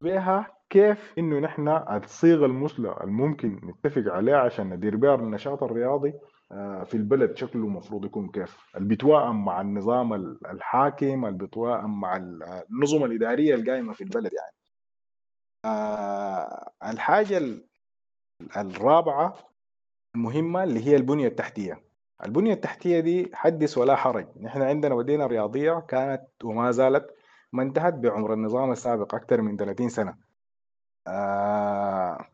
بها 0.04 0.48
كيف 0.70 1.14
إنه 1.18 1.40
نحن 1.40 1.68
الصيغه 1.68 2.46
المثلى 2.46 2.96
الممكن 3.04 3.62
نتفق 3.64 4.12
عليها 4.14 4.38
عشان 4.38 4.70
ندير 4.74 4.96
بها 4.96 5.16
النشاط 5.16 5.64
الرياضي 5.64 6.14
آه، 6.52 6.84
في 6.84 6.98
البلد 6.98 7.38
شكله 7.38 7.64
المفروض 7.66 8.06
يكون 8.06 8.30
كيف. 8.32 8.58
اللي 8.78 8.96
مع 9.46 9.62
النظام 9.62 10.14
ال- 10.14 10.48
الحاكم 10.48 11.26
اللي 11.26 11.48
مع 12.00 12.18
ال- 12.18 12.44
النظم 12.72 13.04
الإدارية 13.06 13.56
القائمة 13.56 13.94
في 13.94 14.04
البلد 14.04 14.34
يعني. 14.34 14.63
آه، 15.66 16.72
الحاجة 16.84 17.38
ال- 17.38 17.66
الرابعة 18.58 19.36
المهمة 20.16 20.64
اللي 20.64 20.88
هي 20.88 20.96
البنية 20.96 21.28
التحتية. 21.28 21.84
البنية 22.26 22.54
التحتية 22.54 23.00
دي 23.00 23.32
حدث 23.34 23.78
ولا 23.78 23.96
حرج. 23.96 24.28
نحن 24.42 24.62
عندنا 24.62 24.96
مدينه 24.96 25.26
رياضية 25.26 25.80
كانت 25.80 26.28
وما 26.44 26.72
زالت 26.72 27.16
ما 27.54 27.64
انتهت 27.64 27.94
بعمر 27.94 28.34
النظام 28.34 28.72
السابق 28.72 29.16
أكثر 29.16 29.42
من 29.42 29.58
30 29.58 29.90
سنة. 29.90 30.18
آه 31.08 32.28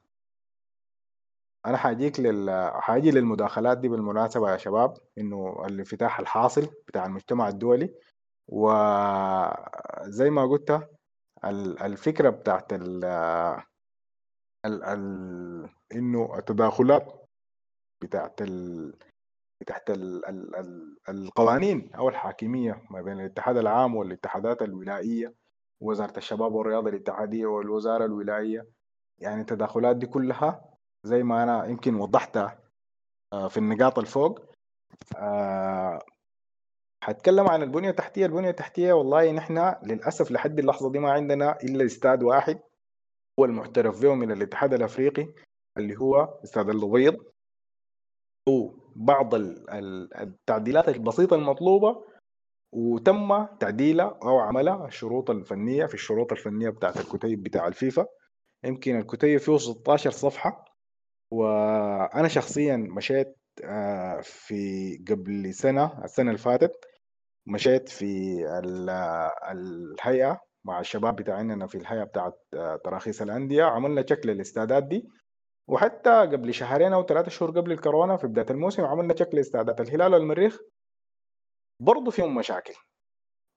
أنا 1.65 1.77
حاجيك 1.77 2.19
لل 2.19 2.71
حاجي 2.73 3.11
للمداخلات 3.11 3.77
دي 3.77 3.89
بالمناسبة 3.89 4.51
يا 4.51 4.57
شباب 4.57 4.93
إنه 5.17 5.65
الانفتاح 5.65 6.19
الحاصل 6.19 6.67
بتاع 6.87 7.05
المجتمع 7.05 7.47
الدولي. 7.47 7.93
وزي 8.47 10.29
ما 10.29 10.45
قلت 10.45 10.89
ال- 11.45 11.79
الفكرة 11.81 12.29
بتاعت 12.29 12.73
ال 12.73 13.05
ال 14.65 15.69
إنه 15.95 16.37
التداخلات 16.37 17.25
بتاعت 18.01 18.41
ال 18.41 18.93
بتاعت 19.61 19.89
ال 19.89 20.25
ال 20.25 20.55
ال 20.55 20.97
القوانين 21.09 21.91
أو 21.95 22.09
الحاكمية 22.09 22.81
ما 22.89 23.01
بين 23.01 23.19
الاتحاد 23.19 23.57
العام 23.57 23.95
والاتحادات 23.95 24.61
الولائية 24.61 25.33
وزارة 25.81 26.17
الشباب 26.17 26.53
والرياضة 26.53 26.89
الاتحادية 26.89 27.45
والوزارة 27.45 28.05
الولائية. 28.05 28.65
يعني 29.19 29.41
التداخلات 29.41 29.95
دي 29.95 30.05
كلها 30.05 30.65
زي 31.03 31.23
ما 31.23 31.43
أنا 31.43 31.65
يمكن 31.65 31.95
وضحتها 31.95 32.59
آه، 33.33 33.47
في 33.47 33.57
النقاط 33.57 33.99
الفوق 33.99 34.39
هتكلم 37.03 37.47
عن 37.47 37.63
البنية 37.63 37.89
التحتية. 37.89 38.25
البنية 38.25 38.49
التحتية 38.49 38.93
والله 38.93 39.31
نحن 39.31 39.75
للأسف 39.83 40.31
لحد 40.31 40.59
اللحظة 40.59 40.91
دي 40.91 40.99
ما 40.99 41.11
عندنا 41.11 41.57
إلا 41.63 41.85
استاد 41.85 42.23
واحد 42.23 42.59
هو 43.39 43.45
المعترف 43.45 44.01
به 44.01 44.13
من 44.15 44.31
الاتحاد 44.31 44.73
الأفريقي 44.73 45.27
اللي 45.77 45.97
هو 45.97 46.39
استاد 46.43 46.69
اللبيض 46.69 47.17
بعض 48.95 49.35
ال- 49.35 49.69
ال- 49.69 50.17
التعديلات 50.17 50.89
البسيطة 50.89 51.35
المطلوبة 51.35 52.03
وتم 52.73 53.45
تعديلها 53.45 54.19
أو 54.23 54.39
عملها 54.39 54.87
الشروط 54.87 55.29
الفنية 55.29 55.85
في 55.85 55.93
الشروط 55.93 56.31
الفنية 56.31 56.69
بتاعت 56.69 56.97
الكتيب 56.97 57.43
بتاع 57.43 57.67
الفيفا. 57.67 58.05
يمكن 58.63 58.99
الكتيب 58.99 59.39
فيه 59.39 59.57
16 59.57 60.11
صفحة. 60.11 60.65
وأنا 61.31 62.27
شخصيا 62.27 62.77
مشيت 62.77 63.35
آه، 63.63 64.21
في 64.21 64.97
قبل 65.09 65.53
سنة 65.53 66.03
السنة 66.03 66.27
اللي 66.27 66.37
فاتت 66.41 66.85
مشيت 67.47 67.89
في 67.89 68.05
ال- 68.63 68.89
الهيئة 69.51 70.41
مع 70.65 70.79
الشباب 70.79 71.15
بتاعنا 71.15 71.67
في 71.67 71.75
الهيئة 71.75 72.03
بتاعت 72.03 72.41
آه، 72.53 72.75
تراخيص 72.75 73.21
الأندية. 73.21 73.63
عملنا 73.63 74.05
شكل 74.09 74.29
الاستعداد 74.29 74.89
دي 74.89 75.09
وحتى 75.67 76.09
قبل 76.09 76.53
شهرين 76.53 76.93
أو 76.93 77.03
ثلاثة 77.05 77.29
شهور 77.29 77.51
قبل 77.51 77.71
الكورونا 77.71 78.17
في 78.17 78.27
بداية 78.27 78.45
الموسم 78.49 78.85
عملنا 78.85 79.15
شكل 79.15 79.39
استعداد 79.39 79.81
الهلال 79.81 80.13
والمريخ 80.13 80.59
برضه 81.81 82.11
فيهم 82.11 82.35
مشاكل. 82.35 82.73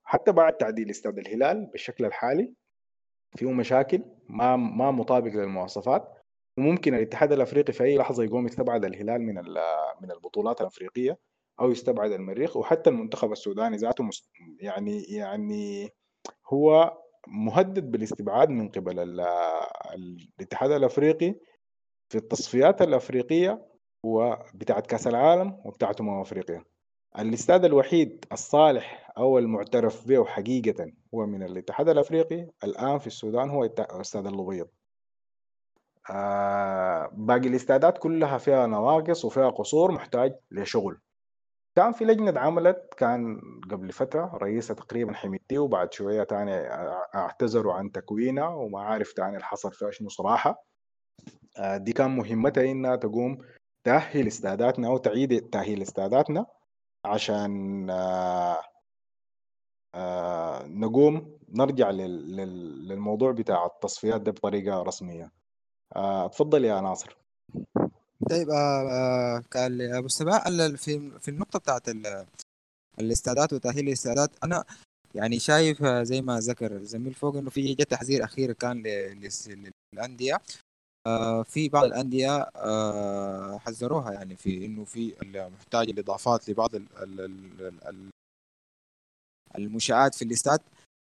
حتى 0.03 0.31
بعد 0.31 0.53
تعديل 0.57 0.89
استاد 0.89 1.17
الهلال 1.17 1.65
بالشكل 1.65 2.05
الحالي 2.05 2.53
فيه 3.37 3.51
مشاكل 3.51 4.03
ما 4.29 4.55
ما 4.55 4.91
مطابق 4.91 5.31
للمواصفات. 5.31 6.19
وممكن 6.57 6.93
الاتحاد 6.93 7.31
الأفريقي 7.31 7.73
في 7.73 7.83
أي 7.83 7.97
لحظة 7.97 8.23
يقوم 8.23 8.45
يستبعد 8.45 8.85
الهلال 8.85 9.21
من 9.21 9.35
من 10.01 10.11
البطولات 10.11 10.61
الأفريقية. 10.61 11.17
أو 11.59 11.71
يستبعد 11.71 12.11
المريخ 12.11 12.57
وحتى 12.57 12.89
المنتخب 12.89 13.31
السوداني 13.31 13.77
ذاته 13.77 14.09
يعني 14.59 15.03
يعني 15.03 15.89
هو 16.47 16.97
مهدد 17.27 17.91
بالاستبعاد 17.91 18.49
من 18.49 18.69
قبل 18.69 18.99
ال- 18.99 19.27
الاتحاد 19.95 20.71
الأفريقي 20.71 21.35
في 22.09 22.17
التصفيات 22.17 22.81
الأفريقية 22.81 23.65
وبتاعت 24.03 24.87
كأس 24.87 25.07
العالم 25.07 25.61
وبتاعت 25.65 26.01
أمم 26.01 26.19
أفريقيا. 26.21 26.63
الاستاد 27.19 27.65
الوحيد 27.65 28.25
الصالح 28.31 29.11
أو 29.17 29.37
المعترف 29.39 30.07
به 30.07 30.25
حقيقة 30.25 30.91
هو 31.15 31.25
من 31.25 31.43
الاتحاد 31.43 31.89
الأفريقي 31.89 32.47
الآن 32.63 32.99
في 32.99 33.07
السودان 33.07 33.49
هو 33.49 33.65
استاد 33.79 34.27
الأبيض. 34.27 34.67
آه 36.09 37.09
باقي 37.13 37.47
الاستادات 37.47 37.97
كلها 37.97 38.37
فيها 38.37 38.67
نواقص 38.67 39.25
وفيها 39.25 39.49
قصور 39.49 39.91
محتاج 39.91 40.35
لشغل. 40.51 40.97
كان 41.75 41.91
في 41.91 42.05
لجنة 42.05 42.39
عملت 42.39 42.93
كان 42.97 43.41
قبل 43.71 43.91
فترة 43.91 44.37
رئيسها 44.37 44.73
تقريبا 44.75 45.13
حميدتي 45.13 45.57
وبعد 45.57 45.93
شوية 45.93 46.23
تاني 46.23 46.51
اعتذروا 47.15 47.73
عن 47.73 47.91
تكوينها 47.91 48.47
وما 48.47 48.81
عارف 48.81 49.13
تاني 49.13 49.37
الحصل 49.37 49.73
فيها 49.73 49.91
شنو 49.91 50.09
صراحة. 50.09 50.63
آه، 51.57 51.77
دي 51.77 51.93
كان 51.93 52.15
مهمتها 52.15 52.71
إنها 52.71 52.95
تقوم 52.95 53.37
تأهل 53.83 54.27
استاداتنا 54.27 54.87
أو 54.87 54.97
تعيد 54.97 55.49
تأهيل 55.49 55.81
استاداتنا 55.81 56.45
عشان 57.05 57.89
آه، 57.89 58.61
آه، 59.95 60.63
نقوم 60.67 61.37
نرجع 61.49 61.89
لل- 61.89 62.35
لل- 62.35 62.87
للموضوع 62.87 63.31
بتاع 63.31 63.65
التصفيات 63.65 64.21
ده 64.21 64.31
بطريقة 64.31 64.81
رسمية. 64.83 65.31
اتفضل 65.95 66.65
يا 66.65 66.81
ناصر. 66.81 67.17
طيب 68.29 68.49
آه 68.49 68.89
آه 68.91 69.43
أبو 69.81 70.05
السباع 70.05 70.47
ال- 70.47 70.77
في 70.77 71.11
في 71.19 71.27
النقطة 71.31 71.59
بتاعت 71.59 71.89
ال- 71.89 72.25
الاستادات 72.99 73.53
وتأهيل 73.53 73.87
الاستادات 73.87 74.29
أنا 74.43 74.63
يعني 75.15 75.39
شايف 75.39 75.83
آه، 75.83 76.03
زي 76.03 76.21
ما 76.21 76.39
ذكر 76.39 76.71
الزميل 76.75 77.13
فوق 77.13 77.35
إنه 77.35 77.49
في 77.49 77.73
جاء 77.73 77.87
تحذير 77.87 78.23
أخير 78.23 78.51
كان 78.53 78.83
للأندية 79.93 80.41
آه 81.07 81.43
في 81.43 81.69
بعض 81.69 81.83
الأندية 81.83 82.39
آه 82.55 83.57
حذروها 83.57 84.11
يعني 84.13 84.35
في 84.35 84.65
إنه 84.65 84.85
في 84.85 85.13
محتاج 85.35 85.89
الإضافات 85.89 86.49
لبعض 86.49 86.75
ال- 86.75 86.87
ال- 87.03 87.21
ال- 87.21 87.87
ال- 87.87 88.09
المنشآت 89.57 90.15
في 90.15 90.21
الاستاد. 90.25 90.59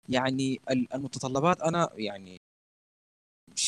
يعني 0.09 0.61
ال- 0.71 0.93
المتطلبات 0.93 1.61
أنا 1.61 1.89
يعني 1.95 2.37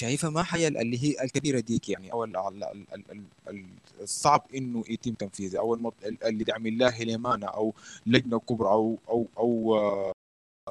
شايفها 0.04 0.30
ما 0.30 0.46
هي 0.50 0.68
اللي 0.68 1.04
هي 1.04 1.24
الكبيرة 1.24 1.60
ديك 1.60 1.90
يعني 1.90 2.12
أو 2.12 2.24
ال- 2.24 2.38
ال- 2.38 2.64
ال- 2.64 2.86
ال- 2.94 3.12
ال- 3.12 3.24
ال- 3.50 3.66
الصعب 4.02 4.46
إنه 4.56 4.84
يتم 4.90 5.14
تنفيذها 5.14 5.60
أو 5.60 5.94
اللي 6.26 6.44
تعمل 6.44 6.78
لها 6.78 6.90
هليمانه 6.90 7.48
أو 7.48 7.74
لجنة 8.06 8.40
كبرى 8.40 8.70
أو 8.70 8.98
أو 9.10 9.28
أو 9.38 9.76
آه، 9.78 10.14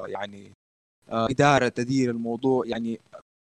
يعني 0.07 0.53
آه، 1.11 1.27
إدارة 1.31 1.69
تدير 1.69 2.11
الموضوع. 2.11 2.67
يعني 2.67 3.01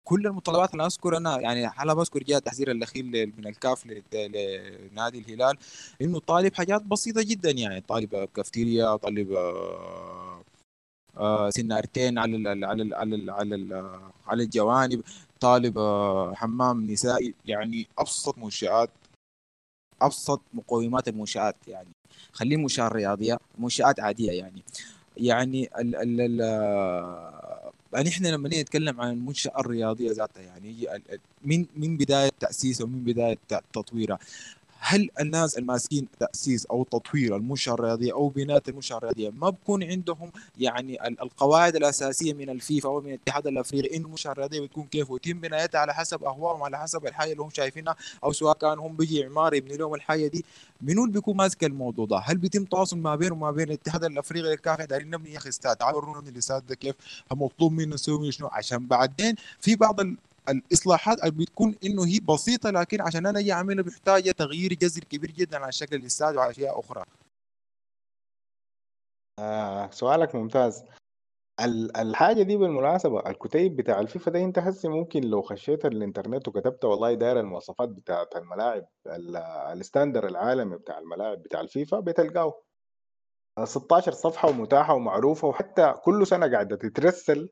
كل 0.08 0.26
المتطلبات 0.26 0.72
اللي 0.72 0.86
أذكر 0.86 1.16
أنا 1.16 1.40
يعني 1.40 1.66
على 1.66 1.94
بذكر 1.94 2.22
جاء 2.22 2.38
التحذير 2.38 2.70
الأخير 2.70 3.04
من 3.38 3.46
الكاف 3.46 3.86
لنادي 3.86 5.18
الهلال 5.18 5.56
إنه 6.02 6.18
طالب 6.18 6.54
حاجات 6.54 6.82
بسيطة 6.82 7.22
جدا 7.22 7.50
يعني. 7.50 7.80
طالب 7.80 8.28
كافتيريا 8.36 8.96
طالب 8.96 9.32
آه، 11.16 11.50
سنارتين 11.50 12.18
على 12.18 12.36
ال 12.36 12.64
على 12.64 12.82
ال 12.82 12.94
على 12.94 13.14
ال 13.14 13.30
على 13.30 13.54
على 14.26 14.42
الجوانب. 14.42 15.02
طالب 15.40 15.78
آه، 15.78 16.34
حمام 16.34 16.90
نسائي 16.90 17.34
يعني 17.46 17.86
أبسط 17.98 18.38
منشآت 18.38 18.90
أبسط 20.02 20.40
مقومات 20.54 21.08
المنشآت 21.08 21.56
يعني. 21.68 21.88
خليه 22.32 22.56
منشاه 22.56 22.88
رياضية 22.88 23.38
منشآت 23.58 24.00
عادية 24.00 24.32
يعني. 24.32 24.62
يعني 25.16 25.70
ال 25.78 25.96
ال 25.96 26.20
ال 26.20 26.40
آه، 26.42 27.72
يعني 27.92 28.08
إحنا 28.08 28.28
لما 28.28 28.48
نتكلم 28.48 29.00
عن 29.00 29.10
المنشاه 29.12 29.52
الرياضية 29.58 30.12
ذاتها 30.12 30.42
يعني 30.42 30.86
من 31.44 31.66
من 31.76 31.96
بداية 31.96 32.30
تاسيسها 32.40 32.84
ومن 32.84 33.04
بداية 33.04 33.38
تطويرها 33.72 34.18
هل 34.82 35.10
الناس 35.20 35.58
الماسكين 35.58 36.08
تأسيس 36.20 36.66
أو 36.66 36.84
تطوير 36.84 37.36
المنشأة 37.36 37.74
الرياضية 37.74 38.12
أو 38.12 38.28
بناء 38.28 38.62
المنشأة 38.68 38.96
الرياضية 38.96 39.30
ما 39.30 39.50
بكون 39.50 39.82
عندهم 39.84 40.30
يعني 40.58 41.06
ال- 41.08 41.22
القواعد 41.22 41.76
الأساسية 41.76 42.32
من 42.34 42.50
الفيفا 42.50 42.88
أو 42.88 43.00
من 43.00 43.08
الاتحاد 43.08 43.46
الأفريقي 43.46 43.96
انه 43.96 44.04
المنشأة 44.06 44.32
الرياضية 44.32 44.60
بتكون 44.60 44.84
كيف 44.86 45.10
ويتم 45.10 45.40
بنايتها 45.40 45.78
على 45.78 45.94
حسب 45.94 46.24
أهوائهم 46.24 46.62
على 46.62 46.78
حسب 46.78 47.06
الحاجة 47.06 47.32
اللي 47.32 47.42
هم 47.42 47.50
شايفينها 47.50 47.96
أو 48.24 48.32
سواء 48.32 48.56
كان 48.56 48.78
هم 48.78 48.96
بيجي 48.96 49.24
عماره 49.24 49.56
يبني 49.56 49.76
لهم 49.76 49.94
الحاجة 49.94 50.26
دي. 50.26 50.44
منو 50.82 51.02
اللي 51.04 51.12
بيكون 51.14 51.36
ماسك 51.36 51.64
الموضوع 51.64 52.06
ده؟ 52.06 52.18
هل 52.18 52.36
بيتم 52.36 52.64
تواصل 52.64 52.98
ما 52.98 53.16
بينه 53.16 53.34
وما 53.34 53.50
بين 53.50 53.68
الاتحاد 53.68 54.04
الأفريقي 54.04 54.52
الكاف 54.54 54.80
دايرين 54.82 55.10
نبني 55.10 55.32
يا 55.32 55.38
أخي 55.38 55.48
استاد 55.48 55.76
تعالوا 55.76 55.98
ورونا 56.00 56.18
نبني 56.18 56.30
الاستاد 56.30 56.66
ده 56.66 56.74
كيف 56.74 56.94
مطلوب 57.32 57.72
منا 57.72 57.94
نسوي 57.94 58.18
منه 58.20 58.30
شنو؟ 58.30 58.48
عشان 58.52 58.86
بعدين 58.86 59.34
في 59.60 59.76
بعض 59.76 59.96
الإصلاحات 60.48 61.26
بتكون 61.26 61.74
إنه 61.84 62.06
هي 62.06 62.18
بسيطة 62.28 62.70
لكن 62.70 63.00
عشان 63.00 63.26
أنا 63.26 63.38
أجي 63.38 63.52
اعملها 63.52 63.82
بيحتاج 63.84 64.32
تغيير 64.34 64.74
جذري 64.74 65.06
كبير 65.06 65.30
جدا 65.30 65.58
على 65.58 65.72
شكل 65.72 65.96
الاستاد 65.96 66.36
وعلى 66.36 66.50
أشياء 66.50 66.80
أخرى. 66.80 67.04
آه 69.38 69.90
سؤالك 69.90 70.34
ممتاز 70.34 70.84
ال- 71.60 71.96
الحاجة 71.96 72.42
دي 72.42 72.56
بالمناسبة 72.56 73.30
الكتيب 73.30 73.76
بتاع 73.76 74.00
الفيفا 74.00 74.30
ده 74.30 74.38
أنت 74.44 74.58
هسه 74.58 74.88
ممكن 74.88 75.20
لو 75.20 75.42
خشيت 75.42 75.84
الإنترنت 75.86 76.48
وكتبت 76.48 76.84
والله 76.84 77.14
داير 77.14 77.40
المواصفات 77.40 77.88
بتاعت 77.88 78.36
الملاعب 78.36 78.86
ال- 79.06 79.36
ال 79.78 79.83
standard 79.83 80.26
العالمي 80.28 80.76
بتاع 80.76 80.98
الملاعب 80.98 81.42
بتاع 81.42 81.60
الفيفا 81.60 82.00
بتلقاه 82.00 82.54
16 83.64 84.12
صفحة 84.12 84.48
ومتاحة 84.48 84.94
ومعروفة 84.94 85.48
وحتى 85.48 85.94
كل 86.04 86.26
سنة 86.26 86.52
قاعدة 86.52 86.76
تترسل 86.76 87.48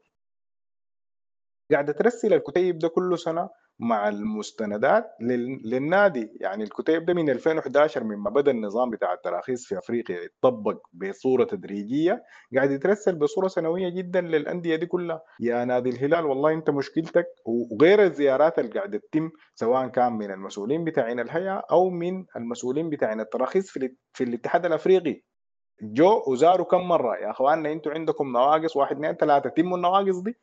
قاعدة 1.73 1.93
ترسل 1.93 2.35
الكتيب 2.35 2.79
ده 2.79 2.89
كل 2.89 3.19
سنة 3.19 3.49
مع 3.81 4.09
المستندات 4.09 5.05
لل- 5.21 5.61
للنادي. 5.65 6.29
يعني 6.41 6.65
الكتيب 6.65 7.05
ده 7.05 7.15
من 7.15 7.31
2011 7.31 8.05
مما 8.05 8.31
بدأ 8.31 8.51
النظام 8.51 8.91
بتاع 8.91 9.13
التراخيص 9.13 9.67
في 9.67 9.79
أفريقيا 9.79 10.17
يتطبق 10.21 10.77
بصورة 10.93 11.45
تدريجية 11.45 12.23
قاعد 12.57 12.71
يترسل 12.71 13.15
بصورة 13.17 13.49
سنوية 13.49 13.89
جدا 13.89 14.21
للأندية 14.21 14.77
دي 14.77 14.87
كلها. 14.87 15.23
يا 15.41 15.65
نادي 15.65 15.91
الهلال 15.91 16.27
والله 16.27 16.53
أنت 16.53 16.71
مشكلتك 16.71 17.27
وغير 17.47 18.03
الزيارات 18.03 18.59
اللي 18.59 18.71
قاعدة 18.71 18.99
تتم 18.99 19.31
سواء 19.55 19.87
كان 19.89 20.13
من 20.13 20.31
المسؤولين 20.31 20.85
بتاعين 20.85 21.21
الهيئة 21.21 21.63
أو 21.71 21.91
من 21.91 22.25
المسؤولين 22.37 22.91
بتاعين 22.91 23.21
التراخيص 23.21 23.71
في, 23.71 23.77
ال- 23.77 23.97
في 24.13 24.25
الاتحاد 24.25 24.67
الأفريقي. 24.67 25.23
جو 25.83 26.23
وزاروا 26.29 26.67
كم 26.67 26.81
مرة؟ 26.81 27.17
يا 27.17 27.31
أخواننا 27.31 27.73
أنتوا 27.73 27.93
عندكم 27.93 28.33
نواقص 28.33 28.77
واحد 28.77 28.97
اثنين 28.97 29.13
ثلاثة 29.15 29.51
تموا 29.51 29.77
النواقص 29.77 30.19
دي. 30.21 30.35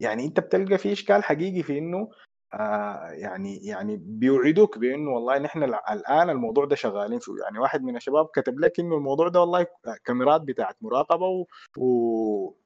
يعني 0.00 0.24
أنت 0.24 0.40
بتلقى 0.40 0.78
في 0.78 0.92
إشكال 0.92 1.24
حقيقي 1.24 1.62
في 1.62 1.78
إنه 1.78 2.08
آه 2.54 3.10
يعني 3.10 3.56
يعني 3.66 3.96
بيوعدوك 3.96 4.78
بإنه 4.78 5.10
والله 5.10 5.38
نحن 5.38 5.64
الآن 5.64 6.30
الموضوع 6.30 6.64
ده 6.64 6.76
شغالين 6.76 7.18
فيه. 7.18 7.32
يعني 7.44 7.58
واحد 7.58 7.82
من 7.82 7.96
الشباب 7.96 8.26
كتب 8.34 8.60
لك 8.60 8.80
إنه 8.80 8.96
الموضوع 8.96 9.28
ده 9.28 9.40
والله 9.40 9.66
كاميرات 10.04 10.40
بتاعت 10.40 10.76
مراقبة 10.82 11.26
و... 11.26 11.46
و... 11.78 12.56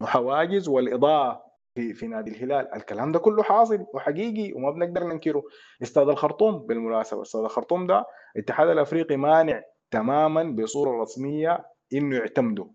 وحواجز 0.00 0.68
والإضاءة 0.68 1.44
في 1.74 1.94
في 1.94 2.06
نادي 2.06 2.30
الهلال. 2.30 2.74
الكلام 2.74 3.12
ده 3.12 3.18
كله 3.18 3.42
حاصل 3.42 3.86
وحقيقي 3.94 4.52
وما 4.52 4.70
بنقدر 4.70 5.04
ننكره. 5.04 5.42
استاد 5.82 6.08
الخرطوم 6.08 6.58
بالمناسبة 6.58 7.22
استاد 7.22 7.44
الخرطوم 7.44 7.86
ده 7.86 8.04
الاتحاد 8.36 8.68
الأفريقي 8.68 9.16
مانع 9.16 9.62
تماما 9.90 10.42
بصورة 10.44 11.02
رسمية 11.02 11.66
إنه 11.92 12.16
يعتمدوا 12.16 12.66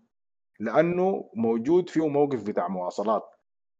لأنه 0.60 1.30
موجود 1.34 1.88
فيه 1.90 2.08
موقف 2.08 2.42
بتاع 2.42 2.68
مواصلات. 2.68 3.33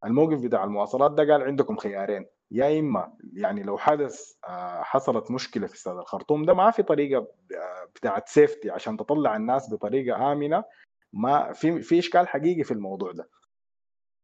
الموقف 0.04 0.38
بتاع 0.40 0.64
المواصلات 0.64 1.10
ده 1.12 1.32
قال 1.32 1.42
عندكم 1.42 1.76
خيارين. 1.76 2.26
يا 2.50 2.80
إما 2.80 3.12
يعني 3.32 3.62
لو 3.62 3.78
حدث 3.78 4.32
آه، 4.48 4.82
حصلت 4.82 5.30
مشكلة 5.30 5.66
في 5.66 5.74
استاد 5.74 5.96
الخرطوم 5.96 6.44
ده 6.44 6.54
ما 6.54 6.70
في 6.70 6.82
طريقة 6.82 7.18
آه، 7.18 7.84
بتاعت 7.94 8.28
سيفتي 8.28 8.70
عشان 8.70 8.96
تطلع 8.96 9.36
الناس 9.36 9.72
بطريقة 9.72 10.32
آمنة. 10.32 10.64
ما 11.12 11.52
في 11.52 11.82
في 11.82 11.98
إشكال 11.98 12.28
حقيقي 12.28 12.62
في 12.62 12.70
الموضوع 12.74 13.12
ده. 13.12 13.28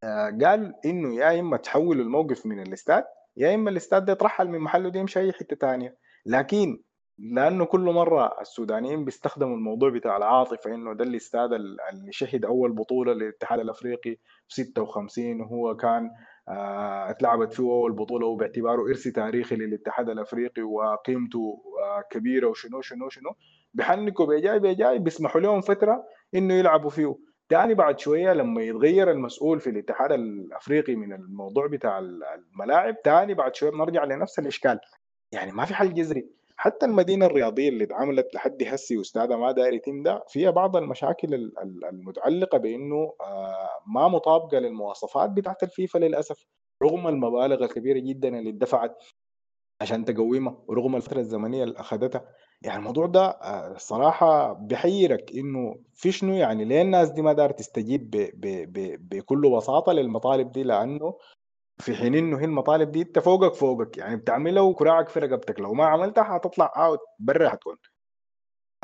آه، 0.04 0.38
قال 0.44 0.74
إنه 0.84 1.14
يا 1.14 1.40
إما 1.40 1.56
تحولوا 1.56 2.04
الموقف 2.04 2.46
من 2.46 2.62
الاستاد 2.62 3.04
يا 3.36 3.54
إما 3.54 3.70
الاستاد 3.70 4.04
ده 4.04 4.12
يترحل 4.12 4.48
من 4.48 4.58
محله 4.58 4.88
ده 4.88 5.00
يمشي 5.00 5.20
أي 5.20 5.32
حتة 5.32 5.56
ثانية 5.56 5.96
لكن 6.26 6.82
لأنه 7.22 7.64
كل 7.64 7.80
مرة 7.80 8.40
السودانيين 8.40 9.04
بيستخدموا 9.04 9.56
الموضوع 9.56 9.90
بتاع 9.90 10.16
العاطفة 10.16 10.74
إنه 10.74 10.94
ده 10.94 11.04
الاستاد 11.04 11.52
اللي 11.52 12.12
شهد 12.12 12.44
أول 12.44 12.72
بطولة 12.72 13.12
للاتحاد 13.12 13.60
الأفريقي 13.60 14.16
في 14.48 14.54
56 14.54 15.40
وهو 15.40 15.76
كان 15.76 16.10
آه، 16.48 17.10
اتلعبت 17.10 17.52
فيه 17.52 17.62
أول 17.62 17.92
بطولة 17.92 18.26
وباعتباره 18.26 18.82
إرث 18.88 19.08
تاريخي 19.08 19.56
للاتحاد 19.56 20.08
الأفريقي 20.10 20.62
وقيمته 20.62 21.62
آه، 21.82 22.04
كبيرة 22.10 22.46
وشنو 22.46 22.80
شنو 22.80 23.08
شنو. 23.08 23.30
بيحنكوا 23.74 24.26
بجاي 24.26 24.58
بجاي 24.58 24.98
بيسمحوا 24.98 25.40
لهم 25.40 25.60
فترة 25.60 26.04
إنه 26.34 26.54
يلعبوا 26.54 26.90
فيه. 26.90 27.16
تاني 27.48 27.74
بعد 27.74 27.98
شوية 27.98 28.32
لما 28.32 28.62
يتغير 28.62 29.10
المسؤول 29.10 29.60
في 29.60 29.70
الاتحاد 29.70 30.12
الأفريقي 30.12 30.96
من 30.96 31.12
الموضوع 31.12 31.66
بتاع 31.66 31.98
الملاعب 31.98 33.02
تاني 33.02 33.34
بعد 33.34 33.54
شوية 33.54 33.70
بنرجع 33.70 34.04
لنفس 34.04 34.38
الإشكال. 34.38 34.80
يعني 35.32 35.52
ما 35.52 35.64
في 35.64 35.74
حل 35.74 35.94
جذري. 35.94 36.39
حتى 36.60 36.86
المدينة 36.86 37.26
الرياضية 37.26 37.68
اللي 37.68 37.84
اتعملت 37.84 38.34
لحد 38.34 38.62
هسي 38.62 38.96
واستاذة 38.98 39.36
ما 39.36 39.52
داير 39.52 39.72
يتم 39.72 40.02
ده 40.02 40.24
فيها 40.28 40.50
بعض 40.50 40.76
المشاكل 40.76 41.34
ال- 41.34 41.58
ال- 41.58 41.84
المتعلقة 41.84 42.58
بإنه 42.58 43.12
آه، 43.20 43.68
ما 43.86 44.08
مطابقة 44.08 44.58
للمواصفات 44.58 45.30
بتاعت 45.30 45.62
الفيفا 45.62 45.98
للأسف 45.98 46.46
رغم 46.82 47.08
المبالغ 47.08 47.64
الكبيرة 47.64 47.98
جدا 47.98 48.38
اللي 48.38 48.50
اتدفعت 48.50 49.02
عشان 49.82 50.04
تقومها 50.04 50.56
ورغم 50.68 50.96
الفترة 50.96 51.18
الزمنية 51.20 51.64
اللي 51.64 51.80
أخذتها. 51.80 52.24
يعني 52.62 52.78
الموضوع 52.78 53.06
ده 53.06 53.24
آه، 53.26 53.72
الصراحه 53.76 54.52
بيحيرك 54.52 55.32
إنه 55.36 55.76
في 55.94 56.12
شنو 56.12 56.34
يعني 56.34 56.64
ليه 56.64 56.82
الناس 56.82 57.10
دي 57.10 57.22
ما 57.22 57.32
دار 57.32 57.50
تستجيب 57.50 58.10
بكل 59.10 59.50
بساطة 59.56 59.92
للمطالب 59.92 60.52
دي؟ 60.52 60.62
لأنه 60.62 61.14
في 61.80 61.94
حين 61.94 62.14
إنه 62.14 62.40
هي 62.40 62.44
المطالب 62.44 62.92
دي 62.92 63.02
أنت 63.02 63.18
فوقك 63.18 63.54
فوقك 63.54 63.98
يعني 63.98 64.16
بتعملها 64.16 64.62
وكراعك 64.62 65.08
في 65.08 65.20
رقبتك 65.20 65.60
لو 65.60 65.74
ما 65.74 65.86
عملتها 65.86 66.24
حتطلع 66.24 66.72
اوت 66.76 67.00
برا 67.18 67.48
حتكون 67.48 67.76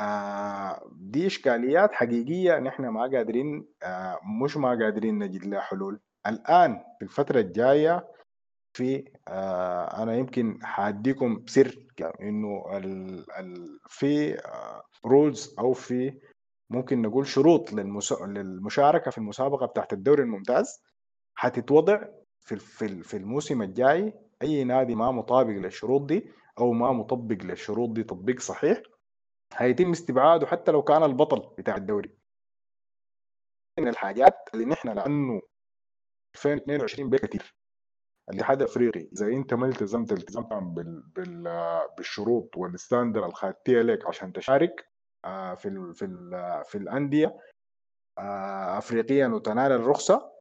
آه 0.01 0.89
دي 0.95 1.27
إشكاليات 1.27 1.93
حقيقية 1.93 2.59
نحن 2.59 2.87
ما 2.87 3.01
قادرين 3.01 3.67
آه 3.83 4.19
مش 4.43 4.57
ما 4.57 4.69
قادرين 4.69 5.19
نجد 5.19 5.45
لها 5.45 5.61
حلول 5.61 5.99
الآن 6.27 6.83
في 6.99 7.05
الفترة 7.05 7.39
الجاية 7.39 8.07
في 8.77 9.11
آه 9.27 10.03
أنا 10.03 10.15
يمكن 10.15 10.59
حأديكم 10.63 11.43
سر 11.47 11.85
يعني 11.99 12.29
إنه 12.29 12.77
ال 12.77 13.25
ال 13.39 13.79
في 13.89 14.41
رولز 15.05 15.55
أو 15.59 15.73
في 15.73 16.19
ممكن 16.69 17.01
نقول 17.01 17.27
شروط. 17.27 17.73
للمشاركة 17.73 19.11
في 19.11 19.17
المسابقة 19.17 19.65
بتاعت 19.65 19.93
الدوري 19.93 20.23
الممتاز 20.23 20.83
حتتوضع 21.35 22.01
في 22.55 23.03
في 23.03 23.17
الموسم 23.17 23.61
الجاي 23.61 24.13
أي 24.41 24.63
نادي 24.63 24.95
ما 24.95 25.11
مطابق 25.11 25.49
للشروط 25.49 26.01
دي 26.01 26.31
أو 26.59 26.71
ما 26.73 26.91
مطبق 26.91 27.43
للشروط 27.43 27.89
دي 27.89 28.03
تطبيق 28.03 28.39
صحيح 28.39 28.81
هيتم 29.53 29.91
استبعاده 29.91 30.47
حتى 30.47 30.71
لو 30.71 30.81
كان 30.81 31.03
البطل 31.03 31.55
بتاع 31.57 31.75
الدوري. 31.75 32.17
من 33.79 33.87
الحاجات 33.87 34.49
اللي 34.53 34.65
نحن 34.65 34.89
لأنه 34.89 35.41
2022 36.35 37.09
بقى 37.09 37.19
كتير. 37.19 37.55
الاتحاد 38.29 38.61
الأفريقي 38.61 38.99
إذا 39.13 39.27
أنت 39.27 39.53
ما 39.53 39.67
التزمت 39.67 40.11
التزام 40.11 40.73
بال... 40.73 41.01
بال... 41.01 41.43
بالشروط 41.97 42.57
والستاندر 42.57 43.23
اللي 43.23 43.35
خدتيها 43.35 43.83
لك 43.83 44.07
عشان 44.07 44.33
تشارك 44.33 44.89
آه، 45.25 45.55
في 45.55 45.67
ال... 45.67 45.95
في 45.95 46.05
ال... 46.05 46.61
في 46.65 46.77
الأندية 46.77 47.37
آه، 48.17 48.77
افريقيا 48.77 49.27
وتنال 49.27 49.71
الرخصة 49.71 50.36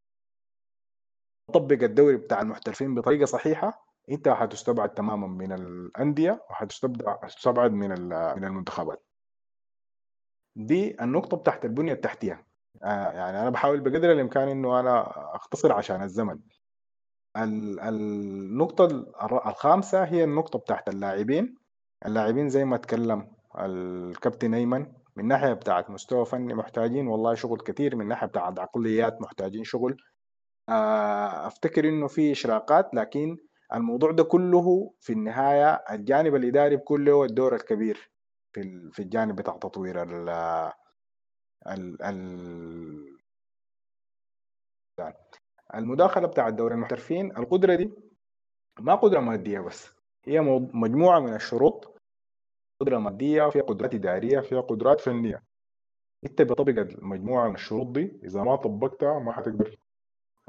تطبق 1.49 1.83
الدوري 1.83 2.17
بتاع 2.17 2.41
المحترفين 2.41 2.95
بطريقة 2.95 3.25
صحيحة 3.25 3.87
انت 4.11 4.29
حتستبعد 4.29 4.95
تماما 4.95 5.27
من 5.27 5.53
الأندية 5.53 6.43
وحتستبعد 6.51 7.73
من 7.73 7.89
من 8.09 8.45
المنتخبات. 8.45 9.03
دي 10.57 11.03
النقطة 11.03 11.37
بتاعت 11.37 11.65
البنية 11.65 11.93
التحتية. 11.93 12.47
آه 12.83 13.11
يعني 13.13 13.41
أنا 13.41 13.51
بحاول 13.51 13.81
بقدر 13.81 14.13
الإمكان 14.13 14.49
إنه 14.49 14.81
أنا 14.81 15.13
أختصر 15.37 15.73
عشان 15.73 16.03
الزمن. 16.03 16.39
النقطة 17.37 18.85
الخامسة 19.47 20.05
هي 20.05 20.25
النقطة 20.25 20.59
بتاعت 20.59 20.89
اللاعبين. 20.89 21.55
اللاعبين 22.07 22.49
زي 22.49 22.65
ما 22.65 22.77
تكلم 22.77 23.33
الكابتن 23.59 24.55
أيمن 24.55 24.93
من 25.17 25.29
ناحية 25.29 25.53
بتاعت 25.53 25.91
مستوى 25.91 26.25
فني 26.27 26.55
محتاجين 26.55 27.07
والله 27.07 27.35
شغل 27.35 27.61
كثير 27.61 27.97
من 27.97 28.09
ناحية 28.09 28.27
بتاعت 28.27 28.59
عقليات 28.59 29.21
محتاجين 29.21 29.65
شغل. 29.65 29.97
أفتكر 31.47 31.89
إنه 31.89 32.07
في 32.07 32.33
إشراقات 32.33 32.95
لكن 32.95 33.37
الموضوع 33.75 34.11
ده 34.13 34.25
كله 34.25 34.95
في 35.01 35.13
النهاية 35.13 35.75
الجانب 35.91 36.35
الاداري 36.35 36.77
بيكون 36.77 37.05
له 37.05 37.25
الدور 37.25 37.55
الكبير 37.55 38.11
في 38.53 38.91
في 38.93 39.03
الجانب 39.03 39.37
بتاع 39.37 39.57
تطوير 39.57 40.03
ال 40.03 40.29
ال 41.67 42.03
ال 42.03 43.17
المداخلة 45.75 46.27
بتاع 46.27 46.49
دوري 46.51 46.75
المحترفين. 46.75 47.37
القدرة 47.37 47.75
دي 47.75 47.91
ما 48.81 48.95
قدرة 48.95 49.21
مادية 49.21 49.61
بس 49.61 49.91
هي 50.25 50.41
مجموعة 50.75 51.21
من 51.21 51.35
الشروط. 51.35 51.97
قدرة 52.81 52.99
مادية 52.99 53.49
فيها 53.51 53.63
قدرات 53.63 53.95
إدارية 53.95 54.41
فيها 54.41 54.61
قدرات 54.61 55.01
فنية. 55.01 55.43
انت 56.27 56.43
بطبق 56.43 56.81
المجموعة 56.81 57.49
من 57.49 57.55
الشروط 57.55 57.87
دي 57.87 58.21
إذا 58.25 58.43
ما 58.43 58.57
طبقتها 58.57 59.19
ما 59.19 59.33
حتقدر. 59.33 59.77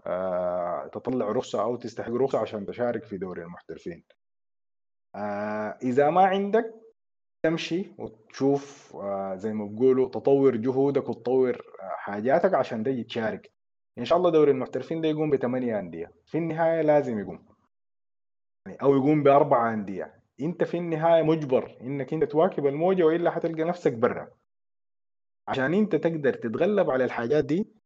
آه 0.08 0.88
تطلع 0.88 1.26
رخصة 1.32 1.62
أو 1.62 1.76
تستحق 1.76 2.12
رخصة 2.12 2.40
عشان 2.40 2.66
تشارك 2.66 3.04
في 3.04 3.18
دوري 3.18 3.42
المحترفين. 3.44 4.04
آه 5.16 5.78
إذا 5.84 6.10
ما 6.10 6.26
عندك 6.26 6.74
تمشي 7.44 7.92
وتشوف 7.98 8.96
آه 8.96 9.36
زي 9.36 9.54
ما 9.54 9.66
بيقولوا 9.66 10.10
تطور 10.10 10.56
جهودك 10.56 11.10
وتطور 11.10 11.62
حاجاتك 11.80 12.54
عشان 12.54 12.84
تجي 12.84 13.04
تشارك. 13.04 13.52
إن 13.98 14.06
شاء 14.06 14.18
الله 14.18 14.30
دوري 14.30 14.52
المحترفين 14.52 15.02
ده 15.02 15.08
يقوم 15.08 15.30
بثمانية 15.30 15.80
أندية. 15.80 16.12
في 16.26 16.38
النهاية 16.38 16.82
لازم 16.82 17.20
يقوم. 17.20 17.46
يعني 18.66 18.78
أو 18.82 18.96
يقوم 18.96 19.24
بأربعة 19.24 19.74
أندية. 19.74 20.14
أنت 20.42 20.64
في 20.64 20.78
النهاية 20.78 21.24
مجبر 21.24 21.78
إنك 21.82 22.14
أنت 22.14 22.24
تواكب 22.24 22.66
الموجة 22.66 23.04
وإلا 23.04 23.32
حتلقى 23.32 23.64
نفسك 23.64 23.94
برا. 23.94 24.28
عشان 25.48 25.74
أنت 25.74 25.96
تقدر 25.96 26.34
تتغلب 26.34 26.90
على 26.90 27.04
الحاجات 27.06 27.46
دي 27.46 27.77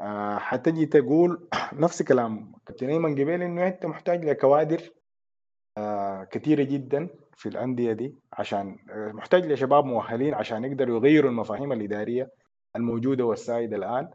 آه 0.00 0.38
حتجي 0.38 0.86
تقول 0.86 1.48
نفس 1.72 2.02
كلام. 2.02 2.52
كابتن 2.66 2.88
أيمن 2.90 3.12
قبل 3.14 3.42
إنه 3.42 3.66
أنت 3.68 3.86
محتاج 3.86 4.24
لكوادر 4.24 4.82
آه 5.78 6.24
كثيره 6.24 6.62
جدا 6.62 7.08
في 7.36 7.48
الأندية 7.48 7.92
دي 7.92 8.14
عشان 8.32 8.78
آه 8.90 9.12
محتاج 9.12 9.46
لشباب 9.46 9.84
مؤهلين 9.84 10.34
عشان 10.34 10.64
يقدروا 10.64 10.96
يغيروا 10.98 11.30
المفاهيم 11.30 11.72
الإدارية 11.72 12.30
الموجودة 12.76 13.24
والسائدة 13.24 13.76
الآن. 13.76 14.10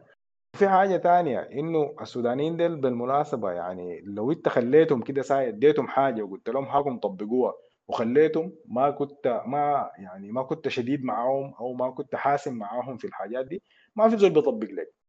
في 0.58 0.68
حاجة 0.68 0.96
تانية 0.96 1.40
إنه 1.40 1.94
السودانيين 2.00 2.56
دول 2.56 2.76
بالمناسبة 2.76 3.50
يعني 3.52 4.00
لو 4.06 4.32
أنت 4.32 4.48
خليتهم 4.48 5.02
كده 5.02 5.22
ساي 5.22 5.48
اديتهم 5.48 5.88
حاجة 5.88 6.22
وقلت 6.22 6.48
لهم 6.50 6.64
هاكم 6.64 6.98
طبقوها 6.98 7.52
وخليتهم 7.88 8.52
ما 8.66 8.90
كنت 8.90 9.42
ما 9.46 9.90
يعني 9.98 10.32
ما 10.32 10.42
كنت 10.42 10.68
شديد 10.68 11.04
معاهم 11.04 11.54
أو 11.60 11.72
ما 11.74 11.90
كنت 11.90 12.14
حاسم 12.16 12.54
معاهم 12.58 12.96
في 12.96 13.06
الحاجات 13.06 13.46
دي 13.46 13.62
ما 13.96 14.08
في 14.08 14.16
زول 14.16 14.30
بيطبق 14.30 14.68
لك. 14.70 15.01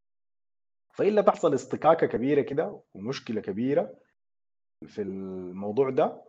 فإلا 0.94 1.22
تحصل 1.22 1.54
اصطكاكة 1.54 2.08
كبيرة 2.08 2.42
كده 2.42 2.80
ومشكلة 2.94 3.42
كبيرة 3.42 3.94
في 4.88 5.02
الموضوع 5.02 5.90
ده 5.90 6.24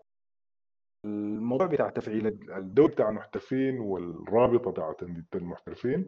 الموضوع 1.04 1.66
بتاع 1.66 1.90
تفعيل 1.90 2.26
الدور 2.52 2.90
بتاع 2.90 3.08
المحترفين 3.08 3.80
والرابطة 3.80 4.70
بتاعت 4.70 5.02
المحترفين 5.34 6.06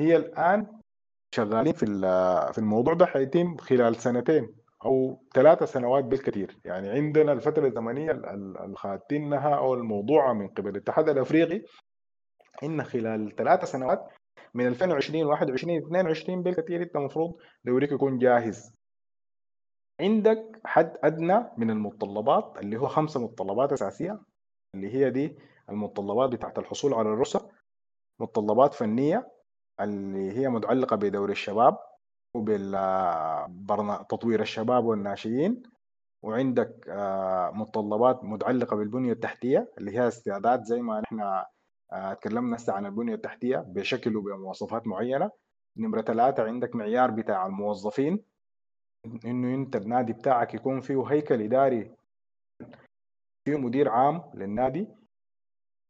هي 0.00 0.16
الآن 0.16 0.80
شغالين 1.34 1.72
في 1.72 1.86
في 2.52 2.58
الموضوع 2.58 2.94
ده 2.94 3.06
حيتم 3.06 3.56
خلال 3.56 3.96
سنتين 3.96 4.56
أو 4.84 5.22
ثلاثة 5.34 5.66
سنوات 5.66 6.04
بالكثير. 6.04 6.58
يعني 6.64 6.88
عندنا 6.88 7.32
الفترة 7.32 7.66
الزمنية 7.66 8.10
الخاتينها 8.64 9.54
أو 9.56 9.74
الموضوع 9.74 10.32
من 10.32 10.48
قبل 10.48 10.68
الاتحاد 10.70 11.08
الأفريقي 11.08 11.62
إن 12.62 12.82
خلال 12.84 13.36
ثلاثة 13.36 13.66
سنوات 13.66 14.08
من 14.54 14.66
2020 14.66 15.26
21 15.26 15.76
22 15.76 16.42
بالكثير 16.42 16.82
انت 16.82 16.96
المفروض 16.96 17.36
دوريك 17.64 17.92
يكون 17.92 18.18
جاهز. 18.18 18.74
عندك 20.00 20.60
حد 20.64 20.96
أدنى 21.04 21.44
من 21.56 21.70
المتطلبات 21.70 22.58
اللي 22.58 22.76
هو 22.76 22.86
خمسة 22.88 23.20
متطلبات 23.20 23.72
أساسية 23.72 24.20
اللي 24.74 24.94
هي 24.94 25.10
دي 25.10 25.36
المتطلبات 25.70 26.30
بتاعت 26.30 26.58
الحصول 26.58 26.94
على 26.94 27.08
الرخصة 27.08 27.50
متطلبات 28.20 28.74
فنية 28.74 29.30
اللي 29.80 30.32
هي 30.38 30.48
متعلقة 30.48 30.96
بدوري 30.96 31.32
الشباب 31.32 31.78
وبالتطوير 32.36 34.40
الشباب 34.40 34.84
والناشئين. 34.84 35.62
وعندك 36.22 36.88
آه، 36.88 37.50
متطلبات 37.50 38.24
متعلقة 38.24 38.76
بالبنية 38.76 39.12
التحتية 39.12 39.72
اللي 39.78 39.98
هي 39.98 40.08
استعداد 40.08 40.64
زي 40.64 40.82
ما 40.82 41.00
نحن 41.00 41.42
آه، 41.92 42.14
تكلمنا 42.14 42.56
هسه 42.56 42.72
عن 42.72 42.86
البنية 42.86 43.14
التحتية 43.14 43.56
بشكل 43.58 44.16
وبمواصفات 44.16 44.86
معينة. 44.86 45.30
نمرة 45.76 46.02
ثلاثة 46.02 46.44
عندك 46.44 46.74
معيار 46.76 47.10
بتاع 47.10 47.46
الموظفين 47.46 48.24
إنه 49.24 49.54
أنت 49.54 49.76
النادي 49.76 50.12
بتاعك 50.12 50.54
يكون 50.54 50.80
فيه 50.80 51.04
هيكل 51.10 51.42
إداري 51.42 51.96
فيه 53.48 53.56
مدير 53.58 53.88
عام 53.88 54.30
للنادي 54.34 54.88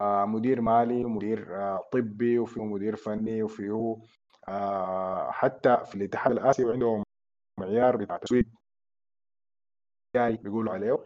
آه، 0.01 0.25
مدير 0.25 0.61
مالي 0.61 1.05
ومدير 1.05 1.55
آه، 1.55 1.89
طبي 1.91 2.39
وفيه 2.39 2.63
مدير 2.65 2.95
فني 2.95 3.43
وفيه 3.43 3.97
آه، 4.47 5.31
حتى 5.31 5.77
في 5.85 5.95
الاتحاد 5.95 6.31
الآسيوي 6.31 6.73
عندهم 6.73 7.03
معيار 7.59 7.97
بتاع 7.97 8.17
تسويق 8.17 8.45
جاي 10.15 10.37
بيقولوا 10.37 10.73
عليه. 10.73 10.97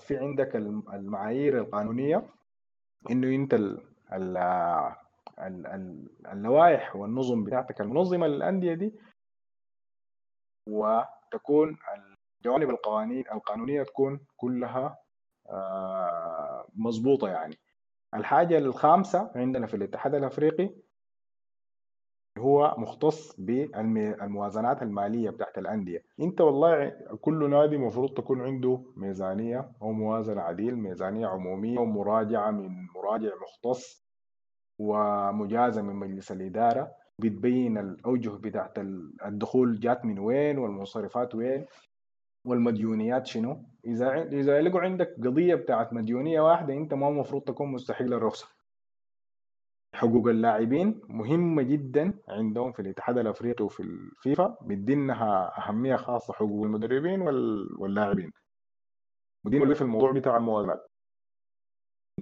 في 0.00 0.16
عندك 0.16 0.56
الم- 0.56 0.90
المعايير 0.92 1.58
القانونية. 1.58 2.30
إنه 3.10 3.34
أنت 3.34 3.54
ال 3.54 3.80
ال 4.12 4.36
ال 5.38 5.66
ال 5.66 6.08
اللوائح 6.32 6.96
والنظم 6.96 7.44
بتاعتك 7.44 7.80
المنظمة 7.80 8.26
للأندية 8.26 8.74
دي 8.74 8.94
وتكون 10.68 11.78
الجوانب 12.40 12.70
القوانين 12.70 13.24
القانونية 13.32 13.82
تكون 13.82 14.20
كلها 14.36 14.98
آه، 15.50 16.66
مظبوطه 16.76 17.28
يعني. 17.28 17.56
الحاجة 18.14 18.58
الخامسة 18.58 19.30
عندنا 19.36 19.66
في 19.66 19.74
الاتحاد 19.76 20.14
الأفريقي 20.14 20.70
هو 22.38 22.74
مختص 22.78 23.40
بالموازنات 23.40 24.82
المالية 24.82 25.30
بتاعت 25.30 25.58
الأندية. 25.58 26.02
إنت 26.20 26.40
والله 26.40 26.88
كل 27.20 27.50
نادي 27.50 27.76
المفروض 27.76 28.14
تكون 28.14 28.40
عنده 28.40 28.80
ميزانية 28.96 29.68
أو 29.82 29.92
موازنة 29.92 30.40
عديل 30.40 30.76
ميزانية 30.76 31.26
عمومية 31.26 31.78
ومراجعه 31.78 32.50
من 32.50 32.70
مراجع 32.94 33.30
مختص 33.42 34.06
ومجازة 34.78 35.82
من 35.82 35.94
مجلس 35.96 36.32
الإدارة. 36.32 36.90
بتبين 37.18 37.78
الأوجه 37.78 38.28
بتاعت 38.30 38.78
الدخول 39.26 39.80
جات 39.80 40.04
من 40.04 40.18
وين 40.18 40.58
والمصرفات 40.58 41.34
وين 41.34 41.66
والمديونيات 42.46 43.26
شنو. 43.26 43.62
إذا 43.86 44.22
إذا 44.22 44.60
لقوا 44.60 44.80
عندك 44.80 45.14
قضية 45.24 45.54
بتاعت 45.54 45.92
مديونية 45.92 46.40
واحدة 46.40 46.74
إنت 46.74 46.94
ما 46.94 47.08
المفروض 47.08 47.42
تكون 47.42 47.72
مستحيل 47.72 48.12
الرخصة. 48.14 48.55
حقوق 49.96 50.28
اللاعبين 50.28 51.00
مهمة 51.08 51.62
جدا 51.62 52.14
عندهم 52.28 52.72
في 52.72 52.82
الاتحاد 52.82 53.18
الأفريقي 53.18 53.64
وفي 53.64 53.80
الفيفا 53.80 54.58
بيدينها 54.60 55.58
أهمية 55.58 55.96
خاصة 55.96 56.32
حقوق 56.34 56.64
المدربين 56.64 57.20
وال- 57.20 57.76
واللاعبين. 57.80 58.32
ودي 59.46 59.74
في 59.74 59.82
الموضوع 59.82 60.12
بتاع 60.12 60.36
الموازنات 60.36 60.86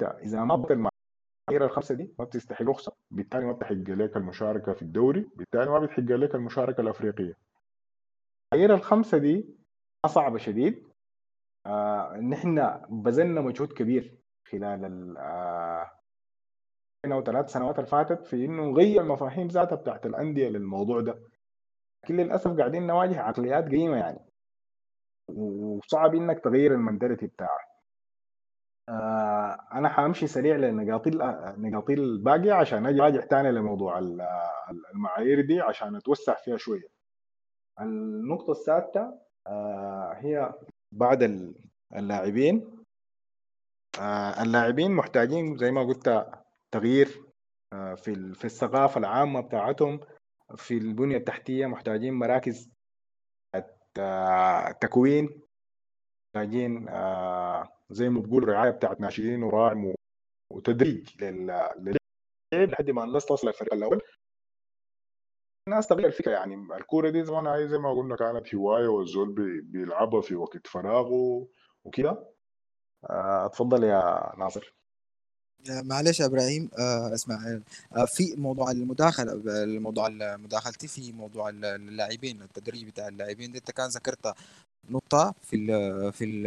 إذا 0.02 0.44
ما 0.44 0.55
ضبط 0.55 0.70
المعايير 0.70 1.64
الخمسه 1.70 1.94
دي 1.94 2.14
ما 2.18 2.24
بتستحق 2.24 2.62
رخصة. 2.62 2.92
بالتالي 3.10 3.44
ما 3.46 3.52
بتحق 3.52 3.72
لك 3.72 4.16
المشاركة 4.16 4.72
في 4.72 4.82
الدوري 4.82 5.28
بالتالي 5.36 5.70
ما 5.70 5.78
بتحق 5.78 6.01
لك 6.02 6.34
المشاركة 6.34 6.80
الأفريقية. 6.80 7.34
المعايير 8.55 8.74
الخمسه 8.74 9.18
دي 9.18 9.46
صعبة 10.06 10.38
شديد. 10.38 10.88
آه 11.66 12.16
نحن 12.16 12.80
بذلنا 12.88 13.40
مجهود 13.40 13.72
كبير 13.72 14.18
خلال 14.48 14.84
ال 14.84 15.16
آه 15.18 15.90
أو 17.12 17.22
ثلاث 17.22 17.51
سنوات 17.52 17.78
اللي 17.78 17.86
فاتت 17.90 18.26
في 18.26 18.44
إنه 18.44 18.62
نغير 18.64 19.01
المفاهيم 19.02 19.47
ذاتها 19.48 19.76
بتاعت 19.76 20.06
الأندية 20.06 20.48
للموضوع 20.48 21.01
ده. 21.01 21.18
لكن 22.05 22.16
للأسف 22.16 22.56
قاعدين 22.59 22.86
نواجه 22.86 23.20
عقليات 23.20 23.64
قديمه 23.64 23.97
يعني. 23.97 24.18
وصعب 25.28 26.14
إنك 26.14 26.40
تغير 26.40 26.72
المنتاليتي 26.74 27.26
بتاعها 27.26 27.66
آه 28.89 29.59
أنا 29.72 29.89
حأمشي 29.89 30.26
سريع 30.26 30.56
لنقاط 30.56 31.06
النقاط 31.06 31.90
الباقية 31.90 32.52
عشان 32.52 32.86
أجي 32.86 33.01
راجع 33.01 33.20
تاني 33.20 33.52
لموضوع 33.52 33.98
ال- 33.98 34.20
ال- 34.70 34.86
المعايير 34.94 35.40
دي 35.47 35.60
عشان 35.60 35.97
أتوسع 35.97 36.35
فيها 36.35 36.56
شوية. 36.56 36.89
النقطة 37.81 38.51
السادسه 38.51 39.20
آه 39.47 40.12
هي 40.16 40.52
بعد 40.93 41.22
ال- 41.22 41.55
اللاعبين. 41.97 42.85
آه 44.01 44.43
اللاعبين 44.43 44.90
محتاجين 44.93 45.56
زي 45.56 45.70
ما 45.70 45.82
قلت 45.82 46.26
تغيير 46.78 47.22
آه 47.72 47.94
في 47.94 48.34
في 48.34 48.44
الثقافة 48.44 48.98
العامة 49.01 49.40
بتاعتهم 49.40 50.01
في 50.56 50.78
البنية 50.78 51.16
التحتية 51.16 51.66
محتاجين 51.66 52.14
مراكز 52.14 52.70
آه، 53.98 54.70
تكوين 54.72 55.42
محتاجين 56.36 56.88
آه، 56.88 57.68
زي 57.90 58.09
ما 58.09 58.20
بقول 58.20 58.48
رعايه 58.48 58.70
بتاعت 58.70 59.01
ناشئين 59.01 59.42
وراعي 59.42 59.86
و- 59.86 59.94
وتدريج 60.52 61.22
لل- 61.22 61.70
للعب 61.78 62.68
لحد 62.70 62.90
ما 62.90 63.05
الناس 63.05 63.26
تصل 63.26 63.48
الفريق 63.48 63.74
الأول. 63.74 64.01
الناس 65.68 65.86
تغير 65.86 66.06
الفكرة 66.06 66.32
يعني 66.32 66.55
الكورة 66.55 67.10
دي 67.10 67.24
زمان 67.24 67.68
زي 67.68 67.78
ما 67.78 67.92
قلنا 67.92 68.16
كانت 68.16 68.55
هواية 68.55 68.88
والزول 68.88 69.32
بي- 69.34 69.60
بيلعبها 69.60 70.20
في 70.20 70.34
وقت 70.34 70.66
فراغه 70.66 71.48
وكده. 71.84 72.30
اتفضل 73.46 73.84
يا 73.84 74.32
ناصر. 74.38 74.74
معلش 75.70 76.20
يا 76.20 76.27
إبراهيم 76.27 76.70
آه 76.78 77.15
اسمع 77.15 77.61
آه 77.97 78.05
في 78.05 78.35
موضوع 78.36 78.70
المداخله 78.70 79.32
الموضوع 79.47 80.09
مداخلتي 80.36 80.89
في 80.89 81.12
موضوع 81.12 81.49
اللاعبين 81.49 82.43
التدريب 82.43 82.86
بتاع 82.86 83.09
اللاعبين. 83.09 83.55
انت 83.57 83.70
كان 83.70 83.89
ذكرت 83.89 84.35
نقطة 84.91 85.35
في 85.43 85.57
ال 85.57 86.12
في 86.12 86.24
ال 86.24 86.43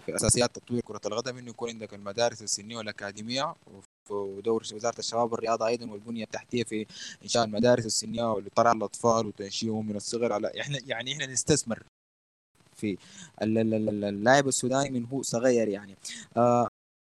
في 0.00 0.14
أساسيات 0.16 0.54
تطوير 0.56 0.80
كرة 0.80 1.00
القدم 1.06 1.38
إنه 1.38 1.50
يكون 1.50 1.70
عندك 1.70 1.94
المدارس 1.94 2.42
السنية 2.42 2.76
والأكاديمية 2.76 3.54
ودور 4.10 4.62
وزارة 4.74 4.98
الشباب 4.98 5.32
والرياضة 5.32 5.66
أيضا 5.66 5.90
والبنية 5.90 6.24
التحتية 6.24 6.64
في 6.64 6.86
إنشاء 7.22 7.44
المدارس 7.44 7.86
السنية 7.86 8.32
ولطلع 8.32 8.72
الأطفال 8.72 9.26
وتنشئهم 9.26 9.86
من 9.88 9.96
الصغر 9.96 10.32
على 10.32 10.52
إحنا 10.60 10.78
يعني 10.86 11.12
إحنا 11.12 11.26
نستثمر 11.26 11.82
في 12.76 12.98
ال- 13.42 13.58
ال- 13.58 13.74
ال- 13.88 14.04
اللاعب 14.04 14.48
السوداني 14.48 14.90
من 14.90 15.06
هو 15.06 15.22
صغير 15.22 15.68
يعني. 15.68 15.96
آه 16.36 16.68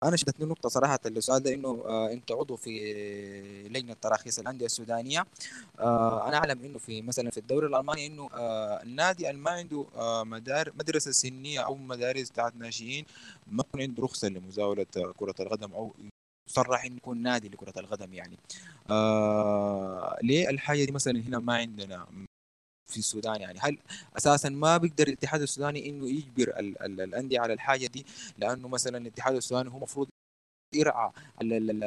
أنا 0.04 0.16
شدتني 0.16 0.46
نقطة 0.46 0.68
صراحة 0.68 0.98
السؤال 1.06 1.42
ده 1.42 1.54
إنه 1.54 1.68
آه 1.86 2.12
أنت 2.12 2.32
عضو 2.32 2.56
في 2.56 2.70
لجنة 3.70 3.96
تراخيص 4.02 4.38
الأندية 4.38 4.66
السودانية. 4.66 5.26
آه 5.80 6.28
أنا 6.28 6.36
أعلم 6.36 6.64
إنه 6.64 6.78
في 6.78 7.02
مثلا 7.02 7.30
في 7.30 7.38
الدوري 7.38 7.66
الألماني 7.66 8.06
إنه 8.06 8.28
آه 8.34 8.82
النادي 8.82 9.30
اللي 9.30 9.40
ما 9.40 9.50
عنده 9.50 9.86
آه 9.96 10.24
مدار 10.24 10.72
مدرسة 10.74 11.10
سنية 11.10 11.60
أو 11.60 11.74
مدارس 11.74 12.30
بتاعت 12.30 12.56
ناشئين 12.56 13.04
ما 13.46 13.64
يكون 13.68 13.80
عنده 13.82 14.02
رخصة 14.02 14.28
لمزاولة 14.28 14.86
كرة 15.16 15.34
القدم 15.40 15.72
أو 15.74 15.94
يصرح 16.50 16.84
إنه 16.84 16.96
يكون 16.96 17.22
نادي 17.22 17.48
لكرة 17.48 17.80
القدم 17.80 18.14
يعني. 18.14 18.36
آه 18.90 20.18
ليه 20.22 20.48
الحاجة 20.50 20.84
دي 20.84 20.92
مثلا 20.92 21.20
هنا 21.20 21.38
ما 21.38 21.54
عندنا؟ 21.56 22.06
في 22.86 22.96
السودان 22.98 23.40
يعني. 23.40 23.58
هل 23.62 23.78
أساسا 24.16 24.48
ما 24.48 24.76
بيقدر 24.76 25.08
الاتحاد 25.08 25.42
السوداني 25.42 25.88
إنه 25.88 26.08
يجبر 26.10 26.58
ال- 26.58 26.82
ال- 26.82 27.00
الأندية 27.00 27.40
على 27.40 27.52
الحاجة 27.52 27.86
دي؟ 27.86 28.06
لأنه 28.38 28.68
مثلا 28.68 28.98
الاتحاد 28.98 29.34
السوداني 29.36 29.70
هو 29.70 29.76
المفروض 29.76 30.08
يرعى 30.74 31.10
ال- 31.42 31.52
ال- 31.52 31.70
ال- 31.70 31.84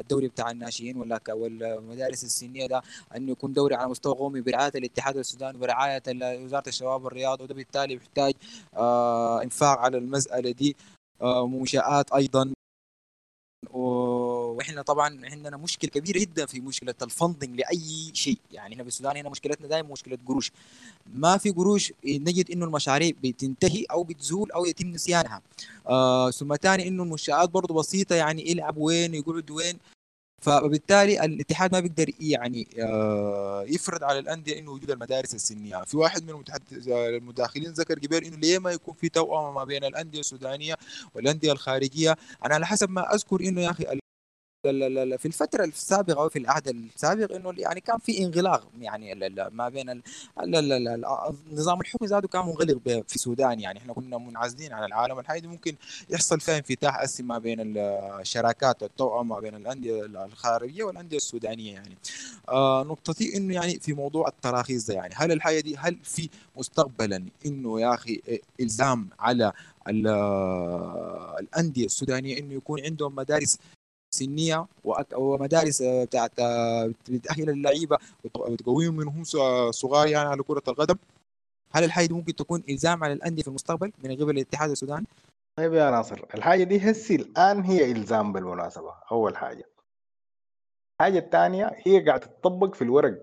الدوري 0.00 0.28
بتاع 0.28 0.50
الناشئين 0.50 0.96
ولا 0.96 1.20
والمدارس 1.28 2.24
السنية 2.24 2.66
ده 2.66 2.82
إنه 3.16 3.32
يكون 3.32 3.52
دوري 3.52 3.74
على 3.74 3.88
مستوى 3.88 4.14
قومي 4.14 4.40
برعاية 4.40 4.72
الاتحاد 4.74 5.16
السوداني 5.16 5.58
برعايه 5.58 6.02
وزارة 6.44 6.68
الشباب 6.68 7.04
والرياضة 7.04 7.44
وده 7.44 7.54
بالتالي 7.54 7.96
بيحتاج 7.96 8.34
آه 8.74 9.42
إنفاق 9.42 9.78
على 9.78 9.98
المسألة 9.98 10.50
دي 10.50 10.76
آه 11.22 11.46
منشات 11.46 12.12
أيضا 12.12 12.52
وإحنا 13.76 14.82
طبعا 14.82 15.20
عندنا 15.24 15.56
مشكلة 15.56 15.90
كبيرة 15.90 16.18
جدا 16.18 16.46
في 16.46 16.60
مشكلة 16.60 16.94
الفندنج 17.02 17.60
لأي 17.60 18.10
شيء. 18.12 18.38
يعني 18.52 18.72
إحنا 18.72 18.84
في 18.84 18.88
السودان 18.88 19.16
هنا 19.16 19.28
مشكلتنا 19.28 19.66
دائما 19.66 19.88
مشكلة 19.92 20.18
قروش. 20.26 20.52
ما 21.14 21.36
في 21.36 21.50
قروش 21.50 21.92
نجد 22.04 22.50
إنه 22.50 22.64
المشاريع 22.64 23.12
بتنتهي 23.24 23.84
أو 23.90 24.04
بتزول 24.04 24.52
أو 24.52 24.64
يتم 24.64 24.86
نسيانها. 24.86 25.42
آه 25.86 26.30
ثم 26.30 26.56
ثاني 26.56 26.88
إنه 26.88 27.02
المنشآت 27.02 27.50
برضه 27.50 27.74
بسيطة 27.74 28.14
يعني 28.14 28.50
يلعب 28.50 28.76
وين 28.76 29.14
يقعد 29.14 29.50
وين. 29.50 29.78
فبالتالي 30.42 31.24
الاتحاد 31.24 31.72
ما 31.72 31.80
بيقدر 31.80 32.10
يعني 32.20 32.68
آه، 32.80 33.64
يفرض 33.68 34.04
على 34.04 34.18
الأندية 34.18 34.58
إنه 34.58 34.70
وجود 34.70 34.90
المدارس 34.90 35.34
السنية. 35.34 35.84
في 35.84 35.96
واحد 35.96 36.22
من 36.22 36.30
المتحدث 36.30 36.88
المداخلين 36.88 37.72
ذكر 37.72 37.98
قبل 37.98 38.24
إنه 38.24 38.36
ليه 38.36 38.58
ما 38.58 38.70
يكون 38.70 38.94
في 38.94 39.08
توأمه 39.08 39.52
ما 39.52 39.64
بين 39.64 39.84
الأندية 39.84 40.20
السودانية 40.20 40.74
والأندية 41.14 41.52
الخارجية. 41.52 42.16
أنا 42.44 42.54
على 42.54 42.66
حسب 42.66 42.90
ما 42.90 43.14
أذكر 43.14 43.40
إنه 43.40 43.60
يا 43.60 43.70
أخي 43.70 43.84
في 45.18 45.26
الفترة 45.26 45.64
السابقة 45.64 46.22
أو 46.22 46.28
في 46.28 46.38
العهد 46.38 46.68
السابق 46.68 47.34
إنه 47.34 47.54
يعني 47.58 47.80
كان 47.80 47.98
في 47.98 48.18
انغلاق 48.24 48.68
يعني 48.80 49.14
ما 49.50 49.68
بين 49.68 50.02
النظام 50.40 51.80
الحكمي 51.80 52.08
ذاته 52.08 52.28
كان 52.28 52.46
منغلق 52.46 52.78
في 52.84 53.14
السودان 53.14 53.60
يعني. 53.60 53.78
إحنا 53.78 53.92
كنا 53.92 54.18
منعزلين 54.18 54.72
عن 54.72 54.84
العالم 54.84 55.18
الحالي 55.18 55.48
ممكن 55.48 55.76
يحصل 56.10 56.40
فيها 56.40 56.56
انفتاح 56.58 57.00
أسي 57.00 57.22
ما 57.22 57.38
بين 57.38 57.58
الشراكات 58.20 58.82
التوأم 58.82 59.28
ما 59.28 59.40
بين 59.40 59.54
الأندية 59.54 60.04
الخارجية 60.04 60.84
والأندية 60.84 61.16
السودانية 61.16 61.72
يعني. 61.74 61.96
آه 62.48 62.82
نقطتي 62.82 63.36
إنه 63.36 63.54
يعني 63.54 63.78
في 63.80 63.92
موضوع 63.92 64.28
التراخيص 64.28 64.88
يعني. 64.90 65.14
هل 65.16 65.32
الحاجة 65.32 65.60
دي 65.60 65.76
هل 65.76 65.98
في 66.02 66.28
مستقبلا 66.56 67.24
إنه 67.46 67.80
يا 67.80 67.94
أخي 67.94 68.20
إلزام 68.60 69.08
على 69.18 69.52
الأندية 71.40 71.86
السودانية 71.86 72.38
إنه 72.38 72.54
يكون 72.54 72.80
عندهم 72.84 73.14
مدارس 73.14 73.58
سنية 74.16 74.66
ومدارس 75.14 75.82
آه، 75.82 76.04
بتاعت 76.04 76.32
بتأهل 77.10 77.50
اللعيبة 77.50 77.98
وتقويهم 78.34 78.96
من 78.96 79.08
هم 79.08 79.24
صغار 79.70 80.06
يعني 80.08 80.28
على 80.28 80.42
كرة 80.42 80.62
القدم. 80.68 80.96
هل 81.72 81.84
الحاجة 81.84 82.06
دي 82.06 82.14
ممكن 82.14 82.34
تكون 82.34 82.62
إلزام 82.68 83.04
على 83.04 83.12
الأندية 83.12 83.42
في 83.42 83.48
المستقبل 83.48 83.92
من 84.04 84.16
قبل 84.16 84.30
الاتحاد 84.30 84.70
السوداني؟ 84.70 85.06
طيب 85.58 85.74
يا 85.74 85.90
ناصر 85.90 86.24
الحاجة 86.34 86.64
دي 86.64 86.90
هسي 86.90 87.14
الآن 87.14 87.62
هي 87.62 87.92
إلزام 87.92 88.32
بالمناسبة 88.32 88.94
أول 89.12 89.36
حاجة. 89.36 89.64
الحاجة 91.00 91.18
الثانية 91.18 91.76
هي 91.86 92.00
قاعدة 92.06 92.26
تطبق 92.26 92.74
في 92.74 92.82
الورق. 92.82 93.22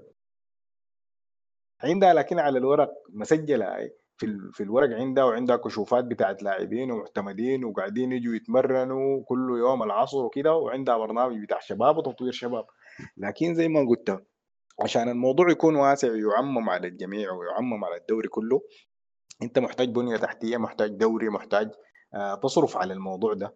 عندها 1.83 2.13
لكن 2.13 2.39
على 2.39 2.57
الورق 2.57 2.93
مسجلة 3.09 3.65
في 4.17 4.49
في 4.53 4.63
الورق 4.63 4.89
عندها 4.97 5.23
وعندها 5.23 5.55
كشوفات 5.55 6.05
بتاعت 6.05 6.43
لاعبين 6.43 6.91
ومعتمدين 6.91 7.65
وقاعدين 7.65 8.11
يجوا 8.11 8.35
يتمرنوا 8.35 9.23
كل 9.25 9.49
يوم 9.59 9.83
العصر 9.83 10.17
وكده 10.25 10.53
وعندها 10.55 10.97
برنامج 10.97 11.43
بتاع 11.43 11.59
شباب 11.59 11.97
وتطوير 11.97 12.31
شباب. 12.31 12.65
لكن 13.17 13.55
زي 13.55 13.67
ما 13.67 13.79
قلت 13.89 14.23
عشان 14.83 15.09
الموضوع 15.09 15.51
يكون 15.51 15.75
واسع 15.75 16.11
ويعمم 16.11 16.69
على 16.69 16.87
الجميع 16.87 17.31
ويعمم 17.31 17.85
على 17.85 17.95
الدوري 17.95 18.27
كله 18.27 18.61
أنت 19.43 19.59
محتاج 19.59 19.89
بنية 19.89 20.17
تحتية 20.17 20.57
محتاج 20.57 20.89
دوري 20.91 21.29
محتاج 21.29 21.71
آه 22.13 22.35
تصرف 22.35 22.77
على 22.77 22.93
الموضوع 22.93 23.33
ده. 23.33 23.55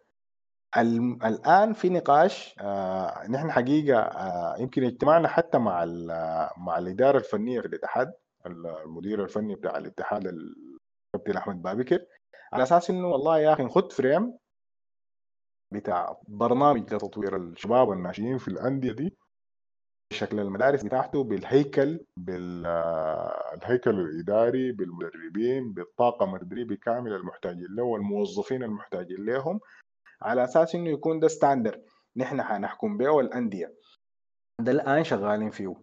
الآن 0.78 1.74
في 1.74 1.90
نقاش 1.90 2.56
آه 2.62 3.28
نحن 3.30 3.52
حقيقة 3.52 4.00
آه 4.00 4.56
يمكن 4.60 4.84
اجتماعنا 4.84 5.28
حتى 5.28 5.58
مع 5.58 5.86
مع 6.58 6.78
الإدارة 6.78 7.18
الفنية 7.18 7.62
في 7.62 7.68
الاتحاد 7.68 8.14
المدير 8.48 9.24
الفني 9.24 9.56
بتاع 9.56 9.78
الاتحاد 9.78 10.28
الكابتن 10.28 11.38
أحمد 11.38 11.62
بابكر 11.62 12.00
على 12.54 12.64
أساس 12.64 12.90
إنه 12.90 13.08
والله 13.08 13.40
يا 13.40 13.54
أخي 13.54 13.64
نخد 13.64 13.92
فريم 13.92 14.38
بتاع 15.74 16.18
برنامج 16.28 16.94
لتطوير 16.94 17.36
الشباب 17.36 17.92
الناشئين 17.92 18.38
في 18.38 18.48
الأندية 18.48 18.92
دي 18.92 19.18
شكل 20.14 20.40
المدارس 20.40 20.84
بتاعته 20.84 21.24
بالهيكل 21.24 22.06
بالهيكل 22.18 24.00
الإداري 24.00 24.72
بالمدربين 24.72 25.74
بالطاقم 25.74 26.36
التدريبي 26.36 26.76
كامل 26.78 27.14
المحتاجين 27.14 27.68
له 27.76 27.84
والموظفين 27.84 28.64
المحتاجين 28.64 29.26
لهم 29.26 29.60
على 30.22 30.44
أساس 30.44 30.76
إنه 30.76 30.90
يكون 30.90 31.20
ده 31.20 31.28
ستاندر 31.28 31.82
نحن 32.18 32.42
حنحكم 32.44 32.98
به 32.98 33.10
والأندية. 33.10 33.74
ده 34.62 34.72
الآن 34.72 35.04
شغالين 35.04 35.50
فيه. 35.50 35.76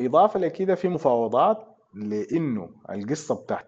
إضافة 0.00 0.40
لكده 0.40 0.74
في 0.74 0.88
مفاوضات 0.88 1.69
لإنه 1.94 2.70
القصة 2.90 3.42
بتاعت 3.42 3.66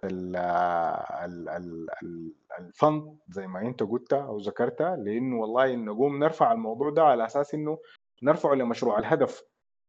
الفند 2.60 3.16
زي 3.28 3.46
ما 3.46 3.60
أنت 3.60 3.82
قلت 3.82 4.12
أو 4.12 4.38
ذكرتها 4.38 4.96
لإنه 4.96 5.36
والله 5.40 5.74
نقوم 5.76 6.18
نرفع 6.18 6.52
الموضوع 6.52 6.90
ده 6.90 7.02
على 7.02 7.24
أساس 7.24 7.54
إنه 7.54 7.78
نرفعه 8.22 8.54
لمشروع 8.54 8.98
الهدف 8.98 9.42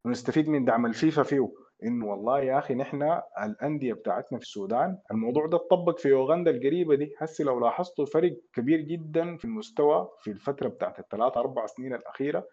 ونستفيد 0.06 0.50
من 0.50 0.66
دعم 0.66 0.86
الفيفا 0.86 1.24
فيه. 1.24 1.52
إنه 1.84 2.06
والله 2.06 2.42
يا 2.42 2.58
أخي 2.60 2.74
نحن 2.76 3.20
الأندية 3.44 3.94
بتاعتنا 3.94 4.38
في 4.40 4.44
السودان 4.46 4.98
الموضوع 5.12 5.46
ده 5.48 5.58
اتطبق 5.58 6.00
في 6.00 6.14
أوغندا 6.14 6.52
القريبة 6.52 6.96
دي. 6.96 7.16
هسه 7.18 7.44
لو 7.44 7.60
لاحظتوا 7.60 8.06
فرق 8.06 8.38
كبير 8.54 8.80
جدا 8.82 9.38
في 9.38 9.46
المستوى 9.46 10.10
في 10.22 10.32
الفترة 10.32 10.68
بتاعت 10.68 11.00
الثلاث 11.00 11.38
أربع 11.38 11.66
سنين 11.66 11.94
الأخيرة. 11.94 12.48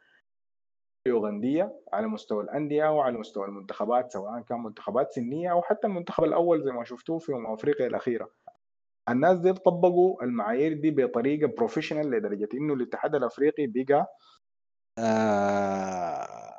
يوغنديه 1.06 1.80
على 1.92 2.06
مستوى 2.06 2.44
الأندية 2.44 2.92
وعلى 2.96 3.18
مستوى 3.18 3.46
المنتخبات 3.46 4.12
سواء 4.12 4.40
كان 4.40 4.62
منتخبات 4.62 5.12
سنية 5.12 5.52
أو 5.52 5.62
حتى 5.62 5.86
المنتخب 5.86 6.24
الأول 6.24 6.62
زي 6.64 6.72
ما 6.72 6.84
شفتوه 6.84 7.18
في 7.18 7.32
امم 7.32 7.46
أفريقيا 7.46 7.86
الأخيرة. 7.86 8.30
الناس 9.08 9.38
دي 9.38 9.52
طبقوا 9.52 10.22
المعايير 10.24 10.72
دي 10.72 10.90
بطريقة 10.90 11.46
بروفيشنال 11.56 12.10
لدرجة 12.10 12.48
إنه 12.54 12.74
الاتحاد 12.74 13.14
الأفريقي 13.14 13.66
بقى 13.66 14.06
آه 14.98 16.54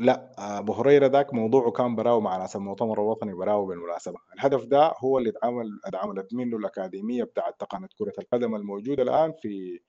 لا 0.00 0.30
أبو 0.58 0.72
هريرة 0.72 1.06
ذاك 1.06 1.34
موضوعه 1.34 1.70
كان 1.70 1.96
براو 1.96 2.20
مع 2.20 2.36
ناس 2.36 2.56
المؤتمر 2.56 2.98
الوطني 3.02 3.34
براو 3.34 3.66
بالمناسبة. 3.66 4.18
الهدف 4.34 4.64
ده 4.64 4.92
هو 4.98 5.18
اللي 5.18 5.30
اتعمل 5.30 5.80
اتعملت 5.84 6.34
منه 6.34 6.56
الأكاديمية 6.56 7.24
بتاعت 7.24 7.60
تقنية 7.60 7.88
كرة 7.98 8.12
القدم 8.18 8.54
الموجودة 8.54 9.02
الآن 9.02 9.32
في 9.42 9.80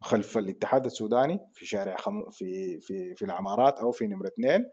خلف 0.00 0.38
الاتحاد 0.38 0.84
السوداني 0.84 1.40
في 1.52 1.66
شارع 1.66 1.96
خم... 1.96 2.30
في 2.30 2.80
في 2.80 3.14
في 3.14 3.24
العمارات 3.24 3.78
أو 3.78 3.90
في 3.92 4.06
نمرة 4.06 4.26
اثنين 4.26 4.70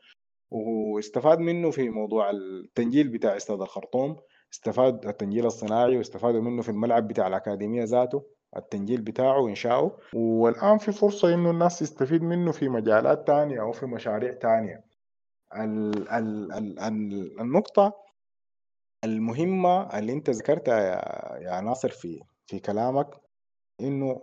واستفاد 0.52 1.40
منه 1.40 1.72
في 1.72 1.90
موضوع 1.90 2.30
التنجيل 2.30 3.08
بتاع 3.08 3.38
استاد 3.38 3.62
الخرطوم 3.62 4.16
استفاد 4.54 5.06
التنجيل 5.08 5.46
الصناعي 5.46 5.98
واستفادوا 5.98 6.42
منه 6.42 6.62
في 6.62 6.70
الملعب 6.70 7.08
بتاع 7.08 7.28
الأكاديمية 7.28 7.84
ذاته 7.84 8.24
التنجيل 8.58 9.02
بتاعه 9.02 9.40
وإنشاؤه 9.40 9.98
والآن 10.14 10.78
في 10.78 10.92
فرصة 10.92 11.34
إنه 11.34 11.52
الناس 11.52 11.80
تستفيد 11.80 12.22
منه 12.22 12.52
في 12.52 12.70
مجالات 12.70 13.28
تانية 13.28 13.62
أو 13.62 13.72
في 13.72 13.86
مشاريع 13.86 14.34
تانية. 14.34 14.84
ال 15.56 16.10
ال 16.10 16.52
ال 16.52 16.80
ال 16.80 17.40
النقطة 17.42 17.94
المهمة 19.04 19.98
اللي 20.00 20.14
أنت 20.14 20.30
ذكرتها 20.30 20.80
يا, 20.80 21.56
يا 21.56 21.62
ناصر 21.62 21.90
في 21.90 22.20
في 22.46 22.60
كلامك 22.60 23.08
إنه 23.82 24.22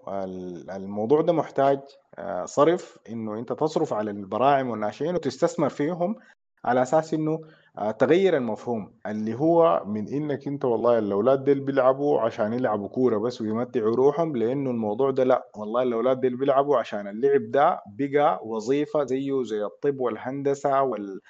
الموضوع 0.76 1.20
ده 1.22 1.32
محتاج 1.32 1.80
آه، 2.18 2.44
صرف 2.44 2.98
إنه 3.10 3.38
أنت 3.38 3.52
تصرف 3.52 3.92
على 3.92 4.10
البراعم 4.10 4.70
والناشئين 4.70 5.14
وتستثمر 5.14 5.68
فيهم 5.68 6.16
على 6.64 6.82
أساس 6.82 7.14
إنه 7.14 7.40
آه، 7.78 7.90
تغير 7.90 8.36
المفهوم 8.36 8.92
اللي 9.06 9.34
هو 9.34 9.82
من 9.86 10.08
إنك 10.08 10.46
أنت 10.48 10.64
والله 10.64 10.98
الأولاد 10.98 11.44
ديل 11.44 11.60
بيلعبوا 11.60 12.20
عشان 12.20 12.52
يلعبوا 12.52 12.88
كورة 12.88 13.18
بس 13.18 13.40
ويمتعوا 13.40 13.96
روحهم 13.96 14.36
لأنه 14.36 14.70
الموضوع 14.70 15.10
ده 15.10 15.24
لأ 15.24 15.46
والله 15.56 15.82
الأولاد 15.82 16.20
ديل 16.20 16.36
بيلعبوا 16.36 16.78
عشان 16.78 17.08
اللعب 17.08 17.50
ده 17.50 17.80
بقى 17.86 18.40
وظيفة 18.44 19.04
زيه 19.04 19.42
زي 19.42 19.64
الطب 19.64 20.00
والهندسة 20.00 20.82
وال, 20.82 21.20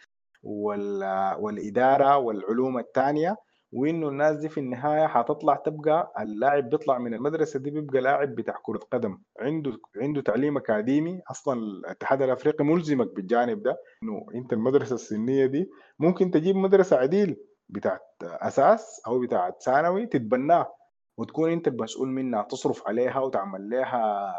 وال... 0.42 1.04
والإدارة 1.40 2.16
والعلوم 2.18 2.78
الثانية 2.78 3.36
وإنه 3.72 4.08
الناس 4.08 4.36
دي 4.36 4.48
في 4.48 4.60
النهاية 4.60 5.06
حتطلع 5.06 5.54
تبقى 5.56 6.12
اللاعب 6.20 6.70
بيطلع 6.70 6.98
من 6.98 7.14
المدرسة 7.14 7.58
دي 7.60 7.70
بيبقى 7.70 8.00
لاعب 8.00 8.34
بتاع 8.34 8.54
كرة 8.62 8.78
قدم. 8.92 9.18
عنده 9.40 9.78
عنده 10.02 10.20
تعليم 10.20 10.56
أكاديمي 10.56 11.20
أصلا 11.30 11.60
الاتحاد 11.60 12.22
الأفريقي 12.22 12.64
ملزمك 12.64 13.14
بالجانب 13.14 13.62
ده 13.62 13.76
إنه 14.02 14.26
أنت 14.34 14.52
المدرسة 14.52 14.94
السنية 14.94 15.46
دي 15.46 15.70
ممكن 15.98 16.30
تجيب 16.30 16.56
مدرسة 16.56 16.96
عديل 16.96 17.36
بتاعت 17.68 18.00
أساس 18.22 19.02
أو 19.06 19.20
بتاعت 19.20 19.62
ثانوي 19.62 20.06
تتبناه 20.06 20.74
وتكون 21.18 21.50
أنت 21.52 21.68
المسؤول 21.68 22.08
منها 22.08 22.42
تصرف 22.42 22.88
عليها 22.88 23.20
وتعمل 23.20 23.70
لها 23.70 24.34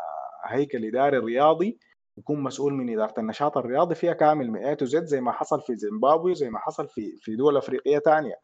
هيكل 0.46 0.86
إداري 0.86 1.18
رياضي 1.18 1.80
يكون 2.18 2.44
مسؤول 2.44 2.74
من 2.74 2.94
إدارة 2.94 3.14
النشاط 3.20 3.58
الرياضي 3.58 3.96
فيها 3.96 4.14
كامل 4.14 4.78
to 4.78 4.84
Z 4.86 5.04
زي 5.04 5.22
ما 5.22 5.32
حصل 5.32 5.62
في 5.62 5.76
زيمبابوي 5.76 6.36
زي 6.36 6.50
ما 6.50 6.60
حصل 6.60 6.88
في 6.88 7.18
في 7.22 7.36
دول 7.36 7.58
أفريقية 7.58 8.00
ثانية 8.00 8.36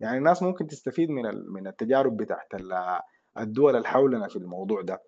يعني 0.00 0.18
الناس 0.18 0.42
ممكن 0.42 0.66
تستفيد 0.66 1.10
من 1.10 1.22
من 1.52 1.66
التجارب 1.66 2.16
بتاعت 2.16 2.48
الدول 3.38 3.76
اللي 3.76 3.88
حولنا 3.88 4.28
في 4.28 4.36
الموضوع 4.36 4.82
ده. 4.82 5.02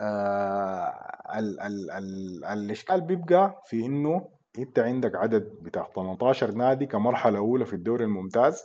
آه 0.00 1.38
ال 1.38 1.60
ال 1.60 1.90
ال 1.90 2.44
الإشكال 2.44 3.00
بيبقى 3.00 3.62
في 3.66 3.86
إنه 3.86 4.28
أنت 4.58 4.78
عندك 4.78 5.14
عدد 5.16 5.42
بتاع 5.62 5.88
18 5.94 6.50
نادي 6.50 6.86
كمرحلة 6.86 7.38
أولى 7.38 7.64
في 7.66 7.72
الدوري 7.72 8.04
الممتاز 8.04 8.62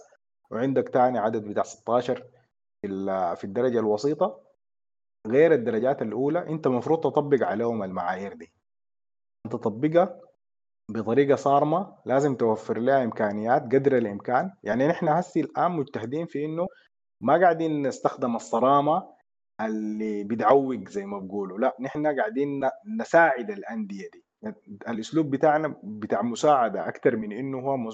وعندك 0.51 0.89
ثاني 0.89 1.19
عدد 1.19 1.43
بتاع 1.43 1.63
16 1.63 2.23
في 2.81 2.87
في 3.37 3.43
الدرجة 3.43 3.79
الوسيطة. 3.79 4.43
غير 5.27 5.53
الدرجات 5.53 6.01
الأولى 6.01 6.49
أنت 6.49 6.67
المفروض 6.67 6.99
تطبق 6.99 7.43
عليهم 7.47 7.83
المعايير 7.83 8.33
دي. 8.33 8.53
تطبقها 9.51 10.19
بطريقة 10.89 11.35
صارمة 11.35 11.93
لازم 12.05 12.35
توفر 12.35 12.79
لها 12.79 13.03
إمكانيات 13.03 13.63
قدر 13.63 13.97
الإمكان. 13.97 14.51
يعني 14.63 14.87
نحن 14.87 15.07
هسي 15.07 15.41
الآن 15.41 15.71
مجتهدين 15.71 16.25
في 16.25 16.45
إنه 16.45 16.67
ما 17.21 17.41
قاعدين 17.41 17.87
نستخدم 17.87 18.35
الصرامة 18.35 19.03
اللي 19.61 20.23
بتعوق 20.23 20.89
زي 20.89 21.05
ما 21.05 21.19
بقولوا. 21.19 21.59
لا 21.59 21.75
نحن 21.79 22.19
قاعدين 22.19 22.69
نساعد 22.99 23.51
الأندية 23.51 24.09
دي. 24.13 24.23
الأسلوب 24.89 25.31
بتاعنا 25.31 25.75
بتاع 25.83 26.21
مساعدة 26.21 26.87
أكثر 26.87 27.15
من 27.15 27.31
إنه 27.31 27.59
هو 27.59 27.89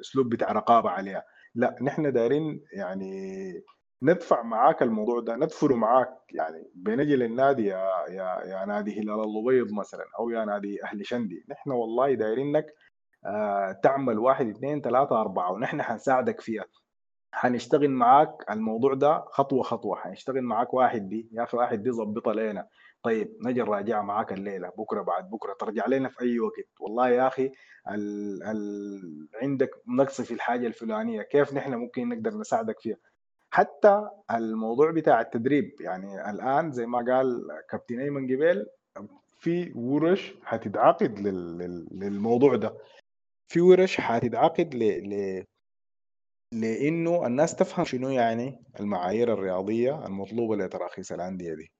أسلوب 0.00 0.28
بتاع 0.28 0.52
رقابة 0.52 0.90
عليها. 0.90 1.24
لا 1.54 1.76
نحن 1.82 2.12
دايرين 2.12 2.60
يعني 2.72 3.52
ندفع 4.02 4.42
معاك 4.42 4.82
الموضوع 4.82 5.20
ده 5.20 5.36
ندفله 5.36 5.76
معاك 5.76 6.08
يعني 6.32 6.70
بنجي 6.74 7.16
للنادي 7.16 7.66
يا 7.66 8.06
يا 8.08 8.40
يا 8.44 8.64
نادي 8.64 9.00
هلال 9.00 9.20
الأبيض 9.24 9.72
مثلا 9.72 10.04
أو 10.18 10.30
يا 10.30 10.44
نادي 10.44 10.84
أهل 10.84 11.06
شندي. 11.06 11.44
نحن 11.48 11.70
والله 11.70 12.14
دايرينك 12.14 12.66
آه 13.26 13.72
تعمل 13.72 14.18
واحد 14.18 14.48
اثنين 14.48 14.80
ثلاثة 14.80 15.20
أربعة 15.20 15.52
ونحن 15.52 15.82
حنساعدك 15.82 16.40
فيها. 16.40 16.64
حنشتغل 17.32 17.90
معاك 17.90 18.50
الموضوع 18.50 18.94
ده 18.94 19.24
خطوة 19.26 19.62
خطوة. 19.62 19.96
حنشتغل 19.96 20.42
معاك 20.42 20.74
واحد 20.74 21.08
دي 21.08 21.28
يا 21.32 21.42
أخي 21.42 21.56
واحد 21.56 21.82
دي 21.82 21.90
ظبطها 21.92 22.34
لنا 22.34 22.68
طيب 23.02 23.36
نجي 23.46 23.60
نراجعها 23.62 24.02
معاك 24.02 24.32
الليلة 24.32 24.68
بكرة 24.78 25.02
بعد 25.02 25.30
بكرة 25.30 25.54
ترجع 25.60 25.86
لنا 25.86 26.08
في 26.08 26.20
أي 26.20 26.40
وقت. 26.40 26.68
والله 26.80 27.08
يا 27.08 27.26
أخي 27.26 27.52
ال... 27.90 28.42
ال... 28.42 29.28
عندك 29.42 29.70
نقص 29.88 30.20
في 30.20 30.34
الحاجة 30.34 30.66
الفلانية 30.66 31.22
كيف 31.22 31.54
نحن 31.54 31.74
ممكن 31.74 32.08
نقدر 32.08 32.30
نساعدك 32.38 32.80
فيها؟ 32.80 32.96
حتى 33.56 34.08
الموضوع 34.30 34.90
بتاع 34.90 35.20
التدريب 35.20 35.80
يعني 35.80 36.30
الآن 36.30 36.72
زي 36.72 36.86
ما 36.86 36.98
قال 36.98 37.48
كابتن 37.70 38.00
أيمن 38.00 38.26
جبال 38.26 38.66
في 39.38 39.72
ورش. 39.74 40.34
لل... 41.18 41.88
للموضوع 41.90 42.56
ده 42.56 42.74
في 43.48 43.60
ورش 43.60 44.00
حتتعقد 44.00 44.74
ل... 44.74 44.84
ل... 44.84 45.44
لإنه 46.54 47.26
الناس 47.26 47.54
تفهم 47.54 47.84
شنو 47.84 48.08
يعني 48.08 48.64
المعايير 48.80 49.32
الرياضية 49.32 50.06
المطلوبة 50.06 50.56
لتراخيص 50.56 51.12
الأندية 51.12 51.54
دي 51.54 51.70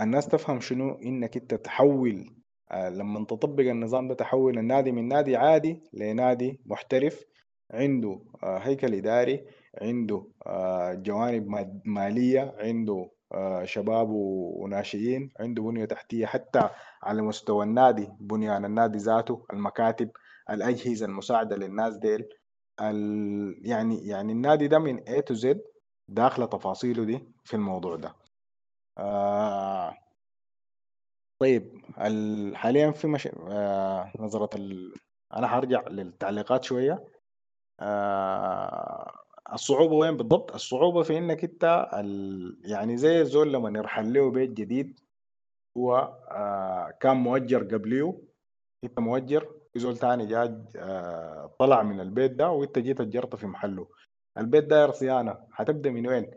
الناس 0.00 0.28
تفهم 0.28 0.60
شنو 0.60 0.94
إنك 0.94 1.36
أنت 1.36 1.54
تحول 1.54 2.30
آه، 2.70 2.88
لما 2.88 3.24
تطبق 3.24 3.64
النظام 3.64 4.08
ده 4.08 4.14
تحول 4.14 4.58
النادي 4.58 4.92
من 4.92 5.08
نادي 5.08 5.36
عادي 5.36 5.82
لنادي 5.92 6.60
محترف 6.66 7.24
عنده 7.70 8.20
آه، 8.42 8.58
هيكل 8.58 8.94
إداري 8.94 9.44
عنده 9.82 10.26
آه، 10.46 10.94
جوانب 10.94 11.72
مالية 11.84 12.54
عنده 12.58 13.10
آه، 13.32 13.64
شباب 13.64 14.08
وناشئين 14.10 15.32
عنده 15.40 15.62
بنية 15.62 15.84
تحتية 15.84 16.26
حتى 16.26 16.68
على 17.02 17.22
مستوى 17.22 17.64
النادي 17.64 18.08
بنيان 18.20 18.64
النادي 18.64 18.98
ذاته 18.98 19.46
المكاتب 19.52 20.10
الأجهزة 20.50 21.06
المساعدة 21.06 21.56
للناس 21.56 21.96
ديل. 21.96 22.28
ال... 22.80 23.60
يعني 23.68 24.06
يعني 24.06 24.32
النادي 24.32 24.68
ده 24.68 24.78
من 24.78 24.98
A 25.00 25.22
to 25.30 25.34
Z 25.42 25.56
داخلة 26.08 26.46
تفاصيله 26.46 27.04
دي 27.04 27.28
في 27.44 27.54
الموضوع 27.54 27.96
ده. 27.96 28.14
آه 28.98 29.94
طيب 31.40 31.80
ال... 32.00 32.56
حاليا 32.56 32.90
في 32.90 33.06
مش... 33.08 33.28
آه 33.48 34.12
نظرة 34.18 34.50
ال... 34.56 34.94
أنا 35.34 35.46
هرجع 35.58 35.88
للتعليقات 35.88 36.64
شوية. 36.64 37.04
آه 37.80 39.25
الصعوبة 39.52 39.94
وين 39.94 40.16
بالضبط؟ 40.16 40.54
الصعوبة 40.54 41.02
في 41.02 41.18
إنك 41.18 41.44
أنت 41.44 41.88
ال... 41.94 42.56
يعني 42.64 42.96
زي 42.96 43.20
الزول 43.20 43.52
لما 43.52 43.78
يرحل 43.78 44.12
له 44.12 44.30
بيت 44.30 44.50
جديد 44.50 45.00
هو 45.76 45.96
آه 46.30 46.90
كان 47.00 47.16
مؤجر 47.16 47.64
قبليه. 47.64 48.18
أنت 48.84 48.98
مؤجر 48.98 49.48
في 49.72 49.78
زول 49.78 49.96
تاني 49.98 50.26
جا 50.26 50.64
آه، 50.76 51.54
طلع 51.58 51.82
من 51.82 52.00
البيت 52.00 52.32
ده 52.32 52.50
وأنت 52.50 52.78
جيت 52.78 53.00
أجرت 53.00 53.36
في 53.36 53.46
محله. 53.46 53.86
البيت 54.38 54.64
داير 54.64 54.90
صيانه 54.92 55.38
هتبدأ 55.54 55.90
من 55.90 56.06
وين؟ 56.06 56.30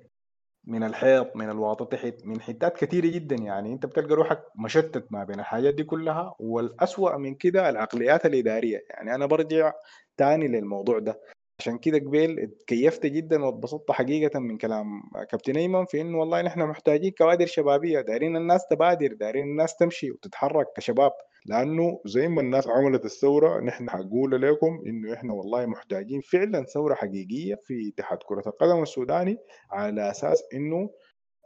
من 0.67 0.83
الحيط 0.83 1.35
من 1.35 1.49
الواطة 1.49 1.85
تحت 1.85 2.13
من 2.25 2.41
حتات 2.41 2.77
كثيره 2.77 3.07
جدا 3.07 3.35
يعني. 3.35 3.73
أنت 3.73 3.85
بتلقى 3.85 4.15
روحك 4.15 4.43
مشتت 4.55 5.11
ما 5.11 5.23
بين 5.23 5.39
الحاجات 5.39 5.73
دي 5.73 5.83
كلها 5.83 6.35
والأسوأ 6.39 7.17
من 7.17 7.35
كده 7.35 7.69
العقليات 7.69 8.25
الإدارية. 8.25 8.83
يعني 8.89 9.15
أنا 9.15 9.25
برجع 9.25 9.73
تاني 10.17 10.47
للموضوع 10.47 10.99
ده. 10.99 11.19
عشان 11.59 11.77
كده 11.77 11.97
قبيل 11.97 12.39
اتكيفت 12.39 13.05
جدا 13.05 13.45
واتبسطت 13.45 13.91
حقيقة 13.91 14.39
من 14.39 14.57
كلام 14.57 15.01
كابتن 15.31 15.57
أيمن 15.57 15.85
في 15.85 16.01
إنه 16.01 16.17
والله 16.19 16.41
نحن 16.41 16.61
محتاجين 16.61 17.11
كوادر 17.11 17.45
شبابية 17.45 18.01
دايرين 18.01 18.35
الناس 18.35 18.67
تبادر 18.67 19.13
دايرين 19.13 19.43
الناس 19.43 19.75
تمشي 19.75 20.11
وتتحرك 20.11 20.67
كشباب. 20.75 21.11
لأنه 21.45 22.01
زي 22.05 22.27
ما 22.27 22.41
الناس 22.41 22.67
عملت 22.67 23.05
الثورة 23.05 23.59
نحن 23.61 23.89
حقول 23.89 24.41
لكم 24.41 24.79
إنه 24.87 25.13
إحنا 25.13 25.33
والله 25.33 25.65
محتاجين 25.65 26.21
فعلا 26.21 26.63
ثورة 26.63 26.93
حقيقية 26.95 27.55
في 27.63 27.91
اتحاد 27.93 28.17
كرة 28.25 28.43
القدم 28.47 28.81
السوداني 28.81 29.37
على 29.71 30.09
أساس 30.11 30.43
إنه 30.53 30.89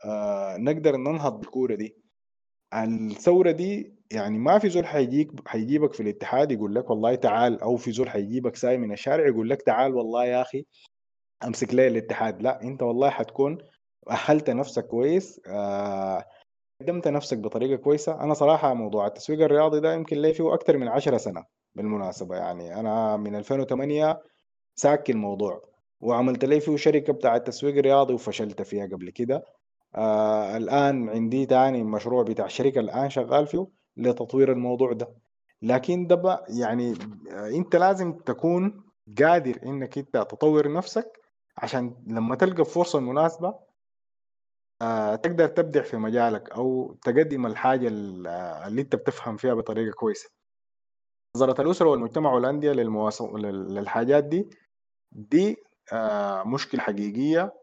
آه 0.06 0.58
نقدر 0.58 0.96
ننهض 0.98 1.40
بالكورة 1.40 1.76
دي. 1.76 1.96
الثورة 2.74 3.52
دي 3.52 3.96
يعني 4.16 4.38
ما 4.40 4.60
في 4.60 4.70
زول 4.70 4.86
حيجيك 4.86 5.48
حيجيبك 5.48 5.94
في 5.94 6.04
الاتحاد 6.04 6.52
يقول 6.52 6.76
لك 6.76 6.90
والله 6.90 7.16
تعال 7.16 7.62
أو 7.62 7.76
في 7.78 7.92
زول 7.92 8.10
حيجيبك 8.10 8.56
ساي 8.56 8.78
من 8.78 8.92
الشارع 8.94 9.28
يقول 9.28 9.50
لك 9.50 9.62
تعال 9.62 9.96
والله 9.96 10.26
يا 10.26 10.42
أخي 10.42 10.66
أمسك 11.46 11.74
لي 11.74 11.88
الاتحاد. 11.88 12.42
لا 12.42 12.62
أنت 12.64 12.84
والله 12.84 13.10
حتكون 13.10 13.58
أهلت 14.10 14.50
نفسك 14.50 14.88
كويس 14.88 15.42
آه 15.48 16.26
قدمت 16.82 17.08
نفسك 17.08 17.38
بطريقة 17.38 17.76
كويسة. 17.82 18.24
أنا 18.24 18.34
صراحة 18.34 18.74
موضوع 18.74 19.08
التسويق 19.08 19.42
الرياضي 19.42 19.80
ده 19.80 19.94
يمكن 19.94 20.18
لي 20.18 20.34
فيه 20.34 20.54
أكثر 20.54 20.78
من 20.78 20.88
10 20.88 21.18
سنة 21.18 21.46
بالمناسبة. 21.76 22.36
يعني 22.36 22.80
أنا 22.80 23.18
من 23.18 23.36
2008 23.36 24.22
ساك 24.76 25.10
الموضوع 25.10 25.62
وعملت 26.02 26.46
لي 26.46 26.60
فيه 26.60 26.76
شركة 26.76 27.14
بتاع 27.14 27.36
التسويق 27.36 27.78
الرياضي 27.78 28.14
وفشلت 28.14 28.62
فيها 28.62 28.86
قبل 28.86 29.10
كده. 29.10 29.44
آه 29.96 30.58
الآن 30.58 31.10
عندي 31.10 31.46
تاني 31.46 31.84
مشروع 31.84 32.24
بتاع 32.24 32.48
شركة 32.48 32.80
الآن 32.80 33.10
شغال 33.10 33.48
فيه. 33.48 33.68
لتطوير 33.98 34.52
الموضوع 34.52 34.94
ده. 34.94 35.08
لكن 35.62 36.08
ده 36.08 36.16
بقى 36.16 36.46
يعني 36.50 36.94
آه، 37.32 37.48
انت 37.50 37.76
لازم 37.76 38.14
تكون 38.14 38.84
قادر 39.20 39.60
انك 39.66 39.98
انت 39.98 40.14
تطور 40.18 40.72
نفسك 40.74 41.20
عشان 41.58 41.96
لما 42.08 42.36
تلقى 42.36 42.60
الفرصه 42.62 43.00
المناسبه 43.00 43.56
آه، 44.82 45.16
تقدر 45.16 45.48
تبدع 45.48 45.82
في 45.82 45.98
مجالك 45.98 46.50
أو 46.52 46.94
تقدم 47.04 47.46
الحاجة 47.46 47.88
ال- 47.88 48.28
آه، 48.28 48.68
اللي 48.68 48.82
انت 48.82 48.96
بتفهم 48.96 49.38
فيها 49.38 49.54
بطريقة 49.54 49.94
كويسة. 49.96 50.30
نظره 51.38 51.62
الأسرة 51.62 51.90
والمجتمع 51.90 52.34
والأندية 52.34 52.72
للمواص... 52.72 53.22
لل- 53.22 53.74
للحاجات 53.76 54.24
دي 54.24 54.50
دي 55.12 55.58
مشكلة 56.46 56.82
حقيقية 56.82 57.54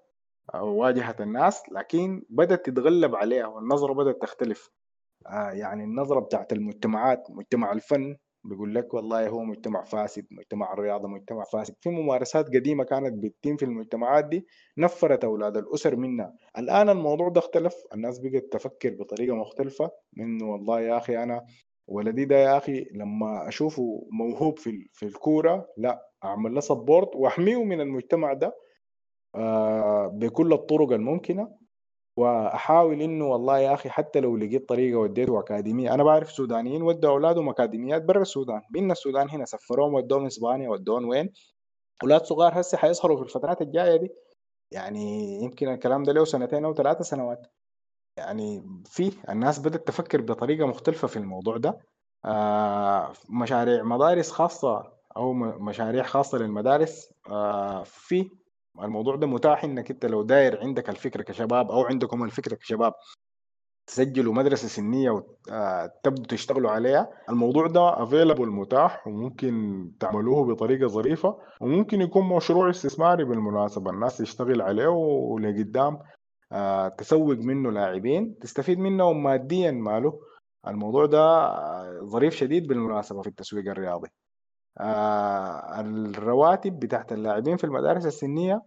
آه، 0.55 0.63
واجهت 0.63 1.21
الناس 1.21 1.63
لكن 1.73 2.23
بدأت 2.31 2.67
تتغلب 2.67 3.15
عليها 3.17 3.47
والنظرة 3.47 3.93
بدأت 3.93 4.23
تختلف. 4.23 4.71
آه، 5.31 5.51
يعني 5.53 5.85
النظرة 5.85 6.21
بتاعت 6.21 6.53
المجتمعات 6.53 7.27
مجتمع 7.31 7.73
الفن 7.73 8.17
بيقول 8.45 8.75
لك 8.75 8.95
والله 8.95 9.29
هو 9.29 9.45
مجتمع 9.45 9.85
فاسد 9.85 10.27
مجتمع 10.31 10.73
الرياضة 10.73 11.09
مجتمع 11.09 11.45
فاسد. 11.45 11.75
في 11.81 11.91
ممارسات 11.91 12.47
قديمة 12.49 12.85
كانت 12.85 13.25
بتتم 13.25 13.57
في 13.57 13.65
المجتمعات 13.65 14.25
دي 14.25 14.47
نفرت 14.79 15.25
أولاد 15.25 15.57
الأسر 15.57 15.97
منها 15.97 16.35
الآن 16.59 16.89
الموضوع 16.89 17.29
ده 17.29 17.39
اختلف. 17.41 17.75
الناس 17.95 18.19
بقت 18.19 18.45
تفكر 18.53 18.95
بطريقة 18.95 19.35
مختلفة 19.37 19.91
انه 20.21 20.47
والله 20.51 20.81
يا 20.81 20.97
أخي 20.97 21.23
أنا 21.23 21.47
ولدي 21.89 22.25
ده 22.25 22.37
يا 22.37 22.57
أخي 22.57 22.85
لما 22.95 23.49
أشوفه 23.49 24.09
موهوب 24.13 24.59
في 24.59 24.89
في 24.93 25.07
الكورة 25.07 25.67
لا 25.77 26.09
أعمل 26.25 26.55
له 26.55 26.61
سبورت 26.61 27.17
وأحميه 27.17 27.65
من 27.65 27.81
المجتمع 27.81 28.33
ده 28.33 28.53
آه، 29.35 30.07
بكل 30.07 30.53
الطرق 30.53 30.93
الممكنة. 30.93 31.60
وأحاول 32.21 33.03
إنه 33.03 33.27
والله 33.27 33.59
يا 33.59 33.75
أخي 33.75 33.91
حتى 33.91 34.21
لو 34.21 34.37
لقيت 34.37 34.69
طريقة 34.69 34.99
وديته 34.99 35.41
أكاديمية 35.41 35.95
أنا 35.95 36.03
بعرف 36.05 36.33
سودانيين 36.33 36.83
ودوا 36.83 37.11
أولادهم 37.11 37.49
أكاديميات 37.49 38.03
برا 38.03 38.23
السودان. 38.23 38.63
من 38.71 38.91
السودان 38.91 39.31
هنا 39.31 39.45
سفروهم 39.45 39.95
ودوهم 39.95 40.27
إسبانيا 40.27 40.71
ودوهم 40.71 41.09
وين؟ 41.09 41.33
أولاد 42.03 42.25
صغار 42.25 42.61
هسه 42.61 42.79
حيظهروا 42.79 43.17
في 43.17 43.23
الفترات 43.23 43.63
الجاية 43.63 43.97
دي. 43.97 44.11
يعني 44.71 45.35
يمكن 45.43 45.69
الكلام 45.69 46.03
ده 46.03 46.13
له 46.13 46.25
سنتين 46.25 46.65
أو 46.65 46.75
ثلاثة 46.75 47.05
سنوات. 47.05 47.47
يعني 48.17 48.63
في 48.87 49.13
الناس 49.29 49.59
بدأت 49.59 49.87
تفكر 49.89 50.21
بطريقة 50.21 50.67
مختلفة 50.67 51.09
في 51.09 51.17
الموضوع 51.17 51.57
ده. 51.57 51.79
آه 52.25 53.13
مشاريع 53.31 53.83
مدارس 53.83 54.31
خاصة 54.31 54.93
أو 55.17 55.33
م- 55.33 55.65
مشاريع 55.65 56.03
خاصة 56.03 56.39
للمدارس. 56.39 57.13
آه 57.31 57.83
في 57.83 58.31
الموضوع 58.79 59.17
ده 59.17 59.27
متاح 59.27 59.65
إنك 59.65 59.91
أنت 59.91 60.07
لو 60.07 60.23
داير 60.23 60.61
عندك 60.61 60.89
الفكرة 60.91 61.23
كشباب 61.23 61.71
أو 61.71 61.85
عندكم 61.85 62.25
الفكرة 62.25 62.55
كشباب 62.55 62.95
تسجلوا 63.87 64.35
مدرسة 64.35 64.69
سنية 64.69 65.11
وتبدوا 65.11 66.27
تشتغلوا 66.29 66.71
عليها 66.71 67.11
الموضوع 67.29 67.67
ده 67.67 68.03
افيلبل 68.03 68.49
متاح 68.51 69.07
وممكن 69.07 69.85
تعملوه 70.01 70.45
بطريقة 70.47 70.87
ظريفة 70.87 71.39
وممكن 71.61 72.01
يكون 72.01 72.29
مشروع 72.37 72.71
استثماري 72.71 73.25
بالمناسبة 73.25 73.91
الناس 73.91 74.19
تشتغل 74.19 74.63
عليه 74.63 74.89
ولقدام 74.89 75.99
آه، 76.53 76.89
تسوق 76.89 77.37
منه 77.37 77.71
لاعبين 77.71 78.39
تستفيد 78.39 78.79
منهم 78.79 79.23
ماديا 79.23 79.71
ماله. 79.71 80.21
الموضوع 80.69 81.07
ده 81.07 81.21
آه، 81.21 82.01
ظريف 82.05 82.35
شديد 82.35 82.67
بالمناسبة 82.67 83.23
في 83.23 83.29
التسويق 83.29 83.71
الرياضي. 83.71 84.09
آه، 84.81 85.81
الرواتب 85.81 86.79
بتاعت 86.81 87.13
اللاعبين 87.13 87.57
في 87.57 87.65
المدارس 87.65 88.07
السنية 88.07 88.63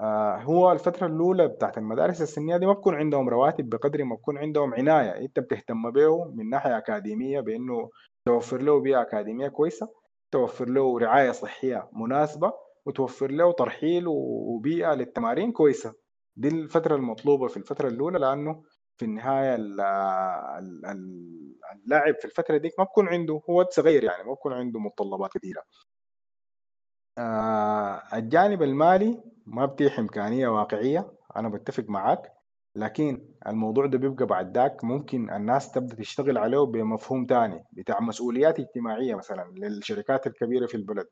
آه، 0.00 0.36
هو 0.36 0.72
الفترة 0.72 1.06
الأولى 1.06 1.48
بتاعت 1.48 1.78
المدارس 1.78 2.22
السنية 2.22 2.56
دي 2.56 2.66
ما 2.66 2.72
بكون 2.72 2.94
عندهم 2.94 3.28
رواتب 3.28 3.68
بقدر 3.68 4.04
ما 4.04 4.14
بكون 4.16 4.38
عندهم 4.38 4.74
عناية. 4.74 5.10
أنت 5.10 5.38
بتهتم 5.40 5.90
به 5.90 6.24
من 6.34 6.50
ناحية 6.50 6.78
أكاديمية 6.78 7.40
بأنه 7.40 7.90
توفر 8.26 8.62
له 8.62 8.80
بيئة 8.80 9.02
أكاديمية 9.02 9.48
كويسة 9.48 9.88
توفر 10.32 10.68
له 10.68 10.98
رعاية 10.98 11.30
صحية 11.30 11.88
مناسبة 11.92 12.52
وتوفر 12.86 13.30
له 13.30 13.52
ترحيل 13.52 14.04
وبيئة 14.08 14.94
للتمارين 14.94 15.52
كويسة. 15.52 15.94
دي 16.36 16.48
الفترة 16.48 16.96
المطلوبة 16.96 17.46
في 17.48 17.56
الفترة 17.56 17.88
الأولى 17.88 18.18
لأنه 18.18 18.62
في 18.98 19.04
النهاية 19.04 19.54
ال- 19.54 19.80
ال- 19.80 20.86
ال- 20.86 21.54
اللاعب 21.74 22.14
في 22.14 22.24
الفترة 22.24 22.56
ديك 22.56 22.72
ما 22.78 22.84
بكون 22.84 23.08
عنده 23.08 23.40
هو 23.50 23.66
صغير 23.70 24.04
يعني 24.04 24.24
ما 24.24 24.32
بكون 24.32 24.52
عنده 24.52 24.80
متطلبات 24.80 25.30
كثيره 25.32 25.62
آه، 27.18 28.02
الجانب 28.14 28.62
المالي 28.62 29.22
ما 29.46 29.66
بتيح 29.66 29.98
إمكانية 29.98 30.48
واقعية 30.48 31.12
أنا 31.36 31.48
بتفق 31.48 31.84
معاك 31.88 32.32
لكن 32.76 33.28
الموضوع 33.46 33.86
ده 33.86 33.98
بيبقى 33.98 34.26
بعد 34.26 34.56
ذاك 34.58 34.84
ممكن 34.84 35.30
الناس 35.30 35.72
تبدأ 35.72 35.96
تشتغل 35.96 36.38
عليه 36.38 36.58
بمفهوم 36.58 37.26
تاني 37.26 37.64
بتاع 37.72 38.00
مسؤوليات 38.00 38.60
اجتماعية 38.60 39.14
مثلا 39.14 39.52
للشركات 39.56 40.26
الكبيرة 40.26 40.66
في 40.66 40.74
البلد. 40.76 41.06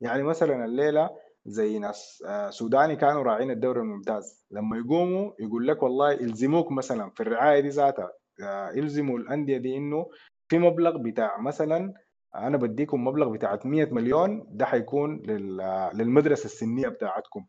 يعني 0.00 0.22
مثلا 0.22 0.64
الليلة 0.64 1.10
زي 1.46 1.78
ناس 1.78 2.22
آه، 2.26 2.50
سوداني 2.50 2.96
كانوا 2.96 3.22
راعين 3.22 3.50
الدوري 3.50 3.80
الممتاز. 3.80 4.46
لما 4.50 4.76
يقوموا 4.76 5.32
يقول 5.40 5.68
لك 5.68 5.82
والله 5.82 6.12
يلزموك 6.12 6.72
مثلا 6.72 7.10
في 7.10 7.20
الرعاية 7.22 7.60
دي 7.60 7.68
ذاتها 7.68 8.12
آه، 8.42 8.70
يلزموا 8.70 9.18
الأندية 9.18 9.58
دي 9.58 9.76
إنه 9.76 10.06
في 10.48 10.58
مبلغ 10.58 10.96
بتاع 10.96 11.40
مثلا 11.40 11.94
أنا 12.34 12.56
بديكم 12.56 13.04
مبلغ 13.04 13.28
بتاع 13.32 13.58
100 13.64 13.84
مليون 13.94 14.46
ده 14.50 14.66
حيكون 14.66 15.16
لل- 15.26 15.90
للمدرسة 15.94 16.44
السنية 16.44 16.88
بتاعتكم. 16.88 17.46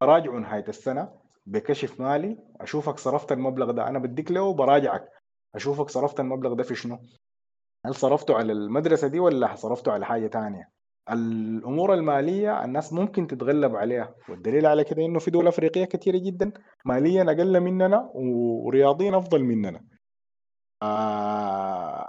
براجعه 0.00 0.32
نهاية 0.38 0.64
السنة 0.68 1.20
بكشف 1.46 2.00
مالي 2.00 2.38
أشوفك 2.60 2.98
صرفت 2.98 3.32
المبلغ 3.32 3.70
ده. 3.70 3.88
أنا 3.88 3.98
بديك 3.98 4.30
له 4.30 4.42
وبراجعك 4.42 5.08
أشوفك 5.54 5.90
صرفت 5.90 6.20
المبلغ 6.20 6.52
ده 6.54 6.62
في 6.62 6.74
شنو؟ 6.74 6.98
هل 7.86 7.94
صرفته 7.94 8.36
على 8.36 8.52
المدرسة 8.52 9.08
دي 9.08 9.20
ولا 9.20 9.54
صرفته 9.56 9.92
على 9.92 10.06
حاجة 10.06 10.26
تانية؟ 10.26 10.75
الأمور 11.10 11.94
المالية 11.94 12.64
الناس 12.64 12.92
ممكن 12.92 13.26
تتغلب 13.26 13.76
عليها 13.76 14.14
والدليل 14.28 14.66
على 14.66 14.84
كده 14.84 15.04
إنه 15.04 15.18
في 15.18 15.30
دول 15.30 15.48
أفريقية 15.48 15.84
كثيره 15.84 16.18
جدا 16.18 16.52
ماليا 16.84 17.22
أقل 17.22 17.60
مننا 17.60 18.10
ورياضيا 18.14 19.18
أفضل 19.18 19.44
مننا. 19.44 19.84
آه 20.82 22.06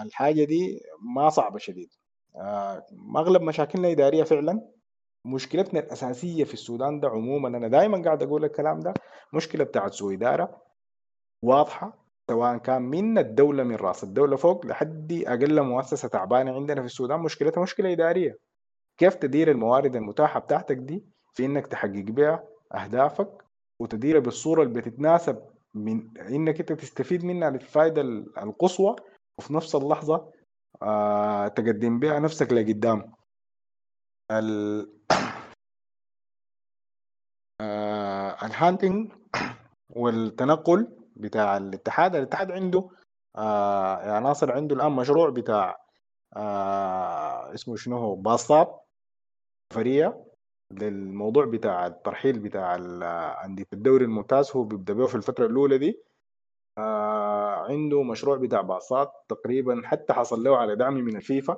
الحاجة 0.00 0.44
دي 0.44 0.80
ما 1.16 1.28
صعبة 1.28 1.58
شديد. 1.58 1.88
آه 2.36 2.86
اغلب 3.16 3.42
مشاكلنا 3.42 3.90
إدارية 3.90 4.22
فعلا. 4.24 4.68
مشكلتنا 5.24 5.80
الأساسية 5.80 6.44
في 6.44 6.54
السودان 6.54 7.00
ده 7.00 7.08
عموما 7.08 7.48
أنا 7.48 7.68
دائما 7.68 8.02
قاعد 8.02 8.22
أقول 8.22 8.44
الكلام 8.44 8.80
ده 8.80 8.94
مشكلة 9.34 9.64
بتاعت 9.64 9.92
سوء 9.92 10.14
إدارة 10.14 10.62
واضحة. 11.42 12.01
سواء 12.32 12.58
كان 12.58 12.82
من 12.82 13.18
الدولة 13.18 13.62
من 13.62 13.74
راس 13.74 14.04
الدولة 14.04 14.36
فوق 14.36 14.66
لحد 14.66 15.12
أقل 15.26 15.62
مؤسسة 15.62 16.08
تعبانة 16.08 16.54
عندنا 16.54 16.80
في 16.80 16.86
السودان 16.86 17.20
مشكلتها 17.20 17.62
مشكلة 17.62 17.92
إدارية. 17.92 18.38
كيف 18.98 19.14
تدير 19.14 19.50
الموارد 19.50 19.96
المتاحة 19.96 20.40
بتاعتك 20.40 20.76
دي 20.76 21.04
في 21.34 21.44
إنك 21.44 21.66
تحقق 21.66 22.04
بها 22.18 22.44
أهدافك 22.74 23.44
وتديرها 23.80 24.20
بالصورة 24.20 24.62
اللي 24.62 24.80
بتتناسب 24.80 25.42
من 25.74 26.18
إنك 26.18 26.60
أنت 26.60 26.72
تستفيد 26.72 27.24
منها 27.24 27.50
للفائده 27.50 28.02
القصوى 28.42 28.96
وفي 29.38 29.54
نفس 29.54 29.74
اللحظة 29.74 30.32
آه 30.82 31.48
تقدم 31.48 31.98
بها 31.98 32.18
نفسك 32.18 32.52
لقدام. 32.52 33.12
ال 34.30 34.86
آه 37.60 38.46
الهانتنج 38.46 39.12
والتنقل 39.90 41.01
بتاع 41.16 41.56
الاتحاد. 41.56 42.16
الاتحاد 42.16 42.50
عنده 42.50 42.88
آه 43.36 44.14
يا 44.14 44.20
ناصر 44.20 44.52
عنده 44.52 44.76
الآن 44.76 44.92
مشروع 44.92 45.30
بتاع 45.30 45.78
آه 46.36 47.54
اسمه 47.54 47.76
شنو 47.76 47.96
هو 47.98 48.14
باصات 48.14 48.80
سفريه 49.72 50.24
للموضوع 50.70 51.44
بتاع 51.44 51.86
الترحيل 51.86 52.38
بتاع 52.38 52.68
الأندية 53.38 53.64
في 53.64 53.72
الدوري 53.72 54.04
الممتاز. 54.04 54.50
هو 54.56 54.62
بيبدأ 54.64 54.94
به 54.94 55.06
في 55.06 55.14
الفترة 55.14 55.46
الأولى 55.46 55.78
دي. 55.78 55.98
آه 56.78 57.54
عنده 57.68 58.02
مشروع 58.02 58.36
بتاع 58.36 58.60
باصات 58.60 59.12
تقريبا 59.28 59.82
حتى 59.84 60.12
حصل 60.12 60.42
له 60.44 60.56
على 60.56 60.76
دعم 60.76 60.94
من 60.94 61.16
الفيفا. 61.16 61.56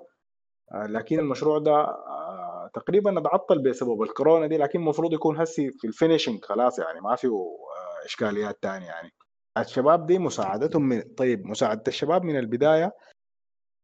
آه 0.72 0.86
لكن 0.86 1.18
المشروع 1.18 1.58
ده 1.58 1.72
آه 1.74 2.70
تقريبا 2.74 3.18
اتعطل 3.18 3.58
بسبب 3.62 4.02
الكورونا 4.02 4.46
دي 4.46 4.56
لكن 4.56 4.78
المفروض 4.78 5.12
يكون 5.12 5.40
هسي 5.40 5.70
في 5.70 5.86
ال 5.86 5.92
finishing 5.92 6.44
خلاص 6.44 6.78
يعني 6.78 7.00
ما 7.00 7.16
فيه 7.16 7.28
آه 7.28 8.06
إشكاليات 8.06 8.58
تانية 8.62 8.86
يعني. 8.86 9.10
الشباب 9.58 10.06
دي 10.06 10.18
مساعدتهم 10.18 10.82
من 10.82 11.02
طيب 11.02 11.46
مساعدة 11.46 11.82
الشباب 11.88 12.24
من 12.24 12.38
البداية 12.38 12.92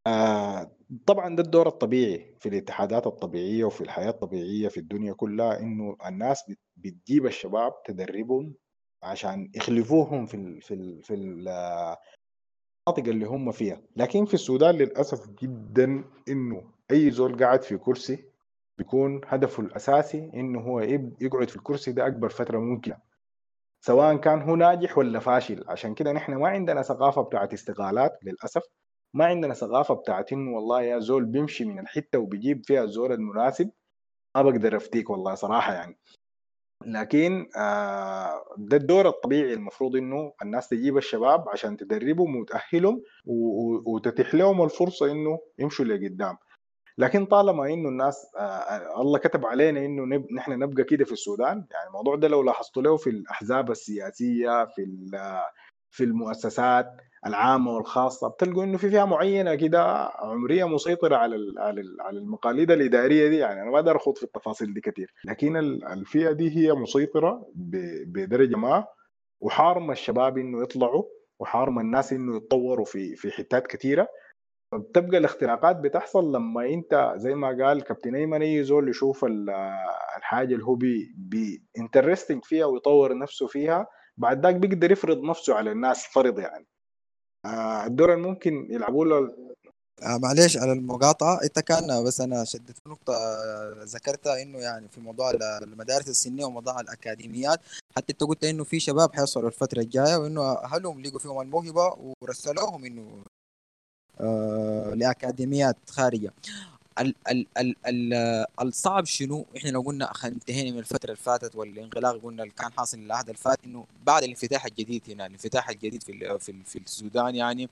آه 0.06 0.76
طبعا 1.06 1.36
ده 1.36 1.42
الدور 1.42 1.66
الطبيعي 1.68 2.36
في 2.40 2.48
الاتحادات 2.48 3.06
الطبيعية 3.06 3.64
وفي 3.64 3.80
الحياة 3.80 4.10
الطبيعية 4.10 4.68
في 4.68 4.80
الدنيا 4.80 5.12
كلها 5.12 5.60
إنه 5.60 5.96
الناس 6.06 6.52
بتجيب 6.76 7.26
الشباب 7.26 7.72
تدربهم 7.84 8.54
عشان 9.02 9.50
يخلفوهم 9.54 10.26
في 10.26 10.34
ال 10.36 10.62
في 10.62 11.02
في 11.02 11.14
المناطق 11.14 13.08
اللي 13.08 13.26
هم 13.26 13.52
فيها. 13.52 13.82
لكن 13.96 14.24
في 14.24 14.34
السودان 14.34 14.74
للأسف 14.74 15.28
جدا 15.42 16.04
إنه 16.28 16.72
أي 16.90 17.10
زول 17.10 17.38
قاعد 17.44 17.62
في 17.62 17.76
كرسي 17.78 18.24
بيكون 18.78 19.20
هدفه 19.26 19.62
الأساسي 19.62 20.30
إنه 20.34 20.60
هو 20.60 20.80
يقعد 21.20 21.48
في 21.48 21.56
الكرسي 21.56 21.92
ده 21.92 22.06
أكبر 22.06 22.28
فترة 22.28 22.58
ممكنة. 22.58 22.96
سواء 23.80 24.16
كان 24.16 24.42
هو 24.42 24.56
ناجح 24.56 24.98
ولا 24.98 25.18
فاشل. 25.18 25.64
عشان 25.68 25.94
كده 25.94 26.12
نحن 26.12 26.34
ما 26.34 26.48
عندنا 26.48 26.82
ثقافة 26.82 27.22
بتاعت 27.22 27.52
استقالات 27.52 28.18
للأسف. 28.24 28.62
ما 29.14 29.24
عندنا 29.24 29.54
ثقافة 29.54 29.94
بتاعت 29.94 30.32
إنه 30.32 30.56
والله 30.56 30.82
يا 30.82 30.98
زول 30.98 31.24
بيمشي 31.24 31.64
من 31.64 31.78
الحتة 31.78 32.18
وبيجيب 32.18 32.66
فيها 32.66 32.84
الزول 32.84 33.12
المناسب. 33.12 33.70
ما 34.36 34.42
بقدر 34.42 34.76
أفتيك 34.76 35.10
والله 35.10 35.34
صراحة 35.34 35.72
يعني. 35.74 35.98
لكن 36.86 37.48
آه 37.56 38.44
ده 38.58 38.76
الدور 38.76 39.08
الطبيعي 39.08 39.54
المفروض 39.54 39.96
إنه 39.96 40.32
الناس 40.42 40.68
تجيب 40.68 40.96
الشباب 40.96 41.48
عشان 41.48 41.76
تدربهم 41.76 42.36
وتأهلهم 42.36 43.02
وتتيح 43.86 44.34
لهم 44.34 44.62
الفرصة 44.64 45.12
إنه 45.12 45.38
يمشوا 45.58 45.84
لقدام. 45.84 46.36
لكن 47.00 47.26
طالما 47.26 47.66
إنه 47.66 47.88
الناس 47.88 48.26
آه 48.38 49.00
الله 49.02 49.18
كتب 49.18 49.46
علينا 49.46 49.80
إنه 49.84 50.02
نب... 50.16 50.32
نحن 50.32 50.52
نبقى 50.52 50.84
كده 50.84 51.04
في 51.04 51.12
السودان 51.12 51.66
يعني 51.70 51.86
الموضوع 51.88 52.16
ده 52.16 52.28
لو 52.28 52.42
لاحظتوا 52.42 52.82
له 52.82 52.96
في 52.96 53.10
الأحزاب 53.10 53.70
السياسية 53.70 54.64
في 54.64 54.86
في 55.92 56.04
المؤسسات 56.04 56.86
العامة 57.26 57.72
والخاصة 57.74 58.28
بتلقوا 58.28 58.64
إنه 58.64 58.78
في 58.78 58.90
فئة 58.90 59.04
معينة 59.04 59.54
كده 59.54 59.82
عمرية 60.14 60.64
مسيطرة 60.64 61.16
على 61.16 61.36
على 61.58 62.18
المقاليد 62.18 62.70
الإدارية 62.70 63.28
دي 63.28 63.36
يعني 63.36 63.62
أنا 63.62 63.70
ما 63.70 63.76
أقدر 63.76 63.96
أخوض 63.96 64.16
في 64.16 64.22
التفاصيل 64.22 64.74
دي 64.74 64.80
كثير 64.80 65.12
لكن 65.24 65.56
الفئة 65.92 66.32
دي 66.32 66.56
هي 66.56 66.72
مسيطرة 66.72 67.46
بدرجة 68.06 68.56
ما 68.56 68.84
وحارمه 69.40 69.92
الشباب 69.92 70.38
إنه 70.38 70.62
يطلعوا 70.62 71.04
وحارمه 71.40 71.80
الناس 71.80 72.12
إنه 72.12 72.36
يتطوروا 72.36 72.84
في 72.84 73.16
في 73.16 73.30
حتات 73.30 73.66
كثيره 73.66 74.08
فبتبقى 74.72 75.18
الاختراقات 75.18 75.76
بتحصل 75.76 76.32
لما 76.32 76.66
انت 76.68 77.12
زي 77.16 77.34
ما 77.34 77.48
قال 77.48 77.82
كابتن 77.82 78.14
ايمن 78.14 78.42
اي 78.42 78.64
زول 78.64 78.88
يشوف 78.88 79.24
الحاجة 80.16 80.54
اللي 80.54 80.64
هو 80.64 80.74
بي, 80.74 81.14
بي 81.16 81.62
فيها 82.42 82.64
ويطور 82.64 83.18
نفسه 83.18 83.46
فيها 83.46 83.86
بعد 84.16 84.46
ذاك 84.46 84.54
بيقدر 84.54 84.92
يفرض 84.92 85.22
نفسه 85.22 85.54
على 85.54 85.72
الناس 85.72 86.06
فرض 86.06 86.38
يعني. 86.38 86.66
آه 87.44 87.86
الدور 87.86 88.14
اللي 88.14 88.28
ممكن 88.28 88.66
يلعبوا 88.70 89.04
له 89.04 89.16
آه 90.02 90.18
على 90.56 90.72
المقاطعة. 90.72 91.42
انت 91.44 91.58
كان 91.58 92.04
بس 92.04 92.20
أنا 92.20 92.44
شدت 92.44 92.76
نقطة 92.86 93.14
آه 93.14 93.74
ذكرتها 93.84 94.42
انه 94.42 94.58
يعني 94.58 94.88
في 94.88 95.00
موضوع 95.00 95.30
المدارس 95.62 96.08
السنية 96.08 96.44
وموضوع 96.44 96.80
الأكاديميات 96.80 97.60
حتى 97.96 98.12
انت 98.12 98.24
قلت 98.24 98.44
إنه 98.44 98.64
في 98.64 98.80
شباب 98.80 99.14
حيصلوا 99.16 99.48
الفترة 99.48 99.80
الجاية 99.80 100.16
وإنه 100.16 100.52
أهلهم 100.52 101.02
لقوا 101.02 101.18
فيهم 101.18 101.40
الموهبة 101.40 102.14
ورسلوهم 102.22 102.84
إنه 102.84 103.24
لأكاديميات 104.94 105.76
خارجة 105.90 106.32
ال 107.00 107.14
ال 107.30 107.46
ال 107.58 107.76
ال 107.86 108.14
الصعب 108.60 109.04
شنو؟ 109.04 109.46
إحنا 109.56 109.68
لو 109.70 109.80
قلنا 109.80 110.12
انتهينا 110.24 110.70
من 110.70 110.78
الفترة 110.78 111.04
اللي 111.10 111.16
فاتت 111.22 111.56
والانغلاق 111.56 112.16
قلنا 112.22 112.42
اللي 112.42 112.54
كان 112.54 112.72
حاصل 112.72 112.98
العهد 112.98 113.24
اللي 113.28 113.38
فات 113.38 113.64
إنه 113.64 113.86
بعد 114.06 114.22
الانفتاح 114.22 114.66
الجديد 114.66 115.02
هنا 115.10 115.26
الانفتاح 115.26 115.70
الجديد 115.70 116.02
في 116.02 116.38
في, 116.38 116.62
في 116.64 116.78
السودان 116.78 117.34
يعني 117.34 117.68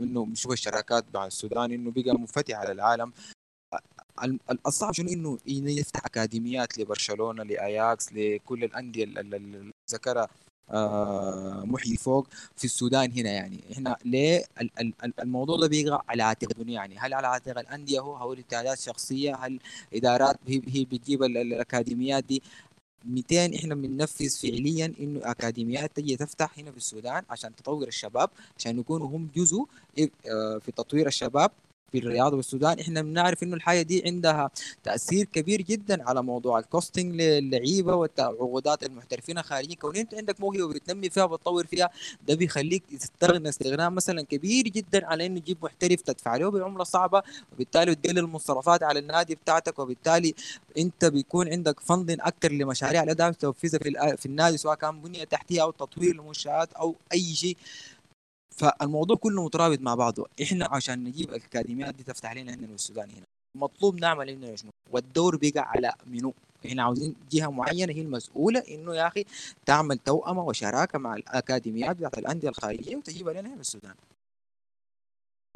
إنه 0.00 0.26
نشوف 0.26 0.52
الشراكات 0.52 1.04
مع 1.14 1.26
السودان 1.26 1.72
إنه 1.72 1.92
بقى 1.96 2.18
منفتح 2.18 2.54
على 2.56 2.72
العالم. 2.72 3.12
الصعب 4.66 4.92
شنو؟ 4.92 5.38
إنه 5.48 5.70
يفتح 5.70 6.06
أكاديميات 6.06 6.78
لبرشلونة 6.78 7.42
لأياكس 7.42 8.12
لكل 8.12 8.64
الأندية 8.64 9.04
اللي 9.04 9.72
ذكرها. 9.92 10.22
آه 10.22 10.51
محيي 11.64 11.96
فوق 11.96 12.26
في 12.56 12.64
السودان 12.64 13.12
هنا 13.12 13.30
يعني. 13.30 13.60
إحنا 13.72 13.96
ليه 14.04 14.44
الموضوع 15.22 15.56
ده 15.56 15.68
بيقع 15.68 16.02
على 16.08 16.22
عاتق 16.22 16.48
يعني. 16.66 16.98
هل 16.98 17.14
على 17.14 17.26
عاتق 17.26 17.58
الأندية 17.58 18.00
هو؟ 18.00 18.16
هو 18.16 18.32
اتحادات 18.32 18.78
شخصيه 18.78 19.34
هل 19.34 19.60
إدارات 19.94 20.36
هي, 20.46 20.62
هي 20.68 20.84
بتجيب 20.84 21.22
الأكاديميات 21.22 22.24
دي؟ 22.24 22.42
200 23.04 23.56
إحنا 23.56 23.74
بننفذ 23.74 24.30
فعليا 24.42 24.94
إنه 25.00 25.20
أكاديميات 25.30 25.96
تجي 25.96 26.16
تفتح 26.16 26.58
هنا 26.58 26.70
في 26.70 26.76
السودان 26.76 27.22
عشان 27.30 27.54
تطور 27.56 27.88
الشباب 27.88 28.30
عشان 28.58 28.78
يكونوا 28.78 29.08
هم 29.08 29.28
جزء 29.36 29.64
في 30.60 30.72
تطوير 30.76 31.06
الشباب. 31.06 31.50
في 31.92 31.98
الرياض 31.98 32.32
والسودان. 32.32 32.78
إحنا 32.80 33.02
بنعرف 33.02 33.42
إنه 33.42 33.56
الحاجة 33.56 33.82
دي 33.82 34.02
عندها 34.06 34.50
تأثير 34.84 35.24
كبير 35.24 35.62
جدا 35.62 36.08
على 36.08 36.22
موضوع 36.22 36.58
الكوستنج 36.58 37.14
للعيبة 37.20 37.94
والعقودات 37.94 38.82
المحترفين 38.82 39.38
الخارجيين. 39.38 39.76
كون 39.76 39.96
أنت 39.96 40.14
عندك 40.14 40.40
موهبة 40.40 40.68
بتنمي 40.74 41.10
فيها 41.10 41.24
وبتطور 41.24 41.66
فيها 41.66 41.90
ده 42.28 42.34
بيخليك 42.34 42.82
تستغنى 42.98 43.48
استغناء 43.48 43.90
مثلا 43.90 44.22
كبير 44.22 44.64
جدا 44.68 45.06
على 45.06 45.26
إنه 45.26 45.40
تجيب 45.40 45.56
محترف 45.62 46.00
تدفع 46.00 46.36
له 46.36 46.50
بعملة 46.50 46.84
صعبة 46.84 47.22
وبالتالي 47.52 47.94
تقلل 47.94 48.18
المصرفات 48.18 48.82
على 48.82 48.98
النادي 48.98 49.34
بتاعتك 49.34 49.78
وبالتالي 49.78 50.34
أنت 50.78 51.04
بيكون 51.04 51.48
عندك 51.48 51.80
فندن 51.80 52.20
أكثر 52.20 52.52
لمشاريع. 52.52 53.02
الاداء 53.02 53.32
الآ- 53.32 54.14
في 54.16 54.26
النادي 54.26 54.56
سواء 54.56 54.74
كان 54.74 55.00
بنية 55.00 55.24
تحتية 55.24 55.62
أو 55.62 55.70
تطوير 55.70 56.10
المنشآت 56.14 56.72
أو 56.72 56.94
أي 57.12 57.34
شيء. 57.34 57.56
فالموضوع 58.56 59.16
كله 59.16 59.44
مترابط 59.44 59.80
مع 59.80 59.94
بعضه. 59.94 60.26
إحنا 60.42 60.68
عشان 60.70 61.04
نجيب 61.04 61.28
الأكاديميات 61.28 61.94
دي 61.94 62.02
تفتح 62.02 62.32
لنا 62.32 62.54
هنا 62.54 62.66
السودان 62.74 63.10
هنا. 63.10 63.24
مطلوب 63.56 64.00
نعمل 64.00 64.28
إنه 64.30 64.54
شنو 64.56 64.70
والدور 64.90 65.36
بيقع 65.36 65.60
على 65.62 65.92
منو؟ 66.06 66.34
إحنا 66.66 66.82
عاوزين 66.82 67.14
جهة 67.32 67.50
معينة 67.50 67.92
هي 67.92 68.00
المسؤولة 68.00 68.62
إنه 68.70 68.94
يا 68.94 69.06
أخي 69.06 69.24
تعمل 69.66 69.98
توأمة 69.98 70.44
وشراكة 70.44 70.98
مع 70.98 71.14
الأكاديميات 71.14 71.96
بتاعت 71.96 72.18
الأندية 72.18 72.48
الخارجية 72.48 72.96
وتجيبها 72.96 73.32
لنا 73.32 73.48
هنا 73.48 73.54
في 73.54 73.60
السودان 73.60 73.94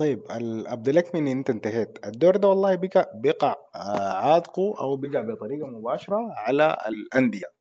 طيب 0.00 0.22
ال- 0.30 0.66
ابدا 0.66 0.92
لك 0.92 1.14
من 1.14 1.26
أنت 1.28 1.50
انتهيت. 1.50 2.06
الدور 2.06 2.36
ده 2.36 2.48
والله 2.48 2.74
بقى 2.76 3.12
بيقع 3.14 3.56
آه، 3.74 4.12
عاتقه 4.12 4.78
أو 4.80 4.96
بقع 4.96 5.20
بطريقة 5.20 5.66
مباشرة 5.66 6.32
على 6.32 6.76
الأندية. 6.88 7.55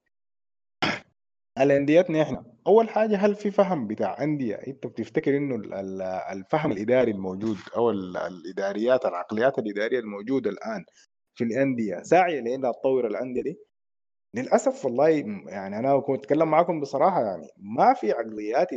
الانديتنا 1.62 2.22
إحنا. 2.22 2.46
أول 2.68 2.90
حاجة 2.90 3.16
هل 3.18 3.36
في 3.36 3.52
فهم 3.52 3.88
بتاع 3.88 4.24
أندية؟ 4.24 4.56
انت 4.56 4.88
بتفتكر 4.88 5.38
ال- 5.74 6.02
الفهم 6.38 6.72
الإداري 6.72 7.12
الموجود 7.12 7.58
أو 7.76 7.90
ال- 7.90 8.18
الإداريات 8.18 9.06
العقليات 9.06 9.60
الإدارية 9.60 10.00
الموجودة 10.00 10.50
الآن 10.50 10.86
في 11.36 11.44
الأندية 11.44 12.02
ساعية 12.04 12.42
لأنها 12.42 12.72
تطور 12.72 13.08
الأندية 13.08 13.42
دي؟ 13.44 13.60
للأسف 14.36 14.86
والله 14.86 15.10
يعني 15.48 15.80
أنا 15.80 16.00
كنت 16.00 16.20
أتكلم 16.24 16.48
معاكم 16.52 16.80
بصراحة 16.82 17.22
يعني 17.24 17.48
ما 17.58 17.94
في 17.94 18.12
عقليات 18.12 18.74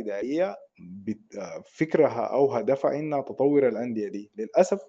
آه، 1.37 1.63
فكرها 1.77 2.25
أو 2.33 2.51
هدفها 2.53 2.95
إنها 2.99 3.21
تطور 3.21 3.67
الأندية 3.67 4.07
دي. 4.07 4.31
للأسف 4.37 4.79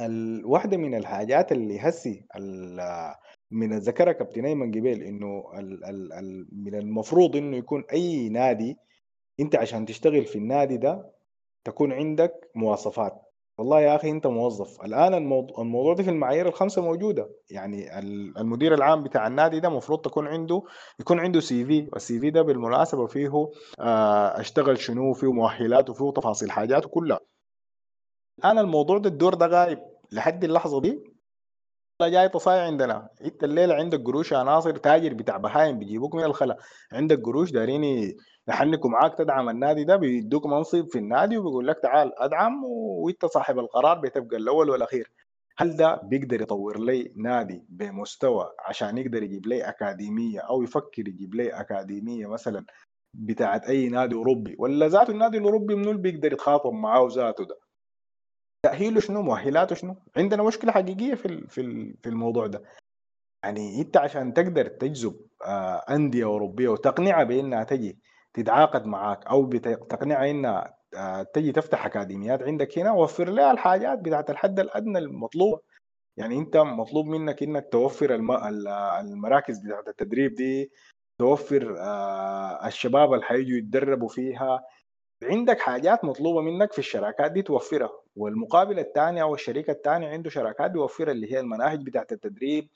ال- 0.00 0.44
واحدة 0.46 0.76
من 0.76 0.94
الحاجات 0.94 1.52
اللي 1.52 1.78
هسي 1.80 2.26
من 3.54 3.78
ذكرها 3.78 4.12
كابتن 4.12 4.44
أيمن 4.44 4.70
قبل 4.70 5.02
إنه 5.02 5.44
ال 5.58 5.84
ال 5.84 6.12
ال 6.12 6.46
من 6.52 6.74
المفروض 6.74 7.36
إنه 7.36 7.56
يكون 7.56 7.84
أي 7.92 8.28
نادي 8.28 8.76
أنت 9.40 9.56
عشان 9.56 9.86
تشتغل 9.86 10.24
في 10.24 10.36
النادي 10.38 10.76
ده 10.76 11.10
تكون 11.64 11.92
عندك 11.92 12.50
مواصفات. 12.54 13.20
والله 13.58 13.80
يا 13.80 13.96
أخي 13.96 14.10
أنت 14.10 14.26
موظف. 14.26 14.84
الآن 14.84 15.14
الموضوع, 15.14 15.60
الموضوع 15.62 15.94
ده 15.94 16.02
في 16.02 16.10
المعايير 16.10 16.48
الخمسة 16.48 16.82
موجودة. 16.82 17.28
يعني 17.50 17.98
ال- 17.98 18.38
المدير 18.38 18.74
العام 18.74 19.02
بتاع 19.02 19.26
النادي 19.26 19.60
ده 19.60 19.68
المفروض 19.68 20.00
تكون 20.00 20.26
عنده 20.26 20.62
يكون 21.00 21.20
عنده 21.20 21.40
CV 21.40 21.88
وال 21.92 22.20
CV 22.20 22.30
ده 22.30 22.42
بالمناسبة 22.42 23.06
فيه 23.06 23.48
آه، 23.80 24.40
أشتغل 24.40 24.78
شنو؟ 24.78 25.12
فيه 25.12 25.32
مؤهلات 25.32 25.90
وفيه 25.90 26.10
تفاصيل 26.10 26.50
حاجاته 26.50 26.88
كلها. 26.88 27.20
الآن 28.38 28.58
الموضوع 28.58 28.98
ده 28.98 29.08
الدور 29.08 29.34
ده 29.34 29.46
غايب 29.46 29.78
لحد 30.12 30.44
اللحظة 30.44 30.80
دي. 30.80 31.13
لا 32.00 32.08
جاي 32.08 32.28
تصايع 32.28 32.62
عندنا. 32.66 33.08
انت 33.24 33.44
الليلة 33.44 33.74
عندك 33.74 34.00
قروش 34.04 34.32
يا 34.32 34.42
ناصر 34.42 34.76
تاجر 34.76 35.14
بتاع 35.14 35.36
بهايم 35.36 35.78
بيجيبوك 35.78 36.14
من 36.14 36.24
الخلا. 36.24 36.56
عندك 36.92 37.20
قروش 37.22 37.50
دارين 37.50 38.14
يحنكوا 38.48 38.90
معاك 38.90 39.18
تدعم 39.18 39.48
النادي 39.48 39.84
ده 39.84 39.96
بيدوك 39.96 40.46
منصب 40.46 40.86
في 40.88 40.98
النادي 40.98 41.36
وبيقول 41.38 41.66
لك 41.66 41.78
تعال 41.82 42.12
ادعم 42.18 42.64
وانت 42.64 43.26
صاحب 43.26 43.58
القرار 43.58 43.98
بتبقى 44.00 44.36
الأول 44.36 44.70
والأخير. 44.70 45.10
هل 45.58 45.76
ده 45.76 46.00
بيقدر 46.04 46.42
يطور 46.42 46.78
لي 46.80 47.12
نادي 47.16 47.64
بمستوى 47.68 48.50
عشان 48.66 48.98
يقدر 48.98 49.22
يجيب 49.22 49.46
لي 49.46 49.68
أكاديمية 49.68 50.40
أو 50.40 50.62
يفكر 50.62 51.08
يجيب 51.08 51.34
لي 51.34 51.48
أكاديمية 51.60 52.26
مثلا 52.26 52.64
بتاعت 53.14 53.66
أي 53.68 53.88
نادي 53.88 54.14
أوروبي؟ 54.14 54.56
ولا 54.58 54.88
ذاته 54.88 55.10
النادي 55.10 55.38
الأوروبي 55.38 55.74
منو 55.74 55.90
اللي 55.90 56.02
بيقدر 56.02 56.32
يتخاطب 56.32 56.72
معاه 56.72 57.08
ذاته 57.12 57.44
ده؟ 57.44 57.56
تأهيله 58.64 59.00
شنو؟ 59.00 59.22
مؤهلاته 59.22 59.74
شنو؟ 59.74 59.96
عندنا 60.16 60.42
مشكلة 60.42 60.72
حقيقية 60.72 61.14
في 61.14 61.46
في 61.48 61.94
في 62.02 62.08
الموضوع 62.08 62.46
ده. 62.46 62.62
يعني 63.44 63.80
انت 63.80 63.96
عشان 63.96 64.34
تقدر 64.34 64.66
تجذب 64.66 65.16
آه، 65.46 65.84
أندية 65.90 66.24
أوروبية 66.24 66.68
وتقنعها 66.68 67.24
بأنها 67.24 67.64
تجي 67.64 67.98
تتعاقد 68.34 68.86
معاك 68.86 69.26
أو 69.26 69.50
تقنعها 69.90 70.30
إنها 70.30 70.74
آه، 70.96 71.22
تجي 71.22 71.52
تفتح 71.52 71.86
أكاديميات 71.86 72.42
عندك 72.42 72.78
هنا 72.78 72.92
وفر 72.92 73.28
لها 73.28 73.50
الحاجات 73.52 73.98
بتاعت 73.98 74.30
الحد 74.30 74.60
الأدنى 74.60 74.98
المطلوبة. 74.98 75.60
يعني 76.16 76.38
انت 76.38 76.56
مطلوب 76.56 77.06
منك 77.06 77.42
إنك 77.42 77.68
توفر 77.72 78.14
الم- 78.14 78.30
ال- 78.32 78.68
المراكز 79.00 79.58
بتاعت 79.58 79.88
التدريب 79.88 80.34
دي 80.34 80.72
توفر 81.20 81.76
آه، 81.80 82.66
الشباب 82.66 83.12
اللي 83.14 83.24
حيجوا 83.24 83.58
يتدربوا 83.58 84.08
فيها. 84.08 84.60
عندك 85.24 85.60
حاجات 85.60 86.04
مطلوبة 86.04 86.40
منك 86.40 86.72
في 86.72 86.78
الشراكات 86.78 87.32
دي 87.32 87.42
توفرها 87.42 87.90
والمقابل 88.16 88.78
الثاني 88.78 89.22
أو 89.22 89.34
الشريك 89.34 89.70
الثاني 89.70 90.06
عنده 90.06 90.30
شراكات 90.30 90.70
بيوفرها 90.70 91.12
اللي 91.12 91.32
هي 91.32 91.40
المناهج 91.40 91.82
بتاعت 91.86 92.12
التدريب 92.12 92.68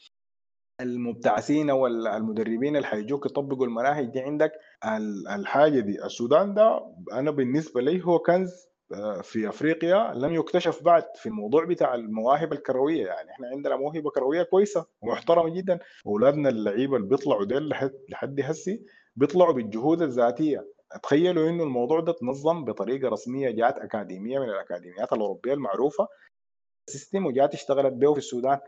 المبتعثين 0.80 1.70
أو 1.70 1.86
المدربين 1.86 2.76
اللي 2.76 2.86
حيجوك 2.86 3.26
يطبقوا 3.26 3.66
المناهج 3.66 4.04
دي 4.06 4.20
عندك. 4.20 4.52
ال- 4.84 5.28
الحاجة 5.28 5.80
دي 5.80 6.04
السودان 6.04 6.54
ده 6.54 6.94
أنا 7.12 7.30
بالنسبة 7.30 7.80
لي 7.80 8.04
هو 8.04 8.18
كنز 8.18 8.68
آه، 8.94 9.20
في 9.20 9.48
أفريقيا 9.48 10.12
لم 10.14 10.34
يكتشف 10.34 10.82
بعد 10.82 11.04
في 11.16 11.26
الموضوع 11.26 11.64
بتاع 11.64 11.94
المواهب 11.94 12.52
الكروية. 12.52 13.06
يعني 13.06 13.30
إحنا 13.30 13.48
عندنا 13.48 13.76
موهبة 13.76 14.10
كروية 14.10 14.42
كويسة 14.42 14.86
ومحترمة 15.02 15.48
جدا 15.48 15.78
واولادنا 16.04 16.48
اللعيبة 16.48 16.96
اللي 16.96 17.08
بيطلعوا 17.08 17.44
ديل 17.44 17.68
لحد 17.68 17.92
لحد 18.08 18.40
هسي 18.40 18.84
بيطلعوا 19.16 19.52
بالجهود 19.52 20.02
الذاتية. 20.02 20.66
تخيلوا 21.02 21.48
إنه 21.50 21.62
الموضوع 21.62 22.00
ده 22.00 22.12
تنظم 22.12 22.64
بطريقة 22.64 23.08
رسمية 23.08 23.50
جات 23.50 23.78
أكاديمية 23.78 24.38
من 24.38 24.48
الأكاديميات 24.48 25.12
الأوروبية 25.12 25.52
المعروفة 25.54 26.08
system 26.90 27.26
وجات 27.26 27.54
اشتغلت 27.54 27.92
به 27.92 28.12
في 28.12 28.18
السودان. 28.18 28.58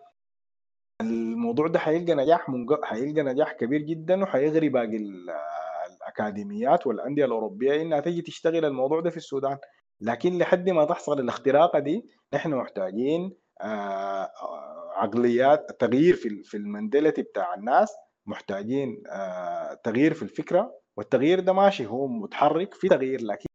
الموضوع 1.00 1.66
ده 1.66 1.78
حيلقى 1.78 2.14
نجاح 2.14 2.48
منج... 2.48 2.74
حيلقى 2.82 3.22
نجاح 3.22 3.52
كبير 3.52 3.80
جدا 3.82 4.22
وحيغري 4.22 4.68
باقي 4.68 4.96
ال- 4.96 5.30
الأكاديميات 5.96 6.86
والأندية 6.86 7.24
الأوروبية 7.24 7.82
إنها 7.82 8.00
تجي 8.00 8.22
تشتغل 8.22 8.64
الموضوع 8.64 9.00
ده 9.00 9.10
في 9.10 9.16
السودان. 9.16 9.58
لكن 10.00 10.38
لحد 10.38 10.70
ما 10.70 10.84
تحصل 10.84 11.20
الاختراقة 11.20 11.78
دي 11.78 12.08
نحن 12.34 12.54
محتاجين 12.54 13.36
آه، 13.60 13.64
آه، 13.64 14.90
عقليات 14.96 15.80
تغيير 15.80 16.14
في 16.16 16.42
في 16.42 16.56
ال 16.56 16.63
mentality 16.63 17.22
بتاع 17.22 17.54
الناس 17.54 17.92
محتاجين 18.26 19.02
آه، 19.10 19.74
تغيير 19.74 20.14
في 20.14 20.22
الفكرة. 20.22 20.79
والتغيير 20.98 21.40
ده 21.40 21.52
ماشي 21.52 21.86
هو 21.86 22.06
متحرك 22.08 22.74
في 22.74 22.88
تغيير 22.88 23.22
لكن 23.22 23.49